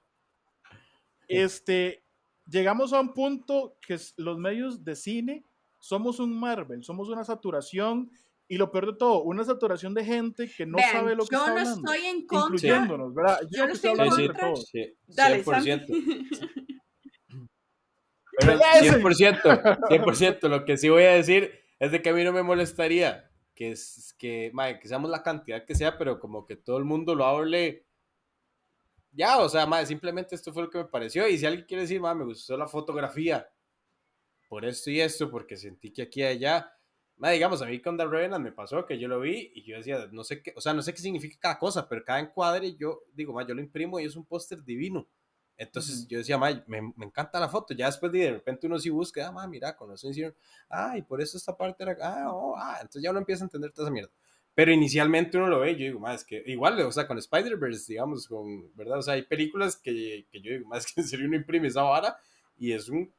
este, 1.28 2.04
llegamos 2.48 2.94
a 2.94 3.02
un 3.02 3.14
punto 3.14 3.78
que 3.86 3.98
los 4.16 4.38
medios 4.38 4.84
de 4.86 4.96
cine 4.96 5.46
somos 5.80 6.22
un 6.22 6.34
Marvel, 6.40 6.82
somos 6.82 7.10
una 7.10 7.26
saturación 7.26 8.10
y 8.54 8.58
lo 8.58 8.72
peor 8.72 8.92
de 8.92 8.98
todo, 9.00 9.24
una 9.24 9.44
saturación 9.44 9.96
de 9.96 10.06
gente 10.06 10.48
que 10.48 10.68
no 10.68 10.78
Vean, 10.78 10.92
sabe 10.92 11.16
lo 11.16 11.26
que 11.26 11.36
yo 11.36 11.40
está 11.40 11.54
no 11.54 11.60
hablando, 11.60 11.92
estoy 11.92 12.08
en 12.08 12.28
contra. 12.28 12.56
incluyéndonos, 12.56 13.16
¿verdad? 13.16 13.40
Yo, 13.42 13.48
yo 13.50 13.62
no 13.62 13.68
que 13.68 13.74
estoy 13.74 13.92
en 13.92 13.98
contra. 13.98 14.40
todos. 14.40 14.68
sí, 14.68 14.96
Dale, 15.08 15.44
100%. 15.44 15.64
Santi. 15.64 16.30
Pero 18.40 18.54
¡Ese! 18.54 19.02
100%, 19.02 19.80
100%. 19.90 20.50
Lo 20.50 20.66
que 20.66 20.78
sí 20.78 20.90
voy 20.90 21.04
a 21.04 21.14
decir 21.14 21.52
es 21.80 21.92
de 21.92 22.02
que 22.04 22.10
a 22.10 22.14
mí 22.14 22.24
no 22.24 22.32
me 22.32 22.44
molestaría 22.44 23.32
que, 23.56 23.72
es, 23.72 24.16
que, 24.20 24.52
mae, 24.54 24.80
que 24.80 24.88
seamos 24.88 25.10
la 25.10 25.24
cantidad 25.24 25.66
que 25.66 25.74
sea, 25.74 25.98
pero 25.98 26.20
como 26.20 26.46
que 26.46 26.56
todo 26.56 26.78
el 26.78 26.86
mundo 26.86 27.16
lo 27.16 27.26
hable. 27.26 27.88
Ya, 29.12 29.40
o 29.40 29.50
sea, 29.50 29.66
mae, 29.66 29.88
simplemente 29.88 30.36
esto 30.36 30.54
fue 30.54 30.64
lo 30.64 30.70
que 30.70 30.78
me 30.78 30.86
pareció. 30.86 31.28
Y 31.28 31.40
si 31.40 31.46
alguien 31.48 31.66
quiere 31.66 31.82
decir, 31.82 32.00
mae, 32.00 32.14
me 32.14 32.26
gustó 32.26 32.56
la 32.56 32.68
fotografía 32.68 33.50
por 34.48 34.64
esto 34.64 34.92
y 34.92 35.02
esto, 35.02 35.32
porque 35.32 35.58
sentí 35.58 35.92
que 35.92 36.04
aquí 36.04 36.22
y 36.22 36.26
allá. 36.26 36.72
Digamos, 37.18 37.62
a 37.62 37.66
mí 37.66 37.80
con 37.80 37.98
The 37.98 38.06
Revenant 38.06 38.44
me 38.44 38.52
pasó 38.52 38.86
que 38.86 39.00
yo 39.00 39.08
lo 39.08 39.20
vi 39.22 39.52
y 39.56 39.64
yo 39.64 39.78
decía, 39.78 40.10
no 40.12 40.24
sé 40.24 40.42
qué, 40.42 40.54
o 40.58 40.62
sea, 40.62 40.74
no 40.74 40.82
sé 40.82 40.94
qué 40.94 41.00
significa 41.00 41.38
cada 41.40 41.60
cosa, 41.60 41.88
pero 41.88 42.04
cada 42.04 42.20
encuadre 42.20 42.76
yo 42.76 43.04
digo, 43.14 43.32
mae, 43.34 43.46
yo 43.48 43.54
lo 43.54 43.62
imprimo 43.62 44.00
y 44.00 44.06
es 44.06 44.16
un 44.16 44.26
póster 44.26 44.64
divino. 44.64 45.08
Entonces 45.56 46.00
Ujú. 46.00 46.08
yo 46.10 46.18
decía, 46.18 46.38
"Mae, 46.38 46.64
me, 46.68 46.82
me 46.96 47.06
encanta 47.06 47.40
la 47.40 47.48
foto. 47.48 47.74
Ya 47.76 47.86
después 47.86 48.12
de, 48.12 48.32
repente 48.32 48.66
uno 48.68 48.80
sí 48.80 48.90
busca, 48.90 49.28
ah, 49.28 49.32
ma, 49.32 49.48
mira, 49.48 49.76
con 49.78 49.90
razón 49.90 50.12
hicieron, 50.12 50.36
ah, 50.70 50.98
y 50.98 51.04
por 51.04 51.22
eso 51.22 51.38
esta 51.38 51.56
parte 51.56 51.84
era, 51.84 51.96
ah, 52.02 52.32
oh, 52.34 52.56
ah, 52.58 52.78
entonces 52.82 53.04
ya 53.04 53.12
uno 53.12 53.20
empieza 53.20 53.44
a 53.44 53.46
entender 53.48 53.72
toda 53.72 53.88
esa 53.88 53.94
mierda. 53.94 54.12
pero 54.56 54.72
inicialmente 54.72 55.38
uno 55.38 55.48
lo 55.48 55.60
ve, 55.62 55.72
yo 55.74 55.86
digo, 55.86 56.00
más 56.00 56.24
que 56.24 56.44
igual, 56.48 56.80
o 56.82 56.92
sea, 56.92 57.08
con 57.08 57.18
Spider-Verse, 57.18 57.86
digamos, 57.94 58.28
con, 58.28 58.72
¿verdad? 58.76 59.00
O 59.00 59.02
sea, 59.02 59.16
hay 59.16 59.24
películas 59.24 59.78
que, 59.78 60.28
que 60.32 60.42
yo 60.42 60.52
digo, 60.52 60.68
más 60.70 60.86
que 60.92 61.02
en 61.02 61.08
serio 61.08 61.26
uno 61.28 61.36
imprime 61.38 61.68
esa 61.70 61.82
vara 61.84 62.18
y 62.58 62.72
es 62.72 62.88
un, 62.90 63.12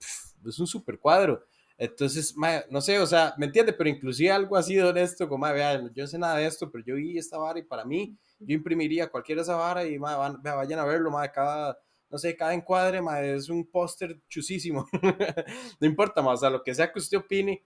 es 0.47 0.59
un 0.59 0.67
super 0.67 0.99
cuadro. 0.99 1.45
Entonces, 1.77 2.35
no 2.71 2.81
sé, 2.81 2.99
o 3.01 3.07
sea, 3.07 3.35
¿me 3.37 3.47
entiende? 3.47 3.73
Pero 3.73 3.91
inclusive 3.91 4.31
algo 4.31 4.57
así 4.57 4.77
de 4.77 4.85
honesto, 4.85 5.29
como, 5.29 5.53
vean, 5.53 5.93
yo 5.95 6.05
no 6.05 6.07
sé 6.07 6.19
nada 6.19 6.37
de 6.37 6.47
esto, 6.47 6.71
pero 6.71 6.85
yo 6.85 6.95
vi 6.95 7.19
esta 7.19 7.37
vara 7.37 7.59
y 7.59 7.63
para 7.65 7.85
mí, 7.85 8.17
yo 8.39 8.55
imprimiría 8.55 9.09
cualquiera 9.11 9.43
esa 9.43 9.57
vara 9.57 9.85
y 9.85 9.99
ma, 9.99 10.17
vayan 10.17 10.79
a 10.79 10.85
verlo, 10.85 11.11
ma, 11.11 11.27
cada, 11.33 11.77
no 12.11 12.19
sé, 12.19 12.37
cada 12.37 12.55
encuadre, 12.55 13.01
es 13.35 13.49
un 13.49 13.67
póster 13.69 14.21
chusísimo. 14.29 14.87
no 15.81 15.87
importa 15.87 16.23
más, 16.23 16.35
o 16.35 16.41
sea, 16.43 16.51
lo 16.51 16.63
que 16.63 16.75
sea 16.75 16.93
que 16.93 17.01
usted 17.01 17.19
opine, 17.19 17.65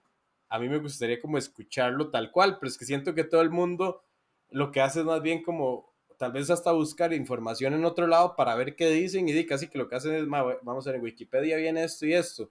a 0.49 0.59
mí 0.59 0.69
me 0.69 0.79
gustaría 0.79 1.21
como 1.21 1.37
escucharlo 1.37 2.11
tal 2.11 2.31
cual, 2.31 2.59
pero 2.59 2.69
es 2.69 2.79
que 2.79 2.87
siento 2.87 3.15
que 3.15 3.25
todo 3.25 3.43
el 3.43 3.51
mundo 3.51 4.03
lo 4.51 4.73
que 4.73 4.81
hace 4.81 5.01
es 5.01 5.05
más 5.05 5.21
bien 5.21 5.43
como 5.43 5.93
tal 6.19 6.33
vez 6.33 6.51
hasta 6.51 6.73
buscar 6.73 7.13
información 7.13 7.75
en 7.75 7.85
otro 7.85 8.07
lado 8.07 8.35
para 8.37 8.55
ver 8.57 8.75
qué 8.75 8.89
dicen 8.91 9.29
y 9.29 9.47
casi 9.47 9.69
que 9.69 9.79
lo 9.79 9.89
que 9.89 9.97
hacen 9.97 10.15
es, 10.15 10.29
vamos 10.29 10.87
a 10.87 10.91
ver, 10.91 10.97
en 10.97 11.05
Wikipedia 11.05 11.57
viene 11.57 11.85
esto 11.85 12.07
y 12.07 12.15
esto. 12.15 12.51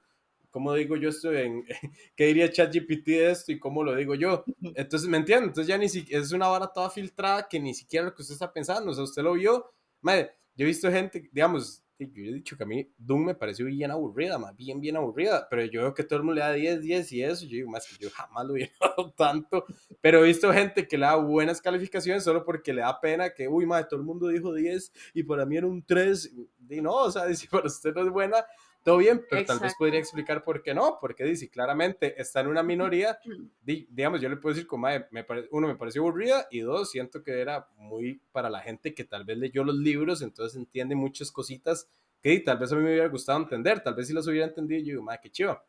¿Cómo 0.50 0.74
digo 0.74 0.96
yo 0.96 1.10
esto? 1.10 1.34
En, 1.34 1.66
¿Qué 2.16 2.26
diría 2.28 2.52
ChatGPT 2.52 3.08
de 3.08 3.32
esto 3.32 3.52
y 3.52 3.60
cómo 3.60 3.84
lo 3.84 3.96
digo 3.96 4.16
yo? 4.16 4.44
Entonces, 4.76 5.08
¿me 5.10 5.18
entienden? 5.18 5.50
Entonces 5.50 5.68
ya 5.68 5.78
ni 5.78 5.90
siquiera, 5.90 6.24
es 6.24 6.32
una 6.32 6.48
vara 6.48 6.68
toda 6.68 6.90
filtrada 6.90 7.48
que 7.48 7.60
ni 7.60 7.74
siquiera 7.74 8.06
lo 8.06 8.16
que 8.16 8.22
usted 8.22 8.34
está 8.34 8.52
pensando, 8.52 8.92
o 8.92 8.94
sea, 8.94 9.04
usted 9.04 9.24
lo 9.24 9.34
vio, 9.34 9.72
madre, 10.02 10.32
yo 10.56 10.66
he 10.66 10.68
visto 10.68 10.92
gente, 10.92 11.30
digamos, 11.32 11.84
yo 12.00 12.24
he 12.24 12.34
dicho 12.34 12.56
que 12.56 12.64
a 12.64 12.68
mí 12.68 12.92
Doom 12.98 13.26
me 13.26 13.36
pareció 13.36 13.66
bien 13.66 13.90
aburrida, 13.90 14.38
más 14.38 14.56
bien, 14.56 14.80
bien 14.80 14.98
aburrida, 14.98 15.48
pero 15.50 15.66
yo 15.66 15.82
veo 15.82 15.94
que 15.94 16.04
todo 16.04 16.18
el 16.18 16.26
mundo 16.26 16.36
le 16.36 16.42
da 16.42 16.54
10, 16.54 16.82
10 16.82 17.12
y 17.12 17.24
eso, 17.24 17.46
yo 17.46 17.52
digo, 17.52 17.72
más 17.72 17.88
que 17.88 18.04
yo 18.04 18.10
jamás 18.12 18.46
lo 18.46 18.54
hubiera 18.54 18.72
dado 18.80 19.12
tanto, 19.14 19.66
pero 20.00 20.24
he 20.24 20.28
visto 20.28 20.52
gente 20.54 20.88
que 20.88 20.98
le 20.98 21.06
da 21.06 21.16
buenas 21.16 21.62
calificaciones 21.62 22.24
solo 22.24 22.44
porque 22.44 22.74
le 22.74 22.82
da 22.82 23.00
pena 23.00 23.34
que, 23.34 23.48
uy, 23.48 23.66
madre, 23.66 23.88
todo 23.90 24.00
el 24.00 24.06
mundo 24.06 24.28
dijo 24.28 24.54
10 24.54 24.92
y 25.16 25.24
para 25.24 25.46
mí 25.46 25.58
era 25.58 25.68
un 25.68 25.84
3, 25.84 26.34
y 26.70 26.82
no, 26.82 26.94
o 26.94 27.12
sea, 27.12 27.24
si 27.36 27.48
para 27.48 27.66
usted 27.66 27.94
no 27.94 28.02
es 28.02 28.10
buena, 28.10 28.46
todo 28.88 29.00
bien, 29.00 29.26
pero 29.30 29.46
tal 29.46 29.60
vez 29.60 29.76
podría 29.78 30.00
explicar 30.00 30.46
por 30.46 30.64
qué 30.64 30.74
no, 30.74 30.98
porque 31.02 31.26
dice, 31.26 31.50
claramente 31.50 32.22
está 32.22 32.40
en 32.40 32.48
una 32.48 32.64
minoría, 32.64 33.20
digamos, 33.62 34.22
yo 34.22 34.30
le 34.30 34.38
puedo 34.38 34.56
decir, 34.56 34.66
como, 34.66 34.88
me 35.12 35.26
uno, 35.52 35.68
me 35.68 35.76
pareció 35.76 36.04
aburrida, 36.04 36.48
y 36.52 36.62
dos, 36.62 36.92
siento 36.92 37.22
que 37.22 37.42
era 37.42 37.68
muy 37.76 38.22
para 38.32 38.50
la 38.50 38.62
gente 38.62 38.96
que 38.96 39.04
tal 39.04 39.26
vez 39.26 39.40
leyó 39.40 39.66
los 39.66 39.76
libros, 39.76 40.22
entonces 40.22 40.56
entiende 40.56 40.96
muchas 40.96 41.34
cositas 41.34 41.90
que 42.22 42.40
tal 42.40 42.60
vez 42.60 42.72
a 42.72 42.78
mí 42.78 42.82
me 42.84 42.92
hubiera 42.92 43.10
gustado 43.10 43.40
entender, 43.40 43.82
tal 43.84 43.94
vez 43.94 44.08
si 44.08 44.14
las 44.14 44.26
hubiera 44.26 44.48
entendido, 44.48 44.80
yo 44.80 44.86
digo, 44.86 45.04
madre, 45.04 45.20
qué 45.24 45.32
chiva. 45.32 45.62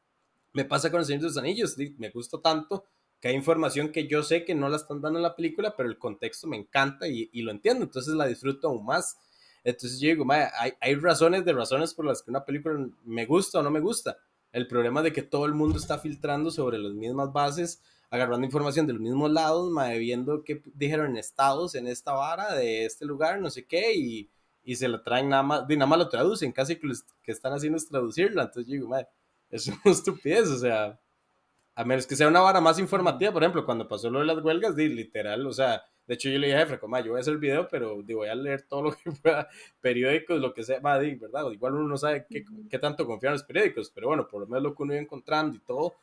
Me 0.52 0.64
pasa 0.64 0.88
con 0.88 1.00
el 1.00 1.06
Señor 1.06 1.22
de 1.22 1.26
los 1.26 1.38
Anillos, 1.38 1.76
me 1.98 2.10
gusta 2.10 2.38
tanto 2.40 2.84
que 3.18 3.26
hay 3.26 3.34
información 3.34 3.90
que 3.90 4.06
yo 4.06 4.22
sé 4.22 4.44
que 4.44 4.54
no 4.54 4.68
la 4.68 4.76
están 4.76 5.00
dando 5.00 5.18
en 5.18 5.24
la 5.24 5.34
película, 5.34 5.74
pero 5.76 5.88
el 5.88 5.98
contexto 5.98 6.46
me 6.46 6.56
encanta 6.56 7.08
y, 7.08 7.28
y 7.32 7.42
lo 7.42 7.50
entiendo, 7.50 7.82
entonces 7.82 8.14
la 8.14 8.28
disfruto 8.28 8.68
aún 8.68 8.86
más. 8.86 9.18
Entonces 9.68 10.00
yo 10.00 10.08
digo, 10.08 10.26
hay, 10.32 10.72
hay 10.80 10.94
razones 10.94 11.44
de 11.44 11.52
razones 11.52 11.92
por 11.92 12.06
las 12.06 12.22
que 12.22 12.30
una 12.30 12.42
película 12.44 12.88
me 13.04 13.26
gusta 13.26 13.58
o 13.58 13.62
no 13.62 13.70
me 13.70 13.80
gusta. 13.80 14.16
El 14.50 14.66
problema 14.66 15.02
de 15.02 15.12
que 15.12 15.20
todo 15.20 15.44
el 15.44 15.52
mundo 15.52 15.76
está 15.76 15.98
filtrando 15.98 16.50
sobre 16.50 16.78
las 16.78 16.94
mismas 16.94 17.34
bases, 17.34 17.82
agarrando 18.08 18.46
información 18.46 18.86
de 18.86 18.94
los 18.94 19.02
mismos 19.02 19.30
lados, 19.30 19.70
viendo 19.98 20.42
qué 20.42 20.62
dijeron 20.72 21.10
en 21.10 21.16
estados, 21.18 21.74
en 21.74 21.86
esta 21.86 22.12
vara, 22.12 22.54
de 22.54 22.86
este 22.86 23.04
lugar, 23.04 23.40
no 23.40 23.50
sé 23.50 23.66
qué, 23.66 23.94
y, 23.94 24.30
y 24.64 24.76
se 24.76 24.88
lo 24.88 25.02
traen 25.02 25.28
nada 25.28 25.42
más, 25.42 25.68
de 25.68 25.76
nada 25.76 25.86
más 25.86 25.98
lo 25.98 26.08
traducen, 26.08 26.50
casi 26.52 26.76
que 26.76 26.86
lo 26.86 26.94
que 27.22 27.32
están 27.32 27.52
haciendo 27.52 27.76
es 27.76 27.86
traducirla. 27.86 28.44
Entonces 28.44 28.66
yo 28.66 28.72
digo, 28.72 28.88
madre, 28.88 29.08
es 29.50 29.66
una 29.68 29.80
estupidez, 29.84 30.48
o 30.48 30.58
sea, 30.58 30.98
a 31.74 31.84
menos 31.84 32.06
que 32.06 32.16
sea 32.16 32.28
una 32.28 32.40
vara 32.40 32.62
más 32.62 32.78
informativa, 32.78 33.32
por 33.32 33.42
ejemplo, 33.42 33.66
cuando 33.66 33.86
pasó 33.86 34.08
lo 34.08 34.20
de 34.20 34.24
las 34.24 34.42
huelgas, 34.42 34.74
literal, 34.76 35.46
o 35.46 35.52
sea, 35.52 35.82
de 36.08 36.14
hecho, 36.14 36.30
yo 36.30 36.38
le 36.38 36.46
dije 36.46 36.56
a 36.58 36.66
Jeffrey, 36.66 36.80
yo 37.04 37.10
voy 37.10 37.18
a 37.18 37.20
hacer 37.20 37.34
el 37.34 37.38
video, 37.38 37.68
pero 37.68 38.02
digo, 38.02 38.20
voy 38.20 38.30
a 38.30 38.34
leer 38.34 38.62
todo 38.62 38.82
lo 38.82 38.92
que 38.92 39.12
pueda, 39.22 39.46
periódicos, 39.82 40.40
lo 40.40 40.54
que 40.54 40.62
sea, 40.62 40.80
¿verdad? 40.80 41.50
Igual 41.50 41.74
uno 41.74 41.86
no 41.86 41.98
sabe 41.98 42.24
qué, 42.28 42.46
qué, 42.70 42.78
tanto 42.78 43.06
confiar 43.06 43.32
en 43.32 43.34
los 43.34 43.42
periódicos, 43.42 43.92
pero 43.94 44.08
bueno, 44.08 44.26
por 44.26 44.40
lo 44.40 44.46
menos 44.46 44.62
lo 44.62 44.74
que 44.74 44.82
uno 44.84 44.94
iba 44.94 45.02
encontrando 45.02 45.54
y 45.54 45.60
todo, 45.60 45.96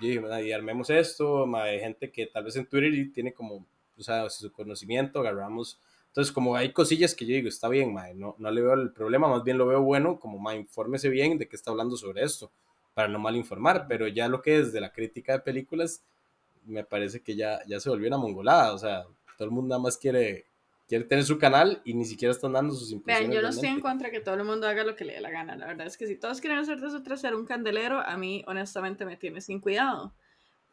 yo 0.00 0.08
dije, 0.08 0.48
y 0.48 0.52
armemos 0.52 0.90
esto, 0.90 1.46
hay 1.54 1.78
gente 1.78 2.10
que 2.10 2.26
tal 2.26 2.42
vez 2.42 2.56
en 2.56 2.66
Twitter 2.66 3.12
tiene 3.14 3.32
como, 3.32 3.64
o 3.96 4.02
sea, 4.02 4.28
su 4.30 4.50
conocimiento, 4.50 5.20
agarramos. 5.20 5.78
Entonces, 6.08 6.32
como 6.32 6.56
hay 6.56 6.72
cosillas 6.72 7.14
que 7.14 7.24
yo 7.24 7.32
digo, 7.36 7.48
está 7.48 7.68
bien, 7.68 7.94
no, 8.16 8.34
no 8.38 8.50
le 8.50 8.62
veo 8.62 8.74
el 8.74 8.92
problema, 8.92 9.28
más 9.28 9.44
bien 9.44 9.58
lo 9.58 9.66
veo 9.68 9.80
bueno, 9.80 10.18
como, 10.18 10.40
ma, 10.40 10.56
infórmese 10.56 11.08
bien 11.08 11.38
de 11.38 11.48
qué 11.48 11.54
está 11.54 11.70
hablando 11.70 11.96
sobre 11.96 12.24
esto, 12.24 12.50
para 12.94 13.06
no 13.06 13.20
mal 13.20 13.36
informar, 13.36 13.86
pero 13.88 14.08
ya 14.08 14.26
lo 14.26 14.42
que 14.42 14.58
es 14.58 14.72
de 14.72 14.80
la 14.80 14.92
crítica 14.92 15.34
de 15.34 15.38
películas, 15.38 16.02
me 16.64 16.82
parece 16.82 17.20
que 17.22 17.36
ya, 17.36 17.60
ya 17.68 17.78
se 17.78 17.90
volvió 17.90 18.08
una 18.08 18.18
mongolada, 18.18 18.72
o 18.72 18.78
sea, 18.78 19.04
todo 19.36 19.46
el 19.46 19.50
mundo 19.50 19.70
nada 19.70 19.82
más 19.82 19.96
quiere, 19.98 20.46
quiere 20.88 21.04
tener 21.04 21.24
su 21.24 21.38
canal 21.38 21.80
y 21.84 21.94
ni 21.94 22.04
siquiera 22.04 22.32
están 22.32 22.52
dando 22.52 22.74
sus 22.74 22.90
impresiones. 22.92 23.30
Vean, 23.30 23.40
yo 23.40 23.42
no 23.42 23.48
estoy 23.48 23.68
en 23.68 23.80
contra 23.80 24.08
de 24.08 24.12
que 24.12 24.20
todo 24.20 24.34
el 24.34 24.44
mundo 24.44 24.66
haga 24.66 24.84
lo 24.84 24.96
que 24.96 25.04
le 25.04 25.14
dé 25.14 25.20
la 25.20 25.30
gana. 25.30 25.56
La 25.56 25.66
verdad 25.66 25.86
es 25.86 25.96
que 25.96 26.06
si 26.06 26.16
todos 26.16 26.40
quieren 26.40 26.58
hacer 26.58 26.80
de 26.80 26.90
su 26.90 27.02
trasero 27.02 27.38
un 27.38 27.46
candelero, 27.46 28.00
a 28.00 28.16
mí 28.16 28.44
honestamente 28.46 29.04
me 29.04 29.16
tiene 29.16 29.40
sin 29.40 29.60
cuidado. 29.60 30.14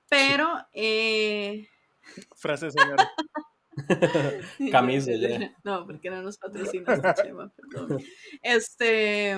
Pero... 0.09 0.47
Eh... 0.73 1.67
Frase 2.35 2.71
señora. 2.71 3.09
Camisa 4.71 5.11
ya. 5.13 5.55
No, 5.63 5.85
porque 5.85 6.09
no 6.09 6.21
nos 6.21 6.37
patrocina 6.37 6.93
esta 6.93 7.13
chema, 7.13 7.49
perdón. 7.49 7.99
Este... 8.41 9.37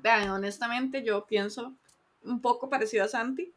Vean, 0.00 0.30
honestamente 0.30 1.02
yo 1.02 1.26
pienso 1.26 1.74
un 2.22 2.40
poco 2.40 2.68
parecido 2.68 3.04
a 3.04 3.08
Santi 3.08 3.52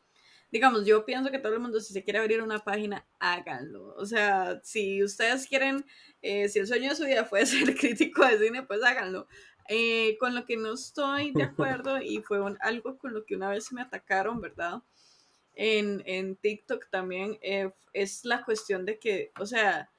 digamos, 0.52 0.86
yo 0.86 1.06
pienso 1.06 1.32
que 1.32 1.40
todo 1.40 1.54
el 1.54 1.60
mundo, 1.60 1.80
si 1.80 1.94
se 1.94 2.04
quiere 2.04 2.20
abrir 2.20 2.42
una 2.42 2.60
página, 2.60 3.06
háganlo. 3.20 3.94
O 3.96 4.06
sea, 4.06 4.62
si 4.64 5.04
ustedes 5.04 5.48
quieren, 5.48 5.86
eh, 6.22 6.48
si 6.50 6.60
el 6.60 6.68
sueño 6.68 6.90
de 6.90 6.96
su 6.96 7.06
vida 7.06 7.26
fue 7.26 7.46
ser 7.46 7.76
crítico 7.76 8.26
de 8.26 8.40
cine, 8.40 8.64
pues 8.64 8.84
háganlo. 8.84 9.28
Eh, 9.70 10.18
con 10.20 10.34
lo 10.34 10.46
que 10.46 10.56
no 10.56 10.74
estoy 10.74 11.32
de 11.32 11.44
acuerdo, 11.44 12.02
y 12.02 12.22
fue 12.22 12.40
algo 12.62 12.98
con 12.98 13.14
lo 13.14 13.26
que 13.26 13.36
una 13.36 13.50
vez 13.50 13.74
me 13.74 13.82
atacaron, 13.82 14.40
¿verdad? 14.40 14.82
En, 15.54 16.02
en 16.06 16.38
TikTok 16.38 16.90
también, 16.90 17.38
eh, 17.42 17.72
es 17.92 18.24
la 18.24 18.46
cuestión 18.46 18.86
de 18.86 19.00
que, 19.00 19.32
o 19.40 19.46
sea, 19.46 19.90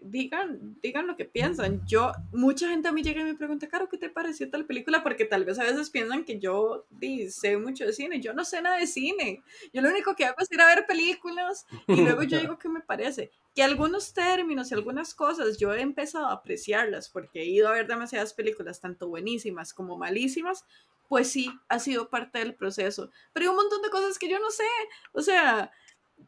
digan, 0.00 0.78
digan 0.82 1.06
lo 1.06 1.16
que 1.16 1.24
piensan. 1.24 1.82
Yo, 1.86 2.12
mucha 2.32 2.68
gente 2.68 2.88
a 2.88 2.92
mí 2.92 3.02
llega 3.02 3.20
y 3.20 3.24
me 3.24 3.34
pregunta, 3.34 3.68
Caro, 3.68 3.88
¿qué 3.88 3.98
te 3.98 4.08
pareció 4.08 4.48
tal 4.50 4.64
película? 4.64 5.02
Porque 5.02 5.24
tal 5.24 5.44
vez 5.44 5.58
a 5.58 5.64
veces 5.64 5.90
piensan 5.90 6.24
que 6.24 6.38
yo 6.38 6.86
sé 7.30 7.56
mucho 7.56 7.84
de 7.84 7.92
cine. 7.92 8.20
Yo 8.20 8.32
no 8.32 8.44
sé 8.44 8.62
nada 8.62 8.78
de 8.78 8.86
cine. 8.86 9.42
Yo 9.72 9.82
lo 9.82 9.88
único 9.88 10.14
que 10.14 10.24
hago 10.24 10.36
es 10.40 10.50
ir 10.52 10.60
a 10.60 10.66
ver 10.66 10.86
películas 10.86 11.66
y 11.86 11.96
luego 12.18 12.22
yo 12.22 12.38
digo 12.40 12.58
qué 12.58 12.68
me 12.68 12.80
parece. 12.80 13.30
Que 13.54 13.62
algunos 13.62 14.12
términos 14.12 14.70
y 14.70 14.74
algunas 14.74 15.14
cosas 15.14 15.58
yo 15.58 15.72
he 15.74 15.80
empezado 15.80 16.26
a 16.26 16.32
apreciarlas 16.32 17.08
porque 17.08 17.42
he 17.42 17.46
ido 17.46 17.68
a 17.68 17.72
ver 17.72 17.86
demasiadas 17.86 18.34
películas, 18.34 18.80
tanto 18.80 19.08
buenísimas 19.08 19.74
como 19.74 19.96
malísimas. 19.96 20.64
Pues 21.08 21.30
sí, 21.30 21.50
ha 21.68 21.78
sido 21.78 22.10
parte 22.10 22.38
del 22.38 22.54
proceso. 22.54 23.10
Pero 23.32 23.44
hay 23.44 23.50
un 23.50 23.56
montón 23.56 23.80
de 23.80 23.88
cosas 23.88 24.18
que 24.18 24.28
yo 24.28 24.38
no 24.38 24.50
sé. 24.50 24.64
O 25.12 25.22
sea, 25.22 25.72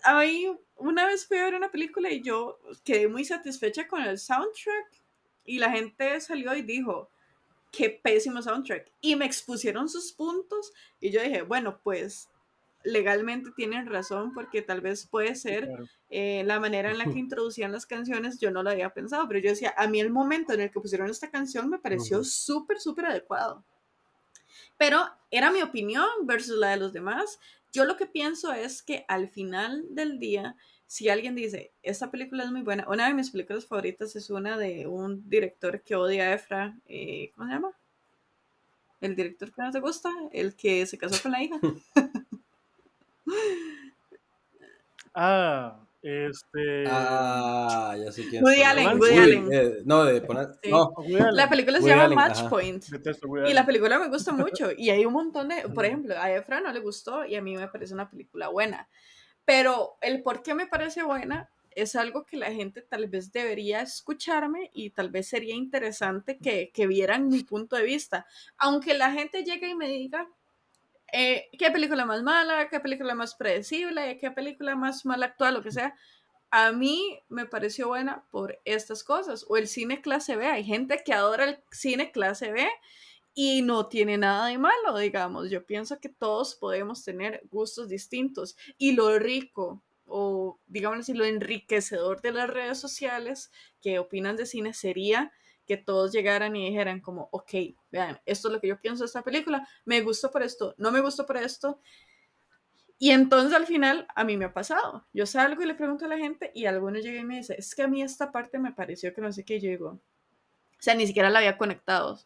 ahí 0.02 0.50
una 0.76 1.06
vez 1.06 1.26
fui 1.26 1.38
a 1.38 1.44
ver 1.44 1.54
una 1.54 1.70
película 1.70 2.10
y 2.10 2.22
yo 2.22 2.58
quedé 2.84 3.08
muy 3.08 3.24
satisfecha 3.24 3.86
con 3.86 4.02
el 4.02 4.18
soundtrack 4.18 4.90
y 5.44 5.58
la 5.58 5.70
gente 5.70 6.20
salió 6.20 6.54
y 6.54 6.62
dijo, 6.62 7.10
qué 7.70 7.90
pésimo 7.90 8.42
soundtrack. 8.42 8.90
Y 9.00 9.16
me 9.16 9.26
expusieron 9.26 9.88
sus 9.88 10.12
puntos 10.12 10.72
y 11.00 11.10
yo 11.10 11.22
dije, 11.22 11.42
bueno, 11.42 11.80
pues 11.82 12.28
legalmente 12.82 13.50
tienen 13.54 13.86
razón 13.86 14.32
porque 14.32 14.62
tal 14.62 14.80
vez 14.80 15.06
puede 15.06 15.34
ser 15.34 15.68
eh, 16.08 16.42
la 16.46 16.58
manera 16.60 16.90
en 16.90 16.98
la 16.98 17.04
que 17.04 17.18
introducían 17.18 17.72
las 17.72 17.86
canciones, 17.86 18.38
yo 18.40 18.50
no 18.50 18.62
lo 18.62 18.70
había 18.70 18.90
pensado, 18.90 19.26
pero 19.28 19.40
yo 19.40 19.50
decía, 19.50 19.74
a 19.76 19.86
mí 19.86 20.00
el 20.00 20.10
momento 20.10 20.52
en 20.52 20.60
el 20.60 20.70
que 20.70 20.80
pusieron 20.80 21.10
esta 21.10 21.30
canción 21.30 21.68
me 21.68 21.78
pareció 21.78 22.24
súper, 22.24 22.80
súper 22.80 23.06
adecuado. 23.06 23.64
Pero 24.76 24.98
era 25.30 25.50
mi 25.50 25.62
opinión 25.62 26.08
versus 26.22 26.56
la 26.56 26.70
de 26.70 26.78
los 26.78 26.92
demás 26.92 27.38
yo 27.72 27.84
lo 27.84 27.96
que 27.96 28.06
pienso 28.06 28.52
es 28.52 28.82
que 28.82 29.04
al 29.08 29.28
final 29.28 29.84
del 29.90 30.18
día, 30.18 30.56
si 30.86 31.08
alguien 31.08 31.34
dice, 31.34 31.72
esta 31.82 32.10
película 32.10 32.44
es 32.44 32.50
muy 32.50 32.62
buena, 32.62 32.86
una 32.88 33.06
de 33.06 33.14
mis 33.14 33.30
películas 33.30 33.66
favoritas 33.66 34.16
es 34.16 34.30
una 34.30 34.58
de 34.58 34.86
un 34.86 35.28
director 35.28 35.82
que 35.82 35.94
odia 35.94 36.24
a 36.24 36.34
Efra, 36.34 36.76
eh, 36.86 37.30
¿cómo 37.34 37.46
se 37.46 37.54
llama? 37.54 37.72
El 39.00 39.16
director 39.16 39.52
que 39.52 39.62
no 39.62 39.70
te 39.70 39.80
gusta, 39.80 40.10
el 40.32 40.54
que 40.56 40.84
se 40.86 40.98
casó 40.98 41.22
con 41.22 41.32
la 41.32 41.42
hija. 41.42 41.58
ah, 45.14 45.80
este. 46.02 46.84
Ah, 46.86 47.94
ya 48.02 48.10
sé 48.10 48.26
quién 48.28 48.42
Woody 48.42 48.62
Allen, 48.62 48.98
Woody 48.98 49.18
Allen. 49.18 49.48
Eh, 49.52 49.72
no, 49.84 50.04
de 50.04 50.20
poner. 50.22 50.48
No. 50.70 50.94
La 51.32 51.48
película 51.48 51.80
se 51.80 51.88
llama 51.88 52.08
Match 52.08 52.48
Point. 52.48 52.84
Y 53.46 53.52
la 53.52 53.66
película 53.66 53.98
me 53.98 54.08
gusta 54.08 54.32
mucho. 54.32 54.70
Y 54.76 54.90
hay 54.90 55.04
un 55.04 55.12
montón 55.12 55.48
de. 55.48 55.68
Por 55.68 55.84
ejemplo, 55.84 56.14
a 56.18 56.30
Efra 56.32 56.60
no 56.60 56.72
le 56.72 56.80
gustó 56.80 57.24
y 57.24 57.36
a 57.36 57.42
mí 57.42 57.56
me 57.56 57.68
parece 57.68 57.94
una 57.94 58.08
película 58.08 58.48
buena. 58.48 58.88
Pero 59.44 59.96
el 60.00 60.22
por 60.22 60.42
qué 60.42 60.54
me 60.54 60.66
parece 60.66 61.02
buena 61.02 61.50
es 61.70 61.94
algo 61.96 62.24
que 62.24 62.36
la 62.36 62.52
gente 62.52 62.82
tal 62.82 63.08
vez 63.08 63.32
debería 63.32 63.80
escucharme 63.80 64.70
y 64.72 64.90
tal 64.90 65.10
vez 65.10 65.28
sería 65.28 65.54
interesante 65.54 66.38
que, 66.38 66.70
que 66.72 66.86
vieran 66.86 67.28
mi 67.28 67.44
punto 67.44 67.76
de 67.76 67.84
vista. 67.84 68.26
Aunque 68.58 68.94
la 68.94 69.12
gente 69.12 69.44
llegue 69.44 69.68
y 69.68 69.74
me 69.74 69.88
diga, 69.88 70.28
eh, 71.12 71.48
qué 71.58 71.70
película 71.70 72.04
más 72.04 72.22
mala, 72.22 72.68
qué 72.68 72.80
película 72.80 73.14
más 73.14 73.34
predecible, 73.34 74.18
qué 74.18 74.30
película 74.30 74.76
más 74.76 75.04
mal 75.04 75.22
actual, 75.22 75.54
lo 75.54 75.62
que 75.62 75.72
sea. 75.72 75.94
a 76.50 76.72
mí 76.72 77.20
me 77.28 77.46
pareció 77.46 77.88
buena 77.88 78.24
por 78.30 78.58
estas 78.64 79.04
cosas. 79.04 79.44
O 79.48 79.56
el 79.56 79.68
cine 79.68 80.00
clase 80.00 80.36
B. 80.36 80.46
Hay 80.46 80.64
gente 80.64 81.02
que 81.04 81.12
adora 81.12 81.44
el 81.44 81.58
cine 81.70 82.10
clase 82.12 82.52
B 82.52 82.68
y 83.34 83.62
no 83.62 83.86
tiene 83.86 84.18
nada 84.18 84.46
de 84.48 84.58
malo, 84.58 84.98
digamos. 84.98 85.50
Yo 85.50 85.64
pienso 85.64 86.00
que 86.00 86.08
todos 86.08 86.54
podemos 86.56 87.04
tener 87.04 87.42
gustos 87.50 87.88
distintos. 87.88 88.56
Y 88.78 88.92
lo 88.92 89.18
rico, 89.18 89.82
o 90.06 90.58
digamos 90.66 91.00
así, 91.00 91.14
lo 91.14 91.24
enriquecedor 91.24 92.20
de 92.22 92.32
las 92.32 92.50
redes 92.50 92.78
sociales 92.78 93.50
que 93.80 93.98
opinan 93.98 94.36
de 94.36 94.46
cine 94.46 94.74
sería 94.74 95.32
que 95.66 95.76
todos 95.76 96.12
llegaran 96.12 96.56
y 96.56 96.68
dijeran 96.68 97.00
como, 97.00 97.28
ok, 97.32 97.52
vean, 97.90 98.20
esto 98.26 98.48
es 98.48 98.54
lo 98.54 98.60
que 98.60 98.68
yo 98.68 98.80
pienso 98.80 99.04
de 99.04 99.06
esta 99.06 99.22
película, 99.22 99.66
me 99.84 100.00
gustó 100.00 100.30
por 100.30 100.42
esto, 100.42 100.74
no 100.78 100.90
me 100.90 101.00
gustó 101.00 101.26
por 101.26 101.36
esto. 101.36 101.80
Y 102.98 103.10
entonces 103.12 103.54
al 103.54 103.66
final 103.66 104.06
a 104.14 104.24
mí 104.24 104.36
me 104.36 104.44
ha 104.44 104.52
pasado. 104.52 105.06
Yo 105.14 105.24
salgo 105.24 105.62
y 105.62 105.66
le 105.66 105.74
pregunto 105.74 106.04
a 106.04 106.08
la 106.08 106.18
gente 106.18 106.50
y 106.54 106.66
algunos 106.66 107.02
llegan 107.02 107.22
y 107.22 107.26
me 107.26 107.36
dicen, 107.36 107.56
es 107.58 107.74
que 107.74 107.82
a 107.82 107.88
mí 107.88 108.02
esta 108.02 108.30
parte 108.30 108.58
me 108.58 108.72
pareció 108.72 109.14
que 109.14 109.22
no 109.22 109.32
sé 109.32 109.44
qué, 109.44 109.58
llegó. 109.58 110.00
O 110.80 110.82
sea, 110.82 110.94
ni 110.94 111.06
siquiera 111.06 111.28
la 111.28 111.40
había 111.40 111.58
conectado. 111.58 112.18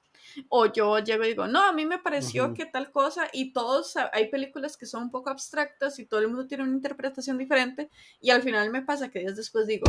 O 0.49 0.67
yo 0.67 0.99
llego 1.01 1.25
y 1.25 1.29
digo, 1.29 1.47
no, 1.47 1.63
a 1.63 1.73
mí 1.73 1.87
me 1.87 1.99
pareció 1.99 2.55
que 2.55 2.67
tal 2.67 2.91
cosa 2.91 3.29
y 3.33 3.53
todos, 3.53 3.95
hay 4.13 4.31
películas 4.31 4.77
que 4.77 4.87
son 4.87 5.05
un 5.05 5.11
poco 5.11 5.31
abstractas 5.31 5.99
y 5.99 6.07
todo 6.07 6.21
el 6.21 6.29
mundo 6.29 6.47
tiene 6.47 6.65
una 6.65 6.73
interpretación 6.75 7.39
diferente 7.39 7.91
y 8.21 8.31
al 8.31 8.43
final 8.43 8.71
me 8.71 8.83
pasa 8.83 9.11
que 9.11 9.21
días 9.21 9.37
después 9.37 9.67
digo, 9.67 9.85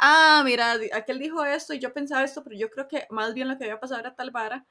ah, 0.00 0.42
mira, 0.44 0.76
aquel 0.92 1.18
dijo 1.18 1.44
esto 1.44 1.74
y 1.74 1.78
yo 1.80 1.92
pensaba 1.92 2.24
esto, 2.24 2.42
pero 2.42 2.56
yo 2.56 2.70
creo 2.70 2.88
que 2.88 3.06
más 3.10 3.34
bien 3.34 3.48
lo 3.48 3.58
que 3.58 3.64
había 3.64 3.80
pasado 3.80 4.00
era 4.00 4.14
tal 4.14 4.30
vara. 4.30 4.66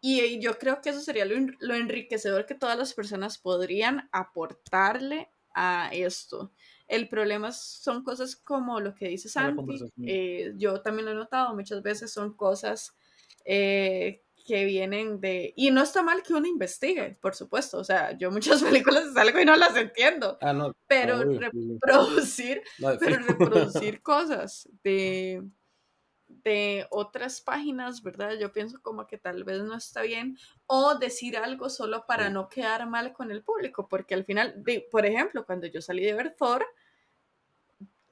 Y 0.00 0.40
yo 0.40 0.58
creo 0.58 0.80
que 0.80 0.90
eso 0.90 1.00
sería 1.00 1.24
lo, 1.24 1.34
lo 1.58 1.74
enriquecedor 1.74 2.46
que 2.46 2.54
todas 2.54 2.78
las 2.78 2.94
personas 2.94 3.36
podrían 3.38 4.08
aportarle 4.12 5.28
a 5.54 5.90
esto. 5.92 6.52
El 6.88 7.08
problema 7.08 7.52
son 7.52 8.02
cosas 8.02 8.34
como 8.34 8.80
lo 8.80 8.94
que 8.94 9.08
dice 9.08 9.28
Santi, 9.28 9.78
eh, 10.04 10.52
yo 10.56 10.80
también 10.80 11.04
lo 11.04 11.12
he 11.12 11.14
notado, 11.14 11.54
muchas 11.54 11.82
veces 11.82 12.12
son 12.12 12.34
cosas 12.34 12.96
eh, 13.44 14.22
que 14.46 14.64
vienen 14.64 15.20
de... 15.20 15.52
Y 15.56 15.70
no 15.70 15.82
está 15.82 16.02
mal 16.02 16.22
que 16.22 16.32
uno 16.32 16.46
investigue, 16.46 17.18
por 17.20 17.34
supuesto. 17.34 17.76
O 17.78 17.84
sea, 17.84 18.16
yo 18.16 18.30
muchas 18.30 18.62
películas 18.64 19.12
salgo 19.12 19.38
y 19.38 19.44
no 19.44 19.54
las 19.54 19.76
entiendo. 19.76 20.38
Ah, 20.40 20.54
no. 20.54 20.72
Pero 20.86 21.22
reproducir, 21.22 22.62
pero 22.98 23.16
reproducir 23.28 24.00
cosas 24.00 24.66
de, 24.82 25.42
de 26.48 26.86
otras 26.90 27.40
páginas, 27.40 28.02
¿verdad? 28.02 28.32
Yo 28.38 28.52
pienso 28.52 28.80
como 28.82 29.06
que 29.06 29.18
tal 29.18 29.44
vez 29.44 29.62
no 29.62 29.76
está 29.76 30.02
bien. 30.02 30.38
O 30.66 30.96
decir 30.96 31.36
algo 31.36 31.68
solo 31.70 32.06
para 32.06 32.30
no 32.30 32.48
quedar 32.48 32.88
mal 32.88 33.12
con 33.12 33.30
el 33.30 33.42
público. 33.42 33.88
Porque 33.88 34.14
al 34.14 34.24
final, 34.24 34.62
por 34.90 35.06
ejemplo, 35.06 35.44
cuando 35.44 35.66
yo 35.66 35.80
salí 35.80 36.04
de 36.04 36.14
ver 36.14 36.34
Thor, 36.36 36.66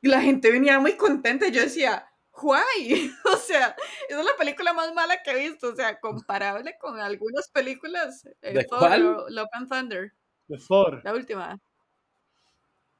la 0.02 0.20
gente 0.20 0.50
venía 0.50 0.78
muy 0.78 0.96
contenta. 0.96 1.48
Yo 1.48 1.62
decía, 1.62 2.08
Why? 2.42 3.12
O 3.24 3.36
sea, 3.36 3.74
esa 4.08 4.20
es 4.20 4.24
la 4.24 4.36
película 4.38 4.72
más 4.72 4.92
mala 4.94 5.22
que 5.22 5.30
he 5.30 5.48
visto, 5.48 5.70
o 5.70 5.74
sea, 5.74 5.98
comparable 5.98 6.76
con 6.78 7.00
algunas 7.00 7.48
películas. 7.48 8.26
Eh, 8.42 8.52
¿De 8.52 8.64
Thor, 8.64 8.78
cuál? 8.78 9.02
Love 9.28 9.48
and 9.52 9.68
Thunder. 9.68 10.12
De 10.48 10.58
Thor. 10.58 11.00
La 11.02 11.12
última. 11.12 11.58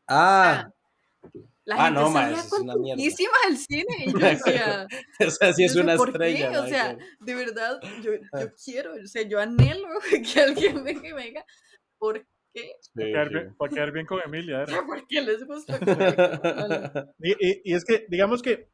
Ah. 0.09 0.70
La 1.67 1.75
ah, 1.75 1.85
gente 1.87 2.01
no, 2.01 2.12
salía 2.12 2.39
es 2.39 2.53
una 2.53 2.77
mierda. 2.77 3.03
el 3.49 3.57
cine 3.59 3.85
y 4.07 4.12
yo 4.12 4.19
decía, 4.19 4.87
o 5.27 5.31
sea, 5.31 5.53
sí 5.53 5.64
es 5.64 5.75
una 5.75 5.95
estrella. 5.95 6.51
Qué? 6.51 6.59
O 6.59 6.67
sea, 6.69 6.97
de 7.21 7.35
verdad, 7.35 7.81
yo, 8.03 8.14
yo 8.14 8.21
ah. 8.33 8.47
quiero, 8.64 8.95
o 8.95 9.07
sea, 9.07 9.23
yo 9.23 9.41
anhelo 9.41 9.89
que 10.33 10.41
alguien 10.41 10.85
venga 10.85 11.14
me 11.17 11.25
diga, 11.25 11.45
¿por 11.99 12.25
qué? 12.55 12.73
para, 12.95 13.07
quedar 13.09 13.29
bien, 13.31 13.57
para, 13.57 13.75
quedar 13.75 13.93
bien, 13.93 14.07
con 14.07 14.21
Emilia. 14.25 14.62
¿eh? 14.62 14.67
¿Por 14.87 15.07
qué 15.09 15.21
les 15.21 15.45
gusta? 15.45 15.79
y, 17.19 17.33
y, 17.33 17.61
y, 17.64 17.75
es 17.75 17.85
que, 17.85 18.07
digamos 18.09 18.43
que 18.43 18.71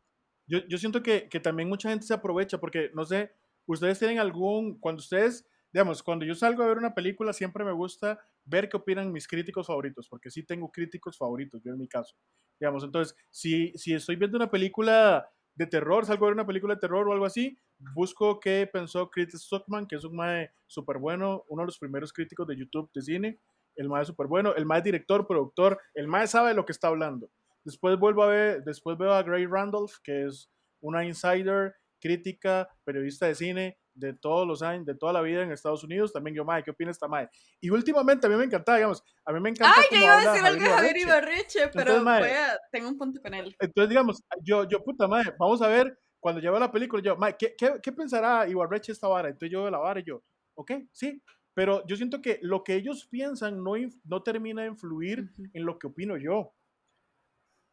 yo, 0.47 0.59
yo 0.69 0.77
siento 0.77 1.03
que, 1.03 1.31
que, 1.31 1.41
también 1.41 1.71
mucha 1.71 1.89
gente 1.89 2.07
se 2.07 2.13
aprovecha 2.13 2.59
porque, 2.59 2.91
no 2.93 3.07
sé, 3.07 3.33
ustedes 3.65 3.99
tienen 3.99 4.19
algún, 4.19 4.79
cuando 4.79 5.01
ustedes, 5.01 5.47
digamos, 5.73 6.03
cuando 6.03 6.25
yo 6.25 6.35
salgo 6.35 6.63
a 6.63 6.67
ver 6.67 6.79
una 6.79 6.95
película, 6.95 7.33
siempre 7.33 7.65
me 7.65 7.73
gusta 7.73 8.21
ver 8.45 8.69
qué 8.69 8.77
opinan 8.77 9.11
mis 9.11 9.27
críticos 9.27 9.67
favoritos, 9.67 10.09
porque 10.09 10.31
sí 10.31 10.43
tengo 10.43 10.71
críticos 10.71 11.17
favoritos, 11.17 11.63
yo 11.63 11.73
en 11.73 11.79
mi 11.79 11.89
caso. 11.89 12.15
Digamos, 12.61 12.85
entonces, 12.85 13.17
si, 13.31 13.73
si 13.75 13.95
estoy 13.95 14.17
viendo 14.17 14.37
una 14.37 14.51
película 14.51 15.27
de 15.55 15.67
terror, 15.67 16.05
salgo 16.05 16.27
a 16.27 16.29
ver 16.29 16.35
una 16.35 16.47
película 16.47 16.75
de 16.75 16.81
terror 16.81 17.09
o 17.09 17.13
algo 17.13 17.25
así, 17.25 17.59
busco 17.95 18.39
qué 18.39 18.69
pensó 18.71 19.11
Chris 19.11 19.33
Stockman, 19.33 19.87
que 19.87 19.97
es 19.97 20.05
un 20.05 20.17
mae 20.17 20.51
súper 20.67 20.99
bueno, 20.99 21.45
uno 21.49 21.63
de 21.63 21.67
los 21.67 21.79
primeros 21.79 22.13
críticos 22.13 22.47
de 22.47 22.57
YouTube 22.57 22.91
de 22.95 23.03
cine, 23.03 23.41
el 23.77 23.89
mae 23.89 24.05
súper 24.05 24.27
bueno, 24.27 24.55
el 24.55 24.67
mae 24.67 24.83
director, 24.83 25.27
productor, 25.27 25.81
el 25.95 26.07
mae 26.07 26.27
sabe 26.27 26.55
lo 26.55 26.65
que 26.67 26.73
está 26.73 26.89
hablando. 26.89 27.31
Después 27.65 27.99
vuelvo 27.99 28.23
a 28.25 28.27
ver, 28.27 28.65
después 28.65 28.99
veo 28.99 29.13
a 29.13 29.23
Gray 29.23 29.47
Randolph, 29.47 29.95
que 30.03 30.27
es 30.27 30.51
una 30.81 31.05
insider, 31.05 31.75
crítica, 32.01 32.69
periodista 32.85 33.27
de 33.27 33.35
cine 33.35 33.79
de 33.95 34.13
todos 34.13 34.47
los 34.47 34.63
años, 34.63 34.87
de 34.87 34.95
toda 34.95 35.13
la 35.13 35.21
vida 35.21 35.43
en 35.43 35.53
Estados 35.53 35.85
Unidos. 35.85 36.13
También 36.13 36.37
yo, 36.37 36.45
Mae, 36.45 36.63
¿qué 36.63 36.71
opina 36.71 36.91
esta 36.91 37.09
Mae? 37.09 37.29
Y 37.61 37.71
últimamente 37.71 38.27
a 38.27 38.31
mí 38.31 38.37
me 38.37 38.45
encantaba, 38.45 38.79
digamos, 38.79 39.03
a 39.25 39.33
mí 39.33 39.41
me 39.41 39.51
encanta. 39.51 39.75
Ay, 39.79 39.87
yo 39.91 40.05
iba 40.05 40.19
a 40.19 40.33
decir 40.33 40.47
algo 40.47 40.63
de 40.63 40.71
Javier 40.71 40.97
Ibarreche, 40.97 41.69
pero 41.69 41.97
Entonces, 41.99 42.39
tengo 42.71 42.89
un 42.89 42.99
punto 42.99 43.21
con 43.21 43.35
él. 43.35 43.57
Entonces, 43.59 43.89
digamos, 43.89 44.23
yo, 44.43 44.69
yo 44.69 44.83
puta 44.83 45.07
Mae, 45.07 45.25
vamos 45.39 45.63
a 45.63 45.69
ver, 45.69 45.99
cuando 46.21 46.41
llevo 46.41 46.59
la 46.59 46.71
película, 46.71 47.03
yo, 47.03 47.17
Mae, 47.17 47.37
¿qué, 47.39 47.55
qué, 47.57 47.75
qué 47.83 47.93
pensará 47.93 48.49
Ibarreche 48.49 48.93
esta 48.93 49.09
vara? 49.09 49.29
Entonces 49.29 49.51
yo 49.51 49.63
veo 49.63 49.71
la 49.71 49.79
vara 49.79 50.01
y 50.01 50.05
yo, 50.05 50.23
ok, 50.55 50.73
sí. 50.93 51.23
Pero 51.55 51.87
yo 51.87 51.97
siento 51.97 52.23
que 52.23 52.39
lo 52.43 52.65
que 52.65 52.75
ellos 52.75 53.07
piensan 53.07 53.63
no, 53.63 53.73
no 54.05 54.23
termina 54.23 54.63
de 54.63 54.69
influir 54.69 55.31
en 55.53 55.67
lo 55.67 55.79
que 55.79 55.89
opino 55.89 56.17
yo. 56.17 56.55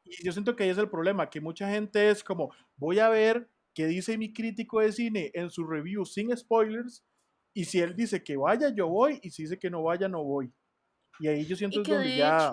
Y 0.04 0.24
yo 0.24 0.32
siento 0.32 0.56
que 0.56 0.64
ahí 0.64 0.70
es 0.70 0.78
el 0.78 0.90
problema, 0.90 1.30
que 1.30 1.40
mucha 1.40 1.70
gente 1.70 2.10
es 2.10 2.24
como, 2.24 2.54
voy 2.76 3.00
a 3.00 3.10
ver 3.10 3.50
qué 3.74 3.88
dice 3.88 4.18
mi 4.18 4.34
crítico 4.34 4.80
de 4.80 4.92
cine 4.92 5.32
en 5.34 5.50
su 5.50 5.66
review 5.66 6.06
sin 6.06 6.36
spoilers, 6.36 7.04
y 7.54 7.66
si 7.66 7.80
él 7.80 7.96
dice 7.96 8.24
que 8.24 8.38
vaya, 8.38 8.74
yo 8.74 8.88
voy, 8.88 9.20
y 9.24 9.32
si 9.32 9.44
dice 9.44 9.58
que 9.58 9.70
no 9.70 9.84
vaya, 9.84 10.08
no 10.08 10.24
voy. 10.24 10.52
Y 11.20 11.28
ahí 11.28 11.46
yo 11.46 11.56
siento 11.56 11.84
que 11.84 11.92
es 11.92 11.98
donde 11.98 12.18
ya... 12.18 12.52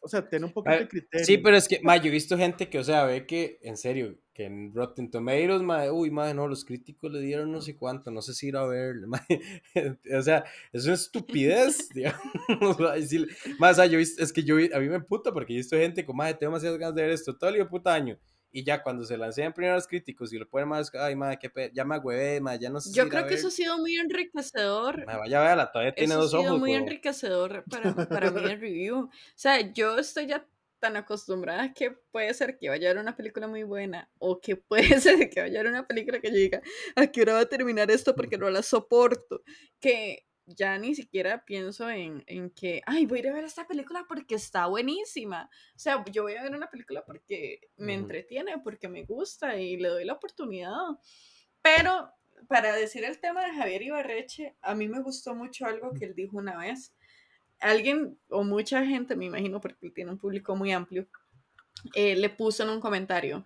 O 0.00 0.08
sea, 0.08 0.28
tiene 0.28 0.46
un 0.46 0.52
poquito 0.52 0.76
de 0.76 0.88
criterio. 0.88 1.26
Sí, 1.26 1.38
pero 1.38 1.56
es 1.56 1.66
que, 1.66 1.80
ma, 1.82 1.96
yo 1.96 2.06
he 2.06 2.10
visto 2.10 2.38
gente 2.38 2.68
que, 2.68 2.78
o 2.78 2.84
sea, 2.84 3.04
ve 3.04 3.26
que, 3.26 3.58
en 3.62 3.76
serio, 3.76 4.16
que 4.32 4.44
en 4.44 4.72
Rotten 4.72 5.10
Tomatoes, 5.10 5.60
ma, 5.62 5.90
uy, 5.90 6.10
ma, 6.10 6.32
no, 6.32 6.46
los 6.46 6.64
críticos 6.64 7.10
le 7.12 7.20
dieron 7.20 7.50
no 7.50 7.60
sé 7.60 7.76
cuánto, 7.76 8.10
no 8.12 8.22
sé 8.22 8.32
si 8.32 8.48
ir 8.48 8.56
a 8.56 8.64
ver, 8.66 8.94
o 10.18 10.22
sea, 10.22 10.44
es 10.72 10.84
una 10.84 10.94
estupidez, 10.94 11.88
digamos, 11.94 12.20
más, 13.58 13.72
o 13.72 13.74
sea, 13.74 13.86
yo, 13.86 13.98
es 13.98 14.32
que 14.32 14.44
yo, 14.44 14.56
a 14.56 14.78
mí 14.78 14.88
me 14.88 15.00
puta 15.00 15.32
porque 15.32 15.52
he 15.52 15.56
visto 15.56 15.76
gente 15.76 16.06
como, 16.06 16.18
ma, 16.18 16.32
tengo 16.32 16.52
demasiadas 16.52 16.78
ganas 16.78 16.94
de 16.94 17.02
ver 17.02 17.10
esto 17.10 17.36
todo 17.36 17.50
el 17.50 17.66
puta 17.66 17.92
año, 17.92 18.16
y 18.50 18.64
ya 18.64 18.82
cuando 18.82 19.04
se 19.04 19.16
lancean 19.16 19.52
primero 19.52 19.74
los 19.74 19.86
críticos 19.86 20.32
y 20.32 20.38
lo 20.38 20.48
ponen 20.48 20.68
más, 20.68 20.92
ay, 20.94 21.16
madre, 21.16 21.38
qué 21.38 21.70
ya 21.72 21.84
me 21.84 21.96
agüevé, 21.96 22.40
madre, 22.40 22.60
ya 22.60 22.70
no 22.70 22.80
sé 22.80 22.92
Yo 22.92 23.08
creo 23.08 23.26
que 23.26 23.34
eso 23.34 23.48
ha 23.48 23.50
sido 23.50 23.78
muy 23.78 23.96
enriquecedor. 23.96 25.04
Madre, 25.04 25.18
vaya, 25.20 25.40
véala, 25.40 25.72
todavía 25.72 25.94
tiene 25.94 26.14
dos 26.14 26.32
ojos. 26.32 26.46
Ha 26.46 26.48
sido 26.48 26.58
muy 26.58 26.74
enriquecedor 26.74 27.64
para, 27.70 27.94
para 27.94 28.30
mí 28.30 28.40
el 28.40 28.60
review. 28.60 28.98
O 29.04 29.10
sea, 29.34 29.60
yo 29.72 29.98
estoy 29.98 30.26
ya 30.26 30.46
tan 30.78 30.96
acostumbrada 30.96 31.72
que 31.74 31.90
puede 31.90 32.32
ser 32.34 32.58
que 32.58 32.68
vaya 32.68 32.90
a 32.90 32.94
ver 32.94 33.02
una 33.02 33.16
película 33.16 33.48
muy 33.48 33.64
buena 33.64 34.08
o 34.18 34.40
que 34.40 34.56
puede 34.56 35.00
ser 35.00 35.28
que 35.30 35.40
vaya 35.40 35.60
a 35.60 35.62
ver 35.62 35.72
una 35.72 35.86
película 35.86 36.20
que 36.20 36.30
yo 36.30 36.36
diga, 36.36 36.62
¿a 36.96 37.06
qué 37.08 37.22
hora 37.22 37.34
va 37.34 37.40
a 37.40 37.48
terminar 37.48 37.90
esto? 37.90 38.14
Porque 38.14 38.38
no 38.38 38.48
la 38.50 38.62
soporto. 38.62 39.42
Que 39.80 40.27
ya 40.56 40.78
ni 40.78 40.94
siquiera 40.94 41.44
pienso 41.44 41.90
en, 41.90 42.24
en, 42.26 42.50
que, 42.50 42.82
ay, 42.86 43.06
voy 43.06 43.18
a 43.18 43.22
ir 43.22 43.28
a 43.28 43.32
ver 43.34 43.44
esta 43.44 43.66
película 43.66 44.04
porque 44.08 44.34
está 44.34 44.66
buenísima. 44.66 45.50
O 45.74 45.78
sea, 45.78 46.04
yo 46.10 46.22
voy 46.22 46.36
a 46.36 46.42
ver 46.42 46.54
una 46.54 46.70
película 46.70 47.04
porque 47.04 47.70
me 47.76 47.94
entretiene, 47.94 48.58
porque 48.58 48.88
me 48.88 49.04
gusta 49.04 49.56
y 49.56 49.76
le 49.76 49.88
doy 49.88 50.04
la 50.04 50.14
oportunidad. 50.14 50.72
Pero 51.62 52.10
para 52.48 52.74
decir 52.74 53.04
el 53.04 53.18
tema 53.20 53.44
de 53.44 53.52
Javier 53.52 53.82
Ibarreche, 53.82 54.56
a 54.62 54.74
mí 54.74 54.88
me 54.88 55.00
gustó 55.00 55.34
mucho 55.34 55.66
algo 55.66 55.92
que 55.92 56.06
él 56.06 56.14
dijo 56.14 56.38
una 56.38 56.56
vez. 56.56 56.94
Alguien 57.60 58.18
o 58.28 58.44
mucha 58.44 58.84
gente, 58.86 59.16
me 59.16 59.26
imagino, 59.26 59.60
porque 59.60 59.90
tiene 59.90 60.12
un 60.12 60.18
público 60.18 60.54
muy 60.54 60.72
amplio, 60.72 61.06
eh, 61.94 62.16
le 62.16 62.30
puso 62.30 62.62
en 62.62 62.70
un 62.70 62.80
comentario 62.80 63.44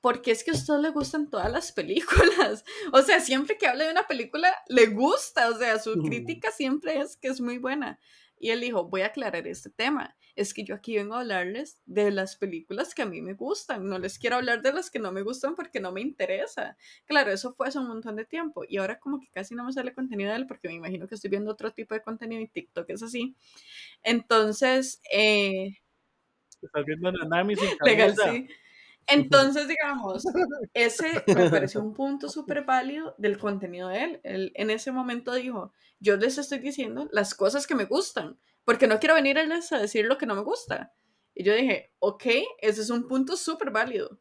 porque 0.00 0.30
es 0.30 0.44
que 0.44 0.52
a 0.52 0.54
usted 0.54 0.78
le 0.78 0.90
gustan 0.90 1.28
todas 1.28 1.50
las 1.50 1.72
películas. 1.72 2.64
O 2.92 3.02
sea, 3.02 3.20
siempre 3.20 3.58
que 3.58 3.66
habla 3.66 3.84
de 3.84 3.90
una 3.90 4.06
película, 4.06 4.54
le 4.68 4.86
gusta. 4.86 5.50
O 5.50 5.58
sea, 5.58 5.78
su 5.78 6.00
crítica 6.02 6.50
siempre 6.50 7.00
es 7.00 7.16
que 7.16 7.28
es 7.28 7.40
muy 7.40 7.58
buena. 7.58 7.98
Y 8.40 8.50
él 8.50 8.60
dijo, 8.60 8.84
voy 8.84 9.02
a 9.02 9.06
aclarar 9.06 9.46
este 9.46 9.70
tema. 9.70 10.16
Es 10.36 10.54
que 10.54 10.64
yo 10.64 10.76
aquí 10.76 10.94
vengo 10.94 11.14
a 11.14 11.20
hablarles 11.20 11.82
de 11.86 12.12
las 12.12 12.36
películas 12.36 12.94
que 12.94 13.02
a 13.02 13.06
mí 13.06 13.20
me 13.20 13.34
gustan. 13.34 13.88
No 13.88 13.98
les 13.98 14.18
quiero 14.18 14.36
hablar 14.36 14.62
de 14.62 14.72
las 14.72 14.90
que 14.90 15.00
no 15.00 15.10
me 15.10 15.22
gustan 15.22 15.56
porque 15.56 15.80
no 15.80 15.90
me 15.90 16.00
interesa. 16.00 16.76
Claro, 17.06 17.32
eso 17.32 17.52
fue 17.52 17.66
hace 17.66 17.80
un 17.80 17.88
montón 17.88 18.14
de 18.14 18.24
tiempo. 18.24 18.62
Y 18.68 18.76
ahora 18.76 19.00
como 19.00 19.18
que 19.18 19.28
casi 19.32 19.56
no 19.56 19.64
me 19.64 19.72
sale 19.72 19.92
contenido 19.92 20.30
de 20.30 20.36
él 20.36 20.46
porque 20.46 20.68
me 20.68 20.74
imagino 20.74 21.08
que 21.08 21.16
estoy 21.16 21.30
viendo 21.30 21.50
otro 21.50 21.72
tipo 21.72 21.94
de 21.94 22.02
contenido 22.02 22.40
y 22.40 22.48
TikTok 22.48 22.88
es 22.90 23.02
así. 23.02 23.34
Entonces... 24.02 25.00
Eh... 25.12 25.78
Estás 26.62 26.84
viendo 26.84 27.10
Nanami 27.10 27.56
sin 27.56 27.68
Legal, 27.84 28.14
sí. 28.16 28.48
Entonces, 29.08 29.68
digamos, 29.68 30.24
ese 30.74 31.24
me 31.34 31.50
pareció 31.50 31.80
un 31.80 31.94
punto 31.94 32.28
súper 32.28 32.64
válido 32.64 33.14
del 33.18 33.38
contenido 33.38 33.88
de 33.88 34.04
él. 34.04 34.20
él. 34.22 34.52
En 34.54 34.70
ese 34.70 34.92
momento 34.92 35.32
dijo, 35.34 35.72
yo 36.00 36.16
les 36.16 36.38
estoy 36.38 36.58
diciendo 36.58 37.08
las 37.12 37.34
cosas 37.34 37.66
que 37.66 37.74
me 37.74 37.84
gustan, 37.84 38.38
porque 38.64 38.86
no 38.86 38.98
quiero 38.98 39.14
venirles 39.14 39.72
a 39.72 39.78
decir 39.78 40.06
lo 40.06 40.18
que 40.18 40.26
no 40.26 40.34
me 40.34 40.42
gusta. 40.42 40.92
Y 41.34 41.44
yo 41.44 41.54
dije, 41.54 41.92
ok, 42.00 42.24
ese 42.60 42.82
es 42.82 42.90
un 42.90 43.06
punto 43.06 43.36
súper 43.36 43.70
válido. 43.70 44.20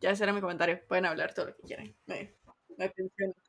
Ya 0.00 0.10
ese 0.10 0.24
era 0.24 0.32
mi 0.32 0.40
comentario. 0.40 0.80
Pueden 0.88 1.04
hablar 1.04 1.34
todo 1.34 1.46
lo 1.46 1.56
que 1.56 1.62
quieran. 1.62 1.94
Me, 2.06 2.34
me 2.78 2.90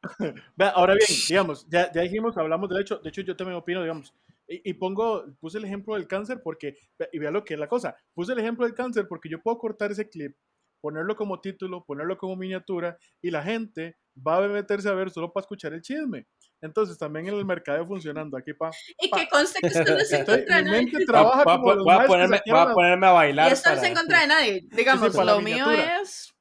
ahora 0.74 0.95
bien, 0.95 1.07
digamos, 1.28 1.65
ya, 1.69 1.91
ya 1.93 2.01
dijimos, 2.01 2.38
hablamos 2.38 2.69
del 2.69 2.82
hecho, 2.82 2.97
de 2.97 3.09
hecho 3.09 3.22
yo 3.22 3.36
también 3.36 3.57
opino, 3.57 3.82
digamos, 3.82 4.13
y, 4.53 4.69
y 4.71 4.73
pongo, 4.73 5.25
puse 5.39 5.57
el 5.57 5.65
ejemplo 5.65 5.95
del 5.95 6.07
cáncer 6.07 6.41
porque, 6.43 6.75
y 7.11 7.19
vea 7.19 7.31
lo 7.31 7.43
que 7.43 7.53
es 7.53 7.59
la 7.59 7.67
cosa, 7.67 7.95
puse 8.13 8.33
el 8.33 8.39
ejemplo 8.39 8.65
del 8.65 8.75
cáncer 8.75 9.07
porque 9.07 9.29
yo 9.29 9.41
puedo 9.41 9.57
cortar 9.57 9.91
ese 9.91 10.09
clip, 10.09 10.35
ponerlo 10.81 11.15
como 11.15 11.39
título, 11.39 11.85
ponerlo 11.85 12.17
como 12.17 12.35
miniatura, 12.35 12.97
y 13.21 13.29
la 13.31 13.43
gente 13.43 13.97
va 14.27 14.43
a 14.43 14.47
meterse 14.47 14.89
a 14.89 14.93
ver 14.93 15.09
solo 15.11 15.31
para 15.31 15.43
escuchar 15.43 15.73
el 15.73 15.81
chisme. 15.81 16.27
Entonces 16.63 16.97
también 16.97 17.27
en 17.27 17.35
el 17.35 17.45
mercado 17.45 17.85
funcionando 17.87 18.37
aquí 18.37 18.53
pa, 18.53 18.69
Y 18.99 19.09
que 19.09 19.27
conste 19.29 19.59
que 19.61 19.67
esto 19.67 19.83
no 19.93 19.97
es 19.99 20.11
en 20.11 20.19
estoy, 20.21 20.37
contra 20.39 20.57
de 20.57 20.63
mi 20.63 20.69
nadie. 20.69 20.81
mente 20.83 20.97
Voy 20.97 21.03
a- 21.03 21.07
trabaja 21.07 21.43
los 21.45 22.07
ponerme, 22.07 22.37
a 22.45 22.53
las- 22.65 22.73
ponerme 22.73 23.07
a 23.07 23.11
bailar. 23.11 23.49
Y 23.49 23.53
esto 23.53 23.69
no 23.75 23.93
contra 23.95 24.21
de 24.21 24.27
nadie. 24.27 24.61
Digamos, 24.71 25.15
lo 25.15 25.41
mío 25.41 25.71
es 25.71 26.33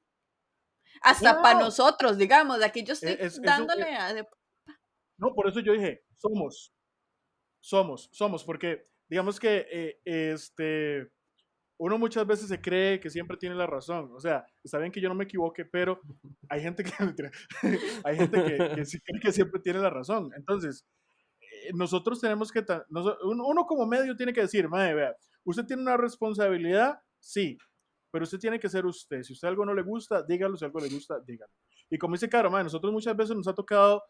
hasta 1.03 1.35
No. 1.35 1.43
para 1.43 1.59
nosotros, 1.61 2.19
digamos. 2.19 2.63
Aquí 2.63 2.83
yo 2.85 2.93
estoy 2.95 3.13
Es- 3.13 3.21
es 3.21 3.39
un- 3.39 3.45
dándole 3.45 3.85
a... 3.95 4.13
de- 4.13 4.27
No, 5.19 5.33
por 5.35 5.49
eso 5.49 5.61
yo 5.61 5.73
dije, 5.73 6.03
somos, 6.17 6.73
somos, 7.61 8.09
somos, 8.13 8.45
porque 8.45 8.89
digamos 9.09 9.39
que 9.39 9.67
eh, 9.71 10.01
este, 10.05 11.11
uno 11.79 11.99
muchas 11.99 12.27
veces 12.27 12.49
se 12.49 12.61
cree 12.61 13.01
que 13.01 13.11
siempre 13.11 13.37
tiene 13.37 13.55
la 13.55 13.67
razón. 13.67 14.11
O 14.15 14.21
sea, 14.21 14.45
está 14.63 14.79
bien 14.79 14.93
que 14.93 15.01
yo 15.01 15.09
no 15.09 15.15
me 15.15 15.25
equivoque, 15.25 15.65
pero 15.65 16.01
hay 16.49 16.61
gente 16.63 16.85
que, 16.85 16.93
hay 18.05 18.17
gente 18.17 18.45
que, 18.45 18.75
que 18.77 18.85
sí 18.85 19.01
cree 19.01 19.21
que 19.21 19.33
siempre 19.33 19.61
tiene 19.61 19.79
la 19.79 19.91
razón. 19.91 20.31
Entonces, 20.37 20.87
eh, 21.41 21.71
nosotros 21.75 22.21
tenemos 22.21 22.53
que, 22.53 22.65
uno, 23.23 23.65
como 23.67 23.87
medio 23.87 24.17
tiene 24.17 24.33
que 24.33 24.43
decir, 24.43 24.69
madre, 24.69 24.95
vea, 24.95 25.17
usted 25.45 25.65
tiene 25.65 25.83
una 25.83 25.97
responsabilidad, 25.97 27.01
sí, 27.19 27.59
pero 28.11 28.25
usted 28.25 28.39
tiene 28.39 28.61
que 28.61 28.69
ser 28.69 28.87
usted. 28.87 29.23
Si 29.23 29.33
usted 29.33 29.49
algo 29.49 29.65
no 29.65 29.75
le 29.75 29.83
gusta, 29.83 30.23
dígalo, 30.23 30.57
si 30.57 30.65
algo 30.65 30.81
le 30.81 30.89
gusta, 30.89 31.19
dígalo. 31.21 31.53
Y 31.91 31.99
como 31.99 32.15
dice 32.15 32.29
Caro, 32.29 32.51
madre, 32.51 32.65
nosotros 32.65 32.93
muchas 32.93 33.17
veces 33.17 33.37
nos 33.37 33.49
ha 33.49 33.55
tocado 33.55 34.03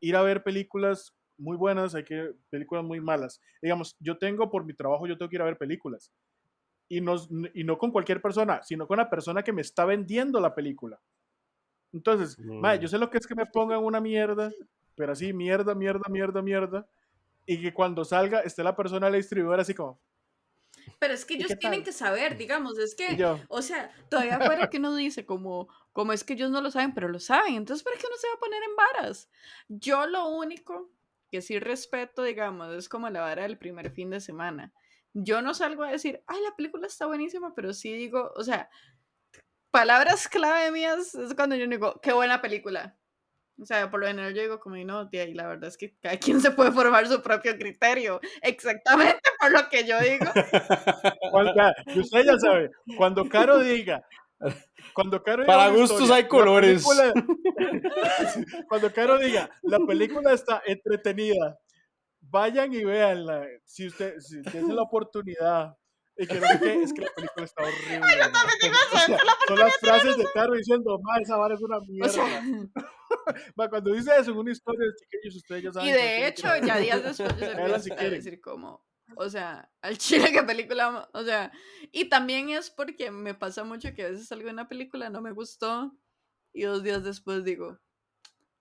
ir 0.00 0.16
a 0.16 0.22
ver 0.22 0.42
películas 0.42 1.14
muy 1.38 1.56
buenas, 1.56 1.94
hay 1.94 2.04
que 2.04 2.34
películas 2.50 2.84
muy 2.84 3.00
malas. 3.00 3.40
Digamos, 3.62 3.96
yo 4.00 4.18
tengo 4.18 4.50
por 4.50 4.64
mi 4.64 4.74
trabajo, 4.74 5.06
yo 5.06 5.16
tengo 5.16 5.30
que 5.30 5.36
ir 5.36 5.42
a 5.42 5.46
ver 5.46 5.56
películas. 5.56 6.12
Y 6.88 7.00
no, 7.00 7.16
y 7.54 7.64
no 7.64 7.78
con 7.78 7.92
cualquier 7.92 8.20
persona, 8.20 8.62
sino 8.62 8.86
con 8.86 8.98
la 8.98 9.08
persona 9.08 9.42
que 9.42 9.52
me 9.52 9.62
está 9.62 9.84
vendiendo 9.84 10.40
la 10.40 10.54
película. 10.54 11.00
Entonces, 11.92 12.38
Mm. 12.38 12.80
yo 12.80 12.88
sé 12.88 12.98
lo 12.98 13.10
que 13.10 13.18
es 13.18 13.26
que 13.26 13.34
me 13.34 13.46
pongan 13.46 13.82
una 13.82 14.00
mierda, 14.00 14.50
pero 14.94 15.12
así, 15.12 15.32
mierda, 15.32 15.74
mierda, 15.74 16.08
mierda, 16.10 16.42
mierda. 16.42 16.86
Y 17.46 17.62
que 17.62 17.72
cuando 17.72 18.04
salga 18.04 18.40
esté 18.40 18.62
la 18.62 18.76
persona 18.76 19.06
de 19.06 19.12
la 19.12 19.16
distribuidora 19.18 19.62
así 19.62 19.74
como, 19.74 20.00
Pero 20.98 21.14
es 21.14 21.24
que 21.24 21.34
¿Y 21.34 21.36
ellos 21.38 21.58
tienen 21.58 21.84
que 21.84 21.92
saber, 21.92 22.36
digamos, 22.36 22.78
es 22.78 22.94
que, 22.94 23.16
yo, 23.16 23.38
o 23.48 23.62
sea, 23.62 23.90
todavía 24.10 24.38
fuera 24.40 24.68
que 24.68 24.78
uno 24.78 24.94
dice 24.96 25.24
como, 25.26 25.68
como 25.92 26.12
es 26.12 26.24
que 26.24 26.32
ellos 26.34 26.50
no 26.50 26.60
lo 26.60 26.70
saben, 26.70 26.94
pero 26.94 27.08
lo 27.08 27.20
saben, 27.20 27.54
entonces 27.54 27.84
¿para 27.84 27.96
qué 27.96 28.06
uno 28.06 28.16
se 28.16 28.28
va 28.28 28.34
a 28.34 28.38
poner 28.40 28.62
en 28.62 28.76
varas? 28.76 29.28
Yo 29.68 30.06
lo 30.06 30.28
único 30.28 30.90
que 31.30 31.42
sí 31.42 31.58
respeto, 31.58 32.22
digamos, 32.22 32.74
es 32.74 32.88
como 32.88 33.08
la 33.10 33.20
vara 33.20 33.42
del 33.42 33.58
primer 33.58 33.90
fin 33.90 34.10
de 34.10 34.20
semana. 34.20 34.72
Yo 35.14 35.42
no 35.42 35.54
salgo 35.54 35.82
a 35.82 35.90
decir, 35.90 36.22
ay, 36.26 36.40
la 36.42 36.54
película 36.56 36.86
está 36.86 37.06
buenísima, 37.06 37.54
pero 37.54 37.72
sí 37.72 37.92
digo, 37.92 38.32
o 38.36 38.44
sea, 38.44 38.70
palabras 39.70 40.28
clave 40.28 40.70
mías 40.70 41.14
es 41.14 41.34
cuando 41.34 41.56
yo 41.56 41.66
digo, 41.66 42.00
qué 42.02 42.12
buena 42.12 42.40
película. 42.40 42.98
O 43.60 43.64
sea, 43.64 43.90
por 43.90 44.00
lo 44.00 44.06
general 44.06 44.34
yo 44.34 44.42
digo 44.42 44.60
como, 44.60 44.76
no, 44.76 45.08
tía, 45.08 45.24
y 45.24 45.34
la 45.34 45.48
verdad 45.48 45.68
es 45.68 45.76
que 45.76 45.96
cada 46.00 46.16
quien 46.18 46.40
se 46.40 46.52
puede 46.52 46.72
formar 46.72 47.06
su 47.08 47.20
propio 47.22 47.56
criterio, 47.56 48.20
exactamente 48.42 49.20
por 49.40 49.50
lo 49.50 49.68
que 49.68 49.84
yo 49.84 49.98
digo. 50.00 50.26
usted 52.00 52.24
ya 52.24 52.38
sabe, 52.38 52.70
cuando 52.96 53.28
Caro 53.28 53.58
diga, 53.58 54.04
cuando 54.94 55.22
Caro 55.22 55.44
Para 55.46 55.68
gustos 55.68 56.00
historia, 56.02 56.16
hay 56.16 56.22
la 56.22 56.28
colores. 56.28 56.84
película- 56.86 57.12
cuando 58.68 58.92
Caro 58.92 59.18
diga, 59.18 59.50
la 59.62 59.78
película 59.80 60.32
está 60.32 60.62
entretenida, 60.66 61.58
vayan 62.20 62.72
y 62.72 62.84
véanla. 62.84 63.46
Si 63.64 63.86
usted, 63.86 64.18
si 64.18 64.42
tienen 64.42 64.74
la 64.76 64.82
oportunidad. 64.82 65.74
Y 66.20 66.26
que 66.26 66.34
no 66.40 66.48
qué, 66.60 66.82
es 66.82 66.92
que 66.92 67.02
la 67.02 67.10
película 67.14 67.44
está 67.44 67.62
horrible. 67.62 68.00
O 68.00 68.98
sea, 68.98 69.18
son 69.46 69.58
las 69.58 69.76
frases 69.76 70.16
de 70.16 70.24
Caro 70.34 70.54
diciendo, 70.54 70.98
ma, 71.00 71.20
esa 71.20 71.36
vara 71.36 71.54
es 71.54 71.60
una 71.62 71.78
mierda. 71.80 72.06
O 72.08 72.12
sea, 72.12 72.42
Ma, 73.56 73.68
cuando 73.68 73.92
dice 73.92 74.10
eso 74.18 74.32
en 74.32 74.38
una 74.38 74.50
historia, 74.50 74.84
chiquillos, 74.98 75.36
ustedes 75.36 75.62
ya 75.62 75.72
saben. 75.72 75.88
y 75.88 75.92
que 75.92 75.98
de 75.98 76.26
hecho, 76.26 76.48
que- 76.60 76.66
ya 76.66 76.76
días 76.78 77.04
después 77.04 77.38
yo 77.38 77.78
si 77.78 77.92
a 77.92 77.96
decir 77.96 78.40
como, 78.40 78.84
o 79.16 79.28
sea, 79.28 79.70
al 79.82 79.98
chile 79.98 80.30
qué 80.32 80.42
película, 80.42 81.08
o 81.12 81.22
sea, 81.24 81.52
y 81.92 82.08
también 82.08 82.50
es 82.50 82.70
porque 82.70 83.10
me 83.10 83.34
pasa 83.34 83.64
mucho 83.64 83.94
que 83.94 84.04
a 84.04 84.10
veces 84.10 84.28
salgo 84.28 84.46
de 84.46 84.52
una 84.52 84.68
película, 84.68 85.10
no 85.10 85.20
me 85.20 85.32
gustó, 85.32 85.96
y 86.52 86.62
dos 86.62 86.82
días 86.82 87.04
después 87.04 87.44
digo, 87.44 87.78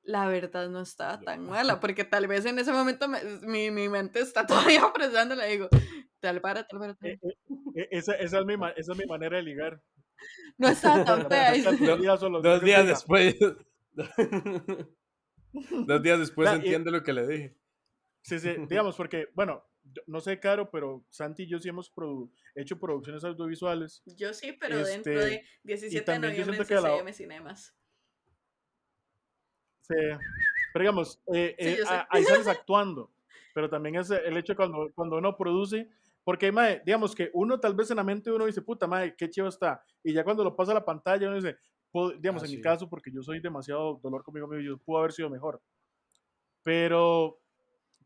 la 0.03 0.27
verdad 0.27 0.69
no 0.69 0.81
estaba 0.81 1.19
tan 1.19 1.45
mala, 1.49 1.79
porque 1.79 2.03
tal 2.05 2.27
vez 2.27 2.45
en 2.45 2.59
ese 2.59 2.71
momento 2.71 3.07
me- 3.07 3.23
mi, 3.41 3.71
mi 3.71 3.89
mente 3.89 4.19
está 4.21 4.45
todavía 4.47 4.91
presándola, 4.93 5.45
digo, 5.45 5.69
tal 6.19 6.41
para, 6.41 6.65
tal 6.67 6.79
para, 6.79 6.95
tal 6.95 7.09
Eh, 7.09 7.19
eh, 7.21 7.35
eh, 7.75 7.87
esa, 7.91 8.13
esa 8.15 8.39
es 8.39 8.45
mi, 8.45 8.53
esa 8.75 8.91
es 8.93 8.97
mi 8.97 9.05
manera 9.05 9.37
de 9.37 9.43
ligar. 9.43 9.81
No 10.57 10.67
estaba 10.67 11.03
tan 11.05 11.29
fea. 11.29 11.53
Dos 11.71 12.01
días 12.01 12.23
o 12.23 12.29
los 12.29 12.41
Dos 12.43 12.59
que 12.59 12.65
días 12.65 12.81
diga. 12.81 12.93
después. 12.95 13.35
Dos 15.85 16.01
días 16.03 16.19
después 16.19 16.51
entiende 16.51 16.91
lo 16.91 17.03
que 17.03 17.13
le 17.13 17.27
dije. 17.27 17.57
Sí, 18.23 18.39
sí, 18.39 18.49
digamos, 18.67 18.95
porque, 18.95 19.27
bueno, 19.35 19.63
no 20.05 20.19
sé, 20.21 20.39
Caro, 20.39 20.69
pero 20.71 21.03
Santi 21.09 21.43
y 21.43 21.47
yo 21.47 21.59
sí 21.59 21.69
hemos 21.69 21.93
produ- 21.93 22.29
hecho 22.55 22.79
producciones 22.79 23.23
audiovisuales. 23.23 24.01
Yo 24.05 24.33
sí, 24.33 24.53
pero 24.59 24.79
Este, 24.79 25.09
dentro 25.09 25.25
de 25.25 25.43
17 25.63 26.11
de 26.11 26.19
noviembre 26.19 26.55
en 26.57 26.77
a 26.77 26.81
la- 26.81 26.89
CCM 26.89 27.13
Cinemas. 27.13 27.75
Sí, 29.81 29.95
pero 30.73 30.83
digamos, 30.83 31.21
eh, 31.33 31.55
Sí, 31.57 31.65
eh, 31.65 31.79
a- 31.87 32.07
ahí 32.09 32.23
sales 32.23 32.47
actuando, 32.47 33.09
pero 33.53 33.69
también 33.69 33.95
es 33.95 34.09
el 34.11 34.35
hecho 34.37 34.55
cuando, 34.55 34.91
cuando 34.93 35.17
uno 35.17 35.35
produce, 35.37 35.89
porque, 36.23 36.51
mae, 36.51 36.81
digamos 36.85 37.15
que 37.15 37.29
uno 37.33 37.57
tal 37.59 37.73
vez 37.73 37.89
en 37.91 37.97
la 37.97 38.03
mente 38.03 38.29
uno 38.31 38.45
dice, 38.45 38.61
puta, 38.61 38.85
madre, 38.85 39.15
qué 39.17 39.29
chido 39.29 39.47
está, 39.47 39.81
y 40.03 40.11
ya 40.13 40.23
cuando 40.25 40.43
lo 40.43 40.55
pasa 40.55 40.71
a 40.71 40.75
la 40.75 40.83
pantalla 40.85 41.27
uno 41.27 41.37
dice, 41.37 41.57
digamos, 42.19 42.43
Ah, 42.43 42.45
en 42.45 42.51
mi 42.51 42.61
caso, 42.61 42.89
porque 42.89 43.11
yo 43.11 43.21
soy 43.23 43.39
demasiado 43.39 43.97
dolor 44.03 44.23
conmigo 44.23 44.47
mismo, 44.47 44.61
yo 44.61 44.77
pudo 44.77 44.97
haber 44.99 45.13
sido 45.13 45.29
mejor, 45.29 45.61
pero 46.63 47.39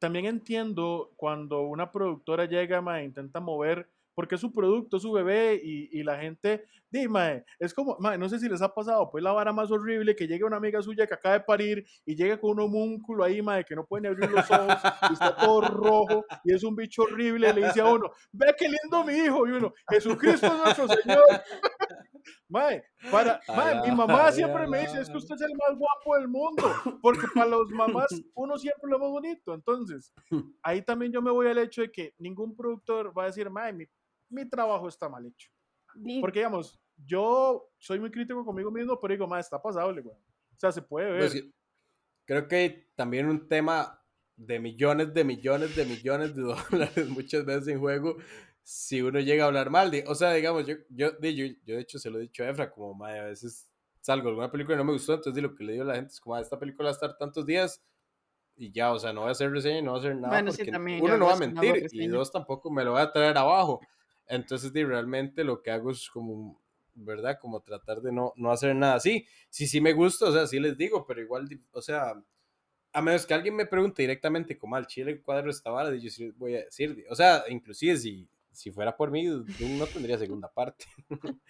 también 0.01 0.25
entiendo 0.25 1.11
cuando 1.15 1.61
una 1.61 1.91
productora 1.91 2.45
llega, 2.45 2.81
mae, 2.81 3.05
intenta 3.05 3.39
mover, 3.39 3.87
porque 4.15 4.33
es 4.33 4.41
su 4.41 4.51
producto, 4.51 4.97
es 4.97 5.03
su 5.03 5.11
bebé, 5.11 5.61
y, 5.63 5.89
y 5.91 6.03
la 6.03 6.17
gente, 6.17 6.65
dime, 6.89 7.45
es 7.59 7.71
como, 7.71 7.97
mae, 7.99 8.17
no 8.17 8.27
sé 8.27 8.39
si 8.39 8.49
les 8.49 8.63
ha 8.63 8.73
pasado, 8.73 9.11
pues 9.11 9.23
la 9.23 9.31
vara 9.31 9.53
más 9.53 9.69
horrible, 9.69 10.15
que 10.15 10.27
llegue 10.27 10.43
una 10.43 10.57
amiga 10.57 10.81
suya 10.81 11.05
que 11.05 11.13
acaba 11.13 11.35
de 11.35 11.41
parir, 11.41 11.85
y 12.03 12.15
llega 12.15 12.39
con 12.39 12.49
un 12.49 12.61
homúnculo 12.61 13.23
ahí, 13.23 13.43
mae, 13.43 13.63
que 13.63 13.75
no 13.75 13.85
puede 13.85 14.01
ni 14.01 14.07
abrir 14.07 14.31
los 14.31 14.49
ojos, 14.49 14.75
y 15.07 15.13
está 15.13 15.35
todo 15.35 15.61
rojo, 15.61 16.25
y 16.43 16.51
es 16.51 16.63
un 16.63 16.75
bicho 16.75 17.03
horrible, 17.03 17.51
y 17.51 17.53
le 17.53 17.67
dice 17.67 17.81
a 17.81 17.85
uno, 17.85 18.11
ve 18.31 18.55
qué 18.57 18.67
lindo 18.67 19.03
mi 19.05 19.13
hijo, 19.13 19.47
y 19.47 19.51
uno, 19.51 19.71
Jesucristo 19.87 20.47
es 20.47 20.57
nuestro 20.57 20.87
Señor. 20.87 21.25
Mae, 22.47 22.83
para, 23.09 23.39
mae, 23.47 23.81
mi 23.81 23.95
mamá 23.95 24.31
siempre 24.31 24.67
me 24.67 24.81
dice, 24.81 25.01
es 25.01 25.09
que 25.09 25.17
usted 25.17 25.35
es 25.35 25.41
el 25.41 25.55
más 25.55 25.77
guapo 25.77 26.15
del 26.15 26.27
mundo, 26.27 26.63
porque 27.01 27.27
para 27.33 27.49
los 27.49 27.69
mamás 27.71 28.09
uno 28.33 28.57
siempre 28.57 28.89
lo 28.89 28.99
más 28.99 29.09
bonito. 29.09 29.53
Entonces, 29.53 30.13
ahí 30.63 30.81
también 30.81 31.11
yo 31.11 31.21
me 31.21 31.31
voy 31.31 31.47
al 31.47 31.57
hecho 31.57 31.81
de 31.81 31.91
que 31.91 32.13
ningún 32.17 32.55
productor 32.55 33.17
va 33.17 33.23
a 33.23 33.27
decir, 33.27 33.49
mae, 33.49 33.73
mi, 33.73 33.85
mi 34.29 34.49
trabajo 34.49 34.87
está 34.87 35.09
mal 35.09 35.25
hecho. 35.25 35.49
Porque, 36.21 36.39
digamos, 36.39 36.79
yo 37.05 37.69
soy 37.77 37.99
muy 37.99 38.11
crítico 38.11 38.45
conmigo 38.45 38.71
mismo, 38.71 38.99
pero 38.99 39.13
digo, 39.13 39.27
mae, 39.27 39.41
está 39.41 39.61
pasable, 39.61 40.01
güey. 40.01 40.15
O 40.15 40.59
sea, 40.59 40.71
se 40.71 40.81
puede 40.81 41.11
ver. 41.11 41.19
Pues, 41.19 41.45
creo 42.25 42.47
que 42.47 42.91
también 42.95 43.27
un 43.27 43.47
tema 43.47 44.01
de 44.35 44.59
millones 44.59 45.13
de 45.13 45.23
millones 45.23 45.75
de 45.75 45.85
millones 45.85 46.35
de 46.35 46.41
dólares 46.71 47.09
muchas 47.09 47.45
veces 47.45 47.67
en 47.67 47.79
juego 47.79 48.17
si 48.63 49.01
uno 49.01 49.19
llega 49.19 49.43
a 49.45 49.47
hablar 49.47 49.69
mal. 49.69 49.91
de- 49.91 50.05
o 50.07 50.15
sea, 50.15 50.33
digamos, 50.33 50.65
yo, 50.67 50.75
yo, 50.89 51.11
de- 51.13 51.35
yo, 51.35 51.45
yo 51.65 51.75
de 51.75 51.81
hecho 51.81 51.99
se 51.99 52.09
lo 52.09 52.19
he 52.19 52.23
dicho 52.23 52.43
a 52.43 52.49
Efra, 52.49 52.71
como, 52.71 52.93
"Mae, 52.93 53.19
a 53.19 53.23
veces 53.25 53.69
salgo 54.01 54.25
de 54.25 54.29
alguna 54.31 54.51
película 54.51 54.75
y 54.75 54.77
no 54.79 54.85
me 54.85 54.93
gustó, 54.93 55.13
entonces 55.15 55.35
di, 55.35 55.41
lo 55.41 55.55
que 55.55 55.63
le 55.63 55.73
digo 55.73 55.83
a 55.85 55.87
la 55.87 55.95
gente 55.95 56.13
es 56.13 56.19
como, 56.21 56.35
"Ah, 56.35 56.41
esta 56.41 56.59
película 56.59 56.87
va 56.87 56.91
a 56.91 56.93
estar 56.93 57.17
tantos 57.17 57.45
días 57.45 57.83
y 58.55 58.71
ya, 58.71 58.91
o 58.93 58.99
sea, 58.99 59.13
no 59.13 59.21
voy 59.21 59.29
a 59.29 59.31
hacer 59.31 59.51
reseña 59.51 59.79
y 59.79 59.81
no 59.81 59.91
voy 59.91 59.99
a 59.99 60.01
hacer 60.03 60.15
nada 60.17 60.43
Bueno, 60.43 60.51
sí, 60.51 60.65
porque 60.65 60.71
también 60.71 61.03
yo 61.03 61.13
uno 61.13 61.17
no 61.17 61.25
va 61.27 61.33
a 61.33 61.35
mentir 61.35 61.87
y 61.91 62.07
dos 62.07 62.31
tampoco 62.31 62.69
me 62.71 62.83
lo 62.83 62.91
voy 62.93 63.01
a 63.01 63.11
traer 63.11 63.37
abajo. 63.37 63.79
Entonces, 64.27 64.71
di, 64.73 64.83
realmente 64.83 65.43
lo 65.43 65.61
que 65.61 65.71
hago 65.71 65.91
es 65.91 66.09
como, 66.09 66.61
¿verdad? 66.93 67.39
Como 67.41 67.61
tratar 67.61 68.01
de 68.01 68.11
no, 68.11 68.33
no 68.35 68.51
hacer 68.51 68.75
nada 68.75 68.95
así. 68.95 69.25
Sí, 69.49 69.67
sí 69.67 69.81
me 69.81 69.93
gusta, 69.93 70.25
o 70.27 70.31
sea, 70.31 70.47
sí 70.47 70.59
les 70.59 70.77
digo, 70.77 71.05
pero 71.07 71.21
igual, 71.21 71.47
o 71.71 71.81
sea, 71.81 72.13
a 72.93 73.01
menos 73.01 73.25
que 73.25 73.33
alguien 73.33 73.55
me 73.55 73.65
pregunte 73.65 74.01
directamente 74.03 74.57
como 74.57 74.75
al 74.75 74.87
chile 74.87 75.11
el 75.13 75.21
cuadro 75.21 75.49
esta 75.51 75.71
vara, 75.71 75.95
yo 75.95 76.09
sí 76.09 76.31
voy 76.31 76.55
a 76.55 76.65
decir, 76.65 77.05
o 77.09 77.15
sea, 77.15 77.43
inclusive 77.49 77.97
si, 77.97 78.29
si 78.51 78.71
fuera 78.71 78.95
por 78.95 79.11
mí, 79.11 79.23
no 79.25 79.87
tendría 79.87 80.17
segunda 80.17 80.51
parte. 80.51 80.85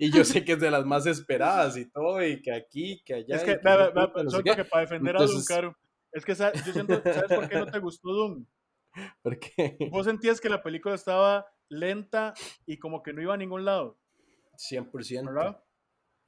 y 0.00 0.10
yo 0.10 0.24
sé 0.24 0.44
que 0.44 0.52
es 0.52 0.60
de 0.60 0.70
las 0.70 0.84
más 0.84 1.06
esperadas 1.06 1.76
y 1.76 1.90
todo, 1.90 2.24
y 2.24 2.40
que 2.40 2.52
aquí, 2.52 3.02
que 3.04 3.14
allá. 3.14 3.36
es 3.36 3.44
que, 3.44 3.58
no 3.62 4.30
sé 4.30 4.42
qué. 4.42 4.64
para 4.64 4.82
defender 4.82 5.16
a 5.16 5.22
Doom, 5.22 5.44
Caro, 5.46 5.76
es 6.12 6.24
que 6.24 6.34
yo 6.34 6.72
siento, 6.72 7.02
¿sabes 7.02 7.32
por 7.32 7.48
qué 7.48 7.56
no 7.56 7.66
te 7.66 7.78
gustó 7.78 8.12
Doom? 8.12 8.46
Porque 9.22 9.76
Vos 9.90 10.06
sentías 10.06 10.40
que 10.40 10.48
la 10.48 10.62
película 10.62 10.94
estaba 10.94 11.46
lenta 11.68 12.32
y 12.64 12.78
como 12.78 13.02
que 13.02 13.12
no 13.12 13.20
iba 13.20 13.34
a 13.34 13.38
ningún 13.38 13.64
lado, 13.64 13.98
100%. 14.56 15.26
¿verdad? 15.26 15.62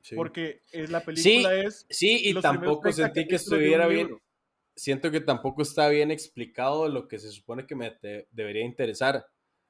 Sí. 0.02 0.15
Porque 0.15 0.62
es, 0.70 0.90
la 0.90 1.01
película 1.01 1.55
es... 1.55 1.86
Sí, 1.89 2.28
y 2.28 2.35
tampoco 2.35 2.82
primeros 2.82 2.97
30 2.97 3.15
sentí 3.15 3.28
que 3.28 3.36
estuviera 3.36 3.86
bien. 3.86 4.09
libro. 4.09 4.23
Siento 4.77 5.10
que 5.10 5.20
tampoco 5.20 5.62
está 5.62 5.89
bien 5.89 6.10
explicado 6.10 6.89
lo 6.89 7.09
que 7.09 7.19
se 7.19 7.31
supone 7.31 7.66
que 7.66 7.74
me 7.74 7.98
debería 8.31 8.65
interesar. 8.65 9.27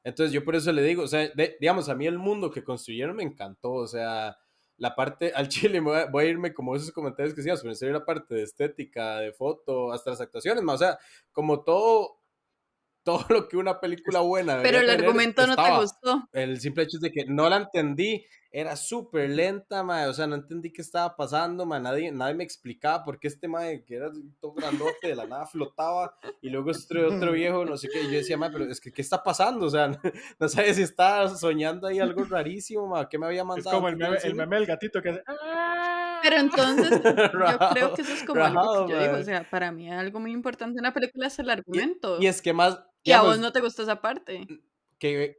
Entonces, 0.08 0.32
yo 0.32 0.44
por 0.44 0.56
eso 0.56 0.72
le 0.72 0.82
digo, 0.82 1.02
o 1.02 1.08
sea, 1.08 1.30
digamos, 1.60 1.88
a 1.88 1.94
mí 1.94 2.06
el 2.06 2.18
mundo 2.18 2.50
que 2.50 2.64
construyeron 2.64 3.16
me 3.16 3.22
encantó. 3.22 3.72
O 3.72 3.86
sea, 3.86 4.36
la 4.78 4.94
parte 4.94 5.32
al 5.34 5.48
chile, 5.48 5.80
voy 5.80 5.96
a, 5.98 6.06
voy 6.06 6.24
a 6.24 6.28
irme 6.28 6.54
como 6.54 6.74
esos 6.74 6.92
comentarios 6.92 7.34
que 7.34 7.42
decías, 7.42 7.60
pero 7.60 7.72
en 7.72 7.76
serio, 7.76 7.94
la 7.94 8.04
parte 8.04 8.34
de 8.34 8.42
estética, 8.42 9.18
de 9.18 9.32
foto, 9.32 9.92
hasta 9.92 10.10
las 10.10 10.20
actuaciones, 10.20 10.62
más, 10.62 10.76
o 10.76 10.78
sea, 10.78 10.98
como 11.32 11.62
todo. 11.64 12.17
Todo 13.04 13.24
lo 13.30 13.48
que 13.48 13.56
una 13.56 13.80
película 13.80 14.20
buena. 14.20 14.60
Pero 14.62 14.78
el 14.80 14.86
tener, 14.86 15.00
argumento 15.00 15.42
no 15.46 15.56
te 15.56 15.62
estaba 15.62 15.80
gustó. 15.80 16.28
el 16.32 16.60
simple 16.60 16.84
hecho 16.84 16.98
es 16.98 17.00
de 17.02 17.10
que 17.10 17.24
no 17.26 17.48
la 17.48 17.56
entendí, 17.56 18.24
era 18.50 18.76
súper 18.76 19.30
lenta, 19.30 19.82
mae, 19.82 20.06
o 20.08 20.12
sea, 20.14 20.26
no 20.26 20.34
entendí 20.34 20.72
qué 20.72 20.80
estaba 20.82 21.16
pasando, 21.16 21.64
mae, 21.66 21.80
nadie, 21.80 22.12
nadie 22.12 22.34
me 22.34 22.44
explicaba 22.44 23.04
por 23.04 23.18
qué 23.18 23.28
este 23.28 23.46
mae, 23.48 23.84
que 23.84 23.94
era 23.96 24.10
todo 24.40 24.52
grandote, 24.52 25.08
de 25.08 25.14
la 25.16 25.26
nada 25.26 25.46
flotaba, 25.46 26.14
y 26.40 26.48
luego 26.50 26.70
este 26.70 27.04
otro 27.04 27.32
viejo, 27.32 27.64
no 27.64 27.76
sé 27.76 27.88
qué, 27.88 28.00
y 28.02 28.06
yo 28.10 28.18
decía, 28.18 28.36
mae, 28.38 28.50
pero 28.50 28.64
es 28.64 28.80
que, 28.80 28.90
¿qué 28.92 29.02
está 29.02 29.22
pasando? 29.22 29.66
O 29.66 29.70
sea, 29.70 29.88
no, 29.88 29.98
no 30.38 30.48
sabía 30.48 30.72
si 30.74 30.82
estaba 30.82 31.28
soñando 31.28 31.86
ahí 31.86 31.98
algo 31.98 32.24
rarísimo, 32.24 32.86
mae, 32.88 33.06
¿qué 33.10 33.18
me 33.18 33.26
había 33.26 33.42
Es 33.42 33.46
mandado? 33.46 33.76
como 33.76 33.88
el 33.88 33.96
meme, 33.96 34.16
el 34.22 34.34
meme 34.34 34.56
del 34.56 34.66
gatito 34.66 35.00
que 35.02 35.10
hace... 35.10 35.22
"Ah". 35.26 36.07
Pero 36.22 36.36
entonces, 36.36 36.90
yo 37.32 37.58
creo 37.72 37.94
que 37.94 38.02
eso 38.02 38.12
es 38.12 38.22
como 38.24 38.44
algo 38.44 38.86
que 38.86 38.92
yo 38.92 39.00
digo. 39.00 39.16
O 39.16 39.22
sea, 39.24 39.48
para 39.48 39.72
mí 39.72 39.90
algo 39.90 40.20
muy 40.20 40.32
importante 40.32 40.78
en 40.78 40.80
una 40.84 40.92
película 40.94 41.26
es 41.26 41.38
el 41.38 41.50
argumento. 41.50 42.20
Y 42.20 42.26
es 42.26 42.42
que 42.42 42.52
más, 42.52 42.74
Y 43.04 43.12
a 43.12 43.16
digamos, 43.16 43.28
vos 43.36 43.38
no 43.38 43.52
te 43.52 43.60
gustó 43.60 43.82
esa 43.82 44.00
parte. 44.00 44.46
que, 44.98 45.38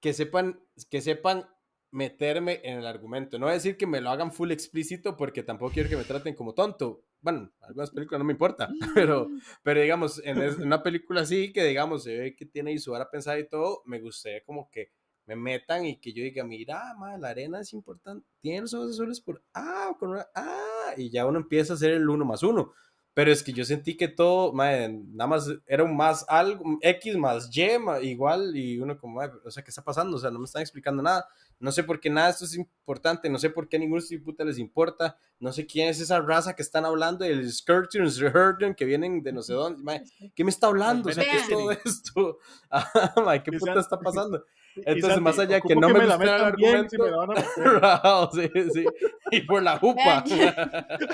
que 0.00 0.12
sepan, 0.12 0.60
que 0.90 1.00
sepan 1.00 1.48
meterme 1.90 2.60
en 2.64 2.78
el 2.78 2.86
argumento. 2.86 3.38
No 3.38 3.46
voy 3.46 3.52
a 3.52 3.54
decir 3.54 3.76
que 3.76 3.86
me 3.86 4.00
lo 4.00 4.10
hagan 4.10 4.32
full 4.32 4.50
explícito 4.50 5.16
porque 5.16 5.42
tampoco 5.42 5.72
quiero 5.72 5.88
que 5.88 5.96
me 5.96 6.04
traten 6.04 6.34
como 6.34 6.52
tonto. 6.54 7.02
Bueno, 7.20 7.50
algunas 7.60 7.90
películas 7.90 8.18
no 8.18 8.24
me 8.24 8.32
importa, 8.32 8.68
pero, 8.94 9.28
pero 9.62 9.80
digamos, 9.80 10.20
en 10.24 10.38
es- 10.42 10.56
en 10.58 10.66
una 10.66 10.82
película 10.82 11.22
así 11.22 11.52
que 11.52 11.64
digamos 11.64 12.04
se 12.04 12.16
ve 12.18 12.36
que 12.36 12.46
tiene 12.46 12.72
y 12.72 12.78
su 12.78 12.92
hora 12.92 13.10
pensada 13.10 13.38
y 13.38 13.48
todo, 13.48 13.82
me 13.86 14.00
gustaría 14.00 14.44
como 14.44 14.70
que 14.70 14.90
me 15.26 15.36
metan 15.36 15.84
y 15.84 15.96
que 15.98 16.12
yo 16.12 16.22
diga, 16.22 16.44
mira, 16.44 16.94
ma, 16.96 17.18
la 17.18 17.28
arena 17.28 17.60
es 17.60 17.72
importante, 17.72 18.26
tiene 18.40 18.62
los 18.62 18.74
ojos 18.74 18.92
azules 18.92 19.20
por 19.20 19.42
ah, 19.54 19.90
con 19.98 20.10
una, 20.10 20.26
ah, 20.34 20.94
y 20.96 21.10
ya 21.10 21.26
uno 21.26 21.38
empieza 21.38 21.72
a 21.72 21.76
hacer 21.76 21.92
el 21.92 22.08
uno 22.08 22.24
más 22.24 22.42
uno. 22.42 22.72
Pero 23.16 23.32
es 23.32 23.42
que 23.42 23.54
yo 23.54 23.64
sentí 23.64 23.96
que 23.96 24.08
todo, 24.08 24.52
mae, 24.52 24.90
nada 24.90 25.26
más 25.26 25.48
era 25.66 25.82
un 25.82 25.96
más 25.96 26.26
algo, 26.28 26.78
X 26.82 27.16
más 27.16 27.48
Y, 27.50 27.62
igual, 28.02 28.54
y 28.54 28.78
uno 28.78 28.98
como, 28.98 29.20
o 29.42 29.50
sea, 29.50 29.64
¿qué 29.64 29.70
está 29.70 29.82
pasando? 29.82 30.18
O 30.18 30.20
sea, 30.20 30.30
no 30.30 30.38
me 30.38 30.44
están 30.44 30.60
explicando 30.60 31.02
nada. 31.02 31.26
No 31.58 31.72
sé 31.72 31.82
por 31.82 31.98
qué 31.98 32.10
nada 32.10 32.28
esto 32.28 32.44
es 32.44 32.54
importante, 32.54 33.30
no 33.30 33.38
sé 33.38 33.48
por 33.48 33.68
qué 33.68 33.76
a 33.76 33.80
ninguno 33.80 34.02
de 34.02 34.04
estos 34.04 34.20
puta 34.20 34.44
les 34.44 34.58
importa, 34.58 35.16
no 35.40 35.50
sé 35.50 35.64
quién 35.64 35.88
es 35.88 35.98
esa 35.98 36.20
raza 36.20 36.54
que 36.54 36.60
están 36.60 36.84
hablando, 36.84 37.24
el 37.24 37.50
Skirtons 37.50 38.18
Reherden, 38.18 38.74
que 38.74 38.84
vienen 38.84 39.22
de 39.22 39.32
no 39.32 39.42
sé 39.42 39.54
dónde, 39.54 39.82
mae, 39.82 40.04
¿qué 40.34 40.44
me 40.44 40.50
está 40.50 40.66
hablando? 40.66 41.08
O 41.08 41.12
sea, 41.12 41.24
¿qué 41.24 41.36
es 41.38 41.48
todo 41.48 41.70
esto? 41.70 42.38
Ah, 42.70 43.42
¿qué 43.42 43.52
puta 43.52 43.80
está 43.80 43.98
pasando? 43.98 44.44
Entonces, 44.84 45.14
Santi, 45.14 45.20
más 45.20 45.38
allá 45.38 45.60
que 45.60 45.76
no 45.76 45.88
me 45.88 46.00
me 46.00 46.04
el 46.04 46.10
bien, 46.56 46.90
si 46.90 46.98
me 46.98 47.08
argumento. 47.08 47.10
la 47.10 47.16
van 47.16 47.30
a 47.36 47.40
sí, 48.32 48.50
sí. 48.72 48.84
Y 49.30 49.42
por 49.42 49.62
la 49.62 49.78
jupa. 49.78 50.24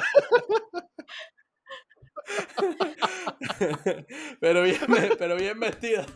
pero, 4.41 4.63
bien, 4.63 4.79
pero 5.19 5.37
bien 5.37 5.59
metida. 5.59 6.07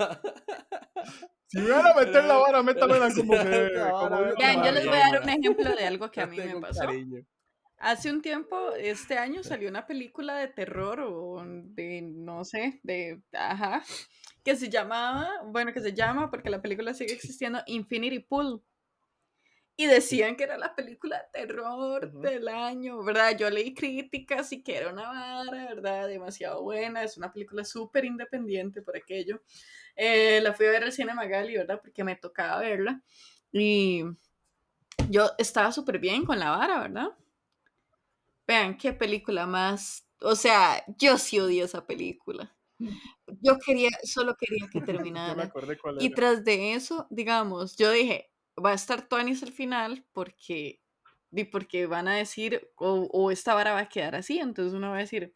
Si 1.48 1.60
me 1.60 1.70
van 1.70 1.86
a 1.86 1.94
meter 1.94 2.24
la 2.24 2.36
vara, 2.38 2.62
métamela 2.62 3.08
como 3.14 3.34
vara, 3.34 3.90
como 3.90 4.18
Vean, 4.38 4.64
yo 4.64 4.72
les 4.72 4.86
voy 4.86 4.96
a 4.96 5.12
dar 5.12 5.22
un 5.22 5.28
ejemplo 5.28 5.76
de 5.76 5.86
algo 5.86 6.10
que 6.10 6.20
a 6.20 6.26
mí 6.26 6.36
me 6.36 6.60
pasó. 6.60 6.80
cariño. 6.80 7.24
Hace 7.78 8.10
un 8.10 8.22
tiempo, 8.22 8.72
este 8.72 9.18
año, 9.18 9.44
salió 9.44 9.68
una 9.68 9.86
película 9.86 10.36
de 10.38 10.48
terror 10.48 11.00
o 11.00 11.44
de, 11.46 12.00
no 12.02 12.44
sé, 12.44 12.80
de, 12.82 13.20
ajá, 13.32 13.84
que 14.46 14.54
se 14.54 14.70
llamaba, 14.70 15.42
bueno, 15.44 15.72
que 15.72 15.80
se 15.80 15.92
llama, 15.92 16.30
porque 16.30 16.50
la 16.50 16.62
película 16.62 16.94
sigue 16.94 17.12
existiendo, 17.12 17.58
Infinity 17.66 18.20
Pool. 18.20 18.62
Y 19.74 19.86
decían 19.86 20.36
que 20.36 20.44
era 20.44 20.56
la 20.56 20.72
película 20.72 21.18
de 21.18 21.40
terror 21.40 22.12
del 22.12 22.46
año, 22.46 23.02
¿verdad? 23.02 23.36
Yo 23.36 23.50
leí 23.50 23.74
críticas 23.74 24.52
y 24.52 24.62
que 24.62 24.76
era 24.76 24.92
una 24.92 25.08
vara, 25.08 25.66
¿verdad? 25.66 26.06
Demasiado 26.06 26.62
buena, 26.62 27.02
es 27.02 27.16
una 27.16 27.32
película 27.32 27.64
súper 27.64 28.04
independiente 28.04 28.82
por 28.82 28.96
aquello. 28.96 29.42
Eh, 29.96 30.40
la 30.40 30.52
fui 30.52 30.66
a 30.66 30.70
ver 30.70 30.84
al 30.84 30.92
cine 30.92 31.12
Magali, 31.12 31.56
¿verdad? 31.56 31.80
Porque 31.82 32.04
me 32.04 32.14
tocaba 32.14 32.60
verla. 32.60 33.02
Y 33.50 34.04
yo 35.10 35.32
estaba 35.38 35.72
súper 35.72 35.98
bien 35.98 36.24
con 36.24 36.38
la 36.38 36.50
vara, 36.50 36.78
¿verdad? 36.82 37.08
Vean, 38.46 38.76
qué 38.78 38.92
película 38.92 39.44
más. 39.44 40.06
O 40.20 40.36
sea, 40.36 40.84
yo 40.98 41.18
sí 41.18 41.40
odié 41.40 41.64
esa 41.64 41.84
película. 41.84 42.56
Yo 43.40 43.58
quería, 43.58 43.90
solo 44.04 44.36
quería 44.36 44.68
que 44.70 44.80
terminara. 45.08 45.50
Y 45.98 46.10
tras 46.10 46.44
de 46.44 46.74
eso, 46.74 47.06
digamos, 47.10 47.76
yo 47.76 47.90
dije, 47.90 48.30
va 48.62 48.70
a 48.70 48.74
estar 48.74 49.08
Tonis 49.08 49.42
al 49.42 49.52
final 49.52 50.04
porque, 50.12 50.80
porque 51.52 51.86
van 51.86 52.08
a 52.08 52.16
decir, 52.16 52.70
o, 52.76 53.08
o 53.12 53.30
esta 53.30 53.54
vara 53.54 53.72
va 53.72 53.80
a 53.80 53.88
quedar 53.88 54.14
así, 54.14 54.38
entonces 54.38 54.74
uno 54.74 54.90
va 54.90 54.96
a 54.96 55.00
decir, 55.00 55.34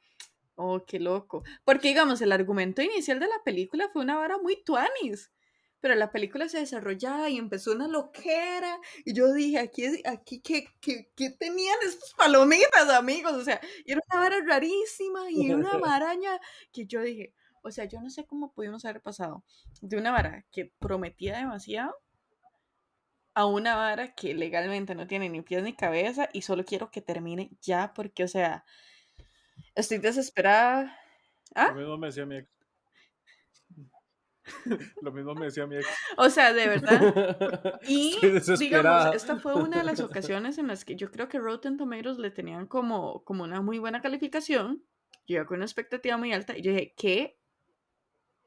oh, 0.56 0.84
qué 0.86 1.00
loco. 1.00 1.42
Porque, 1.64 1.88
digamos, 1.88 2.20
el 2.22 2.32
argumento 2.32 2.82
inicial 2.82 3.18
de 3.18 3.28
la 3.28 3.42
película 3.44 3.88
fue 3.92 4.02
una 4.02 4.16
vara 4.18 4.38
muy 4.38 4.62
tuanis. 4.62 5.32
Pero 5.80 5.94
la 5.94 6.12
película 6.12 6.48
se 6.48 6.58
desarrollaba 6.58 7.30
y 7.30 7.38
empezó 7.38 7.72
una 7.72 7.88
loquera. 7.88 8.78
Y 9.04 9.14
yo 9.14 9.32
dije, 9.32 9.58
aquí, 9.58 9.86
aquí 10.04 10.40
¿qué, 10.40 10.66
qué, 10.80 11.10
qué 11.16 11.30
tenían 11.30 11.76
estos 11.82 12.14
palomitas, 12.14 12.88
amigos? 12.90 13.32
O 13.32 13.44
sea, 13.44 13.60
y 13.84 13.92
era 13.92 14.00
una 14.10 14.20
vara 14.20 14.36
rarísima 14.46 15.30
y 15.30 15.52
una 15.52 15.78
maraña 15.78 16.38
que 16.72 16.86
yo 16.86 17.02
dije, 17.02 17.34
o 17.62 17.70
sea, 17.70 17.84
yo 17.84 18.00
no 18.00 18.10
sé 18.10 18.26
cómo 18.26 18.52
pudimos 18.52 18.84
haber 18.84 19.02
pasado 19.02 19.44
de 19.80 19.96
una 19.96 20.12
vara 20.12 20.44
que 20.50 20.72
prometía 20.78 21.38
demasiado 21.38 21.94
a 23.34 23.46
una 23.46 23.76
vara 23.76 24.14
que 24.14 24.34
legalmente 24.34 24.94
no 24.94 25.06
tiene 25.06 25.28
ni 25.28 25.42
pies 25.42 25.62
ni 25.62 25.74
cabeza 25.74 26.28
y 26.32 26.42
solo 26.42 26.64
quiero 26.64 26.90
que 26.90 27.00
termine 27.00 27.50
ya 27.60 27.92
porque, 27.94 28.24
o 28.24 28.28
sea, 28.28 28.64
estoy 29.74 29.98
desesperada. 29.98 30.96
¿Ah? 31.54 31.68
Lo 31.68 31.74
mismo 31.74 31.98
me 31.98 32.08
decía 32.08 32.26
mi 32.26 32.36
ex. 32.36 32.59
Lo 35.02 35.12
mismo 35.12 35.34
me 35.34 35.46
decía 35.46 35.66
mi 35.66 35.76
ex. 35.76 35.86
O 36.16 36.30
sea, 36.30 36.52
de 36.52 36.68
verdad. 36.68 37.80
Y, 37.86 38.18
digamos, 38.58 39.14
esta 39.14 39.36
fue 39.36 39.54
una 39.54 39.78
de 39.78 39.84
las 39.84 40.00
ocasiones 40.00 40.58
en 40.58 40.68
las 40.68 40.84
que 40.84 40.96
yo 40.96 41.10
creo 41.10 41.28
que 41.28 41.38
Rotten 41.38 41.76
Tomatoes 41.76 42.18
le 42.18 42.30
tenían 42.30 42.66
como, 42.66 43.24
como 43.24 43.44
una 43.44 43.60
muy 43.62 43.78
buena 43.78 44.00
calificación. 44.00 44.84
Yo 45.26 45.36
iba 45.36 45.46
con 45.46 45.56
una 45.56 45.64
expectativa 45.64 46.16
muy 46.16 46.32
alta 46.32 46.56
y 46.56 46.62
yo 46.62 46.72
dije, 46.72 46.94
¿qué 46.96 47.38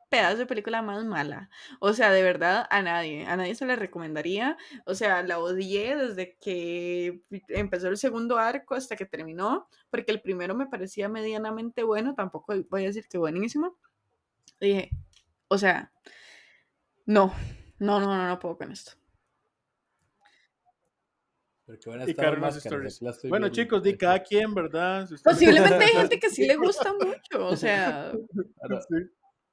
pedazo 0.10 0.38
de 0.38 0.46
película 0.46 0.82
más 0.82 1.04
mala? 1.06 1.50
O 1.80 1.94
sea, 1.94 2.12
de 2.12 2.22
verdad, 2.22 2.68
a 2.70 2.82
nadie, 2.82 3.26
a 3.26 3.36
nadie 3.36 3.56
se 3.56 3.66
le 3.66 3.76
recomendaría. 3.76 4.58
O 4.86 4.94
sea, 4.94 5.24
la 5.24 5.40
odié 5.40 5.96
desde 5.96 6.38
que 6.40 7.22
empezó 7.50 7.88
el 7.88 7.98
segundo 7.98 8.38
arco 8.38 8.76
hasta 8.76 8.96
que 8.96 9.06
terminó, 9.06 9.68
porque 9.90 10.12
el 10.12 10.22
primero 10.22 10.56
me 10.56 10.68
parecía 10.68 11.10
medianamente 11.10 11.84
bueno, 11.84 12.14
tampoco 12.16 12.54
voy 12.70 12.84
a 12.84 12.88
decir 12.88 13.08
que 13.08 13.18
buenísimo. 13.18 13.76
Y 14.60 14.68
dije, 14.68 14.90
o 15.48 15.57
sea, 15.57 15.91
no, 17.06 17.34
no, 17.80 17.99
no, 17.99 18.07
no, 18.07 18.28
no 18.28 18.40
puedo 18.40 18.57
con 18.57 18.72
esto. 18.72 18.94
Porque 21.65 21.90
van 21.90 22.02
a 22.02 22.03
estar 22.03 22.38
máscaras, 22.40 22.65
Stories. 22.99 22.99
Bueno, 23.30 23.45
viendo. 23.48 23.49
chicos, 23.49 23.84
di 23.84 23.98
cada 23.98 24.22
quien, 24.22 24.53
¿verdad? 24.53 25.07
Si 25.07 25.15
Posiblemente 25.24 25.76
hay 25.84 25.94
gente 25.94 26.20
que 26.20 26.30
sí 26.30 26.45
le 26.45 26.56
gusta 26.57 26.94
mucho, 26.94 27.48
o 27.48 27.56
sea, 27.56 28.11
Para, 28.60 28.82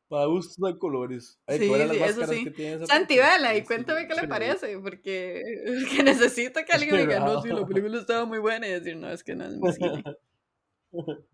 para 0.08 0.24
gustos 0.26 0.58
hay 0.66 0.76
colores. 0.76 1.38
Hay 1.46 1.58
Sí, 1.58 1.66
que 1.66 1.70
ver 1.70 1.86
las 1.86 1.96
sí, 1.96 2.02
eso 2.02 2.32
sí. 2.32 2.86
Santi, 2.86 3.16
vela 3.16 3.54
y 3.54 3.60
Sí, 3.60 3.66
cuéntame 3.66 4.08
qué 4.08 4.14
le 4.16 4.26
parece, 4.26 4.76
porque, 4.80 5.42
porque 5.82 6.02
necesito 6.02 6.60
que 6.66 6.72
alguien 6.72 6.94
me 6.96 7.00
diga, 7.02 7.20
no, 7.20 7.40
sí, 7.42 7.48
la 7.48 7.64
película 7.64 8.00
estaba 8.00 8.24
muy 8.24 8.38
buena 8.40 8.66
y 8.66 8.72
decir, 8.72 8.96
no, 8.96 9.08
es 9.08 9.22
que 9.22 9.36
no 9.36 9.44
es 9.44 9.56
mi 9.56 9.72
cine. 9.72 10.02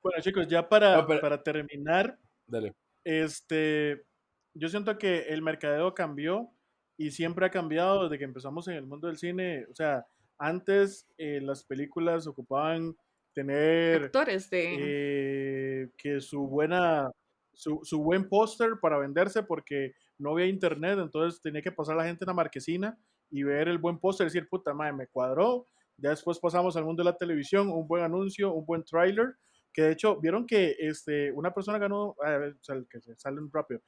Bueno, 0.00 0.22
chicos, 0.22 0.46
ya 0.46 0.68
para, 0.68 0.96
No, 0.98 1.06
pero- 1.08 1.20
para 1.20 1.42
terminar, 1.42 2.18
Dale. 2.46 2.72
Este, 3.08 4.04
yo 4.52 4.68
siento 4.68 4.98
que 4.98 5.20
el 5.28 5.40
mercadeo 5.40 5.94
cambió 5.94 6.50
y 6.98 7.10
siempre 7.10 7.46
ha 7.46 7.50
cambiado 7.50 8.02
desde 8.04 8.18
que 8.18 8.24
empezamos 8.24 8.68
en 8.68 8.74
el 8.74 8.84
mundo 8.84 9.06
del 9.06 9.16
cine. 9.16 9.64
O 9.70 9.74
sea, 9.74 10.06
antes 10.36 11.08
eh, 11.16 11.40
las 11.42 11.64
películas 11.64 12.26
ocupaban 12.26 12.94
tener 13.32 14.04
Actores 14.04 14.50
de... 14.50 14.76
eh, 14.78 15.90
que 15.96 16.20
su 16.20 16.46
buena 16.46 17.10
su, 17.54 17.80
su 17.82 18.02
buen 18.02 18.28
póster 18.28 18.72
para 18.80 18.98
venderse 18.98 19.42
porque 19.42 19.94
no 20.18 20.32
había 20.32 20.46
internet, 20.46 20.98
entonces 21.00 21.40
tenía 21.40 21.62
que 21.62 21.72
pasar 21.72 21.96
la 21.96 22.04
gente 22.04 22.24
en 22.24 22.28
la 22.28 22.34
marquesina 22.34 22.98
y 23.30 23.42
ver 23.42 23.68
el 23.68 23.78
buen 23.78 23.98
póster 23.98 24.26
y 24.26 24.28
decir, 24.28 24.48
puta 24.50 24.74
madre, 24.74 24.92
me 24.92 25.06
cuadró. 25.06 25.66
Ya 25.96 26.10
después 26.10 26.38
pasamos 26.38 26.76
al 26.76 26.84
mundo 26.84 27.02
de 27.02 27.10
la 27.10 27.16
televisión, 27.16 27.70
un 27.70 27.88
buen 27.88 28.04
anuncio, 28.04 28.52
un 28.52 28.66
buen 28.66 28.84
tráiler, 28.84 29.34
que 29.72 29.82
de 29.82 29.92
hecho, 29.92 30.18
vieron 30.20 30.46
que 30.46 30.76
este, 30.78 31.30
una 31.32 31.52
persona 31.52 31.78
ganó, 31.78 32.16
eh, 32.26 32.52
el 32.68 32.88
que 32.88 33.00
se 33.00 33.14
sale 33.16 33.40
rápido, 33.52 33.80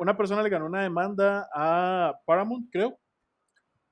una 0.00 0.16
persona 0.16 0.42
le 0.42 0.48
ganó 0.50 0.66
una 0.66 0.82
demanda 0.82 1.48
a 1.54 2.14
Paramount, 2.26 2.68
creo, 2.70 2.98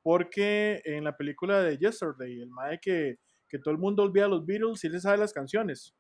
porque 0.03 0.83
en 0.85 1.05
la 1.05 1.17
película 1.17 1.63
de 1.63 1.79
Yesterday, 1.79 2.41
el 2.43 2.51
Mae 2.51 2.79
que, 2.81 3.17
que 3.49 3.59
todo 3.59 3.73
el 3.73 3.79
mundo 3.81 4.03
olvida 4.03 4.29
los 4.29 4.45
Beatles 4.47 4.83
y 4.85 4.89
él 4.89 4.95
se 4.95 5.01
sabe 5.01 5.19
las 5.19 5.33
canciones. 5.33 5.95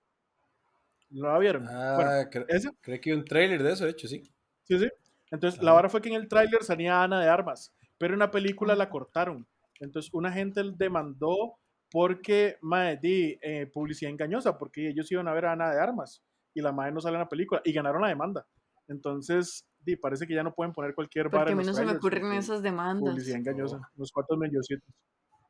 ¿No 1.10 1.28
la 1.28 1.38
vieron? 1.38 1.68
Ah, 1.68 1.94
Bueno, 1.94 2.26
cre- 2.30 2.46
¿ese? 2.48 2.70
creo 2.80 3.00
que 3.00 3.10
hay 3.10 3.16
un 3.16 3.24
trailer 3.24 3.62
de 3.62 3.72
eso, 3.72 3.84
de 3.84 3.90
hecho, 3.92 4.08
sí. 4.08 4.22
Sí, 4.64 4.78
sí. 4.78 4.88
Entonces, 5.30 5.60
la 5.62 5.72
vara 5.72 5.88
fue 5.88 6.00
que 6.00 6.08
en 6.08 6.14
el 6.16 6.28
tráiler 6.28 6.62
salía 6.64 7.02
Ana 7.02 7.20
de 7.20 7.28
Armas, 7.28 7.74
pero 7.98 8.14
en 8.14 8.20
la 8.20 8.30
película 8.30 8.74
la 8.74 8.90
cortaron. 8.90 9.46
Entonces, 9.78 10.12
una 10.12 10.32
gente 10.32 10.62
demandó 10.76 11.58
porque, 11.90 12.56
mae, 12.62 12.96
di, 12.96 13.38
eh, 13.42 13.66
publicidad 13.66 14.12
engañosa, 14.12 14.56
porque 14.56 14.88
ellos 14.88 15.10
iban 15.10 15.28
a 15.28 15.34
ver 15.34 15.46
a 15.46 15.52
Ana 15.52 15.70
de 15.70 15.80
Armas 15.80 16.22
y 16.54 16.60
la 16.60 16.72
madre 16.72 16.92
no 16.92 17.00
sale 17.00 17.16
en 17.16 17.20
la 17.20 17.28
película 17.28 17.60
y 17.64 17.72
ganaron 17.72 18.02
la 18.02 18.08
demanda. 18.08 18.46
Entonces, 18.88 19.66
di, 19.80 19.96
parece 19.96 20.26
que 20.26 20.34
ya 20.34 20.42
no 20.42 20.54
pueden 20.54 20.72
poner 20.72 20.94
cualquier 20.94 21.28
vara 21.28 21.44
Porque 21.44 21.50
a 21.50 21.52
en 21.52 21.58
mí 21.58 21.64
los 21.64 21.76
no 21.76 21.80
se 21.80 21.86
me 21.86 21.96
ocurren 21.98 22.32
esas 22.32 22.62
demandas. 22.62 23.10
Publicidad 23.10 23.38
engañosa, 23.38 23.80
unos 23.96 24.12
cuantos 24.12 24.38
milloncitos. 24.38 24.88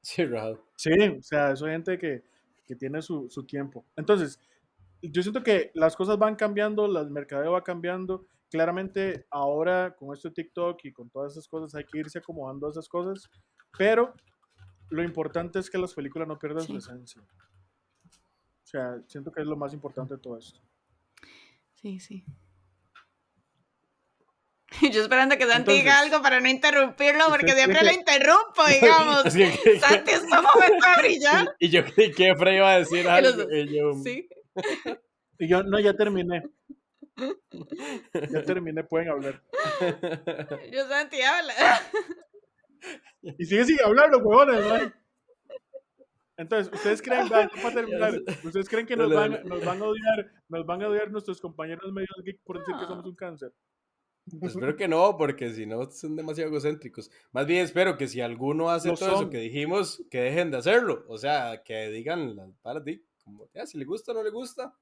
Sí, 0.02 0.24
Raúl. 0.24 0.60
Sí, 0.76 0.92
o 0.92 1.22
sea, 1.22 1.52
eso 1.52 1.66
es 1.66 1.72
gente 1.72 1.98
que, 1.98 2.22
que 2.66 2.74
tiene 2.74 3.02
su, 3.02 3.28
su 3.28 3.44
tiempo. 3.44 3.84
Entonces, 3.96 4.38
yo 5.02 5.22
siento 5.22 5.42
que 5.42 5.70
las 5.74 5.96
cosas 5.96 6.18
van 6.18 6.36
cambiando, 6.36 6.86
el 6.86 7.10
mercadeo 7.10 7.52
va 7.52 7.64
cambiando. 7.64 8.26
Claramente, 8.50 9.26
ahora 9.30 9.94
con 9.96 10.14
esto 10.14 10.28
de 10.28 10.34
TikTok 10.34 10.84
y 10.84 10.92
con 10.92 11.08
todas 11.10 11.32
esas 11.32 11.46
cosas, 11.46 11.74
hay 11.74 11.84
que 11.84 11.98
irse 11.98 12.18
acomodando 12.18 12.66
a 12.66 12.70
esas 12.70 12.88
cosas. 12.88 13.30
Pero 13.78 14.14
lo 14.90 15.02
importante 15.02 15.58
es 15.58 15.70
que 15.70 15.78
las 15.78 15.94
películas 15.94 16.28
no 16.28 16.38
pierdan 16.38 16.66
su 16.66 16.72
Sí. 16.72 16.78
esencia. 16.78 17.22
O 17.22 18.66
sea, 18.70 19.00
siento 19.08 19.32
que 19.32 19.40
es 19.40 19.46
lo 19.46 19.56
más 19.56 19.72
importante 19.72 20.14
de 20.14 20.20
todo 20.20 20.38
esto. 20.38 20.60
Sí, 21.74 21.98
sí. 21.98 22.24
Yo 24.92 25.02
esperando 25.02 25.36
que 25.36 25.46
Santi 25.46 25.72
diga 25.72 25.98
algo 25.98 26.22
para 26.22 26.40
no 26.40 26.48
interrumpirlo, 26.48 27.24
porque 27.28 27.46
¿usted 27.46 27.56
siempre 27.64 27.84
lo 27.84 27.92
interrumpo, 27.92 28.64
digamos. 28.80 29.22
Santi, 29.24 30.10
es 30.12 30.22
un 30.22 30.30
momento 30.30 30.86
de 30.96 31.02
brillar. 31.02 31.56
Y 31.58 31.68
yo 31.70 31.84
creí 31.84 32.12
que 32.12 32.30
Efra 32.30 32.54
iba 32.54 32.70
a 32.72 32.78
decir 32.78 33.08
algo. 33.08 33.32
dos. 33.32 33.46
y 33.52 33.76
yo, 33.76 33.94
Sí. 34.02 34.28
Y 35.38 35.48
yo, 35.48 35.62
no, 35.62 35.80
ya 35.80 35.94
terminé. 35.94 36.42
Ya 38.30 38.42
terminé, 38.44 38.84
pueden 38.84 39.08
hablar. 39.10 39.42
Yo, 40.70 40.86
Santi, 40.88 41.20
habla. 41.20 41.52
Y 43.22 43.44
sigue 43.44 43.64
sin 43.64 43.80
hablar 43.84 44.10
los 44.10 44.22
huevones, 44.22 44.60
¿no? 44.60 44.92
Entonces, 46.36 46.72
¿ustedes 46.72 47.02
creen, 47.02 47.28
vean, 47.28 47.50
para 47.62 47.74
terminar, 47.74 48.14
¿ustedes 48.44 48.68
creen 48.68 48.86
que 48.86 48.96
nos 48.96 49.12
van, 49.12 49.42
nos 49.44 49.62
van 49.62 49.82
a 49.82 49.84
odiar, 49.84 50.32
nos 50.48 50.64
van 50.64 50.82
a 50.82 50.88
odiar 50.88 51.10
nuestros 51.10 51.38
compañeros 51.38 51.92
medios 51.92 52.16
geek 52.24 52.40
por 52.42 52.58
decir 52.58 52.74
que 52.80 52.86
somos 52.86 53.04
un 53.04 53.14
cáncer? 53.14 53.52
Pues 54.38 54.52
espero 54.52 54.76
que 54.76 54.88
no, 54.88 55.16
porque 55.18 55.52
si 55.52 55.66
no 55.66 55.90
son 55.90 56.16
demasiado 56.16 56.50
egocéntricos. 56.50 57.10
Más 57.32 57.46
bien 57.46 57.62
espero 57.62 57.96
que 57.96 58.06
si 58.06 58.20
alguno 58.20 58.70
hace 58.70 58.92
todo 58.92 59.16
eso 59.16 59.30
que 59.30 59.38
dijimos, 59.38 60.04
que 60.10 60.20
dejen 60.20 60.50
de 60.50 60.58
hacerlo. 60.58 61.04
O 61.08 61.18
sea, 61.18 61.62
que 61.64 61.90
digan 61.90 62.36
las 62.36 62.56
para 62.62 62.82
ti, 62.82 63.04
como, 63.24 63.48
ya, 63.52 63.66
si 63.66 63.78
le 63.78 63.84
gusta 63.84 64.12
o 64.12 64.14
no 64.14 64.22
le 64.22 64.30
gusta, 64.30 64.74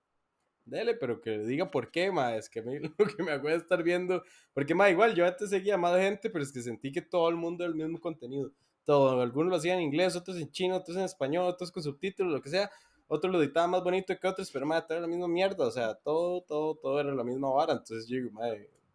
dele, 0.68 0.94
pero 0.94 1.20
que 1.20 1.38
diga 1.38 1.70
por 1.70 1.90
qué, 1.90 2.10
ma, 2.10 2.36
es 2.36 2.48
que 2.48 2.60
a 2.60 2.62
mí 2.62 2.78
lo 2.98 3.06
que 3.06 3.22
me 3.22 3.32
hago 3.32 3.48
es 3.48 3.62
estar 3.62 3.82
viendo, 3.82 4.22
porque, 4.52 4.74
ma, 4.74 4.90
igual, 4.90 5.14
yo 5.14 5.26
antes 5.26 5.50
seguía 5.50 5.76
más 5.76 5.98
gente, 5.98 6.30
pero 6.30 6.44
es 6.44 6.52
que 6.52 6.62
sentí 6.62 6.92
que 6.92 7.02
todo 7.02 7.28
el 7.28 7.36
mundo 7.36 7.64
era 7.64 7.72
el 7.72 7.78
mismo 7.78 8.00
contenido. 8.00 8.52
Todo, 8.84 9.20
algunos 9.20 9.50
lo 9.50 9.56
hacían 9.56 9.78
en 9.78 9.84
inglés, 9.84 10.16
otros 10.16 10.38
en 10.38 10.50
chino, 10.50 10.76
otros 10.76 10.96
en 10.96 11.04
español, 11.04 11.46
otros 11.46 11.70
con 11.70 11.82
subtítulos, 11.82 12.32
lo 12.32 12.40
que 12.40 12.48
sea. 12.48 12.70
Otros 13.06 13.32
lo 13.32 13.42
editaban 13.42 13.70
más 13.70 13.82
bonito 13.82 14.18
que 14.18 14.28
otros, 14.28 14.50
pero, 14.50 14.66
ma, 14.66 14.86
todo 14.86 14.98
era 14.98 15.06
la 15.06 15.10
misma 15.10 15.28
mierda, 15.28 15.66
o 15.66 15.70
sea, 15.70 15.94
todo, 15.94 16.42
todo, 16.42 16.74
todo 16.76 17.00
era 17.00 17.14
la 17.14 17.24
misma 17.24 17.50
vara. 17.50 17.72
Entonces 17.72 18.06
yo 18.06 18.16
digo, 18.16 18.30
ma, 18.32 18.46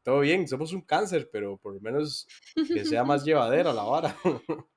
todo 0.04 0.20
bien, 0.20 0.48
somos 0.48 0.74
un 0.74 0.82
cáncer, 0.82 1.30
pero 1.32 1.58
por 1.58 1.74
lo 1.74 1.80
menos 1.80 2.28
que 2.68 2.86
sea 2.86 3.04
más 3.04 3.24
llevadera 3.26 3.74
la 3.74 3.84
vara. 3.84 4.16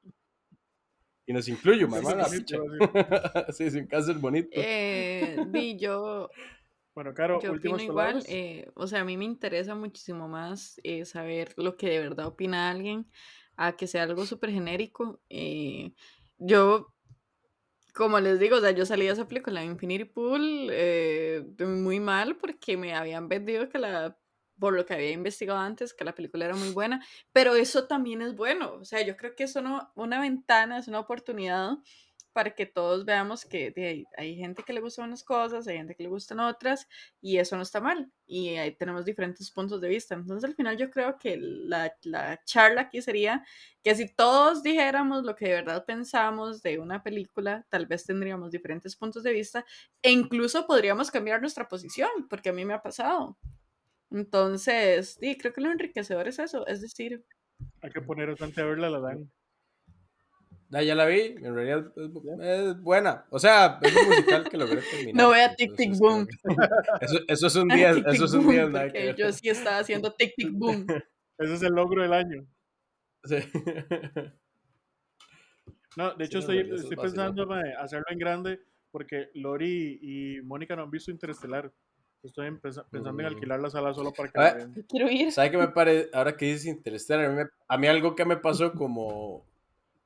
y 1.27 1.33
nos 1.33 1.49
incluyo, 1.49 1.89
ma, 1.89 1.99
Sí, 2.25 2.39
sí, 2.39 2.45
sí. 2.47 3.53
sí, 3.53 3.65
es 3.65 3.75
un 3.75 3.87
cáncer 3.87 4.17
bonito. 4.17 4.51
Eh, 4.53 5.37
di, 5.49 5.77
yo, 5.77 6.31
Bueno, 6.97 7.13
Caro, 7.13 7.43
yo 7.43 7.53
últimas 7.53 7.83
opino 7.83 7.93
igual. 7.93 8.07
palabras. 8.07 8.27
eh, 8.31 8.71
o 8.75 8.87
sea, 8.87 9.03
a 9.03 9.05
mí 9.05 9.19
me 9.19 9.27
interesa 9.27 9.75
muchísimo 9.75 10.29
más 10.29 10.81
eh, 10.83 11.05
saber 11.05 11.53
lo 11.59 11.77
que 11.77 11.91
de 11.91 11.99
verdad 11.99 12.27
opina 12.27 12.71
alguien 12.71 13.07
a 13.59 13.77
que 13.77 13.87
sea 13.87 14.05
algo 14.05 14.25
súper 14.27 14.51
genérico. 14.51 15.21
eh, 15.29 15.93
yo, 16.39 16.95
como 17.95 18.19
les 18.19 18.39
digo, 18.39 18.57
o 18.57 18.61
sea, 18.61 18.71
yo 18.71 18.87
salí 18.87 19.05
de 19.05 19.13
esa 19.13 19.29
película 19.29 19.63
Infinity 19.63 20.07
Pool 20.07 20.69
eh, 20.73 21.45
muy 21.59 22.01
mal 22.01 22.37
porque 22.37 22.79
me 22.79 22.95
habían 22.95 23.29
vendido 23.29 23.69
que 23.69 23.79
la 23.79 24.17
por 24.59 24.73
lo 24.73 24.87
que 24.87 24.95
había 24.95 25.11
investigado 25.11 25.59
antes, 25.59 25.93
que 25.93 26.03
la 26.05 26.15
película 26.15 26.47
era 26.47 26.55
muy 26.55 26.71
buena, 26.71 27.05
pero 27.31 27.55
eso 27.55 27.87
también 27.87 28.23
es 28.23 28.35
bueno, 28.35 28.73
o 28.81 28.85
sea, 28.87 29.03
yo 29.03 29.15
creo 29.15 29.35
que 29.35 29.45
es 29.45 29.55
una, 29.55 29.91
una 29.95 30.19
ventana, 30.19 30.79
es 30.79 30.89
una 30.89 31.01
oportunidad 31.01 31.77
para 32.37 32.51
que 32.51 32.67
todos 32.67 33.07
veamos 33.07 33.47
que 33.47 34.05
hay 34.19 34.37
gente 34.37 34.63
que 34.63 34.75
le 34.75 34.83
gustan 34.83 35.07
unas 35.07 35.25
cosas, 35.25 35.67
hay 35.67 35.79
gente 35.79 35.95
que 35.95 36.03
le 36.03 36.11
gustan 36.11 36.39
otras, 36.39 36.87
y 37.23 37.39
eso 37.39 37.57
no 37.57 37.63
está 37.63 37.81
mal, 37.81 38.13
y 38.27 38.49
ahí 38.57 38.77
tenemos 38.77 39.07
diferentes 39.07 39.51
puntos 39.51 39.81
de 39.81 39.89
vista. 39.89 40.15
Entonces, 40.15 40.45
al 40.45 40.55
final 40.55 40.77
yo 40.77 40.91
creo 40.91 41.17
que 41.19 41.39
la, 41.41 41.91
la 42.03 42.39
charla 42.45 42.83
aquí 42.83 43.01
sería 43.01 43.43
que 43.83 43.95
si 43.95 44.15
todos 44.15 44.63
dijéramos 44.63 45.25
lo 45.25 45.35
que 45.35 45.47
de 45.47 45.55
verdad 45.55 45.87
pensamos 45.87 46.61
de 46.61 46.79
una 46.79 47.03
película, 47.03 47.67
tal 47.71 47.87
vez 47.87 48.05
tendríamos 48.05 48.51
diferentes 48.51 48.95
puntos 48.97 49.23
de 49.23 49.33
vista, 49.33 49.65
e 50.03 50.11
incluso 50.13 50.67
podríamos 50.67 51.11
cambiar 51.11 51.41
nuestra 51.41 51.67
posición, 51.67 52.11
porque 52.29 52.51
a 52.51 52.53
mí 52.53 52.67
me 52.67 52.75
ha 52.75 52.83
pasado. 52.83 53.39
Entonces, 54.11 55.17
sí, 55.19 55.39
creo 55.39 55.55
que 55.55 55.63
lo 55.63 55.73
enriquecedor 55.73 56.29
es 56.29 56.39
eso, 56.39 56.67
es 56.67 56.83
decir, 56.83 57.25
Hay 57.81 57.91
que 57.91 58.03
poner 58.03 58.29
bastante 58.29 58.61
a 58.61 58.67
verla, 58.67 58.91
la 58.91 59.01
dan. 59.01 59.33
Ah, 60.73 60.83
ya 60.83 60.95
la 60.97 61.07
vi, 61.07 61.21
en 61.21 61.55
realidad 61.55 61.93
es, 61.97 62.67
es 62.69 62.81
buena. 62.83 63.25
O 63.31 63.39
sea, 63.39 63.79
es 63.83 63.95
un 63.97 64.09
musical 64.09 64.49
que 64.49 64.57
logré 64.57 64.83
terminar. 64.83 65.15
No 65.25 65.31
vea 65.31 65.55
Tic 65.55 65.77
Tic 65.77 65.97
Boom. 65.99 66.27
Eso, 67.01 67.19
eso 67.29 67.47
es 67.47 67.57
un 67.57 67.69
10, 67.69 67.95
tic, 67.97 68.05
tic, 68.05 68.15
eso 68.15 68.25
es 68.25 68.33
un 68.35 68.45
boom, 68.45 68.53
10, 68.55 68.71
nada 68.71 68.91
que 68.93 69.15
yo 69.17 69.33
sí 69.33 69.49
estaba 69.49 69.79
haciendo 69.79 70.13
tic 70.13 70.35
tic 70.37 70.51
boom. 70.53 70.87
Ese 71.39 71.55
es 71.55 71.63
el 71.63 71.73
logro 71.73 72.03
del 72.03 72.13
año. 72.13 72.47
Sí. 73.25 73.37
No, 75.97 76.15
de 76.15 76.25
hecho 76.25 76.39
Sí, 76.43 76.59
estoy, 76.59 76.59
eso 76.61 76.75
es 76.75 76.83
estoy 76.83 76.97
pensando 76.97 77.47
mae, 77.47 77.73
hacerlo 77.75 78.07
en 78.11 78.19
grande 78.19 78.61
porque 78.91 79.31
Lori 79.35 79.99
y 80.03 80.41
Mónica 80.43 80.77
no 80.77 80.83
han 80.83 80.91
visto 80.91 81.11
Interestelar. 81.11 81.73
Estoy 82.23 82.51
pensando 82.59 83.11
en 83.11 83.17
Mm. 83.17 83.21
alquilar 83.27 83.61
la 83.61 83.71
sala 83.71 83.95
solo 83.95 84.13
para 84.13 84.31
que 84.31 84.39
la 84.39 84.45
ver. 84.45 84.57
vean. 84.57 84.75
Yo 84.75 84.83
quiero 84.87 85.11
ir. 85.11 85.33
¿Sabe 85.33 85.51
qué 85.51 85.59
me 85.59 85.69
parece? 85.69 86.11
Ahora 86.13 86.37
que 86.37 86.47
dices 86.47 86.67
Interstellar, 86.67 87.27
a 87.27 87.29
mí, 87.29 87.37
me- 87.37 87.51
a 87.69 87.79
mí 87.79 87.87
algo 87.87 88.15
que 88.17 88.25
me 88.25 88.37
pasó 88.37 88.73
como, 88.73 89.47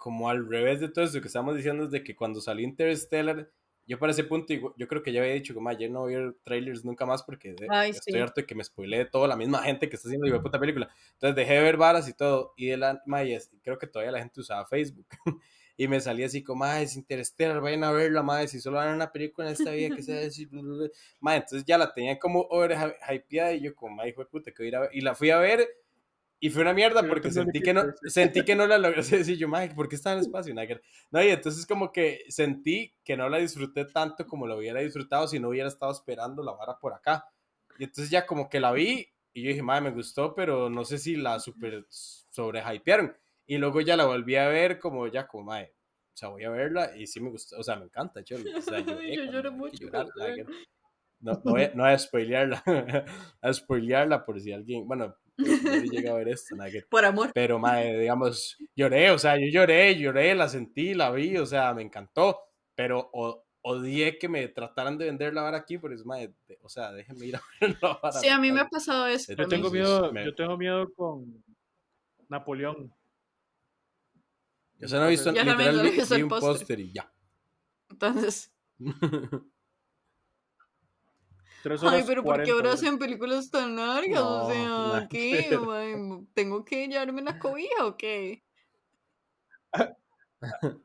como 0.01 0.31
al 0.31 0.49
revés 0.49 0.81
de 0.81 0.89
todo 0.89 1.05
eso 1.05 1.21
que 1.21 1.29
estamos 1.29 1.57
diciendo 1.57 1.85
es 1.85 1.91
de 1.93 2.03
que 2.05 2.17
cuando 2.17 2.41
salió 2.41 2.67
Interstellar, 2.67 3.51
yo 3.87 3.99
para 3.99 4.13
ese 4.13 4.25
punto, 4.25 4.55
yo 4.77 4.89
creo 4.89 5.03
que 5.03 5.13
ya 5.13 5.21
había 5.21 5.35
dicho 5.35 5.55
como, 5.55 5.65
"Ma, 5.65 5.73
yo 5.75 5.89
no 5.91 6.01
voy 6.01 6.15
a 6.15 6.19
ver 6.21 6.37
trailers 6.45 6.85
nunca 6.85 7.07
más 7.07 7.23
porque 7.25 7.55
Ay, 7.67 7.93
estoy 7.93 8.21
sí. 8.21 8.21
harto 8.21 8.41
de 8.41 8.47
que 8.47 8.55
me 8.55 8.65
spoilee 8.65 9.05
toda 9.07 9.29
la 9.29 9.37
misma 9.37 9.63
gente 9.63 9.89
que 9.89 9.97
está 9.97 10.09
haciendo 10.09 10.27
la 10.29 10.41
puta 10.43 10.61
película. 10.61 10.89
Entonces 11.15 11.37
dejé 11.37 11.55
de 11.55 11.63
ver 11.63 11.77
varas 11.77 12.09
y 12.09 12.15
todo, 12.15 12.55
y 12.57 12.67
de 12.69 12.77
la, 12.77 13.03
ma, 13.07 13.25
y 13.25 13.35
es- 13.35 13.51
creo 13.63 13.79
que 13.79 13.87
todavía 13.87 14.13
la 14.13 14.21
gente 14.21 14.41
usaba 14.41 14.67
Facebook. 14.67 15.07
Y 15.77 15.89
me 15.89 15.99
salía 16.01 16.27
así 16.27 16.43
como, 16.43 16.65
ah, 16.65 16.83
es 16.83 16.95
Interstellar, 16.95 17.61
vayan 17.63 17.85
a 17.85 17.91
verla, 17.93 18.23
madre, 18.23 18.49
si 18.49 18.61
solo 18.61 18.77
van 18.77 18.89
a 18.91 18.95
una 18.95 19.13
película 19.13 19.47
en 19.47 19.55
esta 19.55 19.71
vida 19.71 19.91
que 19.95 20.03
sea 20.03 20.27
así, 20.27 20.45
bla, 20.45 20.61
bla, 20.63 20.77
bla". 20.77 20.89
Ma, 21.21 21.37
entonces 21.37 21.65
ya 21.65 21.79
la 21.79 21.93
tenía 21.95 22.19
como 22.19 22.41
over 22.51 22.77
hypeada 23.11 23.53
y 23.55 23.63
yo 23.63 23.75
como, 23.75 23.97
ma, 23.97 24.07
hijo 24.09 24.21
de 24.23 24.27
puta, 24.29 24.53
que 24.53 24.63
voy 24.63 24.67
a 24.67 24.69
ir 24.69 24.77
a 24.77 24.81
ver. 24.81 24.91
Y 24.93 25.01
la 25.01 25.15
fui 25.15 25.31
a 25.31 25.39
ver 25.39 25.67
y 26.43 26.49
fue 26.49 26.63
una 26.63 26.73
mierda 26.73 27.07
porque 27.07 27.31
sentí 27.31 27.61
que 27.61 27.75
no, 27.75 27.83
sentí 28.05 28.43
que 28.45 28.57
no 28.57 28.67
la 28.67 28.79
logré 28.79 29.03
decir 29.03 29.37
yo, 29.37 29.47
ma, 29.47 29.69
¿por 29.75 29.91
qué 29.91 29.97
está 29.97 30.13
en 30.13 30.19
el 30.19 30.25
espacio? 30.25 30.55
No, 31.11 31.23
y 31.23 31.29
entonces 31.29 31.67
como 31.67 31.93
que 31.93 32.25
sentí 32.29 32.95
que 33.05 33.15
no 33.15 33.29
la 33.29 33.37
disfruté 33.37 33.85
tanto 33.85 34.27
como 34.27 34.47
lo 34.47 34.57
hubiera 34.57 34.81
disfrutado 34.81 35.29
si 35.29 35.39
no 35.39 35.51
hubiera 35.51 35.69
estado 35.69 35.93
esperando 35.93 36.43
la 36.43 36.53
vara 36.53 36.79
por 36.79 36.95
acá. 36.95 37.27
Y 37.79 37.85
entonces 37.85 38.11
ya 38.11 38.25
como 38.25 38.49
que 38.49 38.59
la 38.59 38.73
vi 38.73 39.07
y 39.35 39.43
yo 39.43 39.49
dije, 39.51 39.63
madre, 39.63 39.83
me 39.83 39.91
gustó, 39.91 40.35
pero 40.35 40.71
no 40.71 40.85
sé 40.85 40.99
si 40.99 41.15
la 41.15 41.39
super 41.41 41.85
sobrehypearon. 41.89 43.15
Y 43.47 43.59
luego 43.59 43.83
ya 43.83 43.97
la 43.97 44.07
volví 44.07 44.37
a 44.37 44.49
ver 44.49 44.79
como 44.79 45.07
ya 45.09 45.27
como, 45.27 45.45
madre, 45.45 45.75
o 46.15 46.17
sea, 46.17 46.31
voy 46.31 46.45
a 46.45 46.51
verla 46.51 46.97
y 46.97 47.07
sí 47.07 47.21
me 47.21 47.31
gustó, 47.31 47.59
o 47.59 47.63
sea, 47.63 47.77
me 47.77 47.85
encanta, 47.85 48.23
yo, 48.23 48.37
o 48.37 48.61
sea, 48.63 48.79
Yo 48.81 48.85
cuando 48.95 49.33
lloro 49.33 49.53
mucho 49.53 49.77
llorar, 49.85 50.07
No, 51.21 51.33
no, 51.33 51.41
voy 51.45 51.65
a, 51.65 51.75
no 51.75 51.83
voy 51.83 51.93
a 51.93 51.99
spoilearla, 51.99 52.63
a 53.43 53.53
spoilearla 53.53 54.25
por 54.25 54.41
si 54.41 54.53
alguien, 54.53 54.87
bueno, 54.87 55.17
llega 55.45 56.13
a 56.13 56.15
ver 56.17 56.29
esto, 56.29 56.55
nada 56.57 56.71
que- 56.71 56.83
Por 56.91 57.05
amor. 57.05 57.31
pero, 57.35 57.59
madre, 57.59 57.99
digamos, 57.99 58.57
lloré, 58.77 59.11
o 59.11 59.19
sea, 59.19 59.37
yo 59.39 59.47
lloré, 59.47 59.97
lloré, 59.99 60.35
la 60.35 60.49
sentí, 60.49 60.95
la 60.95 61.11
vi, 61.11 61.37
o 61.37 61.47
sea, 61.47 61.73
me 61.75 61.83
encantó, 61.83 62.39
pero 62.75 63.11
o- 63.13 63.45
odié 63.63 64.19
que 64.19 64.29
me 64.29 64.49
trataran 64.49 64.97
de 64.97 65.05
vender 65.07 65.35
la 65.35 65.43
vara 65.43 65.59
aquí, 65.59 65.77
por 65.79 65.93
eso, 65.93 66.05
madre, 66.05 66.33
de- 66.49 66.59
o 66.63 66.69
sea, 66.69 66.93
déjenme 66.93 67.27
ir 67.27 67.37
a 67.37 67.43
ver 67.61 67.77
la 67.83 67.99
vara. 68.03 68.19
Sí, 68.21 68.29
a 68.29 68.39
mí 68.39 68.51
me 68.53 68.61
ha 68.61 68.69
pasado 68.69 69.07
eso. 69.07 69.33
Yo 69.33 69.39
Yo 69.43 69.49
tengo 69.49 69.71
miedo, 69.71 70.13
me- 70.13 70.25
yo 70.25 70.35
tengo 70.35 70.57
miedo 70.57 70.93
con 70.95 71.43
Napoleón. 72.29 72.93
O 74.83 74.89
sea, 74.89 74.99
no 75.01 75.07
he 75.07 75.11
visto, 75.11 75.31
Yo 75.31 75.45
también 75.45 75.59
literal, 75.73 75.91
vi, 75.91 75.99
visto 75.99 76.15
vi 76.17 76.23
un 76.23 76.29
póster 76.31 76.81
y 76.81 76.93
ya. 76.93 77.13
Entonces, 77.91 78.51
Tres 81.63 81.83
horas 81.83 81.95
Ay, 81.95 82.05
pero 82.07 82.23
¿por 82.23 82.37
qué 82.37 82.51
40, 82.51 82.53
ahora 82.53 82.73
hacen 82.73 82.99
películas 82.99 83.51
tan 83.51 83.77
largas? 83.77 84.21
No, 84.21 84.47
o 84.47 84.51
sea, 84.51 85.09
¿qué? 85.11 85.59
¿Tengo 86.35 86.65
que 86.65 86.89
llevarme 86.89 87.21
una 87.23 87.39
cobija 87.39 87.87
o 87.87 87.97
qué? 87.97 88.43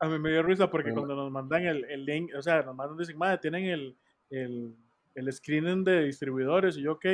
A 0.00 0.08
mí 0.08 0.18
me 0.18 0.30
dio 0.30 0.42
risa 0.42 0.70
porque 0.70 0.90
Bueno. 0.90 1.06
cuando 1.06 1.22
nos 1.24 1.32
mandan 1.32 1.64
el, 1.64 1.84
el 1.86 2.04
link, 2.04 2.30
o 2.36 2.42
sea, 2.42 2.62
nos 2.62 2.74
mandan, 2.76 2.98
dicen, 2.98 3.16
madre, 3.16 3.38
tienen 3.38 3.64
el, 3.64 3.96
el, 4.28 4.76
el 5.14 5.32
screening 5.32 5.82
de 5.82 6.04
distribuidores, 6.04 6.76
y 6.76 6.82
yo, 6.82 6.92
ok, 6.92 7.06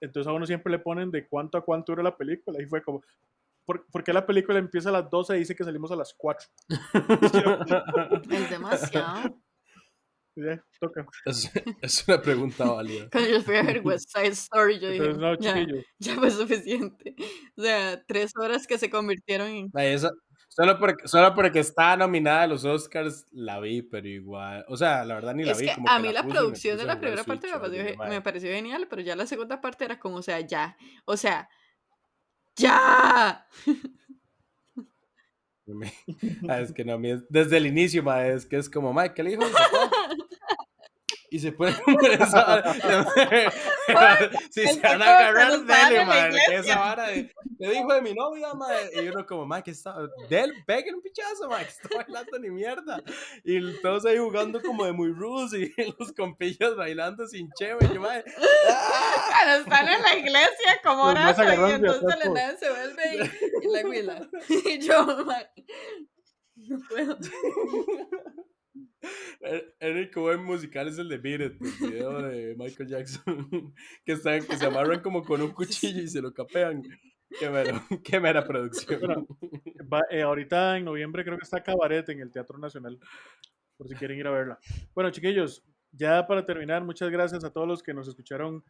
entonces 0.00 0.28
a 0.28 0.32
uno 0.32 0.44
siempre 0.44 0.72
le 0.72 0.80
ponen 0.80 1.12
de 1.12 1.28
cuánto 1.28 1.56
a 1.56 1.64
cuánto 1.64 1.92
dura 1.92 2.02
la 2.02 2.16
película, 2.16 2.60
y 2.60 2.66
fue 2.66 2.82
como, 2.82 3.00
¿por, 3.64 3.86
por 3.86 4.02
qué 4.02 4.12
la 4.12 4.26
película 4.26 4.58
empieza 4.58 4.88
a 4.88 4.92
las 4.92 5.08
12 5.08 5.36
y 5.36 5.38
dice 5.38 5.54
que 5.54 5.62
salimos 5.62 5.92
a 5.92 5.96
las 5.96 6.12
4? 6.14 6.48
Es 8.30 8.50
demasiado. 8.50 9.38
Ya, 10.36 10.64
toca. 10.80 11.06
Es, 11.26 11.50
es 11.80 12.08
una 12.08 12.20
pregunta 12.20 12.64
válida. 12.64 13.08
Cuando 13.12 13.30
yo 13.30 13.40
fui 13.42 13.56
a 13.56 13.62
ver 13.62 13.80
West 13.84 14.10
Side 14.12 14.28
Story, 14.28 14.80
yo 14.80 14.90
dije, 14.90 15.14
no, 15.14 15.38
ya, 15.38 15.64
ya 15.98 16.14
fue 16.16 16.30
suficiente. 16.30 17.14
O 17.56 17.62
sea, 17.62 18.02
tres 18.06 18.32
horas 18.36 18.66
que 18.66 18.76
se 18.78 18.90
convirtieron 18.90 19.48
en... 19.48 19.70
Esa- 19.74 20.10
solo, 20.48 20.78
porque, 20.78 21.06
solo 21.08 21.34
porque 21.34 21.60
estaba 21.60 21.96
nominada 21.96 22.42
a 22.42 22.46
los 22.48 22.64
Oscars, 22.64 23.26
la 23.30 23.60
vi, 23.60 23.82
pero 23.82 24.08
igual. 24.08 24.64
O 24.68 24.76
sea, 24.76 25.04
la 25.04 25.14
verdad 25.14 25.34
ni 25.34 25.44
la 25.44 25.52
Es 25.52 25.58
vi. 25.60 25.66
que 25.68 25.74
como 25.74 25.88
a 25.88 25.96
que 25.96 26.02
mí 26.02 26.12
la 26.12 26.24
producción 26.24 26.78
de 26.78 26.84
la 26.84 26.98
primera 26.98 27.24
parte 27.24 27.48
me 27.52 27.58
pareció, 27.58 27.96
me 28.08 28.20
pareció 28.22 28.50
genial, 28.50 28.86
pero 28.90 29.02
ya 29.02 29.14
la 29.16 29.26
segunda 29.26 29.60
parte 29.60 29.84
era 29.84 29.98
como, 30.00 30.16
o 30.16 30.22
sea, 30.22 30.40
ya. 30.40 30.76
O 31.04 31.16
sea, 31.16 31.48
¡ya! 32.56 33.46
Ah, 36.46 36.60
es 36.60 36.74
que 36.74 36.84
no, 36.84 36.98
desde 37.30 37.56
el 37.56 37.66
inicio, 37.66 38.02
ma, 38.02 38.26
es 38.26 38.44
que 38.44 38.58
es 38.58 38.68
como, 38.68 38.92
ma, 38.92 39.14
¿qué 39.14 39.22
le 39.22 39.30
dijo? 39.30 39.42
A 41.36 41.40
su 41.40 41.56
papá?" 41.56 41.74
Y 41.74 41.74
se 41.74 41.82
como 41.82 42.00
esa 42.12 42.62
Si 44.50 44.66
se 44.68 44.80
van 44.80 45.02
a 45.02 45.18
agarrar, 45.18 45.50
dele, 45.64 45.88
en 45.88 45.94
la 45.94 46.04
ma, 46.04 46.12
que 46.14 46.28
iglesia. 46.28 46.60
esa 46.60 46.78
vara 46.78 47.08
de, 47.08 47.34
le 47.58 47.70
dijo 47.70 47.92
de 47.92 48.02
mi 48.02 48.14
novia, 48.14 48.54
ma, 48.54 48.68
y 48.94 49.08
uno 49.08 49.26
como, 49.26 49.44
ma, 49.44 49.60
que 49.60 49.72
está, 49.72 49.96
del, 50.28 50.52
peguen 50.64 50.94
un 50.94 51.02
pichazo, 51.02 51.48
ma, 51.48 51.58
que 51.58 51.70
está 51.70 51.88
bailando 51.92 52.38
ni 52.38 52.50
mierda. 52.50 53.02
Y 53.42 53.80
todos 53.82 54.06
ahí 54.06 54.16
jugando 54.16 54.62
como 54.62 54.84
de 54.84 54.92
muy 54.92 55.10
rudos 55.10 55.54
y 55.54 55.72
los 55.98 56.12
compillos 56.12 56.76
bailando 56.76 57.26
sin 57.26 57.50
cheve, 57.58 57.78
y 57.90 57.94
yo, 57.94 58.00
ma, 58.00 58.10
¡ah! 58.70 59.26
Cuando 59.28 59.64
están 59.64 59.88
en 59.88 60.02
la 60.02 60.16
iglesia, 60.16 60.80
como 60.84 61.02
orazo, 61.02 61.42
y 61.42 61.72
entonces 61.72 62.16
la 62.16 62.30
nada 62.30 62.56
se 62.56 62.70
vuelve 62.70 63.02
y, 63.16 63.66
y 63.66 63.72
la 63.72 63.88
huila. 63.88 64.28
Y 64.48 64.78
yo, 64.78 65.24
ma, 65.24 65.38
no 66.54 66.78
puedo. 66.88 67.18
El 69.80 69.96
único 69.96 70.22
buen 70.22 70.44
musical 70.44 70.88
es 70.88 70.98
el 70.98 71.08
de 71.08 71.18
Beat 71.18 71.40
el 71.40 71.58
video 71.80 72.22
de 72.22 72.54
Michael 72.56 72.88
Jackson, 72.88 73.74
que, 74.04 74.12
están, 74.12 74.44
que 74.44 74.56
se 74.56 74.66
amarran 74.66 75.00
como 75.00 75.22
con 75.22 75.42
un 75.42 75.50
cuchillo 75.52 76.02
y 76.02 76.08
se 76.08 76.22
lo 76.22 76.32
capean. 76.32 76.82
Qué 77.38 77.50
mera, 77.50 77.82
qué 78.04 78.20
mera 78.20 78.46
producción. 78.46 79.26
Eh, 80.10 80.22
ahorita 80.22 80.78
en 80.78 80.84
noviembre 80.84 81.24
creo 81.24 81.36
que 81.36 81.44
está 81.44 81.62
Cabaret 81.62 82.08
en 82.08 82.20
el 82.20 82.30
Teatro 82.30 82.58
Nacional, 82.58 82.98
por 83.76 83.88
si 83.88 83.94
quieren 83.94 84.18
ir 84.18 84.26
a 84.26 84.30
verla. 84.30 84.58
Bueno, 84.94 85.10
chiquillos, 85.10 85.64
ya 85.92 86.26
para 86.26 86.46
terminar, 86.46 86.84
muchas 86.84 87.10
gracias 87.10 87.44
a 87.44 87.52
todos 87.52 87.66
los 87.66 87.82
que 87.82 87.94
nos 87.94 88.08
escucharon 88.08 88.64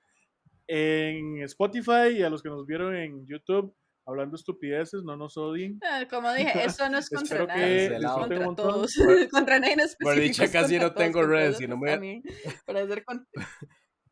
en 0.67 1.43
Spotify 1.43 2.17
y 2.17 2.23
a 2.23 2.31
los 2.31 2.43
que 2.43 2.49
nos 2.49 2.67
vieron 2.67 2.97
en 2.97 3.27
YouTube 3.27 3.75
hablando 4.07 4.37
estupideces, 4.37 5.03
no 5.03 5.17
nos 5.17 5.37
odien. 5.37 5.79
Ah, 5.83 6.05
Como 6.09 6.33
dije, 6.33 6.65
eso 6.65 6.89
no 6.91 6.99
es 6.99 7.09
contra 7.11 7.39
Espero 7.43 7.47
nadie, 7.47 7.89
que 7.89 7.97
es 7.97 8.05
contra 8.07 8.55
todos. 8.55 8.95
contra 9.31 9.59
nadie 9.59 9.73
en 9.75 9.79
Por 9.79 9.87
específico. 9.87 10.21
dicha 10.23 10.45
es 10.45 10.51
casi 10.51 10.79
no 10.79 10.93
tengo 10.95 11.23
redes, 11.23 11.61
y 11.61 11.67
no 11.67 11.75
otros 11.77 11.81
me- 11.85 11.91
también, 11.93 12.23
Para 12.67 12.83
hacer 12.83 13.05
con... 13.05 13.27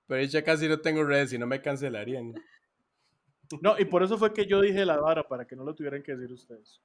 Pero 0.06 0.23
ya 0.24 0.43
casi 0.44 0.69
no 0.69 0.81
tengo 0.81 1.05
redes 1.05 1.32
y 1.32 1.39
no 1.39 1.47
me 1.47 1.60
cancelarían. 1.62 2.35
No, 3.60 3.78
y 3.78 3.85
por 3.85 4.02
eso 4.02 4.16
fue 4.16 4.32
que 4.32 4.47
yo 4.47 4.60
dije 4.62 4.85
la 4.86 4.98
vara, 4.98 5.28
para 5.28 5.47
que 5.47 5.55
no 5.56 5.64
lo 5.64 5.74
tuvieran 5.74 6.02
que 6.02 6.16
decir 6.16 6.32
ustedes. 6.32 6.81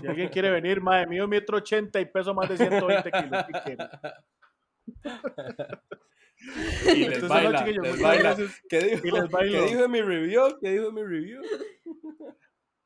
Si 0.00 0.06
alguien 0.06 0.28
quiere 0.28 0.50
venir, 0.50 0.80
madre 0.80 1.06
mío, 1.06 1.28
metro 1.28 1.58
ochenta 1.58 2.00
y 2.00 2.06
peso 2.06 2.34
más 2.34 2.48
de 2.48 2.56
120 2.56 3.10
kilos. 3.10 3.44
¿qué 3.46 3.60
quiere? 3.64 3.88
Y 6.94 7.08
les 7.08 7.26
baila, 7.26 7.66
les 7.66 8.00
baila. 8.00 8.36
¿Qué 8.68 8.78
dijo? 8.80 9.06
Y 9.06 9.10
les 9.10 9.28
bailo. 9.28 9.58
¿Qué 9.58 9.66
dijo 9.70 9.84
en 9.84 9.90
mi 9.90 10.00
review? 10.02 10.58
¿Qué 10.60 10.70
dijo 10.70 10.88
en 10.88 10.94
mi 10.94 11.02
review? 11.02 11.42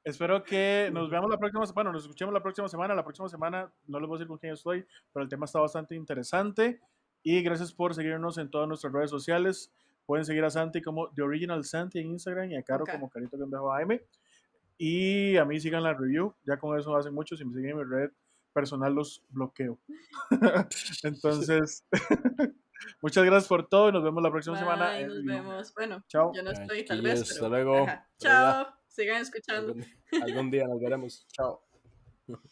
Espero 0.04 0.42
que 0.42 0.90
nos 0.92 1.10
veamos 1.10 1.30
la 1.30 1.38
próxima 1.38 1.64
semana, 1.64 1.74
bueno, 1.74 1.92
nos 1.92 2.02
escuchemos 2.02 2.34
la 2.34 2.42
próxima 2.42 2.68
semana. 2.68 2.94
La 2.94 3.04
próxima 3.04 3.28
semana 3.28 3.72
no 3.86 4.00
les 4.00 4.08
voy 4.08 4.16
a 4.16 4.18
decir 4.18 4.28
con 4.28 4.38
quién 4.38 4.52
estoy, 4.52 4.84
pero 5.12 5.22
el 5.22 5.28
tema 5.28 5.44
está 5.44 5.60
bastante 5.60 5.94
interesante. 5.94 6.80
Y 7.22 7.40
gracias 7.42 7.72
por 7.72 7.94
seguirnos 7.94 8.36
en 8.38 8.50
todas 8.50 8.66
nuestras 8.66 8.92
redes 8.92 9.10
sociales. 9.10 9.72
Pueden 10.06 10.24
seguir 10.24 10.44
a 10.44 10.50
Santi 10.50 10.82
como 10.82 11.10
The 11.10 11.22
Original 11.22 11.64
Santi 11.64 12.00
en 12.00 12.08
Instagram 12.08 12.50
y 12.50 12.56
a 12.56 12.62
Caro 12.62 12.82
Ok. 12.82 12.90
como 12.90 13.08
Carito 13.08 13.36
AM. 13.72 14.00
Y 14.76 15.36
a 15.36 15.44
mí 15.44 15.60
sigan 15.60 15.84
la 15.84 15.94
review, 15.94 16.34
ya 16.44 16.56
con 16.56 16.76
eso 16.76 16.96
hacen 16.96 17.14
mucho. 17.14 17.36
Si 17.36 17.44
me 17.44 17.54
siguen 17.54 17.70
en 17.70 17.76
mi 17.76 17.84
red 17.84 18.10
personal, 18.52 18.92
los 18.92 19.24
bloqueo. 19.28 19.78
Entonces, 21.04 21.84
muchas 23.00 23.24
gracias 23.24 23.48
por 23.48 23.68
todo 23.68 23.90
y 23.90 23.92
nos 23.92 24.02
vemos 24.02 24.20
la 24.20 24.30
próxima 24.32 24.58
semana. 24.58 24.90
Bye, 24.90 25.00
en 25.02 25.08
nos 25.08 25.24
vemos. 25.24 25.74
Bueno, 25.74 26.04
Chao. 26.08 26.32
yo 26.34 26.42
no 26.42 26.50
estoy 26.50 26.84
tal 26.84 27.02
vez, 27.02 27.22
hasta 27.22 27.34
pero... 27.36 27.48
luego. 27.48 27.72
Pero 27.86 27.86
ya. 27.86 28.08
Chao. 28.18 28.81
Sigan 28.92 29.22
escuchando. 29.22 29.72
Algún, 29.72 29.86
algún 30.22 30.50
día 30.50 30.66
nos 30.66 30.80
veremos. 30.80 31.26
Chao. 31.28 31.62